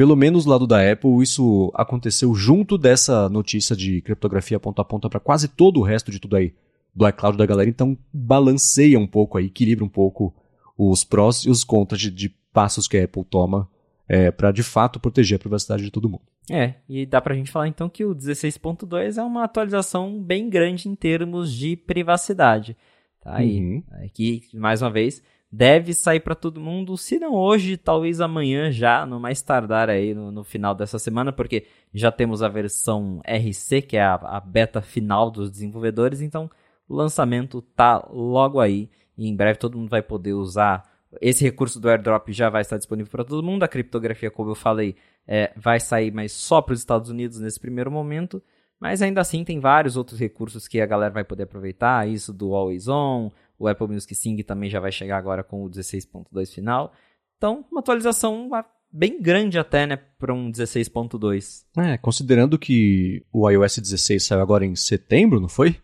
pelo 0.01 0.17
menos 0.17 0.47
do 0.47 0.51
lado 0.51 0.67
da 0.67 0.91
Apple, 0.91 1.23
isso 1.23 1.71
aconteceu 1.75 2.35
junto 2.35 2.79
dessa 2.79 3.29
notícia 3.29 3.77
de 3.77 4.01
criptografia 4.01 4.59
ponta 4.59 4.81
a 4.81 4.85
ponta 4.85 5.11
para 5.11 5.21
quase 5.21 5.47
todo 5.47 5.79
o 5.79 5.83
resto 5.83 6.11
de 6.11 6.19
tudo 6.19 6.37
aí 6.37 6.55
do 6.95 7.07
iCloud 7.07 7.37
da 7.37 7.45
galera. 7.45 7.69
Então, 7.69 7.99
balanceia 8.11 8.99
um 8.99 9.07
pouco 9.07 9.37
aí, 9.37 9.45
equilibra 9.45 9.85
um 9.85 9.91
pouco 9.91 10.35
os 10.75 11.05
prós 11.05 11.45
e 11.45 11.51
os 11.51 11.65
contras 11.65 12.01
de, 12.01 12.11
de 12.11 12.31
passos 12.51 12.89
que 12.89 12.97
a 12.97 13.05
Apple 13.05 13.27
toma 13.27 13.69
é, 14.09 14.31
para 14.31 14.51
de 14.53 14.63
fato 14.63 14.99
proteger 14.99 15.37
a 15.37 15.39
privacidade 15.39 15.83
de 15.83 15.91
todo 15.91 16.09
mundo. 16.09 16.23
É, 16.51 16.77
e 16.89 17.05
dá 17.05 17.21
pra 17.21 17.35
gente 17.35 17.51
falar 17.51 17.69
então 17.69 17.87
que 17.87 18.03
o 18.03 18.15
16.2 18.15 19.19
é 19.19 19.23
uma 19.23 19.45
atualização 19.45 20.19
bem 20.19 20.49
grande 20.49 20.89
em 20.89 20.95
termos 20.95 21.53
de 21.53 21.77
privacidade. 21.77 22.75
Tá 23.21 23.37
aí. 23.37 23.61
Uhum. 23.61 23.83
Aqui, 24.03 24.45
mais 24.55 24.81
uma 24.81 24.91
vez, 24.91 25.23
deve 25.51 25.93
sair 25.93 26.21
para 26.21 26.35
todo 26.35 26.61
mundo, 26.61 26.97
se 26.97 27.19
não 27.19 27.35
hoje, 27.35 27.77
talvez 27.77 28.21
amanhã 28.21 28.71
já, 28.71 29.05
no 29.05 29.19
mais 29.19 29.43
tardar 29.43 29.91
aí 29.91 30.15
no, 30.15 30.31
no, 30.31 30.45
final 30.45 30.75
dessa 30.75 30.99
semana, 30.99 31.33
porque 31.33 31.67
já 31.93 32.13
temos 32.13 32.43
a 32.43 32.49
versão 32.49 33.21
RC, 33.27 33.83
que 33.83 33.97
é 33.97 34.03
a, 34.03 34.15
a, 34.15 34.41
beta 34.41 34.81
final 34.81 35.31
dos 35.31 35.51
desenvolvedores, 35.51 36.21
então 36.21 36.49
o 36.89 36.95
lançamento 36.95 37.61
tá 37.61 38.07
logo 38.13 38.61
aí 38.61 38.89
e 39.19 39.29
em 39.29 39.35
breve 39.35 39.59
todo 39.59 39.77
mundo 39.77 39.91
vai 39.91 40.03
poder 40.03 40.35
usar. 40.35 40.89
Esse 41.21 41.43
recurso 41.43 41.81
do 41.81 41.89
airdrop 41.89 42.29
já 42.29 42.49
vai 42.49 42.63
estar 42.63 42.77
disponível 42.77 43.11
para 43.11 43.25
todo 43.25 43.43
mundo. 43.43 43.65
A 43.65 43.69
criptografia, 43.69 44.31
como 44.31 44.51
eu 44.51 44.55
falei, 44.55 44.95
é, 45.27 45.53
vai 45.57 45.81
sair, 45.81 46.13
mas 46.13 46.31
só 46.33 46.63
para 46.63 46.73
os 46.73 46.79
Estados 46.79 47.11
Unidos 47.11 47.41
nesse 47.41 47.59
primeiro 47.59 47.91
momento. 47.91 48.41
Mas 48.79 49.03
ainda 49.03 49.21
assim 49.21 49.45
tem 49.45 49.61
vários 49.61 49.97
outros 49.97 50.19
recursos 50.19 50.67
que 50.67 50.81
a 50.81 50.87
galera 50.87 51.13
vai 51.13 51.25
poder 51.25 51.43
aproveitar, 51.43 52.09
isso 52.09 52.33
do 52.33 52.55
Always 52.55 52.89
On, 52.89 53.31
o 53.61 53.69
Apple 53.69 53.87
Music 53.87 54.15
Sing 54.15 54.43
também 54.43 54.71
já 54.71 54.81
vai 54.81 54.91
chegar 54.91 55.19
agora 55.19 55.45
com 55.45 55.63
o 55.63 55.71
16.2 55.71 56.53
final. 56.53 56.93
Então, 57.37 57.65
uma 57.71 57.81
atualização 57.81 58.49
bem 58.91 59.21
grande 59.21 59.59
até, 59.59 59.87
né, 59.87 59.99
para 60.19 60.33
um 60.33 60.51
16.2. 60.51 61.65
É, 61.77 61.99
considerando 61.99 62.59
que 62.59 63.23
o 63.31 63.49
iOS 63.49 63.79
16 63.79 64.25
saiu 64.25 64.41
agora 64.41 64.65
em 64.65 64.75
setembro, 64.75 65.39
não 65.39 65.49
foi? 65.49 65.77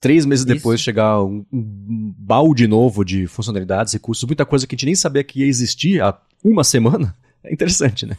Três 0.00 0.24
meses 0.24 0.46
Isso. 0.46 0.54
depois 0.54 0.80
chegar 0.80 1.22
um, 1.22 1.44
um, 1.52 2.14
balde 2.16 2.66
novo 2.66 3.04
de 3.04 3.26
funcionalidades, 3.26 3.92
recursos, 3.92 4.24
muita 4.24 4.46
coisa 4.46 4.66
que 4.66 4.74
a 4.74 4.76
gente 4.76 4.86
nem 4.86 4.94
sabia 4.94 5.24
que 5.24 5.40
ia 5.40 5.46
existir 5.46 6.00
há 6.00 6.18
uma 6.42 6.64
semana. 6.64 7.14
É 7.44 7.52
interessante, 7.52 8.06
né? 8.06 8.16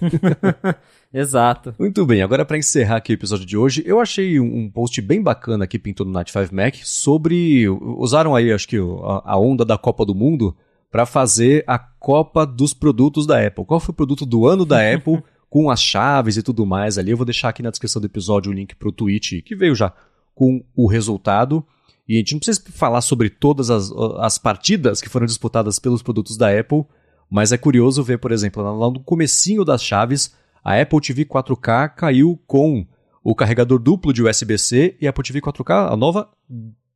Exato. 1.14 1.76
Muito 1.78 2.06
bem, 2.06 2.22
agora 2.22 2.46
para 2.46 2.58
encerrar 2.58 2.98
aqui 2.98 3.14
o 3.14 3.16
episódio 3.16 3.46
de 3.46 3.58
hoje, 3.58 3.84
eu 3.86 4.00
achei 4.00 4.40
um 4.40 4.70
post 4.70 5.02
bem 5.02 5.22
bacana 5.22 5.66
aqui 5.66 5.78
pintou 5.78 6.06
no 6.06 6.12
Night 6.12 6.32
5 6.32 6.54
Mac 6.54 6.76
sobre. 6.84 7.68
Usaram 7.70 8.36
aí, 8.36 8.52
acho 8.52 8.68
que, 8.68 8.78
a, 8.78 9.38
onda 9.38 9.66
da 9.66 9.78
Copa 9.78 10.06
do 10.06 10.16
Mundo 10.16 10.56
para 10.90 11.06
fazer 11.06 11.64
a 11.68 11.78
Copa 11.78 12.46
dos 12.46 12.74
produtos 12.74 13.26
da 13.26 13.46
Apple. 13.46 13.66
Qual 13.66 13.80
foi 13.80 13.94
o 13.94 13.96
produto 13.96 14.26
do 14.26 14.48
ano 14.48 14.66
da 14.66 14.80
Apple? 14.94 15.22
com 15.52 15.70
as 15.70 15.84
chaves 15.84 16.38
e 16.38 16.42
tudo 16.42 16.66
mais 16.66 16.98
ali. 16.98 17.12
Eu 17.12 17.18
vou 17.18 17.26
deixar 17.26 17.50
aqui 17.50 17.62
na 17.62 17.70
descrição 17.70 18.02
do 18.02 18.06
episódio 18.06 18.50
o 18.50 18.56
link 18.56 18.74
para 18.74 18.88
o 18.88 18.92
tweet 18.92 19.42
que 19.42 19.54
veio 19.54 19.76
já 19.76 19.94
com 20.34 20.64
o 20.74 20.88
resultado. 20.88 21.64
E 22.08 22.16
a 22.16 22.18
gente 22.20 22.32
não 22.32 22.40
precisa 22.40 22.64
falar 22.72 23.02
sobre 23.02 23.30
todas 23.30 23.70
as, 23.70 23.92
as 24.20 24.38
partidas 24.38 25.02
que 25.02 25.10
foram 25.10 25.26
disputadas 25.26 25.78
pelos 25.78 26.02
produtos 26.02 26.38
da 26.38 26.58
Apple, 26.58 26.86
mas 27.32 27.54
é 27.54 27.58
curioso 27.58 28.04
ver, 28.04 28.18
por 28.18 28.34
exemplo, 28.34 28.62
lá 28.62 28.92
no 28.92 29.00
comecinho 29.00 29.64
das 29.64 29.82
chaves, 29.82 30.36
a 30.62 30.78
Apple 30.82 31.00
TV 31.00 31.24
4K 31.24 31.96
caiu 31.96 32.38
com 32.46 32.86
o 33.24 33.34
carregador 33.34 33.80
duplo 33.80 34.12
de 34.12 34.22
USB-C 34.22 34.98
e 35.00 35.08
a 35.08 35.12
Apple 35.12 35.24
TV 35.24 35.40
4K, 35.40 35.94
a 35.94 35.96
nova, 35.96 36.30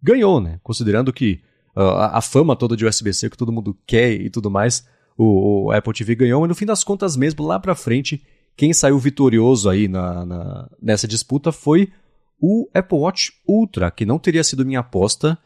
ganhou, 0.04 0.42
né? 0.42 0.60
Considerando 0.62 1.14
que 1.14 1.40
uh, 1.74 2.12
a, 2.12 2.22
fama 2.22 2.54
toda 2.54 2.76
de 2.76 2.86
USB-C 2.86 3.30
que 3.30 3.38
todo 3.38 3.52
mundo 3.52 3.78
quer 3.88 4.12
e 4.12 4.30
tudo 4.30 4.52
mais, 4.52 4.86
o, 5.18 5.68
o 5.68 5.72
Apple 5.72 5.94
TV 5.94 6.16
ganhou, 6.16 6.42
mas 6.42 6.50
no 6.50 6.56
fim 6.56 6.66
das 6.66 6.84
contas 6.84 7.16
mesmo, 7.16 7.46
lá 7.46 7.58
pra 7.58 7.74
frente, 7.74 8.22
quem 8.58 8.74
saiu 8.74 9.00
vitorioso 9.00 9.70
aí 9.70 9.88
na, 9.88 10.26
na, 10.26 10.70
nessa 10.82 11.08
disputa 11.08 11.54
foi 11.54 11.94
o 12.42 12.70
Apple 12.74 12.98
Watch 12.98 13.32
Ultra, 13.48 13.90
que 13.90 14.06
não 14.06 14.20
teria 14.20 14.44
sido 14.44 14.66
minha 14.66 14.82
aposta 14.82 15.38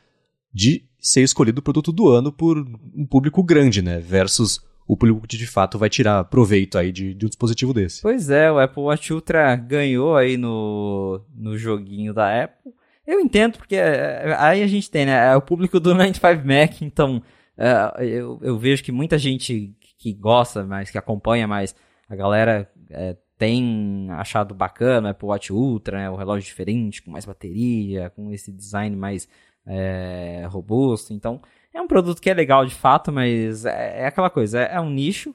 de 0.51 0.89
ser 0.99 1.21
escolhido 1.21 1.59
o 1.59 1.63
produto 1.63 1.91
do 1.91 2.09
ano 2.09 2.31
por 2.31 2.57
um 2.57 3.05
público 3.05 3.43
grande, 3.43 3.83
né? 3.83 3.99
Versus 3.99 4.67
o 4.89 4.97
público 4.97 5.27
de 5.27 5.45
fato 5.45 5.77
vai 5.77 5.87
tirar 5.87 6.23
proveito 6.23 6.75
aí 6.75 6.91
de, 6.91 7.13
de 7.13 7.23
um 7.23 7.29
dispositivo 7.29 7.71
desse. 7.71 8.01
Pois 8.01 8.31
é, 8.31 8.51
o 8.51 8.57
Apple 8.57 8.81
Watch 8.81 9.13
Ultra 9.13 9.55
ganhou 9.55 10.17
aí 10.17 10.35
no, 10.35 11.21
no 11.35 11.55
joguinho 11.55 12.11
da 12.11 12.43
Apple. 12.43 12.73
Eu 13.05 13.19
entendo, 13.19 13.59
porque 13.59 13.75
é, 13.75 14.35
aí 14.39 14.63
a 14.63 14.67
gente 14.67 14.89
tem, 14.89 15.05
né? 15.05 15.31
É 15.31 15.35
o 15.35 15.41
público 15.43 15.79
do 15.79 15.93
95 15.93 16.43
Mac, 16.43 16.81
então 16.81 17.21
é, 17.55 18.03
eu, 18.03 18.39
eu 18.41 18.57
vejo 18.57 18.83
que 18.83 18.91
muita 18.91 19.15
gente 19.19 19.75
que 19.95 20.11
gosta 20.11 20.63
mais, 20.63 20.89
que 20.89 20.97
acompanha 20.97 21.47
mais, 21.47 21.75
a 22.09 22.15
galera 22.15 22.67
é, 22.89 23.15
tem 23.37 24.07
achado 24.13 24.55
bacana 24.55 25.09
o 25.09 25.11
Apple 25.11 25.27
Watch 25.27 25.53
Ultra, 25.53 25.99
né, 25.99 26.09
o 26.09 26.15
relógio 26.15 26.47
diferente, 26.47 27.03
com 27.03 27.11
mais 27.11 27.25
bateria, 27.25 28.09
com 28.09 28.31
esse 28.31 28.51
design 28.51 28.95
mais 28.95 29.29
é, 29.67 30.47
robusto. 30.49 31.13
Então, 31.13 31.39
é 31.73 31.81
um 31.81 31.87
produto 31.87 32.21
que 32.21 32.29
é 32.29 32.33
legal 32.33 32.65
de 32.65 32.73
fato, 32.73 33.11
mas 33.11 33.65
é, 33.65 34.01
é 34.01 34.05
aquela 34.07 34.29
coisa, 34.29 34.61
é, 34.61 34.75
é, 34.75 34.79
um 34.79 34.89
nicho, 34.89 35.33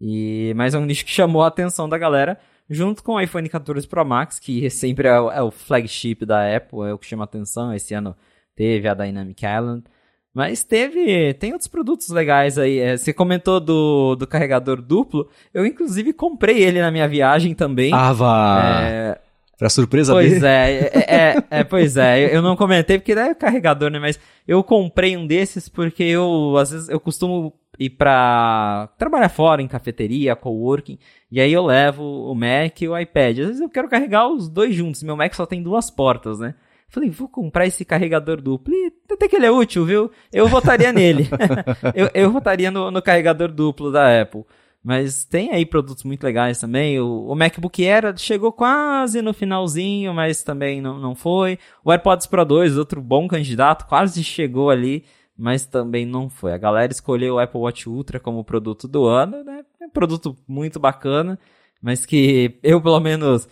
e 0.00 0.52
mas 0.56 0.74
é 0.74 0.78
um 0.78 0.84
nicho 0.84 1.04
que 1.04 1.10
chamou 1.10 1.42
a 1.42 1.48
atenção 1.48 1.88
da 1.88 1.98
galera, 1.98 2.38
junto 2.68 3.02
com 3.02 3.14
o 3.14 3.20
iPhone 3.20 3.48
14 3.48 3.86
Pro 3.86 4.04
Max, 4.04 4.38
que 4.38 4.68
sempre 4.70 5.08
é 5.08 5.20
o, 5.20 5.30
é 5.30 5.42
o 5.42 5.50
flagship 5.50 6.24
da 6.24 6.56
Apple, 6.56 6.80
é 6.88 6.92
o 6.92 6.98
que 6.98 7.06
chama 7.06 7.24
atenção. 7.24 7.74
Esse 7.74 7.94
ano 7.94 8.16
teve 8.54 8.88
a 8.88 8.94
Dynamic 8.94 9.44
Island. 9.44 9.84
Mas 10.32 10.62
teve. 10.62 11.34
Tem 11.34 11.52
outros 11.52 11.66
produtos 11.66 12.08
legais 12.08 12.56
aí. 12.56 12.78
É, 12.78 12.96
você 12.96 13.12
comentou 13.12 13.58
do, 13.58 14.14
do 14.14 14.26
carregador 14.26 14.80
duplo. 14.80 15.28
Eu, 15.52 15.66
inclusive, 15.66 16.12
comprei 16.12 16.62
ele 16.62 16.80
na 16.80 16.90
minha 16.90 17.08
viagem 17.08 17.52
também. 17.52 17.92
Ah, 17.92 18.12
vá! 18.12 18.80
É, 18.84 19.20
pra 19.60 19.68
surpresa 19.68 20.14
pois 20.14 20.32
dele. 20.32 20.46
É, 20.46 20.70
é, 20.70 21.04
é, 21.06 21.44
é, 21.50 21.62
pois 21.64 21.98
é. 21.98 22.34
Eu 22.34 22.40
não 22.40 22.56
comentei 22.56 22.98
porque 22.98 23.12
é 23.12 23.34
carregador, 23.34 23.90
né? 23.90 23.98
Mas 23.98 24.18
eu 24.48 24.64
comprei 24.64 25.18
um 25.18 25.26
desses 25.26 25.68
porque 25.68 26.02
eu, 26.02 26.56
às 26.56 26.70
vezes, 26.70 26.88
eu 26.88 26.98
costumo 26.98 27.52
ir 27.78 27.90
pra 27.90 28.88
trabalhar 28.98 29.28
fora 29.28 29.60
em 29.60 29.68
cafeteria, 29.68 30.34
coworking, 30.34 30.98
e 31.30 31.40
aí 31.40 31.52
eu 31.52 31.64
levo 31.64 32.02
o 32.02 32.34
Mac 32.34 32.80
e 32.80 32.88
o 32.88 32.98
iPad. 32.98 33.38
Às 33.38 33.46
vezes 33.46 33.60
eu 33.60 33.68
quero 33.68 33.88
carregar 33.88 34.28
os 34.28 34.48
dois 34.48 34.74
juntos. 34.74 35.02
Meu 35.02 35.14
Mac 35.14 35.34
só 35.34 35.44
tem 35.44 35.62
duas 35.62 35.90
portas, 35.90 36.38
né? 36.38 36.54
Falei, 36.88 37.10
vou 37.10 37.28
comprar 37.28 37.66
esse 37.66 37.84
carregador 37.84 38.40
duplo. 38.40 38.74
E 38.74 38.92
até 39.12 39.28
que 39.28 39.36
ele 39.36 39.46
é 39.46 39.50
útil, 39.50 39.84
viu? 39.84 40.10
Eu 40.32 40.48
votaria 40.48 40.90
nele. 40.90 41.28
eu, 41.94 42.10
eu 42.14 42.30
votaria 42.32 42.70
no, 42.70 42.90
no, 42.90 43.00
carregador 43.00 43.52
duplo 43.52 43.92
da 43.92 44.22
Apple. 44.22 44.44
Mas 44.82 45.24
tem 45.24 45.52
aí 45.52 45.66
produtos 45.66 46.04
muito 46.04 46.24
legais 46.24 46.58
também. 46.58 46.98
O, 46.98 47.26
o, 47.26 47.34
MacBook 47.34 47.86
Air 47.86 48.16
chegou 48.16 48.50
quase 48.50 49.20
no 49.20 49.34
finalzinho, 49.34 50.14
mas 50.14 50.42
também 50.42 50.80
não, 50.80 50.98
não 50.98 51.14
foi. 51.14 51.58
O 51.84 51.92
AirPods 51.92 52.26
Pro 52.26 52.44
2, 52.44 52.78
outro 52.78 53.00
bom 53.02 53.28
candidato, 53.28 53.86
quase 53.86 54.24
chegou 54.24 54.70
ali, 54.70 55.04
mas 55.36 55.66
também 55.66 56.06
não 56.06 56.30
foi. 56.30 56.54
A 56.54 56.58
galera 56.58 56.90
escolheu 56.90 57.34
o 57.34 57.38
Apple 57.38 57.60
Watch 57.60 57.88
Ultra 57.88 58.18
como 58.18 58.42
produto 58.42 58.88
do 58.88 59.04
ano, 59.04 59.44
né? 59.44 59.64
É 59.80 59.86
um 59.86 59.90
produto 59.90 60.34
muito 60.48 60.80
bacana, 60.80 61.38
mas 61.82 62.06
que 62.06 62.58
eu, 62.62 62.80
pelo 62.80 63.00
menos, 63.00 63.46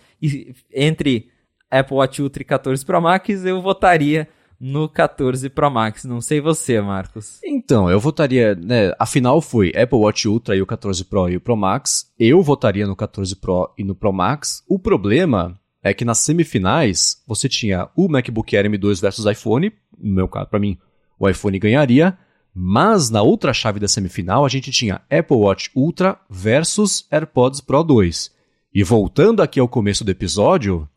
entre 0.73 1.29
Apple 1.69 1.95
Watch 1.95 2.21
Ultra 2.23 2.43
14 2.43 2.83
Pro 2.83 3.01
Max, 3.01 3.45
eu 3.45 3.61
votaria 3.61 4.27
no 4.59 4.89
14 4.89 5.49
Pro 5.49 5.71
Max. 5.71 6.03
Não 6.03 6.19
sei 6.19 6.41
você, 6.41 6.81
Marcos. 6.81 7.39
Então, 7.43 7.89
eu 7.89 7.99
votaria, 7.99 8.55
né? 8.55 8.93
Afinal 8.99 9.41
foi 9.41 9.69
Apple 9.69 9.99
Watch 9.99 10.27
Ultra 10.27 10.55
e 10.55 10.61
o 10.61 10.65
14 10.65 11.05
Pro 11.05 11.29
e 11.29 11.37
o 11.37 11.41
Pro 11.41 11.55
Max. 11.55 12.11
Eu 12.19 12.41
votaria 12.41 12.85
no 12.85 12.95
14 12.95 13.35
Pro 13.37 13.73
e 13.77 13.83
no 13.83 13.95
Pro 13.95 14.11
Max. 14.11 14.63
O 14.67 14.77
problema 14.77 15.57
é 15.81 15.93
que 15.93 16.03
nas 16.03 16.19
semifinais 16.19 17.23
você 17.25 17.47
tinha 17.47 17.89
o 17.95 18.09
MacBook 18.09 18.55
Air 18.55 18.69
M2 18.69 19.01
versus 19.01 19.25
iPhone. 19.25 19.71
No 19.97 20.13
meu 20.13 20.27
caso, 20.27 20.47
para 20.47 20.59
mim, 20.59 20.77
o 21.17 21.29
iPhone 21.29 21.57
ganharia. 21.57 22.17
Mas 22.53 23.09
na 23.09 23.21
outra 23.21 23.53
chave 23.53 23.79
da 23.79 23.87
semifinal 23.87 24.43
a 24.43 24.49
gente 24.49 24.71
tinha 24.71 25.01
Apple 25.09 25.37
Watch 25.37 25.71
Ultra 25.75 26.19
versus 26.29 27.07
AirPods 27.11 27.61
Pro 27.61 27.83
2. 27.83 28.31
E 28.73 28.83
voltando 28.83 29.41
aqui 29.41 29.59
ao 29.59 29.67
começo 29.67 30.03
do 30.03 30.11
episódio, 30.11 30.87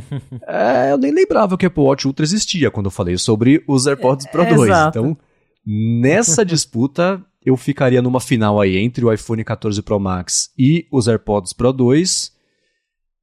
é, 0.46 0.92
eu 0.92 0.98
nem 0.98 1.12
lembrava 1.12 1.56
que 1.56 1.66
o 1.66 1.68
Apple 1.68 1.82
Watch 1.82 2.06
Ultra 2.06 2.24
existia 2.24 2.70
quando 2.70 2.86
eu 2.86 2.90
falei 2.90 3.16
sobre 3.18 3.62
os 3.66 3.86
AirPods 3.86 4.26
Pro 4.26 4.44
2. 4.44 4.62
Exato. 4.62 4.98
Então, 4.98 5.18
nessa 5.66 6.44
disputa, 6.44 7.22
eu 7.44 7.56
ficaria 7.56 8.02
numa 8.02 8.20
final 8.20 8.60
aí 8.60 8.76
entre 8.76 9.04
o 9.04 9.12
iPhone 9.12 9.44
14 9.44 9.82
Pro 9.82 10.00
Max 10.00 10.50
e 10.58 10.86
os 10.90 11.08
AirPods 11.08 11.52
Pro 11.52 11.72
2. 11.72 12.32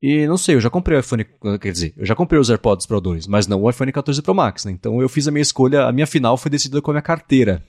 E 0.01 0.25
não 0.27 0.37
sei, 0.37 0.55
eu 0.55 0.61
já 0.61 0.69
comprei 0.69 0.97
o 0.97 1.01
iPhone, 1.01 1.25
quer 1.59 1.73
dizer, 1.73 1.93
eu 1.97 2.05
já 2.05 2.15
comprei 2.15 2.39
os 2.39 2.49
AirPods 2.49 2.85
Pro 2.85 3.01
2, 3.01 3.27
mas 3.27 3.47
não 3.47 3.61
o 3.61 3.69
iPhone 3.69 3.91
14 3.91 4.21
Pro 4.21 4.33
Max, 4.33 4.63
né? 4.63 4.71
Então 4.71 5.01
eu 5.01 5.09
fiz 5.09 5.27
a 5.27 5.31
minha 5.31 5.41
escolha, 5.41 5.83
a 5.83 5.91
minha 5.91 6.07
final 6.07 6.37
foi 6.37 6.49
decidida 6.49 6.81
com 6.81 6.91
a 6.91 6.93
minha 6.93 7.01
carteira. 7.01 7.61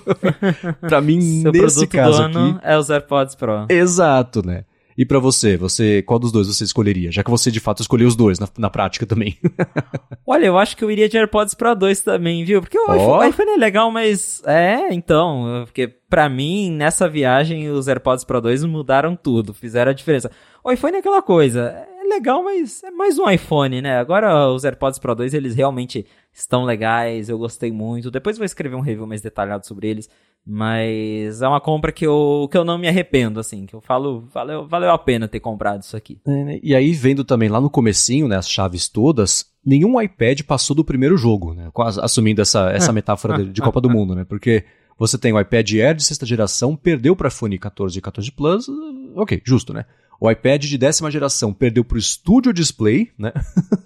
pra 0.80 1.02
mim, 1.02 1.42
Seu 1.42 1.52
nesse 1.52 1.86
caso 1.86 2.22
aqui, 2.22 2.58
é 2.62 2.78
os 2.78 2.88
AirPods 2.88 3.34
Pro. 3.34 3.66
Exato, 3.68 4.44
né? 4.44 4.64
E 4.96 5.04
para 5.04 5.18
você, 5.18 5.56
você 5.56 6.02
qual 6.02 6.18
dos 6.18 6.32
dois 6.32 6.46
você 6.46 6.64
escolheria? 6.64 7.10
Já 7.10 7.22
que 7.22 7.30
você 7.30 7.50
de 7.50 7.60
fato 7.60 7.80
escolheu 7.80 8.08
os 8.08 8.16
dois 8.16 8.38
na, 8.38 8.48
na 8.58 8.70
prática 8.70 9.06
também. 9.06 9.38
Olha, 10.26 10.46
eu 10.46 10.58
acho 10.58 10.76
que 10.76 10.84
eu 10.84 10.90
iria 10.90 11.08
de 11.08 11.16
AirPods 11.16 11.54
Pro 11.54 11.74
2 11.74 12.00
também, 12.00 12.44
viu? 12.44 12.60
Porque 12.60 12.78
o, 12.78 12.86
oh. 12.88 12.94
iPhone, 12.94 13.18
o 13.18 13.24
iPhone 13.24 13.50
é 13.50 13.56
legal, 13.56 13.90
mas 13.90 14.42
é, 14.44 14.92
então, 14.92 15.62
porque 15.64 15.88
para 16.08 16.28
mim 16.28 16.70
nessa 16.70 17.08
viagem 17.08 17.70
os 17.70 17.88
AirPods 17.88 18.24
Pro 18.24 18.40
2 18.40 18.64
mudaram 18.64 19.16
tudo, 19.16 19.54
fizeram 19.54 19.90
a 19.90 19.94
diferença. 19.94 20.30
O 20.62 20.70
iPhone 20.70 20.96
é 20.96 20.98
aquela 21.00 21.22
coisa, 21.22 21.86
é 22.00 22.04
legal, 22.04 22.42
mas 22.42 22.82
é 22.82 22.90
mais 22.90 23.18
um 23.18 23.28
iPhone, 23.28 23.80
né? 23.80 23.98
Agora 23.98 24.48
os 24.48 24.64
AirPods 24.64 24.98
Pro 24.98 25.14
2 25.14 25.34
eles 25.34 25.54
realmente 25.54 26.06
estão 26.32 26.64
legais, 26.64 27.28
eu 27.28 27.38
gostei 27.38 27.72
muito. 27.72 28.10
Depois 28.10 28.36
vou 28.36 28.44
escrever 28.44 28.76
um 28.76 28.80
review 28.80 29.06
mais 29.06 29.20
detalhado 29.20 29.66
sobre 29.66 29.88
eles. 29.88 30.08
Mas 30.44 31.40
é 31.40 31.46
uma 31.46 31.60
compra 31.60 31.92
que 31.92 32.04
eu, 32.04 32.48
que 32.50 32.58
eu 32.58 32.64
não 32.64 32.76
me 32.76 32.88
arrependo, 32.88 33.38
assim, 33.38 33.64
que 33.64 33.74
eu 33.74 33.80
falo, 33.80 34.24
valeu, 34.32 34.66
valeu 34.66 34.90
a 34.90 34.98
pena 34.98 35.28
ter 35.28 35.38
comprado 35.38 35.82
isso 35.82 35.96
aqui. 35.96 36.20
É, 36.26 36.44
né? 36.44 36.60
E 36.62 36.74
aí, 36.74 36.92
vendo 36.92 37.24
também 37.24 37.48
lá 37.48 37.60
no 37.60 37.70
comecinho, 37.70 38.26
né, 38.26 38.36
as 38.36 38.50
chaves 38.50 38.88
todas, 38.88 39.46
nenhum 39.64 40.00
iPad 40.00 40.42
passou 40.42 40.74
do 40.74 40.84
primeiro 40.84 41.16
jogo, 41.16 41.54
né? 41.54 41.70
Assumindo 42.02 42.42
essa, 42.42 42.70
essa 42.70 42.90
metáfora 42.92 43.44
de, 43.44 43.52
de 43.52 43.60
Copa 43.60 43.80
do 43.80 43.88
Mundo, 43.88 44.16
né? 44.16 44.24
Porque 44.24 44.64
você 44.98 45.16
tem 45.16 45.32
o 45.32 45.40
iPad 45.40 45.72
Air 45.74 45.94
de 45.94 46.04
sexta 46.04 46.26
geração, 46.26 46.74
perdeu 46.74 47.14
para 47.14 47.28
iPhone 47.28 47.56
14 47.56 47.96
e 47.96 48.02
14 48.02 48.32
Plus, 48.32 48.66
ok, 49.14 49.40
justo, 49.44 49.72
né? 49.72 49.84
O 50.22 50.30
iPad 50.30 50.66
de 50.66 50.78
décima 50.78 51.10
geração 51.10 51.52
perdeu 51.52 51.84
para 51.84 51.98
o 51.98 52.00
Studio 52.00 52.52
Display, 52.52 53.10
né? 53.18 53.32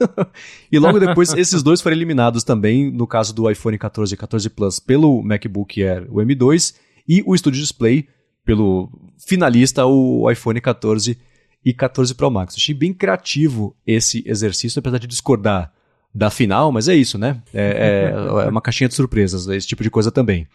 e 0.71 0.79
logo 0.79 1.01
depois 1.01 1.33
esses 1.33 1.63
dois 1.63 1.81
foram 1.81 1.97
eliminados 1.97 2.45
também, 2.45 2.93
no 2.93 3.07
caso 3.07 3.35
do 3.35 3.51
iPhone 3.51 3.79
14 3.79 4.13
e 4.13 4.17
14 4.19 4.51
Plus, 4.51 4.79
pelo 4.79 5.23
MacBook 5.23 5.83
Air, 5.83 6.07
o 6.11 6.17
M2, 6.17 6.75
e 7.09 7.23
o 7.25 7.35
Studio 7.35 7.59
Display 7.59 8.07
pelo 8.45 8.93
finalista, 9.17 9.87
o 9.87 10.31
iPhone 10.31 10.61
14 10.61 11.19
e 11.65 11.73
14 11.73 12.15
Pro 12.15 12.31
Max. 12.31 12.55
Achei 12.55 12.75
bem 12.75 12.93
criativo 12.93 13.75
esse 13.87 14.23
exercício, 14.27 14.79
apesar 14.81 14.99
de 14.99 15.07
discordar 15.07 15.73
da 16.15 16.29
final, 16.29 16.71
mas 16.71 16.87
é 16.87 16.95
isso, 16.95 17.17
né? 17.17 17.41
É, 17.55 18.11
é, 18.13 18.45
é 18.45 18.49
uma 18.51 18.61
caixinha 18.61 18.89
de 18.89 18.95
surpresas, 18.95 19.47
esse 19.47 19.67
tipo 19.67 19.83
de 19.83 19.91
coisa 19.91 20.13
também. 20.13 20.47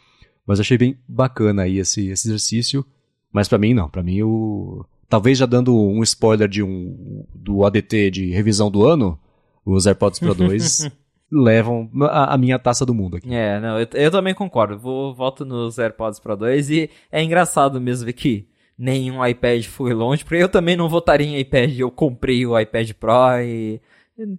Mas 0.46 0.60
achei 0.60 0.78
bem 0.78 0.96
bacana 1.08 1.64
aí 1.64 1.80
esse, 1.80 2.08
esse 2.10 2.28
exercício. 2.28 2.86
Mas 3.34 3.48
para 3.48 3.58
mim 3.58 3.74
não, 3.74 3.90
para 3.90 4.04
mim 4.04 4.22
o 4.22 4.86
talvez 5.12 5.38
já 5.38 5.46
dando 5.46 5.78
um 5.78 6.02
spoiler 6.04 6.48
de 6.48 6.64
um 6.64 7.26
do 7.36 7.66
ADT 7.66 8.10
de 8.12 8.32
revisão 8.32 8.72
do 8.72 8.88
ano, 8.88 9.20
os 9.66 9.86
AirPods 9.86 10.22
Pro 10.22 10.34
2 10.34 10.90
levam 11.30 11.90
a, 12.04 12.34
a, 12.34 12.38
minha 12.38 12.58
taça 12.58 12.86
do 12.86 12.94
mundo 12.94 13.18
aqui. 13.18 13.28
É, 13.34 13.60
não, 13.60 13.78
eu, 13.78 13.88
eu 13.94 14.10
também 14.10 14.34
concordo. 14.34 14.80
Vou 14.80 15.14
volto 15.14 15.44
nos 15.44 15.78
AirPods 15.78 16.18
Pro 16.18 16.38
2 16.38 16.70
e 16.70 16.90
é 17.12 17.22
engraçado 17.22 17.82
mesmo 17.82 18.06
ver 18.06 18.14
que 18.14 18.48
nenhum 18.78 19.24
iPad 19.26 19.66
foi 19.66 19.94
longe, 19.94 20.24
porque 20.24 20.42
eu 20.42 20.48
também 20.48 20.78
não 20.78 20.88
votaria 20.88 21.28
em 21.28 21.40
iPad, 21.42 21.78
eu 21.78 21.92
comprei 21.92 22.46
o 22.46 22.58
iPad 22.58 22.92
Pro 22.94 23.42
e 23.44 23.82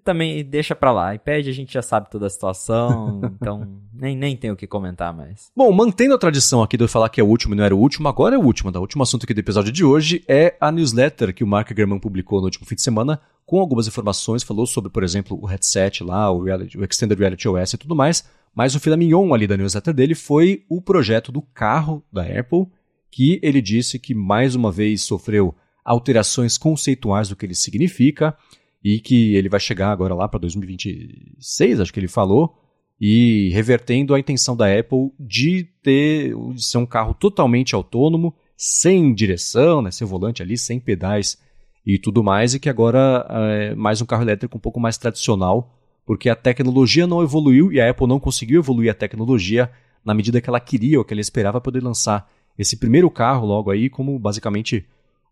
também 0.04 0.44
deixa 0.44 0.74
pra 0.74 0.92
lá. 0.92 1.14
iPad 1.14 1.46
a 1.46 1.52
gente 1.52 1.72
já 1.72 1.82
sabe 1.82 2.10
toda 2.10 2.26
a 2.26 2.30
situação, 2.30 3.20
então 3.36 3.66
nem, 3.92 4.16
nem 4.16 4.36
tem 4.36 4.50
o 4.50 4.56
que 4.56 4.66
comentar 4.66 5.14
mais. 5.14 5.50
Bom, 5.56 5.72
mantendo 5.72 6.14
a 6.14 6.18
tradição 6.18 6.62
aqui 6.62 6.76
de 6.76 6.84
eu 6.84 6.88
falar 6.88 7.09
que 7.09 7.20
é 7.20 7.24
o 7.24 7.28
último 7.28 7.54
e 7.54 7.56
não 7.56 7.64
era 7.64 7.74
o 7.74 7.78
último, 7.78 8.09
agora 8.09 8.34
é 8.34 8.38
o 8.38 8.42
último. 8.42 8.70
Tá? 8.72 8.78
O 8.78 8.82
último 8.82 9.02
assunto 9.02 9.24
aqui 9.24 9.34
do 9.34 9.40
episódio 9.40 9.72
de 9.72 9.84
hoje 9.84 10.24
é 10.26 10.56
a 10.60 10.70
newsletter 10.70 11.34
que 11.34 11.44
o 11.44 11.46
Mark 11.46 11.70
German 11.76 11.98
publicou 11.98 12.38
no 12.38 12.46
último 12.46 12.66
fim 12.66 12.74
de 12.74 12.82
semana, 12.82 13.20
com 13.44 13.60
algumas 13.60 13.86
informações, 13.86 14.42
falou 14.42 14.66
sobre, 14.66 14.90
por 14.90 15.02
exemplo, 15.02 15.38
o 15.40 15.46
headset 15.46 16.02
lá, 16.02 16.30
o, 16.30 16.42
reality, 16.42 16.78
o 16.78 16.84
Extended 16.84 17.18
Reality 17.18 17.48
OS 17.48 17.74
e 17.74 17.78
tudo 17.78 17.94
mais, 17.94 18.24
mas 18.54 18.74
o 18.74 18.80
filé 18.80 18.96
mignon 18.96 19.34
ali 19.34 19.46
da 19.46 19.56
newsletter 19.56 19.94
dele 19.94 20.14
foi 20.14 20.64
o 20.68 20.80
projeto 20.80 21.32
do 21.32 21.42
carro 21.42 22.04
da 22.12 22.22
Apple, 22.22 22.66
que 23.10 23.38
ele 23.42 23.60
disse 23.60 23.98
que 23.98 24.14
mais 24.14 24.54
uma 24.54 24.70
vez 24.70 25.02
sofreu 25.02 25.54
alterações 25.84 26.56
conceituais 26.56 27.28
do 27.28 27.36
que 27.36 27.44
ele 27.44 27.54
significa, 27.54 28.36
e 28.84 28.98
que 29.00 29.34
ele 29.36 29.48
vai 29.48 29.60
chegar 29.60 29.90
agora 29.90 30.14
lá 30.14 30.26
para 30.28 30.40
2026, 30.40 31.80
acho 31.80 31.92
que 31.92 32.00
ele 32.00 32.09
falou, 32.09 32.59
e 33.00 33.50
revertendo 33.50 34.14
a 34.14 34.20
intenção 34.20 34.56
da 34.56 34.66
Apple 34.66 35.10
de 35.18 35.64
ter 35.82 36.34
de 36.54 36.64
ser 36.64 36.78
um 36.78 36.86
carro 36.86 37.14
totalmente 37.14 37.74
autônomo, 37.74 38.34
sem 38.56 39.12
direção, 39.12 39.82
né, 39.82 39.90
sem 39.90 40.06
volante 40.06 40.42
ali, 40.42 40.56
sem 40.56 40.78
pedais 40.78 41.38
e 41.84 41.98
tudo 41.98 42.22
mais, 42.22 42.54
e 42.54 42.60
que 42.60 42.68
agora 42.68 43.26
é 43.28 43.74
mais 43.74 44.00
um 44.00 44.06
carro 44.06 44.22
elétrico 44.22 44.56
um 44.56 44.60
pouco 44.60 44.78
mais 44.78 44.96
tradicional, 44.96 45.76
porque 46.06 46.28
a 46.28 46.36
tecnologia 46.36 47.06
não 47.06 47.22
evoluiu 47.22 47.72
e 47.72 47.80
a 47.80 47.90
Apple 47.90 48.06
não 48.06 48.20
conseguiu 48.20 48.60
evoluir 48.60 48.90
a 48.90 48.94
tecnologia 48.94 49.70
na 50.04 50.14
medida 50.14 50.40
que 50.40 50.48
ela 50.48 50.60
queria 50.60 50.98
ou 50.98 51.04
que 51.04 51.14
ela 51.14 51.20
esperava 51.20 51.60
poder 51.60 51.82
lançar 51.82 52.30
esse 52.59 52.76
primeiro 52.76 53.10
carro 53.10 53.46
logo 53.46 53.70
aí 53.70 53.88
como 53.88 54.18
basicamente 54.18 54.84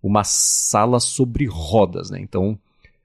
uma 0.02 0.24
sala 0.24 0.98
sobre 0.98 1.44
rodas, 1.44 2.10
né? 2.10 2.18
Então, 2.20 2.58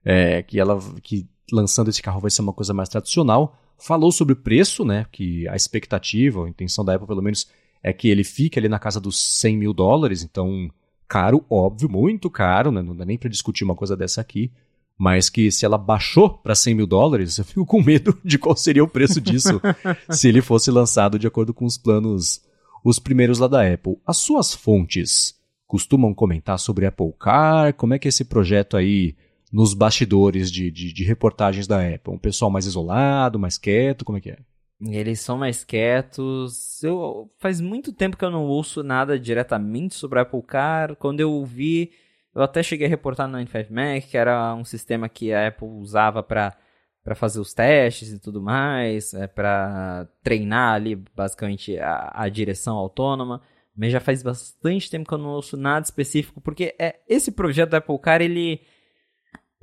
é, 0.05 0.43
que 0.43 0.59
ela 0.59 0.79
que 1.01 1.27
lançando 1.51 1.89
esse 1.89 2.01
carro 2.01 2.21
vai 2.21 2.29
ser 2.31 2.41
uma 2.41 2.53
coisa 2.53 2.73
mais 2.73 2.87
tradicional. 2.87 3.57
Falou 3.77 4.11
sobre 4.11 4.33
o 4.33 4.37
preço, 4.37 4.85
né? 4.85 5.05
Que 5.11 5.47
a 5.47 5.55
expectativa, 5.55 6.45
a 6.45 6.49
intenção 6.49 6.85
da 6.85 6.95
Apple 6.95 7.07
pelo 7.07 7.21
menos 7.21 7.47
é 7.83 7.91
que 7.91 8.07
ele 8.07 8.23
fique 8.23 8.57
ali 8.57 8.69
na 8.69 8.79
casa 8.79 9.01
dos 9.01 9.19
100 9.39 9.57
mil 9.57 9.73
dólares. 9.73 10.23
Então, 10.23 10.69
caro, 11.07 11.43
óbvio, 11.49 11.89
muito 11.89 12.29
caro, 12.29 12.71
né? 12.71 12.81
Não 12.81 12.95
dá 12.95 13.03
nem 13.03 13.17
para 13.17 13.29
discutir 13.29 13.63
uma 13.63 13.75
coisa 13.75 13.97
dessa 13.97 14.21
aqui. 14.21 14.51
Mas 14.97 15.29
que 15.29 15.51
se 15.51 15.65
ela 15.65 15.77
baixou 15.77 16.29
para 16.29 16.55
100 16.55 16.73
mil 16.73 16.87
dólares, 16.87 17.37
eu 17.37 17.43
fico 17.43 17.65
com 17.65 17.83
medo 17.83 18.17
de 18.23 18.37
qual 18.37 18.55
seria 18.55 18.83
o 18.83 18.87
preço 18.87 19.19
disso 19.19 19.61
se 20.09 20.29
ele 20.29 20.41
fosse 20.41 20.71
lançado 20.71 21.19
de 21.19 21.27
acordo 21.27 21.53
com 21.53 21.65
os 21.65 21.77
planos, 21.77 22.41
os 22.83 22.97
primeiros 22.97 23.39
lá 23.39 23.47
da 23.47 23.73
Apple. 23.73 23.97
As 24.05 24.17
suas 24.17 24.53
fontes 24.53 25.35
costumam 25.67 26.13
comentar 26.13 26.57
sobre 26.57 26.85
Apple 26.85 27.13
Car? 27.19 27.73
Como 27.73 27.93
é 27.93 27.99
que 27.99 28.07
é 28.07 28.09
esse 28.09 28.23
projeto 28.23 28.77
aí 28.77 29.15
nos 29.55 29.73
bastidores 29.73 30.51
de, 30.51 30.69
de, 30.69 30.91
de, 30.91 31.03
reportagens 31.05 31.65
da 31.65 31.79
Apple? 31.79 32.13
Um 32.13 32.17
pessoal 32.17 32.51
mais 32.51 32.65
isolado, 32.65 33.39
mais 33.39 33.57
quieto, 33.57 34.03
como 34.03 34.17
é 34.17 34.21
que 34.21 34.31
é? 34.31 34.37
Eles 34.85 35.21
são 35.21 35.37
mais 35.37 35.63
quietos. 35.63 36.83
Eu 36.83 37.31
faz 37.39 37.61
muito 37.61 37.93
tempo 37.93 38.17
que 38.17 38.25
eu 38.25 38.29
não 38.29 38.43
ouço 38.43 38.83
nada 38.83 39.17
diretamente 39.17 39.95
sobre 39.95 40.19
a 40.19 40.23
Apple 40.23 40.43
Car. 40.43 40.97
Quando 40.97 41.21
eu 41.21 41.31
ouvi, 41.31 41.91
eu 42.35 42.41
até 42.41 42.61
cheguei 42.61 42.85
a 42.85 42.89
reportar 42.89 43.27
no 43.27 43.31
95 43.37 43.73
Mac, 43.73 44.03
que 44.03 44.17
era 44.17 44.53
um 44.53 44.65
sistema 44.65 45.07
que 45.07 45.31
a 45.31 45.47
Apple 45.47 45.69
usava 45.69 46.21
para 46.21 46.57
para 47.01 47.13
fazer 47.13 47.39
os 47.39 47.53
testes 47.53 48.11
e 48.11 48.19
tudo 48.19 48.41
mais, 48.41 49.13
é, 49.13 49.27
para 49.27 50.07
treinar 50.23 50.73
ali 50.73 50.95
basicamente 51.15 51.77
a, 51.77 52.11
a 52.11 52.27
direção 52.27 52.75
autônoma 52.75 53.43
mas 53.75 53.91
já 53.91 53.99
faz 53.99 54.23
bastante 54.23 54.89
tempo 54.89 55.07
que 55.07 55.13
eu 55.13 55.17
não 55.17 55.31
ouço 55.31 55.57
nada 55.57 55.83
específico, 55.83 56.39
porque 56.39 56.73
é, 56.79 56.95
esse 57.07 57.31
projeto 57.31 57.71
da 57.71 57.79
Apple 57.79 57.99
Car, 57.99 58.21
ele 58.21 58.61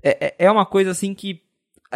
é, 0.02 0.26
é, 0.26 0.34
é 0.46 0.50
uma 0.50 0.66
coisa 0.66 0.90
assim 0.90 1.14
que 1.14 1.42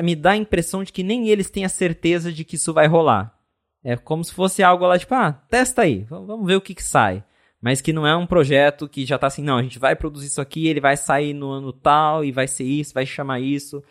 me 0.03 0.15
dá 0.15 0.33
a 0.33 0.37
impressão 0.37 0.85
de 0.85 0.93
que 0.93 1.03
nem 1.03 1.29
eles 1.29 1.51
têm 1.51 1.65
a 1.65 1.69
certeza 1.69 2.33
de 2.33 2.45
que 2.45 2.57
isso 2.57 2.73
vai 2.73 2.87
rolar. 2.87 3.35
É 3.83 3.97
como 3.97 4.25
se 4.25 4.33
fosse 4.33 4.63
algo 4.63 4.87
lá, 4.87 4.99
tipo, 4.99 5.15
ah, 5.15 5.33
testa 5.33 5.83
aí, 5.83 6.05
vamos 6.05 6.47
ver 6.47 6.57
o 6.57 6.61
que, 6.61 6.75
que 6.75 6.83
sai. 6.83 7.25
Mas 7.61 7.81
que 7.81 7.93
não 7.93 8.07
é 8.07 8.17
um 8.17 8.27
projeto 8.27 8.89
que 8.89 9.07
já 9.07 9.19
tá 9.19 9.29
assim, 9.29 9.43
não, 9.43 9.59
a 9.59 9.63
gente 9.63 9.79
vai 9.79 9.97
produzir 9.97 10.27
isso 10.27 10.41
aqui, 10.41 10.67
ele 10.67 10.81
vai 10.81 10.97
sair 10.97 11.33
no 11.33 11.51
ano 11.51 11.73
tal, 11.73 12.25
e 12.25 12.31
vai 12.31 12.47
ser 12.47 12.65
isso, 12.65 12.93
vai 12.93 13.07
chamar 13.07 13.41
isso. 13.41 13.83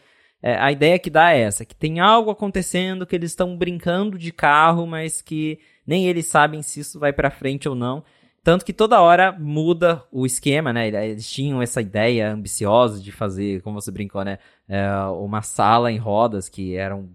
É, 0.41 0.55
a 0.57 0.71
ideia 0.71 0.99
que 0.99 1.09
dá 1.09 1.33
é 1.33 1.41
essa, 1.41 1.65
que 1.65 1.75
tem 1.75 1.99
algo 1.99 2.29
acontecendo, 2.29 3.05
que 3.05 3.15
eles 3.15 3.31
estão 3.31 3.57
brincando 3.57 4.17
de 4.17 4.31
carro, 4.31 4.85
mas 4.85 5.21
que 5.21 5.59
nem 5.87 6.07
eles 6.07 6.27
sabem 6.27 6.61
se 6.61 6.81
isso 6.81 6.99
vai 6.99 7.11
para 7.11 7.31
frente 7.31 7.67
ou 7.67 7.73
não. 7.73 8.03
Tanto 8.45 8.63
que 8.63 8.71
toda 8.71 9.01
hora 9.01 9.31
muda 9.31 10.03
o 10.11 10.23
esquema, 10.23 10.71
né? 10.71 10.87
Eles 10.87 11.27
tinham 11.27 11.63
essa 11.63 11.81
ideia 11.81 12.31
ambiciosa 12.31 13.01
de 13.01 13.11
fazer, 13.11 13.59
como 13.63 13.81
você 13.81 13.89
brincou, 13.89 14.23
né? 14.23 14.37
É, 14.69 14.87
uma 15.19 15.41
sala 15.41 15.91
em 15.91 15.97
rodas, 15.97 16.47
que 16.47 16.75
era 16.75 16.95
um, 16.95 17.09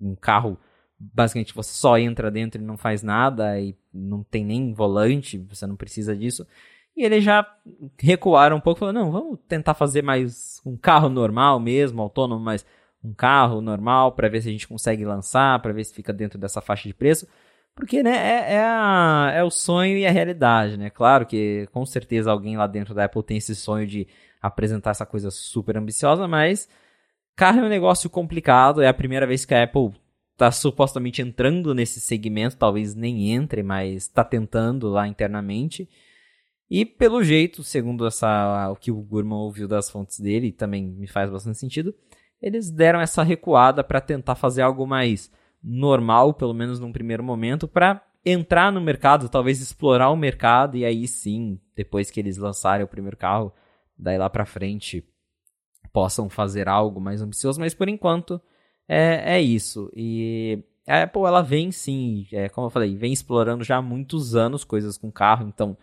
um 0.00 0.16
carro 0.16 0.58
basicamente 0.98 1.54
você 1.54 1.72
só 1.72 1.96
entra 1.96 2.32
dentro 2.32 2.60
e 2.60 2.64
não 2.64 2.76
faz 2.76 3.00
nada 3.00 3.60
e 3.60 3.76
não 3.94 4.24
tem 4.24 4.44
nem 4.44 4.74
volante, 4.74 5.38
você 5.38 5.68
não 5.68 5.76
precisa 5.76 6.16
disso. 6.16 6.44
E 6.96 7.04
eles 7.04 7.22
já 7.22 7.46
recuaram 7.96 8.56
um 8.56 8.60
pouco, 8.60 8.80
falaram, 8.80 9.04
não, 9.04 9.12
vamos 9.12 9.38
tentar 9.46 9.74
fazer 9.74 10.02
mais 10.02 10.60
um 10.66 10.76
carro 10.76 11.08
normal 11.08 11.60
mesmo, 11.60 12.02
autônomo, 12.02 12.44
mas 12.44 12.66
um 13.04 13.14
carro 13.14 13.60
normal 13.60 14.12
para 14.12 14.28
ver 14.28 14.42
se 14.42 14.48
a 14.48 14.52
gente 14.52 14.66
consegue 14.66 15.04
lançar, 15.04 15.62
para 15.62 15.72
ver 15.72 15.84
se 15.84 15.94
fica 15.94 16.12
dentro 16.12 16.40
dessa 16.40 16.60
faixa 16.60 16.88
de 16.88 16.94
preço. 16.94 17.28
Porque, 17.74 18.02
né, 18.02 18.14
é, 18.14 18.54
é, 18.54 18.60
a, 18.60 19.32
é 19.34 19.42
o 19.42 19.50
sonho 19.50 19.96
e 19.96 20.06
a 20.06 20.10
realidade, 20.10 20.76
né? 20.76 20.90
Claro 20.90 21.24
que 21.26 21.66
com 21.72 21.84
certeza 21.86 22.30
alguém 22.30 22.56
lá 22.56 22.66
dentro 22.66 22.94
da 22.94 23.04
Apple 23.04 23.22
tem 23.22 23.38
esse 23.38 23.54
sonho 23.56 23.86
de 23.86 24.06
apresentar 24.40 24.90
essa 24.90 25.06
coisa 25.06 25.30
super 25.30 25.76
ambiciosa, 25.76 26.28
mas 26.28 26.68
carro 27.34 27.60
é 27.60 27.64
um 27.64 27.68
negócio 27.68 28.10
complicado, 28.10 28.82
é 28.82 28.88
a 28.88 28.94
primeira 28.94 29.26
vez 29.26 29.44
que 29.44 29.54
a 29.54 29.62
Apple 29.62 29.92
está 30.32 30.50
supostamente 30.50 31.22
entrando 31.22 31.74
nesse 31.74 32.00
segmento, 32.00 32.56
talvez 32.56 32.94
nem 32.94 33.30
entre, 33.30 33.62
mas 33.62 34.04
está 34.04 34.24
tentando 34.24 34.88
lá 34.88 35.06
internamente. 35.06 35.88
E 36.68 36.84
pelo 36.84 37.22
jeito, 37.22 37.62
segundo 37.62 38.06
essa, 38.06 38.70
o 38.70 38.76
que 38.76 38.90
o 38.90 39.00
Gurman 39.02 39.38
ouviu 39.38 39.68
das 39.68 39.90
fontes 39.90 40.18
dele, 40.18 40.52
também 40.52 40.84
me 40.84 41.06
faz 41.06 41.30
bastante 41.30 41.58
sentido, 41.58 41.94
eles 42.40 42.70
deram 42.70 43.00
essa 43.00 43.22
recuada 43.22 43.84
para 43.84 44.00
tentar 44.00 44.34
fazer 44.34 44.62
algo 44.62 44.86
mais 44.86 45.30
normal, 45.62 46.34
pelo 46.34 46.54
menos 46.54 46.80
num 46.80 46.92
primeiro 46.92 47.22
momento, 47.22 47.68
para 47.68 48.02
entrar 48.24 48.72
no 48.72 48.80
mercado, 48.80 49.28
talvez 49.28 49.60
explorar 49.60 50.10
o 50.10 50.16
mercado 50.16 50.76
e 50.76 50.84
aí 50.84 51.06
sim, 51.08 51.60
depois 51.74 52.10
que 52.10 52.20
eles 52.20 52.36
lançarem 52.36 52.84
o 52.84 52.88
primeiro 52.88 53.16
carro, 53.16 53.52
daí 53.98 54.16
lá 54.16 54.30
para 54.30 54.44
frente 54.44 55.04
possam 55.92 56.28
fazer 56.28 56.68
algo 56.68 57.00
mais 57.00 57.20
ambicioso, 57.20 57.60
mas 57.60 57.74
por 57.74 57.88
enquanto 57.88 58.40
é, 58.88 59.36
é 59.36 59.40
isso. 59.40 59.90
E 59.94 60.62
a 60.86 61.02
Apple 61.02 61.22
ela 61.22 61.42
vem 61.42 61.70
sim, 61.70 62.26
é, 62.32 62.48
como 62.48 62.66
eu 62.66 62.70
falei, 62.70 62.96
vem 62.96 63.12
explorando 63.12 63.64
já 63.64 63.76
há 63.76 63.82
muitos 63.82 64.34
anos 64.34 64.64
coisas 64.64 64.96
com 64.96 65.10
carro, 65.10 65.46
então 65.48 65.76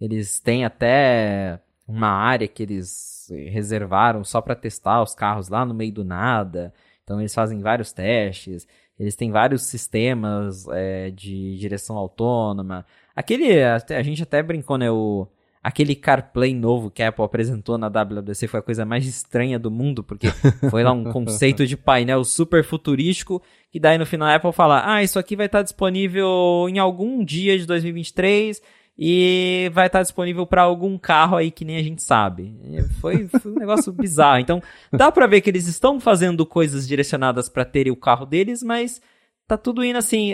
eles 0.00 0.40
têm 0.40 0.64
até 0.64 1.60
uma 1.86 2.08
área 2.08 2.48
que 2.48 2.62
eles 2.62 3.28
reservaram 3.50 4.24
só 4.24 4.40
para 4.40 4.54
testar 4.54 5.02
os 5.02 5.14
carros 5.14 5.48
lá 5.48 5.64
no 5.64 5.74
meio 5.74 5.92
do 5.92 6.04
nada. 6.04 6.72
Então 7.04 7.20
eles 7.20 7.34
fazem 7.34 7.60
vários 7.60 7.92
testes. 7.92 8.66
Eles 9.00 9.16
têm 9.16 9.30
vários 9.30 9.62
sistemas 9.62 10.68
é, 10.68 11.10
de 11.10 11.56
direção 11.56 11.96
autônoma. 11.96 12.84
Aquele, 13.16 13.62
a 13.62 14.02
gente 14.02 14.22
até 14.22 14.42
brincou, 14.42 14.76
né? 14.76 14.90
O, 14.90 15.26
aquele 15.62 15.94
CarPlay 15.94 16.54
novo 16.54 16.90
que 16.90 17.02
a 17.02 17.08
Apple 17.08 17.24
apresentou 17.24 17.78
na 17.78 17.88
WWDC 17.88 18.46
foi 18.46 18.60
a 18.60 18.62
coisa 18.62 18.84
mais 18.84 19.06
estranha 19.06 19.58
do 19.58 19.70
mundo, 19.70 20.04
porque 20.04 20.28
foi 20.70 20.82
lá 20.84 20.92
um 20.92 21.04
conceito 21.04 21.66
de 21.66 21.78
painel 21.78 22.22
super 22.24 22.62
futurístico, 22.62 23.42
que 23.72 23.80
daí 23.80 23.96
no 23.96 24.04
final 24.04 24.28
a 24.28 24.34
Apple 24.34 24.52
fala, 24.52 24.82
ah, 24.84 25.02
isso 25.02 25.18
aqui 25.18 25.34
vai 25.34 25.46
estar 25.46 25.62
disponível 25.62 26.66
em 26.68 26.78
algum 26.78 27.24
dia 27.24 27.58
de 27.58 27.64
2023 27.64 28.60
e 28.96 29.70
vai 29.72 29.86
estar 29.86 30.02
disponível 30.02 30.46
para 30.46 30.62
algum 30.62 30.98
carro 30.98 31.36
aí 31.36 31.50
que 31.50 31.64
nem 31.64 31.76
a 31.76 31.82
gente 31.82 32.02
sabe. 32.02 32.54
Foi, 33.00 33.28
foi 33.28 33.52
um 33.52 33.58
negócio 33.58 33.92
bizarro. 33.92 34.40
Então, 34.40 34.62
dá 34.92 35.10
para 35.10 35.26
ver 35.26 35.40
que 35.40 35.48
eles 35.48 35.66
estão 35.66 35.98
fazendo 35.98 36.44
coisas 36.44 36.86
direcionadas 36.86 37.48
para 37.48 37.64
terem 37.64 37.92
o 37.92 37.96
carro 37.96 38.26
deles, 38.26 38.62
mas 38.62 39.00
tá 39.46 39.56
tudo 39.56 39.82
indo 39.82 39.96
assim, 39.96 40.32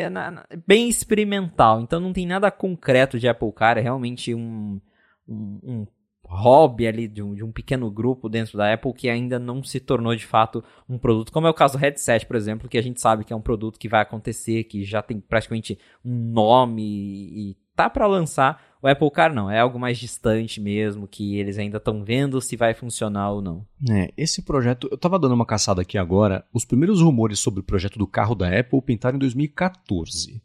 bem 0.66 0.88
experimental. 0.88 1.80
Então, 1.80 2.00
não 2.00 2.12
tem 2.12 2.26
nada 2.26 2.50
concreto 2.50 3.18
de 3.18 3.28
Apple 3.28 3.52
Car, 3.52 3.78
é 3.78 3.80
realmente 3.80 4.34
um, 4.34 4.80
um, 5.28 5.60
um 5.62 5.86
hobby 6.28 6.86
ali 6.86 7.06
de 7.06 7.22
um, 7.22 7.34
de 7.34 7.44
um, 7.44 7.52
pequeno 7.52 7.90
grupo 7.90 8.28
dentro 8.28 8.58
da 8.58 8.72
Apple 8.72 8.92
que 8.92 9.08
ainda 9.08 9.38
não 9.38 9.62
se 9.62 9.78
tornou 9.78 10.14
de 10.14 10.26
fato 10.26 10.62
um 10.88 10.98
produto, 10.98 11.32
como 11.32 11.46
é 11.46 11.50
o 11.50 11.54
caso 11.54 11.78
do 11.78 11.80
headset, 11.80 12.26
por 12.26 12.36
exemplo, 12.36 12.68
que 12.68 12.76
a 12.76 12.82
gente 12.82 13.00
sabe 13.00 13.24
que 13.24 13.32
é 13.32 13.36
um 13.36 13.40
produto 13.40 13.78
que 13.78 13.88
vai 13.88 14.02
acontecer, 14.02 14.64
que 14.64 14.84
já 14.84 15.02
tem 15.02 15.20
praticamente 15.20 15.78
um 16.04 16.32
nome 16.32 16.82
e 16.82 17.56
tá 17.76 17.90
para 17.90 18.06
lançar. 18.06 18.64
O 18.82 18.88
Apple 18.88 19.10
Car 19.10 19.34
não, 19.34 19.50
é 19.50 19.60
algo 19.60 19.78
mais 19.78 19.98
distante 19.98 20.60
mesmo, 20.60 21.06
que 21.06 21.36
eles 21.38 21.58
ainda 21.58 21.78
estão 21.78 22.04
vendo 22.04 22.40
se 22.40 22.56
vai 22.56 22.72
funcionar 22.72 23.30
ou 23.30 23.42
não. 23.42 23.66
É, 23.90 24.12
esse 24.16 24.42
projeto, 24.42 24.88
eu 24.90 24.98
tava 24.98 25.18
dando 25.18 25.34
uma 25.34 25.46
caçada 25.46 25.82
aqui 25.82 25.98
agora, 25.98 26.44
os 26.52 26.64
primeiros 26.64 27.00
rumores 27.00 27.38
sobre 27.38 27.60
o 27.60 27.64
projeto 27.64 27.98
do 27.98 28.06
carro 28.06 28.34
da 28.34 28.48
Apple 28.48 28.80
pintaram 28.82 29.16
em 29.16 29.20
2014. 29.20 30.40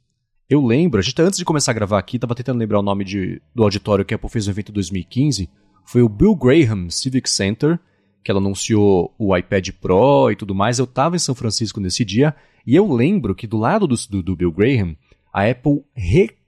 Eu 0.49 0.65
lembro, 0.65 0.99
a 0.99 1.03
gente 1.03 1.21
antes 1.21 1.39
de 1.39 1.45
começar 1.45 1.71
a 1.71 1.75
gravar 1.75 1.99
aqui, 1.99 2.19
tava 2.19 2.35
tentando 2.35 2.59
lembrar 2.59 2.79
o 2.79 2.83
nome 2.83 3.05
de, 3.05 3.41
do 3.55 3.63
auditório 3.63 4.03
que 4.03 4.13
a 4.13 4.15
Apple 4.15 4.29
fez 4.29 4.47
no 4.47 4.51
evento 4.51 4.69
em 4.69 4.73
2015. 4.73 5.49
foi 5.85 6.01
o 6.01 6.09
Bill 6.09 6.35
Graham 6.35 6.89
Civic 6.89 7.29
Center, 7.29 7.79
que 8.23 8.29
ela 8.29 8.39
anunciou 8.39 9.13
o 9.17 9.35
iPad 9.35 9.69
Pro 9.79 10.29
e 10.31 10.35
tudo 10.35 10.53
mais. 10.53 10.79
Eu 10.79 10.85
estava 10.85 11.15
em 11.15 11.19
São 11.19 11.35
Francisco 11.35 11.79
nesse 11.79 12.03
dia 12.03 12.35
e 12.65 12.75
eu 12.75 12.91
lembro 12.91 13.35
que 13.35 13.47
do 13.47 13.57
lado 13.57 13.87
do, 13.87 13.95
do, 14.09 14.23
do 14.23 14.35
Bill 14.35 14.51
Graham, 14.51 14.95
a 15.33 15.49
Apple 15.49 15.83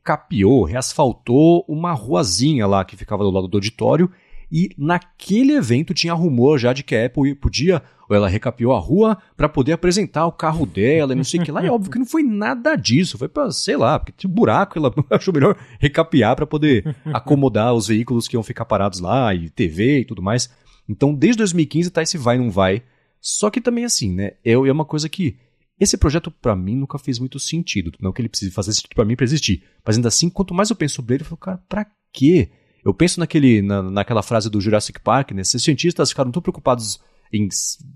recapeou, 0.04 0.66
reasfaltou 0.66 1.64
uma 1.68 1.94
ruazinha 1.94 2.68
lá 2.68 2.84
que 2.84 2.98
ficava 2.98 3.24
do 3.24 3.32
lado 3.32 3.48
do 3.48 3.58
auditório 3.58 4.12
e 4.52 4.70
naquele 4.78 5.54
evento 5.54 5.94
tinha 5.94 6.14
rumor 6.14 6.60
já 6.60 6.74
de 6.74 6.84
que 6.84 6.94
a 6.94 7.06
Apple 7.06 7.34
podia, 7.34 7.82
ou 8.08 8.16
ela 8.16 8.28
recapeou 8.28 8.76
a 8.76 8.80
rua 8.80 9.18
para 9.36 9.50
poder 9.50 9.72
apresentar 9.72 10.28
o 10.28 10.32
carro 10.32 10.66
dela 10.66 11.14
e 11.14 11.16
não 11.16 11.24
sei 11.24 11.40
o 11.40 11.44
que 11.44 11.52
lá. 11.52 11.66
E 11.66 11.70
óbvio 11.70 11.90
que 11.90 11.98
não 11.98 12.06
foi 12.06 12.22
nada 12.22 12.76
disso, 12.76 13.18
foi 13.18 13.28
para, 13.28 13.50
sei 13.50 13.78
lá, 13.78 13.98
porque 13.98 14.12
tinha 14.16 14.30
um 14.30 14.34
buraco, 14.34 14.78
ela 14.78 14.94
achou 15.10 15.34
melhor 15.34 15.58
recapear 15.80 16.36
para 16.36 16.46
poder 16.46 16.96
acomodar 17.06 17.74
os 17.74 17.88
veículos 17.88 18.28
que 18.28 18.36
iam 18.36 18.44
ficar 18.44 18.66
parados 18.66 19.00
lá 19.00 19.34
e 19.34 19.50
TV 19.50 20.02
e 20.02 20.06
tudo 20.06 20.22
mais. 20.22 20.52
Então, 20.88 21.16
desde 21.16 21.38
2015 21.38 21.90
tá 21.90 22.04
esse 22.04 22.18
vai 22.18 22.38
não 22.38 22.52
vai. 22.52 22.84
Só 23.20 23.50
que 23.50 23.62
também 23.62 23.86
assim, 23.86 24.14
né? 24.14 24.34
É, 24.44 24.52
é 24.52 24.72
uma 24.72 24.86
coisa 24.86 25.08
que 25.08 25.38
esse 25.80 25.98
projeto 25.98 26.30
para 26.30 26.56
mim 26.56 26.76
nunca 26.76 26.98
fez 26.98 27.20
muito 27.20 27.40
sentido. 27.40 27.92
Não 28.00 28.12
que 28.12 28.22
ele 28.22 28.30
precise 28.30 28.52
fazer 28.52 28.74
sentido 28.74 28.96
para 28.96 29.06
mim 29.06 29.16
para 29.16 29.26
existir, 29.26 29.64
mas 29.86 29.96
ainda 29.96 30.08
assim, 30.08 30.30
quanto 30.30 30.54
mais 30.54 30.70
eu 30.70 30.76
penso 30.76 30.96
sobre 30.96 31.16
ele, 31.16 31.24
eu 31.24 31.28
falo, 31.28 31.38
cara, 31.38 31.58
para 31.68 31.86
quê? 32.12 32.50
Eu 32.86 32.94
penso 32.94 33.20
naquele, 33.20 33.62
na, 33.62 33.82
naquela 33.82 34.22
frase 34.22 34.50
do 34.50 34.60
Jurassic 34.60 35.00
Park, 35.00 35.32
né? 35.32 35.44
Se 35.44 35.56
os 35.56 35.64
cientistas 35.64 36.10
ficaram 36.10 36.32
tão 36.32 36.42
preocupados 36.42 37.00
em 37.32 37.48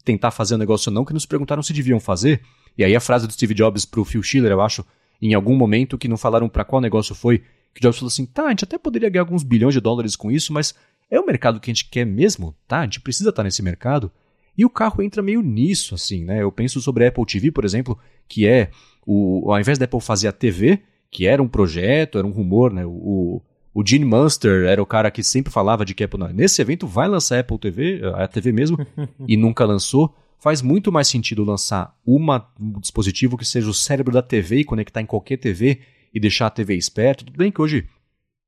tentar 0.04 0.32
fazer 0.32 0.56
um 0.56 0.58
negócio 0.58 0.90
ou 0.90 0.96
não, 0.96 1.06
que 1.06 1.14
nos 1.14 1.26
perguntaram 1.26 1.62
se 1.62 1.74
deviam 1.74 2.00
fazer. 2.00 2.42
E 2.78 2.84
aí 2.84 2.96
a 2.96 3.00
frase 3.00 3.28
do 3.28 3.34
Steve 3.34 3.54
Jobs 3.54 3.86
pro 3.86 4.06
Phil 4.06 4.24
Schiller, 4.24 4.52
eu 4.52 4.62
acho, 4.62 4.84
em 5.22 5.34
algum 5.34 5.56
momento 5.56 5.98
que 5.98 6.08
não 6.08 6.18
falaram 6.18 6.50
para 6.50 6.66
qual 6.66 6.82
negócio 6.82 7.14
foi, 7.14 7.40
que 7.74 7.80
o 7.80 7.82
Jobs 7.82 8.00
falou 8.00 8.08
assim, 8.08 8.26
tá, 8.26 8.46
a 8.46 8.50
gente 8.50 8.64
até 8.64 8.78
poderia 8.78 9.10
ganhar 9.10 9.24
alguns 9.24 9.44
bilhões 9.44 9.74
de 9.74 9.80
dólares 9.80 10.16
com 10.16 10.32
isso, 10.32 10.52
mas 10.52 10.74
é 11.10 11.20
o 11.20 11.26
mercado 11.26 11.60
que 11.60 11.70
a 11.70 11.74
gente 11.74 11.90
quer 11.90 12.06
mesmo, 12.06 12.56
tá? 12.68 12.80
A 12.80 12.84
gente 12.84 13.00
precisa 13.00 13.30
estar 13.30 13.44
nesse 13.44 13.62
mercado. 13.62 14.12
E 14.58 14.66
o 14.66 14.70
carro 14.70 15.04
entra 15.04 15.22
meio 15.22 15.42
nisso, 15.42 15.94
assim, 15.94 16.24
né? 16.24 16.42
Eu 16.42 16.52
penso 16.52 16.82
sobre 16.82 17.06
a 17.06 17.10
Apple 17.10 17.26
TV, 17.26 17.52
por 17.52 17.64
exemplo, 17.64 17.98
que 18.28 18.48
é, 18.48 18.72
o, 19.06 19.52
ao 19.52 19.60
invés 19.60 19.78
da 19.78 19.86
Apple 19.86 20.02
fazer 20.02 20.28
a 20.28 20.32
TV, 20.32 20.82
que 21.12 21.28
era 21.28 21.42
um 21.42 21.48
projeto, 21.48 22.18
era 22.18 22.26
um 22.26 22.32
rumor, 22.32 22.74
né? 22.74 22.84
O, 22.86 23.42
o 23.74 23.86
Gene 23.86 24.06
Munster 24.06 24.66
era 24.66 24.82
o 24.82 24.86
cara 24.88 25.12
que 25.12 25.22
sempre 25.22 25.54
falava 25.54 25.86
de 25.86 25.94
que 25.94 26.04
Apple, 26.04 26.20
não, 26.20 26.30
nesse 26.30 26.60
evento 26.60 26.88
vai 26.88 27.08
lançar 27.08 27.38
a 27.38 27.40
Apple 27.42 27.60
TV, 27.60 28.02
a 28.16 28.28
TV 28.28 28.52
mesmo, 28.52 28.78
e 29.28 29.38
nunca 29.38 29.64
lançou. 29.66 30.16
Faz 30.40 30.64
muito 30.64 30.92
mais 30.92 31.08
sentido 31.08 31.44
lançar 31.44 31.96
uma, 32.06 32.50
um 32.60 32.80
dispositivo 32.80 33.38
que 33.38 33.46
seja 33.46 33.70
o 33.70 33.74
cérebro 33.74 34.12
da 34.12 34.22
TV 34.24 34.58
e 34.58 34.64
conectar 34.64 35.02
em 35.02 35.06
qualquer 35.06 35.38
TV 35.38 35.80
e 36.12 36.20
deixar 36.20 36.48
a 36.48 36.50
TV 36.50 36.76
esperta. 36.76 37.24
Tudo 37.24 37.38
bem 37.38 37.52
que 37.52 37.62
hoje 37.62 37.88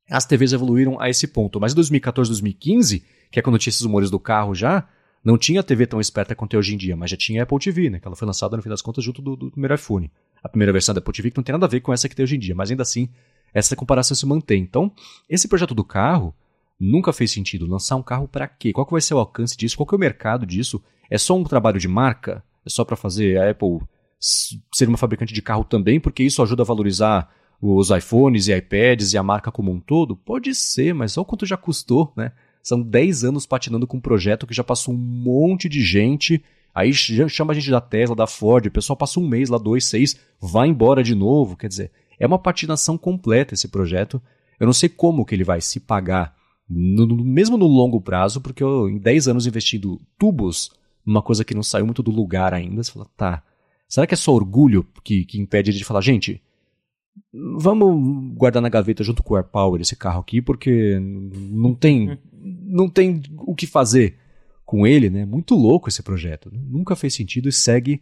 as 0.09 0.25
TVs 0.25 0.53
evoluíram 0.53 0.99
a 0.99 1.09
esse 1.09 1.27
ponto, 1.27 1.59
mas 1.59 1.73
em 1.73 1.75
2014, 1.75 2.29
2015, 2.31 3.03
que 3.31 3.39
é 3.39 3.41
quando 3.43 3.59
tinha 3.59 3.69
esses 3.69 3.81
rumores 3.81 4.09
do 4.09 4.19
carro 4.19 4.55
já, 4.55 4.87
não 5.23 5.37
tinha 5.37 5.61
TV 5.61 5.85
tão 5.85 5.99
esperta 5.99 6.35
quanto 6.35 6.55
é 6.55 6.59
hoje 6.59 6.73
em 6.73 6.77
dia, 6.77 6.95
mas 6.95 7.11
já 7.11 7.17
tinha 7.17 7.43
Apple 7.43 7.59
TV, 7.59 7.89
né? 7.89 7.99
Que 7.99 8.07
ela 8.07 8.15
foi 8.15 8.25
lançada 8.25 8.55
no 8.55 8.63
fim 8.63 8.69
das 8.69 8.81
contas 8.81 9.03
junto 9.03 9.21
do, 9.21 9.35
do 9.35 9.51
primeiro 9.51 9.75
iPhone. 9.75 10.11
A 10.41 10.47
primeira 10.47 10.71
versão 10.71 10.93
da 10.93 10.99
Apple 10.99 11.13
TV 11.13 11.31
que 11.31 11.37
não 11.37 11.43
tem 11.43 11.53
nada 11.53 11.65
a 11.65 11.69
ver 11.69 11.81
com 11.81 11.91
essa 11.91 12.07
que 12.07 12.15
tem 12.15 12.23
hoje 12.23 12.35
em 12.35 12.39
dia, 12.39 12.55
mas 12.55 12.71
ainda 12.71 12.83
assim 12.83 13.09
essa 13.53 13.75
comparação 13.75 14.15
se 14.15 14.25
mantém. 14.25 14.61
Então, 14.61 14.91
esse 15.29 15.47
projeto 15.47 15.73
do 15.73 15.83
carro 15.83 16.33
nunca 16.79 17.11
fez 17.11 17.31
sentido. 17.31 17.65
Lançar 17.65 17.95
um 17.95 18.03
carro 18.03 18.27
para 18.27 18.47
quê? 18.47 18.71
Qual 18.71 18.85
que 18.85 18.91
vai 18.91 19.01
ser 19.01 19.13
o 19.13 19.19
alcance 19.19 19.57
disso? 19.57 19.75
Qual 19.75 19.87
que 19.87 19.93
é 19.93 19.97
o 19.97 19.99
mercado 19.99 20.45
disso? 20.45 20.81
É 21.09 21.17
só 21.17 21.35
um 21.35 21.43
trabalho 21.43 21.79
de 21.79 21.87
marca? 21.87 22.43
É 22.65 22.69
só 22.69 22.85
para 22.85 22.95
fazer 22.95 23.37
a 23.37 23.49
Apple 23.49 23.79
ser 24.19 24.87
uma 24.87 24.97
fabricante 24.97 25.33
de 25.33 25.41
carro 25.41 25.63
também, 25.63 25.99
porque 25.99 26.23
isso 26.23 26.41
ajuda 26.43 26.63
a 26.63 26.65
valorizar 26.65 27.33
os 27.61 27.89
iPhones 27.89 28.47
e 28.47 28.53
iPads 28.55 29.13
e 29.13 29.17
a 29.17 29.23
marca 29.23 29.51
como 29.51 29.71
um 29.71 29.79
todo? 29.79 30.15
Pode 30.15 30.53
ser, 30.55 30.93
mas 30.93 31.17
olha 31.17 31.23
o 31.23 31.25
quanto 31.25 31.45
já 31.45 31.57
custou, 31.57 32.13
né? 32.15 32.31
São 32.61 32.81
10 32.81 33.23
anos 33.23 33.45
patinando 33.45 33.87
com 33.87 33.97
um 33.97 34.01
projeto 34.01 34.45
que 34.45 34.53
já 34.53 34.63
passou 34.63 34.93
um 34.93 34.97
monte 34.97 35.67
de 35.69 35.81
gente. 35.81 36.43
Aí 36.73 36.93
chama 36.93 37.51
a 37.51 37.55
gente 37.55 37.71
da 37.71 37.81
Tesla, 37.81 38.15
da 38.15 38.27
Ford, 38.27 38.67
o 38.67 38.71
pessoal 38.71 38.95
passa 38.95 39.19
um 39.19 39.27
mês 39.27 39.49
lá, 39.49 39.57
dois, 39.57 39.85
seis, 39.85 40.19
vai 40.39 40.67
embora 40.67 41.03
de 41.03 41.15
novo. 41.15 41.57
Quer 41.57 41.67
dizer, 41.67 41.91
é 42.19 42.27
uma 42.27 42.39
patinação 42.39 42.97
completa 42.97 43.53
esse 43.53 43.67
projeto. 43.67 44.21
Eu 44.59 44.65
não 44.65 44.73
sei 44.73 44.89
como 44.89 45.25
que 45.25 45.33
ele 45.33 45.43
vai 45.43 45.61
se 45.61 45.79
pagar, 45.79 46.35
no, 46.69 47.07
mesmo 47.23 47.57
no 47.57 47.65
longo 47.65 47.99
prazo, 47.99 48.41
porque 48.41 48.63
eu, 48.63 48.89
em 48.89 48.97
10 48.97 49.29
anos 49.29 49.47
investindo 49.47 49.99
tubos 50.17 50.71
numa 51.05 51.21
coisa 51.21 51.43
que 51.43 51.55
não 51.55 51.63
saiu 51.63 51.85
muito 51.85 52.03
do 52.03 52.11
lugar 52.11 52.53
ainda, 52.53 52.83
você 52.83 52.91
fala, 52.91 53.07
tá, 53.17 53.43
será 53.87 54.05
que 54.05 54.13
é 54.13 54.17
só 54.17 54.33
orgulho 54.33 54.85
que, 55.03 55.25
que 55.25 55.39
impede 55.39 55.71
ele 55.71 55.77
de 55.77 55.85
falar, 55.85 56.01
gente, 56.01 56.41
vamos 57.33 58.35
guardar 58.35 58.61
na 58.61 58.69
gaveta 58.69 59.03
junto 59.03 59.23
com 59.23 59.33
o 59.33 59.37
AirPower 59.37 59.81
esse 59.81 59.95
carro 59.95 60.21
aqui, 60.21 60.41
porque 60.41 60.99
não 61.01 61.73
tem, 61.73 62.17
não 62.69 62.89
tem 62.89 63.21
o 63.37 63.55
que 63.55 63.67
fazer 63.67 64.17
com 64.65 64.85
ele, 64.85 65.09
né? 65.09 65.25
Muito 65.25 65.55
louco 65.55 65.89
esse 65.89 66.03
projeto. 66.03 66.51
Nunca 66.53 66.95
fez 66.95 67.13
sentido 67.15 67.49
e 67.49 67.51
segue 67.51 68.01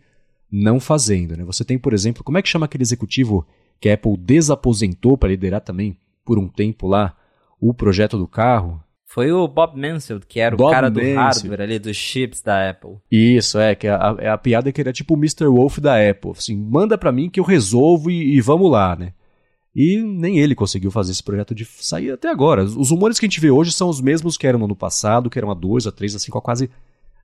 não 0.52 0.80
fazendo, 0.80 1.35
né? 1.35 1.44
Você 1.44 1.64
tem, 1.64 1.77
por 1.77 1.94
exemplo, 1.94 2.23
como 2.23 2.38
é 2.38 2.41
que 2.41 2.49
chama 2.49 2.65
aquele 2.65 2.84
executivo 2.84 3.48
que 3.80 3.89
a 3.89 3.94
Apple 3.94 4.18
desaposentou 4.18 5.18
para 5.18 5.30
liderar 5.30 5.61
também 5.61 5.98
por 6.26 6.38
um 6.38 6.48
tempo 6.48 6.88
lá 6.88 7.15
o 7.60 7.73
projeto 7.73 8.18
do 8.18 8.27
carro. 8.27 8.81
Foi 9.06 9.31
o 9.31 9.48
Bob 9.48 9.80
Mansfield, 9.80 10.26
que 10.26 10.39
era 10.39 10.56
Bob 10.56 10.68
o 10.68 10.72
cara 10.72 10.89
do 10.89 10.99
hardware 10.99 11.61
ali, 11.61 11.80
dos 11.80 11.95
chips 11.95 12.41
da 12.41 12.69
Apple. 12.69 12.98
Isso, 13.10 13.57
é, 13.57 13.73
que 13.73 13.88
a, 13.88 13.95
a, 13.95 14.34
a 14.34 14.38
piada 14.38 14.69
é 14.69 14.72
que 14.72 14.81
ele 14.81 14.89
é 14.89 14.94
tipo 14.94 15.14
o 15.14 15.18
Mr. 15.18 15.45
Wolf 15.45 15.80
da 15.80 15.95
Apple. 16.10 16.31
Assim, 16.31 16.56
manda 16.56 16.98
para 16.98 17.11
mim 17.11 17.30
que 17.30 17.39
eu 17.39 17.44
resolvo 17.44 18.11
e, 18.11 18.35
e, 18.35 18.41
vamos 18.41 18.69
lá, 18.69 18.95
né? 18.95 19.14
E 19.77 20.01
nem 20.01 20.39
ele 20.39 20.55
conseguiu 20.55 20.89
fazer 20.89 21.11
esse 21.11 21.21
projeto 21.21 21.53
de 21.53 21.63
sair 21.63 22.09
até 22.09 22.27
agora. 22.27 22.63
Os 22.63 22.89
rumores 22.89 23.19
que 23.19 23.27
a 23.27 23.29
gente 23.29 23.39
vê 23.39 23.51
hoje 23.51 23.71
são 23.71 23.87
os 23.87 24.01
mesmos 24.01 24.35
que 24.35 24.47
eram 24.47 24.57
no 24.57 24.65
ano 24.65 24.75
passado, 24.75 25.29
que 25.29 25.37
eram 25.37 25.51
há 25.51 25.53
dois, 25.53 25.85
há 25.85 25.91
três, 25.91 26.15
há 26.15 26.19
cinco, 26.19 26.39
há 26.39 26.41
quase 26.41 26.67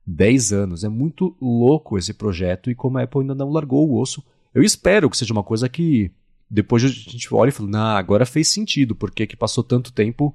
dez 0.06 0.52
anos. 0.52 0.84
É 0.84 0.88
muito 0.88 1.36
louco 1.42 1.98
esse 1.98 2.14
projeto 2.14 2.70
e 2.70 2.74
como 2.76 2.96
a 2.96 3.02
Apple 3.02 3.22
ainda 3.22 3.34
não 3.34 3.50
largou 3.50 3.90
o 3.90 4.00
osso. 4.00 4.22
Eu 4.54 4.62
espero 4.62 5.10
que 5.10 5.16
seja 5.16 5.32
uma 5.32 5.42
coisa 5.42 5.68
que 5.68 6.12
depois 6.48 6.84
a 6.84 6.86
gente 6.86 7.34
olha 7.34 7.48
e 7.48 7.52
fala, 7.52 7.68
nah, 7.68 7.98
agora 7.98 8.24
fez 8.24 8.46
sentido, 8.46 8.94
porque 8.94 9.26
que 9.26 9.36
passou 9.36 9.64
tanto 9.64 9.92
tempo 9.92 10.32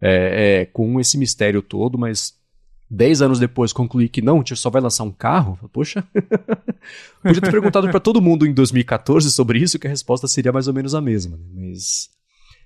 é, 0.00 0.60
é, 0.62 0.64
com 0.64 0.98
esse 0.98 1.18
mistério 1.18 1.60
todo, 1.60 1.98
mas 1.98 2.34
dez 2.90 3.20
anos 3.20 3.38
depois 3.38 3.72
concluir 3.72 4.08
que 4.08 4.22
não, 4.22 4.36
a 4.36 4.38
gente 4.38 4.56
só 4.56 4.70
vai 4.70 4.80
lançar 4.80 5.04
um 5.04 5.10
carro, 5.10 5.58
poxa, 5.72 6.02
podia 7.22 7.40
ter 7.40 7.50
perguntado 7.50 7.88
para 7.90 8.00
todo 8.00 8.20
mundo 8.20 8.46
em 8.46 8.52
2014 8.52 9.30
sobre 9.30 9.58
isso, 9.58 9.78
que 9.78 9.86
a 9.86 9.90
resposta 9.90 10.26
seria 10.26 10.52
mais 10.52 10.68
ou 10.68 10.74
menos 10.74 10.94
a 10.94 11.00
mesma, 11.00 11.36
né? 11.36 11.44
mas 11.54 12.10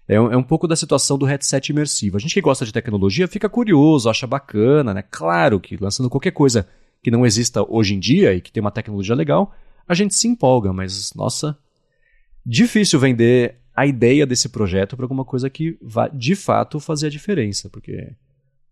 é 0.08 0.20
um, 0.20 0.32
é 0.32 0.36
um 0.36 0.42
pouco 0.42 0.66
da 0.66 0.76
situação 0.76 1.16
do 1.16 1.24
headset 1.24 1.70
imersivo. 1.70 2.16
A 2.16 2.20
gente 2.20 2.34
que 2.34 2.40
gosta 2.40 2.64
de 2.64 2.72
tecnologia 2.72 3.28
fica 3.28 3.48
curioso, 3.48 4.10
acha 4.10 4.26
bacana, 4.26 4.92
né? 4.92 5.02
Claro 5.10 5.60
que 5.60 5.76
lançando 5.76 6.10
qualquer 6.10 6.32
coisa 6.32 6.66
que 7.02 7.10
não 7.10 7.24
exista 7.24 7.62
hoje 7.68 7.94
em 7.94 8.00
dia 8.00 8.34
e 8.34 8.40
que 8.40 8.52
tem 8.52 8.60
uma 8.60 8.70
tecnologia 8.70 9.14
legal, 9.14 9.54
a 9.88 9.94
gente 9.94 10.14
se 10.14 10.28
empolga, 10.28 10.72
mas 10.72 11.12
nossa, 11.14 11.56
difícil 12.44 12.98
vender 12.98 13.56
a 13.74 13.86
ideia 13.86 14.26
desse 14.26 14.48
projeto 14.48 14.96
para 14.96 15.04
alguma 15.04 15.24
coisa 15.24 15.48
que 15.48 15.76
vá 15.80 16.08
de 16.08 16.34
fato 16.34 16.78
fazer 16.78 17.06
a 17.06 17.10
diferença, 17.10 17.70
porque 17.70 18.12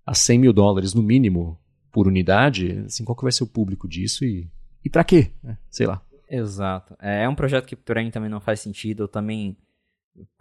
a 0.07 0.15
100 0.15 0.39
mil 0.39 0.53
dólares 0.53 0.95
no 0.95 1.03
mínimo 1.03 1.59
por 1.93 2.07
unidade, 2.07 2.83
assim, 2.87 3.05
qual 3.05 3.17
que 3.17 3.23
vai 3.23 3.33
ser 3.33 3.45
o 3.45 3.49
público 3.49 3.89
disso 3.89 4.25
e, 4.25 4.49
e 4.85 4.89
para 4.89 5.05
quê? 5.05 5.31
É, 5.45 5.57
sei 5.71 5.87
lá. 5.87 6.03
Exato. 6.29 6.97
É, 7.01 7.25
é 7.25 7.29
um 7.29 7.35
projeto 7.35 7.67
que 7.67 7.75
para 7.75 8.03
mim 8.03 8.11
também 8.11 8.31
não 8.31 8.41
faz 8.41 8.61
sentido. 8.61 9.05
Eu 9.05 9.09
também 9.09 9.57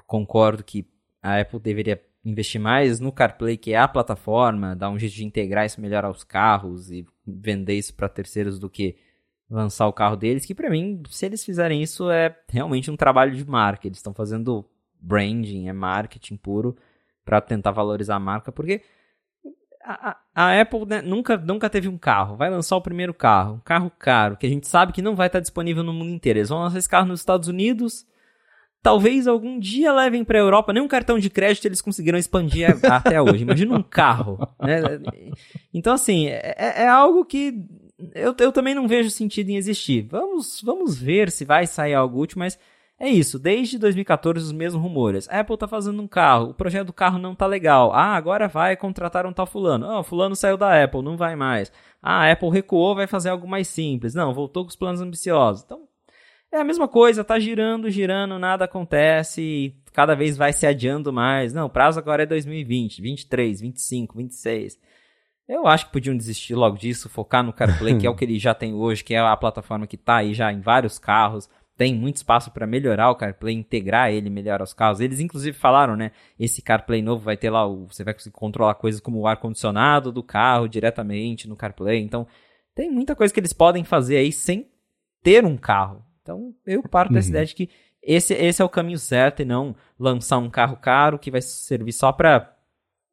concordo 0.06 0.64
que 0.64 0.88
a 1.22 1.40
Apple 1.40 1.60
deveria 1.60 2.02
investir 2.24 2.62
mais 2.62 3.00
no 3.00 3.12
CarPlay, 3.12 3.58
que 3.58 3.74
é 3.74 3.78
a 3.78 3.88
plataforma, 3.88 4.76
dar 4.76 4.90
um 4.90 5.00
jeito 5.00 5.16
de 5.16 5.26
integrar 5.26 5.66
isso 5.66 5.82
melhor 5.82 6.06
aos 6.06 6.24
carros 6.24 6.92
e 6.92 7.06
vender 7.26 7.76
isso 7.76 7.94
para 7.94 8.10
terceiros 8.10 8.60
do 8.60 8.70
que 8.70 8.96
lançar 9.50 9.88
o 9.88 9.94
carro 9.94 10.16
deles, 10.16 10.46
que 10.46 10.54
para 10.54 10.70
mim, 10.70 11.02
se 11.10 11.26
eles 11.26 11.44
fizerem 11.44 11.82
isso, 11.82 12.10
é 12.12 12.38
realmente 12.48 12.92
um 12.92 12.96
trabalho 12.96 13.36
de 13.36 13.44
marca. 13.44 13.88
Eles 13.88 13.98
estão 13.98 14.14
fazendo 14.14 14.64
branding, 15.02 15.68
é 15.68 15.74
marketing 15.74 16.38
puro 16.38 16.78
para 17.26 17.42
tentar 17.42 17.72
valorizar 17.72 18.16
a 18.16 18.20
marca, 18.20 18.52
porque 18.52 18.82
a, 19.84 20.18
a, 20.36 20.62
Apple 20.62 20.86
né, 20.86 21.02
nunca, 21.02 21.38
nunca 21.38 21.70
teve 21.70 21.88
um 21.88 21.98
carro. 21.98 22.36
Vai 22.36 22.50
lançar 22.50 22.76
o 22.76 22.82
primeiro 22.82 23.14
carro, 23.14 23.56
um 23.56 23.60
carro 23.60 23.92
caro, 23.98 24.38
que 24.38 24.46
a 24.46 24.50
gente 24.50 24.68
sabe 24.68 24.94
que 24.94 25.02
não 25.02 25.16
vai 25.16 25.28
estar 25.28 25.40
disponível 25.40 25.84
no 25.84 25.94
mundo 25.94 26.12
inteiro. 26.12 26.40
Eles 26.40 26.50
vão 26.50 26.60
lançar 26.60 26.78
esse 26.78 26.90
carro 26.90 27.08
nos 27.08 27.22
Estados 27.22 27.48
Unidos. 27.48 28.06
Talvez 28.82 29.28
algum 29.28 29.60
dia 29.60 29.92
levem 29.92 30.24
para 30.24 30.38
a 30.38 30.42
Europa. 30.42 30.72
Nem 30.72 30.84
um 30.84 30.88
cartão 30.88 31.18
de 31.18 31.30
crédito 31.30 31.66
eles 31.66 31.82
conseguiram 31.82 32.18
expandir 32.18 32.70
até 32.90 33.22
hoje. 33.22 33.44
Imagina 33.44 33.76
um 33.76 33.84
carro. 33.84 34.38
Né? 34.60 34.82
Então, 35.74 35.94
assim, 35.94 36.28
é, 36.28 36.84
é 36.84 36.88
algo 36.88 37.26
que 37.26 37.66
eu, 38.16 38.34
eu 38.40 38.52
também 38.52 38.74
não 38.74 38.88
vejo 38.88 39.10
sentido 39.10 39.50
em 39.50 39.58
existir. 39.58 40.08
Vamos, 40.10 40.62
vamos 40.64 40.98
ver 40.98 41.30
se 41.32 41.44
vai 41.44 41.68
sair 41.68 41.94
algo 41.94 42.22
útil, 42.22 42.40
mas 42.40 42.58
é 43.00 43.08
isso. 43.08 43.40
Desde 43.40 43.80
2014, 43.80 44.46
os 44.46 44.52
mesmos 44.52 44.84
rumores. 44.84 45.30
A 45.30 45.40
Apple 45.40 45.58
tá 45.58 45.68
fazendo 45.68 46.02
um 46.02 46.08
carro, 46.08 46.50
o 46.50 46.54
projeto 46.54 46.88
do 46.88 46.94
carro 46.94 47.18
não 47.18 47.34
tá 47.34 47.48
legal. 47.48 47.94
Ah, 47.94 48.16
agora 48.16 48.48
vai 48.50 48.76
contratar 48.76 49.26
um 49.26 49.32
tal 49.32 49.46
fulano. 49.46 49.90
Ah, 49.90 50.04
fulano 50.04 50.36
saiu 50.36 50.58
da 50.58 50.84
Apple, 50.84 51.02
não 51.02 51.16
vai 51.16 51.36
mais. 51.36 51.72
Ah, 52.02 52.24
a 52.26 52.32
Apple 52.32 52.50
recuou, 52.50 52.96
vai 52.96 53.08
fazer 53.08 53.30
algo 53.30 53.48
mais 53.48 53.70
simples. 53.70 54.14
Não, 54.14 54.34
voltou 54.34 54.64
com 54.66 54.70
os 54.70 54.76
planos 54.76 55.00
ambiciosos. 55.00 55.64
Então, 55.64 55.88
é 56.52 56.60
a 56.60 56.64
mesma 56.64 56.88
coisa, 56.88 57.24
tá 57.24 57.40
girando, 57.40 57.90
girando, 57.90 58.38
nada 58.38 58.66
acontece. 58.66 59.76
cada 59.94 60.16
vez 60.16 60.36
vai 60.36 60.52
se 60.52 60.68
adiando 60.68 61.14
mais. 61.14 61.54
Não, 61.54 61.68
o 61.68 61.70
prazo 61.70 62.00
agora 62.00 62.24
é 62.24 62.26
2020, 62.26 63.02
23, 63.02 63.62
25, 63.62 64.18
26. 64.18 64.78
Eu 65.48 65.66
acho 65.68 65.88
que 65.88 65.94
podiam 65.94 66.16
desistir 66.18 66.54
logo 66.54 66.78
disso, 66.78 67.10
focar 67.10 67.44
no 67.44 67.54
CarPlay, 67.54 67.98
que 67.98 68.06
é 68.06 68.10
o 68.10 68.14
que 68.16 68.26
ele 68.26 68.38
já 68.38 68.54
tem 68.54 68.74
hoje, 68.74 69.04
que 69.04 69.14
é 69.16 69.20
a 69.20 69.38
plataforma 69.38 69.88
que 69.88 69.96
está 69.96 70.18
aí 70.18 70.34
já 70.34 70.52
em 70.52 70.60
vários 70.60 71.00
carros. 71.00 71.50
Tem 71.80 71.96
muito 71.96 72.18
espaço 72.18 72.52
para 72.52 72.68
melhorar 72.68 73.10
o 73.10 73.16
CarPlay, 73.16 73.56
integrar 73.56 74.12
ele 74.12 74.30
melhor 74.30 74.60
aos 74.60 74.74
carros. 74.74 75.00
Eles 75.00 75.22
inclusive 75.22 75.58
falaram, 75.58 75.96
né? 75.96 76.12
Esse 76.38 76.62
CarPlay 76.62 77.02
novo 77.02 77.24
vai 77.24 77.38
ter 77.38 77.50
lá, 77.50 77.66
você 77.66 78.04
vai 78.04 78.14
conseguir 78.14 78.36
controlar 78.36 78.76
coisas 78.76 79.00
como 79.00 79.18
o 79.18 79.26
ar 79.26 79.38
condicionado 79.38 80.12
do 80.12 80.22
carro 80.22 80.68
diretamente 80.68 81.48
no 81.48 81.56
CarPlay. 81.56 82.02
Então, 82.02 82.28
tem 82.76 82.92
muita 82.92 83.16
coisa 83.16 83.34
que 83.34 83.40
eles 83.40 83.54
podem 83.54 83.86
fazer 83.86 84.18
aí 84.18 84.30
sem 84.30 84.70
ter 85.24 85.46
um 85.46 85.56
carro. 85.56 86.04
Então, 86.22 86.54
eu 86.66 86.84
parto 86.84 87.14
dessa 87.14 87.28
uhum. 87.28 87.32
ideia 87.32 87.46
de 87.46 87.56
que 87.56 87.70
esse, 88.04 88.34
esse 88.34 88.62
é 88.62 88.66
o 88.66 88.70
caminho 88.70 89.00
certo 89.00 89.42
e 89.42 89.46
não 89.46 89.74
lançar 89.98 90.38
um 90.38 90.50
carro 90.50 90.76
caro 90.76 91.18
que 91.18 91.32
vai 91.32 91.42
servir 91.42 91.94
só 91.94 92.12
para 92.12 92.58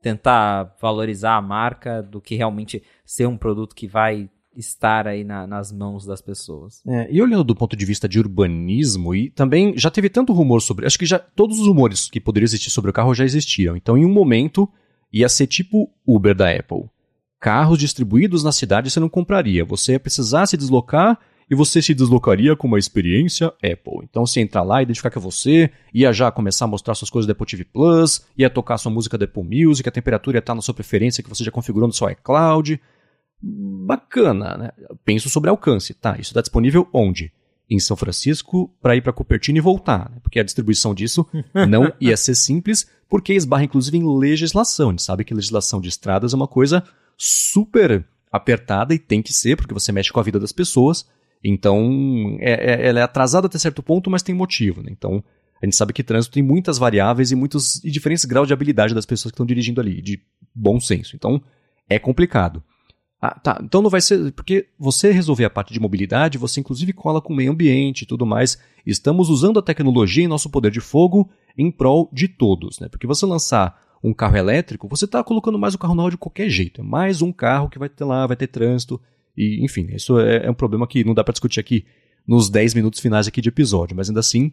tentar 0.03 0.75
valorizar 0.81 1.37
a 1.37 1.41
marca 1.41 2.03
do 2.03 2.21
que 2.21 2.35
realmente 2.35 2.83
ser 3.05 3.27
um 3.27 3.37
produto 3.37 3.77
que 3.77 3.87
vai 3.87 4.29
estar 4.57 5.07
aí 5.07 5.23
na, 5.25 5.47
nas 5.47 5.71
mãos 5.73 6.07
das 6.07 6.21
pessoas. 6.21 6.83
É, 6.87 7.09
e 7.11 7.21
olhando 7.21 7.45
do 7.45 7.55
ponto 7.55 7.77
de 7.77 7.85
vista 7.85 8.09
de 8.09 8.19
urbanismo, 8.19 9.15
e 9.15 9.31
também 9.31 9.75
já 9.77 9.91
teve 9.91 10.09
tanto 10.09 10.33
rumor 10.33 10.61
sobre. 10.61 10.87
Acho 10.87 10.99
que 10.99 11.07
já 11.07 11.19
todos 11.19 11.61
os 11.61 11.67
rumores 11.67 12.09
que 12.09 12.21
poderiam 12.21 12.47
existir 12.47 12.71
sobre 12.71 12.91
o 12.91 12.95
carro 12.95 13.15
já 13.15 13.25
existiam. 13.25 13.77
Então, 13.77 13.97
em 13.97 14.05
um 14.05 14.13
momento, 14.13 14.69
ia 15.13 15.29
ser 15.29 15.47
tipo 15.47 15.91
Uber 16.07 16.35
da 16.35 16.51
Apple. 16.51 16.85
Carros 17.41 17.79
distribuídos 17.79 18.43
na 18.43 18.53
cidade 18.53 18.91
você 18.91 18.99
não 18.99 19.09
compraria. 19.09 19.65
Você 19.65 19.93
ia 19.93 20.01
precisar 20.01 20.47
se 20.47 20.57
deslocar 20.57 21.19
e 21.51 21.55
você 21.55 21.81
se 21.81 21.95
deslocaria 21.95 22.57
com 22.57 22.67
uma 22.67 22.79
experiência 22.79 23.47
Apple. 23.63 24.01
Então 24.03 24.27
você 24.27 24.41
entra 24.41 24.63
lá, 24.63 24.83
identificar 24.83 25.11
que 25.11 25.19
é 25.19 25.21
você, 25.21 25.71
ia 25.95 26.13
já 26.13 26.31
começar 26.31 26.65
a 26.65 26.69
mostrar 26.69 26.95
suas 26.95 27.11
coisas 27.11 27.27
da 27.27 27.33
Apple 27.33 27.47
TV 27.47 27.65
Plus, 27.65 28.27
ia 28.37 28.51
tocar 28.51 28.79
sua 28.79 28.91
música 28.91 29.17
da 29.17 29.25
Apple 29.27 29.45
Music, 29.45 29.89
a 29.89 29.93
temperatura 29.93 30.39
ia 30.39 30.41
estar 30.41 30.55
na 30.55 30.63
sua 30.63 30.75
preferência 30.75 31.23
que 31.23 31.29
você 31.29 31.45
já 31.45 31.51
configurou 31.51 31.87
no 31.87 31.95
seu 31.95 32.11
iCloud. 32.11 32.81
Bacana, 33.43 34.57
né? 34.57 34.71
Penso 35.05 35.29
sobre 35.29 35.51
alcance, 35.51 35.95
tá? 35.95 36.13
Isso 36.13 36.31
está 36.31 36.41
disponível 36.41 36.89
onde? 36.93 37.33
Em 37.69 37.79
São 37.79 37.97
Francisco, 37.97 38.73
para 38.81 38.95
ir 38.97 39.03
para 39.03 39.13
Cupertino 39.13 39.59
e 39.59 39.61
voltar, 39.61 40.11
né? 40.11 40.19
porque 40.23 40.39
a 40.39 40.45
distribuição 40.45 40.95
disso 40.95 41.27
não 41.69 41.93
ia 42.01 42.17
ser 42.17 42.37
simples, 42.37 42.89
porque 43.09 43.33
esbarra 43.35 43.65
inclusive 43.65 43.99
em 43.99 44.19
legislação. 44.19 44.89
A 44.89 44.93
gente 44.93 45.03
sabe 45.03 45.25
que 45.25 45.35
legislação 45.35 45.81
de 45.81 45.89
estradas 45.89 46.33
é 46.33 46.37
uma 46.37 46.47
coisa 46.47 46.85
super 47.17 48.07
apertada 48.31 48.95
e 48.95 48.99
tem 48.99 49.21
que 49.21 49.33
ser, 49.33 49.57
porque 49.57 49.75
você 49.75 49.91
mexe 49.91 50.13
com 50.13 50.21
a 50.21 50.23
vida 50.23 50.39
das 50.39 50.53
pessoas. 50.53 51.07
Então, 51.43 52.37
é, 52.41 52.53
é, 52.53 52.89
ela 52.89 53.01
é 53.01 53.03
atrasada 53.03 53.47
até 53.47 53.59
certo 53.59 53.83
ponto, 53.83 54.11
mas 54.11 54.23
tem 54.23 54.35
motivo. 54.35 54.83
Né? 54.83 54.91
Então, 54.91 55.23
a 55.61 55.67
gente 55.67 55.77
sabe 55.77 55.93
que 55.93 56.03
trânsito 56.03 56.35
tem 56.35 56.43
muitas 56.43 56.79
variáveis 56.79 57.31
e 57.31 57.37
muitos 57.37 57.83
e 57.85 57.91
diferentes 57.91 58.25
graus 58.25 58.47
de 58.47 58.53
habilidade 58.53 58.95
das 58.95 59.07
pessoas 59.07 59.33
que 59.33 59.35
estão 59.35 59.47
dirigindo 59.47 59.81
ali, 59.81 60.03
de 60.03 60.21
bom 60.55 60.79
senso. 60.81 61.17
Então, 61.17 61.43
é 61.89 61.99
complicado. 61.99 62.63
Ah, 63.27 63.41
tá. 63.41 63.61
Então 63.63 63.83
não 63.83 63.91
vai 63.91 64.01
ser. 64.01 64.33
Porque 64.33 64.69
você 64.79 65.11
resolver 65.11 65.45
a 65.45 65.51
parte 65.51 65.73
de 65.73 65.81
mobilidade, 65.81 66.39
você 66.39 66.61
inclusive 66.61 66.93
cola 66.93 67.21
com 67.21 67.33
o 67.33 67.37
meio 67.37 67.51
ambiente 67.51 68.03
e 68.03 68.07
tudo 68.07 68.25
mais. 68.25 68.59
Estamos 68.85 69.29
usando 69.29 69.59
a 69.59 69.63
tecnologia 69.63 70.25
e 70.25 70.29
nosso 70.29 70.49
poder 70.49 70.71
de 70.71 70.81
fogo 70.81 71.29
em 71.59 71.71
prol 71.71 72.09
de 72.13 72.29
todos. 72.29 72.79
Né? 72.79 72.89
Porque 72.89 73.07
você 73.07 73.27
lançar 73.27 73.81
um 74.03 74.15
carro 74.15 74.37
elétrico, 74.37 74.87
você 74.89 75.07
está 75.07 75.25
colocando 75.25 75.59
mais 75.59 75.75
o 75.75 75.79
carro 75.79 75.95
na 75.95 76.09
de 76.09 76.17
qualquer 76.17 76.49
jeito. 76.49 76.81
É 76.81 76.85
mais 76.85 77.21
um 77.23 77.33
carro 77.33 77.69
que 77.69 77.79
vai 77.79 77.89
ter 77.89 78.05
lá, 78.05 78.27
vai 78.27 78.37
ter 78.37 78.47
trânsito. 78.47 79.01
E, 79.37 79.65
enfim, 79.65 79.89
isso 79.91 80.21
é, 80.21 80.47
é 80.47 80.51
um 80.51 80.55
problema 80.55 80.87
que 80.87 81.03
não 81.03 81.15
dá 81.15 81.25
para 81.25 81.33
discutir 81.33 81.59
aqui 81.59 81.85
nos 82.27 82.49
10 82.49 82.75
minutos 82.75 83.01
finais 83.01 83.27
aqui 83.27 83.41
de 83.41 83.49
episódio, 83.49 83.97
mas 83.97 84.09
ainda 84.09 84.21
assim 84.21 84.53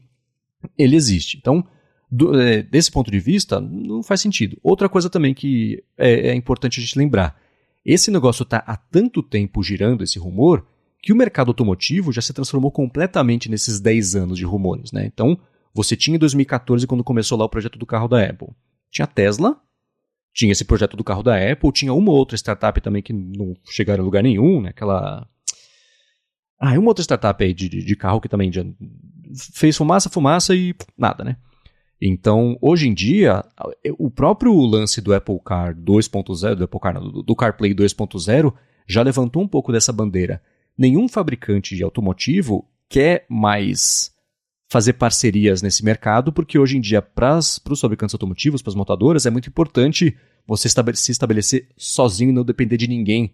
ele 0.77 0.95
existe. 0.95 1.37
Então, 1.37 1.63
do, 2.09 2.39
é, 2.39 2.63
desse 2.63 2.91
ponto 2.91 3.11
de 3.11 3.19
vista, 3.19 3.59
não 3.59 4.01
faz 4.01 4.21
sentido. 4.21 4.57
Outra 4.63 4.89
coisa 4.89 5.09
também 5.09 5.33
que 5.33 5.83
é, 5.97 6.29
é 6.29 6.35
importante 6.35 6.79
a 6.79 6.83
gente 6.83 6.97
lembrar: 6.97 7.39
esse 7.85 8.09
negócio 8.09 8.43
está 8.43 8.57
há 8.65 8.77
tanto 8.77 9.21
tempo 9.21 9.61
girando, 9.61 10.03
esse 10.03 10.17
rumor, 10.17 10.65
que 11.01 11.11
o 11.11 11.15
mercado 11.15 11.49
automotivo 11.49 12.11
já 12.11 12.21
se 12.21 12.33
transformou 12.33 12.71
completamente 12.71 13.49
nesses 13.49 13.79
10 13.79 14.15
anos 14.15 14.37
de 14.37 14.45
rumores. 14.45 14.91
Né? 14.91 15.05
Então, 15.05 15.37
você 15.73 15.95
tinha 15.97 16.15
em 16.15 16.19
2014, 16.19 16.87
quando 16.87 17.03
começou 17.03 17.37
lá 17.37 17.45
o 17.45 17.49
projeto 17.49 17.77
do 17.77 17.85
carro 17.85 18.07
da 18.07 18.23
Apple, 18.23 18.49
tinha 18.89 19.05
Tesla, 19.05 19.59
tinha 20.33 20.51
esse 20.51 20.63
projeto 20.63 20.95
do 20.95 21.03
carro 21.03 21.21
da 21.21 21.35
Apple, 21.51 21.71
tinha 21.71 21.93
uma 21.93 22.11
outra 22.11 22.37
startup 22.37 22.79
também 22.79 23.01
que 23.01 23.11
não 23.11 23.55
chegaram 23.65 24.03
a 24.03 24.05
lugar 24.05 24.23
nenhum, 24.23 24.61
né? 24.61 24.69
Aquela. 24.69 25.27
Ah, 26.59 26.71
uma 26.79 26.87
outra 26.87 27.03
startup 27.03 27.43
aí 27.43 27.53
de, 27.53 27.67
de, 27.67 27.83
de 27.83 27.95
carro 27.95 28.21
que 28.21 28.29
também 28.29 28.51
já 28.51 28.65
fez 29.53 29.75
fumaça, 29.75 30.09
fumaça 30.09 30.55
e 30.55 30.73
nada, 30.97 31.23
né? 31.23 31.37
Então, 32.05 32.57
hoje 32.59 32.89
em 32.89 32.93
dia, 32.93 33.45
o 33.97 34.11
próprio 34.11 34.53
lance 34.59 34.99
do 34.99 35.13
Apple 35.13 35.39
Car 35.39 35.73
2.0, 35.73 36.55
do 36.55 36.65
Apple 36.65 36.79
Car, 36.81 36.99
do, 36.99 37.33
CarPlay 37.33 37.73
2.0, 37.73 38.53
já 38.85 39.01
levantou 39.01 39.41
um 39.41 39.47
pouco 39.47 39.71
dessa 39.71 39.93
bandeira. 39.93 40.41
Nenhum 40.77 41.07
fabricante 41.07 41.77
de 41.77 41.81
automotivo 41.81 42.67
quer 42.89 43.25
mais 43.29 44.11
fazer 44.69 44.93
parcerias 44.93 45.61
nesse 45.61 45.85
mercado, 45.85 46.33
porque 46.33 46.59
hoje 46.59 46.75
em 46.75 46.81
dia, 46.81 47.01
para 47.01 47.37
os 47.37 47.79
fabricantes 47.79 48.13
automotivos, 48.13 48.61
para 48.61 48.71
as 48.71 48.75
montadoras, 48.75 49.25
é 49.25 49.29
muito 49.29 49.47
importante 49.47 50.13
você 50.45 50.67
se 50.67 51.11
estabelecer 51.13 51.69
sozinho 51.77 52.31
e 52.31 52.33
não 52.33 52.43
depender 52.43 52.75
de 52.75 52.89
ninguém 52.89 53.33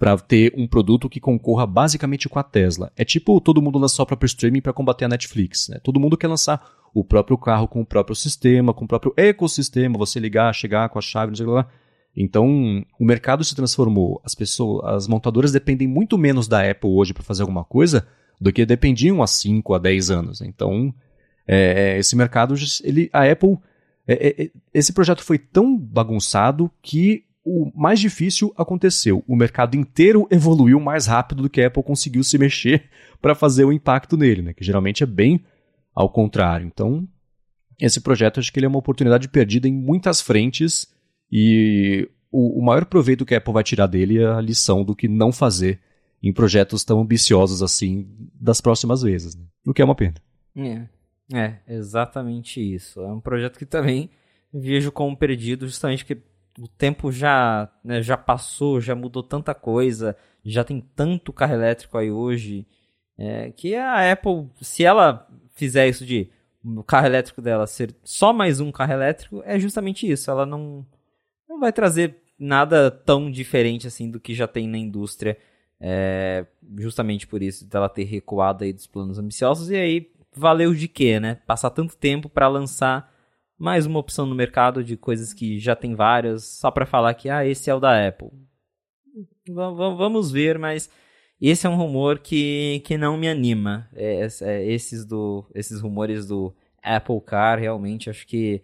para 0.00 0.16
ter 0.16 0.54
um 0.56 0.66
produto 0.66 1.10
que 1.10 1.20
concorra 1.20 1.66
basicamente 1.66 2.26
com 2.26 2.38
a 2.38 2.42
Tesla. 2.42 2.90
É 2.96 3.04
tipo 3.04 3.38
todo 3.38 3.60
mundo 3.60 3.78
lançar 3.78 4.02
o 4.02 4.06
próprio 4.06 4.28
streaming 4.28 4.62
para 4.62 4.72
combater 4.72 5.04
a 5.04 5.08
Netflix. 5.08 5.68
Né? 5.68 5.78
Todo 5.84 6.00
mundo 6.00 6.16
quer 6.16 6.26
lançar 6.26 6.66
o 6.94 7.04
próprio 7.04 7.36
carro 7.36 7.68
com 7.68 7.82
o 7.82 7.86
próprio 7.86 8.16
sistema, 8.16 8.72
com 8.72 8.86
o 8.86 8.88
próprio 8.88 9.12
ecossistema, 9.14 9.98
você 9.98 10.18
ligar, 10.18 10.54
chegar 10.54 10.88
com 10.88 10.98
a 10.98 11.02
chave, 11.02 11.32
não 11.32 11.36
sei 11.36 11.44
lá. 11.44 11.68
Então, 12.16 12.82
o 12.98 13.04
mercado 13.04 13.44
se 13.44 13.54
transformou. 13.54 14.22
As 14.24 14.34
pessoas, 14.34 14.82
as 14.86 15.06
montadoras 15.06 15.52
dependem 15.52 15.86
muito 15.86 16.16
menos 16.16 16.48
da 16.48 16.68
Apple 16.68 16.88
hoje 16.88 17.12
para 17.12 17.22
fazer 17.22 17.42
alguma 17.42 17.62
coisa 17.62 18.08
do 18.40 18.50
que 18.50 18.64
dependiam 18.64 19.22
há 19.22 19.26
5 19.26 19.74
a 19.74 19.78
10 19.78 20.10
anos. 20.10 20.40
Então, 20.40 20.94
é, 21.46 21.92
é, 21.92 21.98
esse 21.98 22.16
mercado, 22.16 22.54
ele, 22.82 23.10
a 23.12 23.30
Apple, 23.30 23.58
é, 24.08 24.14
é, 24.14 24.44
é, 24.44 24.50
esse 24.72 24.94
projeto 24.94 25.22
foi 25.22 25.36
tão 25.38 25.76
bagunçado 25.76 26.70
que 26.80 27.26
o 27.44 27.70
mais 27.74 27.98
difícil 27.98 28.52
aconteceu. 28.56 29.24
O 29.26 29.34
mercado 29.34 29.76
inteiro 29.76 30.26
evoluiu 30.30 30.78
mais 30.78 31.06
rápido 31.06 31.42
do 31.42 31.50
que 31.50 31.60
a 31.60 31.66
Apple 31.66 31.82
conseguiu 31.82 32.22
se 32.22 32.38
mexer 32.38 32.88
para 33.20 33.34
fazer 33.34 33.64
o 33.64 33.72
impacto 33.72 34.16
nele, 34.16 34.42
né? 34.42 34.54
que 34.54 34.64
geralmente 34.64 35.02
é 35.02 35.06
bem 35.06 35.44
ao 35.94 36.10
contrário. 36.10 36.66
Então, 36.66 37.08
esse 37.78 38.00
projeto 38.00 38.40
acho 38.40 38.52
que 38.52 38.58
ele 38.58 38.66
é 38.66 38.68
uma 38.68 38.78
oportunidade 38.78 39.28
perdida 39.28 39.66
em 39.66 39.72
muitas 39.72 40.20
frentes 40.20 40.86
e 41.30 42.08
o, 42.30 42.60
o 42.60 42.64
maior 42.64 42.84
proveito 42.84 43.24
que 43.24 43.34
a 43.34 43.38
Apple 43.38 43.54
vai 43.54 43.64
tirar 43.64 43.86
dele 43.86 44.18
é 44.18 44.26
a 44.26 44.40
lição 44.40 44.84
do 44.84 44.94
que 44.94 45.08
não 45.08 45.32
fazer 45.32 45.80
em 46.22 46.32
projetos 46.32 46.84
tão 46.84 47.00
ambiciosos 47.00 47.62
assim 47.62 48.06
das 48.34 48.60
próximas 48.60 49.02
vezes. 49.02 49.34
Né? 49.34 49.44
O 49.66 49.72
que 49.72 49.80
é 49.80 49.84
uma 49.84 49.94
pena. 49.94 50.14
É, 50.54 50.86
é, 51.32 51.56
exatamente 51.68 52.60
isso. 52.60 53.00
É 53.00 53.12
um 53.12 53.20
projeto 53.20 53.58
que 53.58 53.64
também 53.64 54.10
vejo 54.52 54.92
como 54.92 55.16
perdido, 55.16 55.66
justamente 55.66 56.04
que 56.04 56.18
o 56.58 56.68
tempo 56.68 57.10
já, 57.12 57.70
né, 57.84 58.02
já 58.02 58.16
passou, 58.16 58.80
já 58.80 58.94
mudou 58.94 59.22
tanta 59.22 59.54
coisa, 59.54 60.16
já 60.44 60.64
tem 60.64 60.80
tanto 60.94 61.32
carro 61.32 61.54
elétrico 61.54 61.96
aí 61.98 62.10
hoje, 62.10 62.66
é, 63.18 63.50
que 63.50 63.74
a 63.74 64.12
Apple, 64.12 64.48
se 64.60 64.84
ela 64.84 65.28
fizer 65.54 65.88
isso 65.88 66.04
de 66.04 66.30
o 66.64 66.82
carro 66.82 67.06
elétrico 67.06 67.40
dela 67.40 67.66
ser 67.66 67.94
só 68.04 68.32
mais 68.32 68.60
um 68.60 68.70
carro 68.70 68.92
elétrico, 68.92 69.42
é 69.44 69.58
justamente 69.58 70.10
isso. 70.10 70.30
Ela 70.30 70.44
não, 70.44 70.86
não 71.48 71.58
vai 71.58 71.72
trazer 71.72 72.16
nada 72.38 72.90
tão 72.90 73.30
diferente 73.30 73.86
assim 73.86 74.10
do 74.10 74.20
que 74.20 74.34
já 74.34 74.46
tem 74.46 74.68
na 74.68 74.78
indústria 74.78 75.36
é, 75.80 76.44
justamente 76.78 77.26
por 77.26 77.42
isso 77.42 77.66
dela 77.66 77.88
ter 77.88 78.04
recuado 78.04 78.64
aí 78.64 78.72
dos 78.72 78.86
planos 78.86 79.18
ambiciosos. 79.18 79.70
E 79.70 79.76
aí, 79.76 80.12
valeu 80.34 80.74
de 80.74 80.86
quê, 80.86 81.18
né? 81.18 81.36
Passar 81.46 81.70
tanto 81.70 81.96
tempo 81.96 82.28
para 82.28 82.48
lançar 82.48 83.10
mais 83.60 83.84
uma 83.84 83.98
opção 83.98 84.24
no 84.24 84.34
mercado 84.34 84.82
de 84.82 84.96
coisas 84.96 85.34
que 85.34 85.58
já 85.58 85.76
tem 85.76 85.94
várias, 85.94 86.44
só 86.44 86.70
para 86.70 86.86
falar 86.86 87.12
que, 87.14 87.28
ah, 87.28 87.44
esse 87.46 87.68
é 87.68 87.74
o 87.74 87.78
da 87.78 88.08
Apple. 88.08 88.30
V 89.46 89.54
vamos 89.54 90.32
ver, 90.32 90.58
mas 90.58 90.90
esse 91.40 91.66
é 91.66 91.70
um 91.70 91.76
rumor 91.76 92.18
que, 92.20 92.82
que 92.86 92.96
não 92.96 93.18
me 93.18 93.28
anima. 93.28 93.88
É, 93.92 94.26
é, 94.40 94.66
esses, 94.72 95.04
do, 95.04 95.44
esses 95.54 95.80
rumores 95.80 96.26
do 96.26 96.54
Apple 96.82 97.20
Car, 97.20 97.58
realmente, 97.58 98.08
acho 98.08 98.26
que 98.26 98.62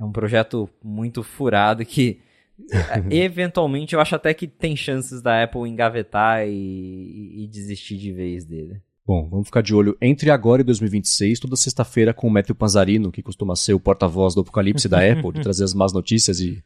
é 0.00 0.04
um 0.04 0.12
projeto 0.12 0.68
muito 0.82 1.22
furado 1.22 1.84
que 1.84 2.22
Eventualmente, 3.10 3.94
eu 3.94 4.00
acho 4.00 4.16
até 4.16 4.34
que 4.34 4.46
tem 4.46 4.76
chances 4.76 5.22
da 5.22 5.42
Apple 5.42 5.68
engavetar 5.68 6.46
e, 6.46 7.44
e, 7.44 7.46
desistir 7.46 7.96
de 7.96 8.12
vez 8.12 8.44
dele. 8.44 8.82
Bom, 9.08 9.26
vamos 9.26 9.46
ficar 9.46 9.62
de 9.62 9.74
olho 9.74 9.96
entre 10.02 10.30
agora 10.30 10.60
e 10.60 10.64
2026, 10.64 11.40
toda 11.40 11.56
sexta-feira 11.56 12.12
com 12.12 12.26
o 12.26 12.30
Matthew 12.30 12.54
Panzarino, 12.54 13.10
que 13.10 13.22
costuma 13.22 13.56
ser 13.56 13.72
o 13.72 13.80
porta-voz 13.80 14.34
do 14.34 14.42
apocalipse 14.42 14.86
da 14.86 14.98
Apple, 14.98 15.32
de 15.32 15.40
trazer 15.40 15.64
as 15.64 15.72
más 15.72 15.94
notícias 15.94 16.40
e 16.40 16.62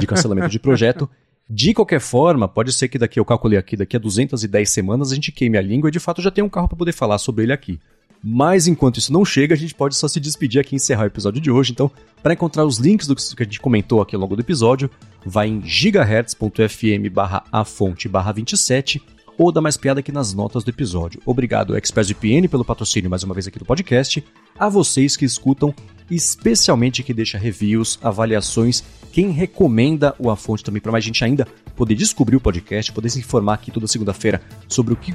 de 0.00 0.04
cancelamento 0.04 0.48
de 0.48 0.58
projeto. 0.58 1.08
De 1.48 1.72
qualquer 1.72 2.00
forma, 2.00 2.48
pode 2.48 2.72
ser 2.72 2.88
que 2.88 2.98
daqui, 2.98 3.20
eu 3.20 3.24
calculei 3.24 3.56
aqui, 3.56 3.76
daqui 3.76 3.94
a 3.94 4.00
210 4.00 4.68
semanas 4.68 5.12
a 5.12 5.14
gente 5.14 5.30
queime 5.30 5.56
a 5.56 5.62
língua 5.62 5.88
e 5.88 5.92
de 5.92 6.00
fato 6.00 6.20
já 6.20 6.28
tem 6.28 6.42
um 6.42 6.48
carro 6.48 6.66
para 6.66 6.76
poder 6.76 6.90
falar 6.90 7.18
sobre 7.18 7.44
ele 7.44 7.52
aqui. 7.52 7.78
Mas 8.20 8.66
enquanto 8.66 8.96
isso 8.96 9.12
não 9.12 9.24
chega, 9.24 9.54
a 9.54 9.56
gente 9.56 9.72
pode 9.72 9.94
só 9.94 10.08
se 10.08 10.18
despedir 10.18 10.60
aqui 10.60 10.74
e 10.74 10.78
encerrar 10.78 11.04
o 11.04 11.06
episódio 11.06 11.40
de 11.40 11.52
hoje. 11.52 11.70
Então, 11.70 11.88
para 12.20 12.34
encontrar 12.34 12.64
os 12.64 12.78
links 12.78 13.06
do 13.06 13.14
que 13.14 13.44
a 13.44 13.46
gente 13.46 13.60
comentou 13.60 14.02
aqui 14.02 14.16
ao 14.16 14.20
longo 14.20 14.34
do 14.34 14.42
episódio, 14.42 14.90
vai 15.24 15.46
em 15.46 15.62
gigahertz.fm 15.64 17.08
barra 17.12 17.44
a 17.52 17.64
fonte 17.64 18.08
barra 18.08 18.32
27 18.32 19.00
ou 19.38 19.52
dá 19.52 19.60
mais 19.60 19.76
piada 19.76 20.00
aqui 20.00 20.10
nas 20.10 20.32
notas 20.32 20.64
do 20.64 20.70
episódio. 20.70 21.20
Obrigado, 21.24 21.76
ExpressVPN, 21.76 22.48
pelo 22.48 22.64
patrocínio 22.64 23.10
mais 23.10 23.22
uma 23.22 23.34
vez 23.34 23.46
aqui 23.46 23.58
do 23.58 23.64
podcast, 23.64 24.24
a 24.58 24.68
vocês 24.68 25.16
que 25.16 25.24
escutam, 25.24 25.74
especialmente 26.10 27.02
que 27.02 27.12
deixa 27.12 27.38
reviews, 27.38 27.98
avaliações, 28.02 28.82
quem 29.12 29.30
recomenda 29.30 30.14
o 30.18 30.30
A 30.30 30.36
Fonte 30.36 30.64
também 30.64 30.80
para 30.80 30.92
mais 30.92 31.04
gente 31.04 31.24
ainda 31.24 31.46
poder 31.74 31.94
descobrir 31.94 32.36
o 32.36 32.40
podcast, 32.40 32.92
poder 32.92 33.10
se 33.10 33.18
informar 33.18 33.54
aqui 33.54 33.70
toda 33.70 33.86
segunda-feira 33.86 34.40
sobre 34.68 34.94
o 34.94 34.96
que 34.96 35.14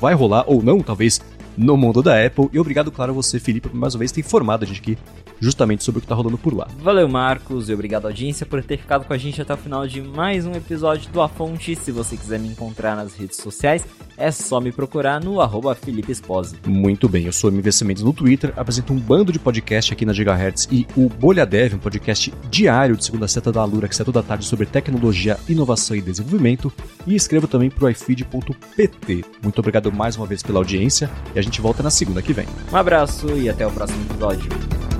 vai 0.00 0.14
rolar 0.14 0.44
ou 0.46 0.62
não, 0.62 0.80
talvez 0.80 1.20
no 1.56 1.76
mundo 1.76 2.02
da 2.02 2.24
Apple. 2.24 2.48
E 2.52 2.58
obrigado, 2.58 2.90
claro, 2.90 3.12
a 3.12 3.14
você, 3.14 3.38
Felipe, 3.38 3.68
por 3.68 3.76
mais 3.76 3.94
uma 3.94 4.00
vez 4.00 4.12
ter 4.12 4.20
informado 4.20 4.64
a 4.64 4.66
gente 4.66 4.80
aqui 4.80 4.98
justamente 5.42 5.82
sobre 5.82 5.98
o 5.98 6.00
que 6.00 6.06
tá 6.06 6.14
rolando 6.14 6.38
por 6.38 6.54
lá. 6.54 6.68
Valeu, 6.78 7.08
Marcos, 7.08 7.68
e 7.68 7.74
obrigado, 7.74 8.06
audiência, 8.06 8.46
por 8.46 8.62
ter 8.62 8.78
ficado 8.78 9.04
com 9.04 9.12
a 9.12 9.18
gente 9.18 9.42
até 9.42 9.52
o 9.52 9.56
final 9.56 9.88
de 9.88 10.00
mais 10.00 10.46
um 10.46 10.52
episódio 10.52 11.10
do 11.10 11.20
A 11.20 11.28
Fonte. 11.28 11.74
Se 11.74 11.90
você 11.90 12.16
quiser 12.16 12.38
me 12.38 12.48
encontrar 12.48 12.94
nas 12.94 13.14
redes 13.14 13.38
sociais, 13.38 13.84
é 14.16 14.30
só 14.30 14.60
me 14.60 14.70
procurar 14.70 15.20
no 15.20 15.40
arroba 15.40 15.74
Felipe 15.74 16.12
Espose. 16.12 16.54
Muito 16.64 17.08
bem, 17.08 17.26
eu 17.26 17.32
sou 17.32 17.50
o 17.50 17.54
Investimentos 17.54 18.04
no 18.04 18.12
Twitter, 18.12 18.52
apresento 18.56 18.92
um 18.92 18.96
bando 19.00 19.32
de 19.32 19.38
podcast 19.40 19.92
aqui 19.92 20.06
na 20.06 20.12
Gigahertz 20.12 20.68
e 20.70 20.86
o 20.96 21.08
Bolha 21.08 21.44
Dev, 21.44 21.74
um 21.74 21.78
podcast 21.78 22.32
diário 22.48 22.96
de 22.96 23.04
segunda 23.04 23.24
a 23.24 23.28
sexta 23.28 23.50
da 23.50 23.62
Alura, 23.62 23.88
que 23.88 23.96
sai 23.96 24.06
toda 24.06 24.22
tarde 24.22 24.44
sobre 24.44 24.66
tecnologia, 24.66 25.36
inovação 25.48 25.96
e 25.96 26.00
desenvolvimento, 26.00 26.72
e 27.04 27.16
escrevo 27.16 27.48
também 27.48 27.68
pro 27.68 27.90
ifeed.pt. 27.90 29.24
Muito 29.42 29.58
obrigado 29.58 29.90
mais 29.90 30.16
uma 30.16 30.26
vez 30.26 30.40
pela 30.40 30.60
audiência 30.60 31.10
e 31.34 31.38
a 31.38 31.42
gente 31.42 31.60
volta 31.60 31.82
na 31.82 31.90
segunda 31.90 32.22
que 32.22 32.32
vem. 32.32 32.46
Um 32.72 32.76
abraço 32.76 33.26
e 33.36 33.48
até 33.48 33.66
o 33.66 33.72
próximo 33.72 34.04
episódio. 34.04 34.91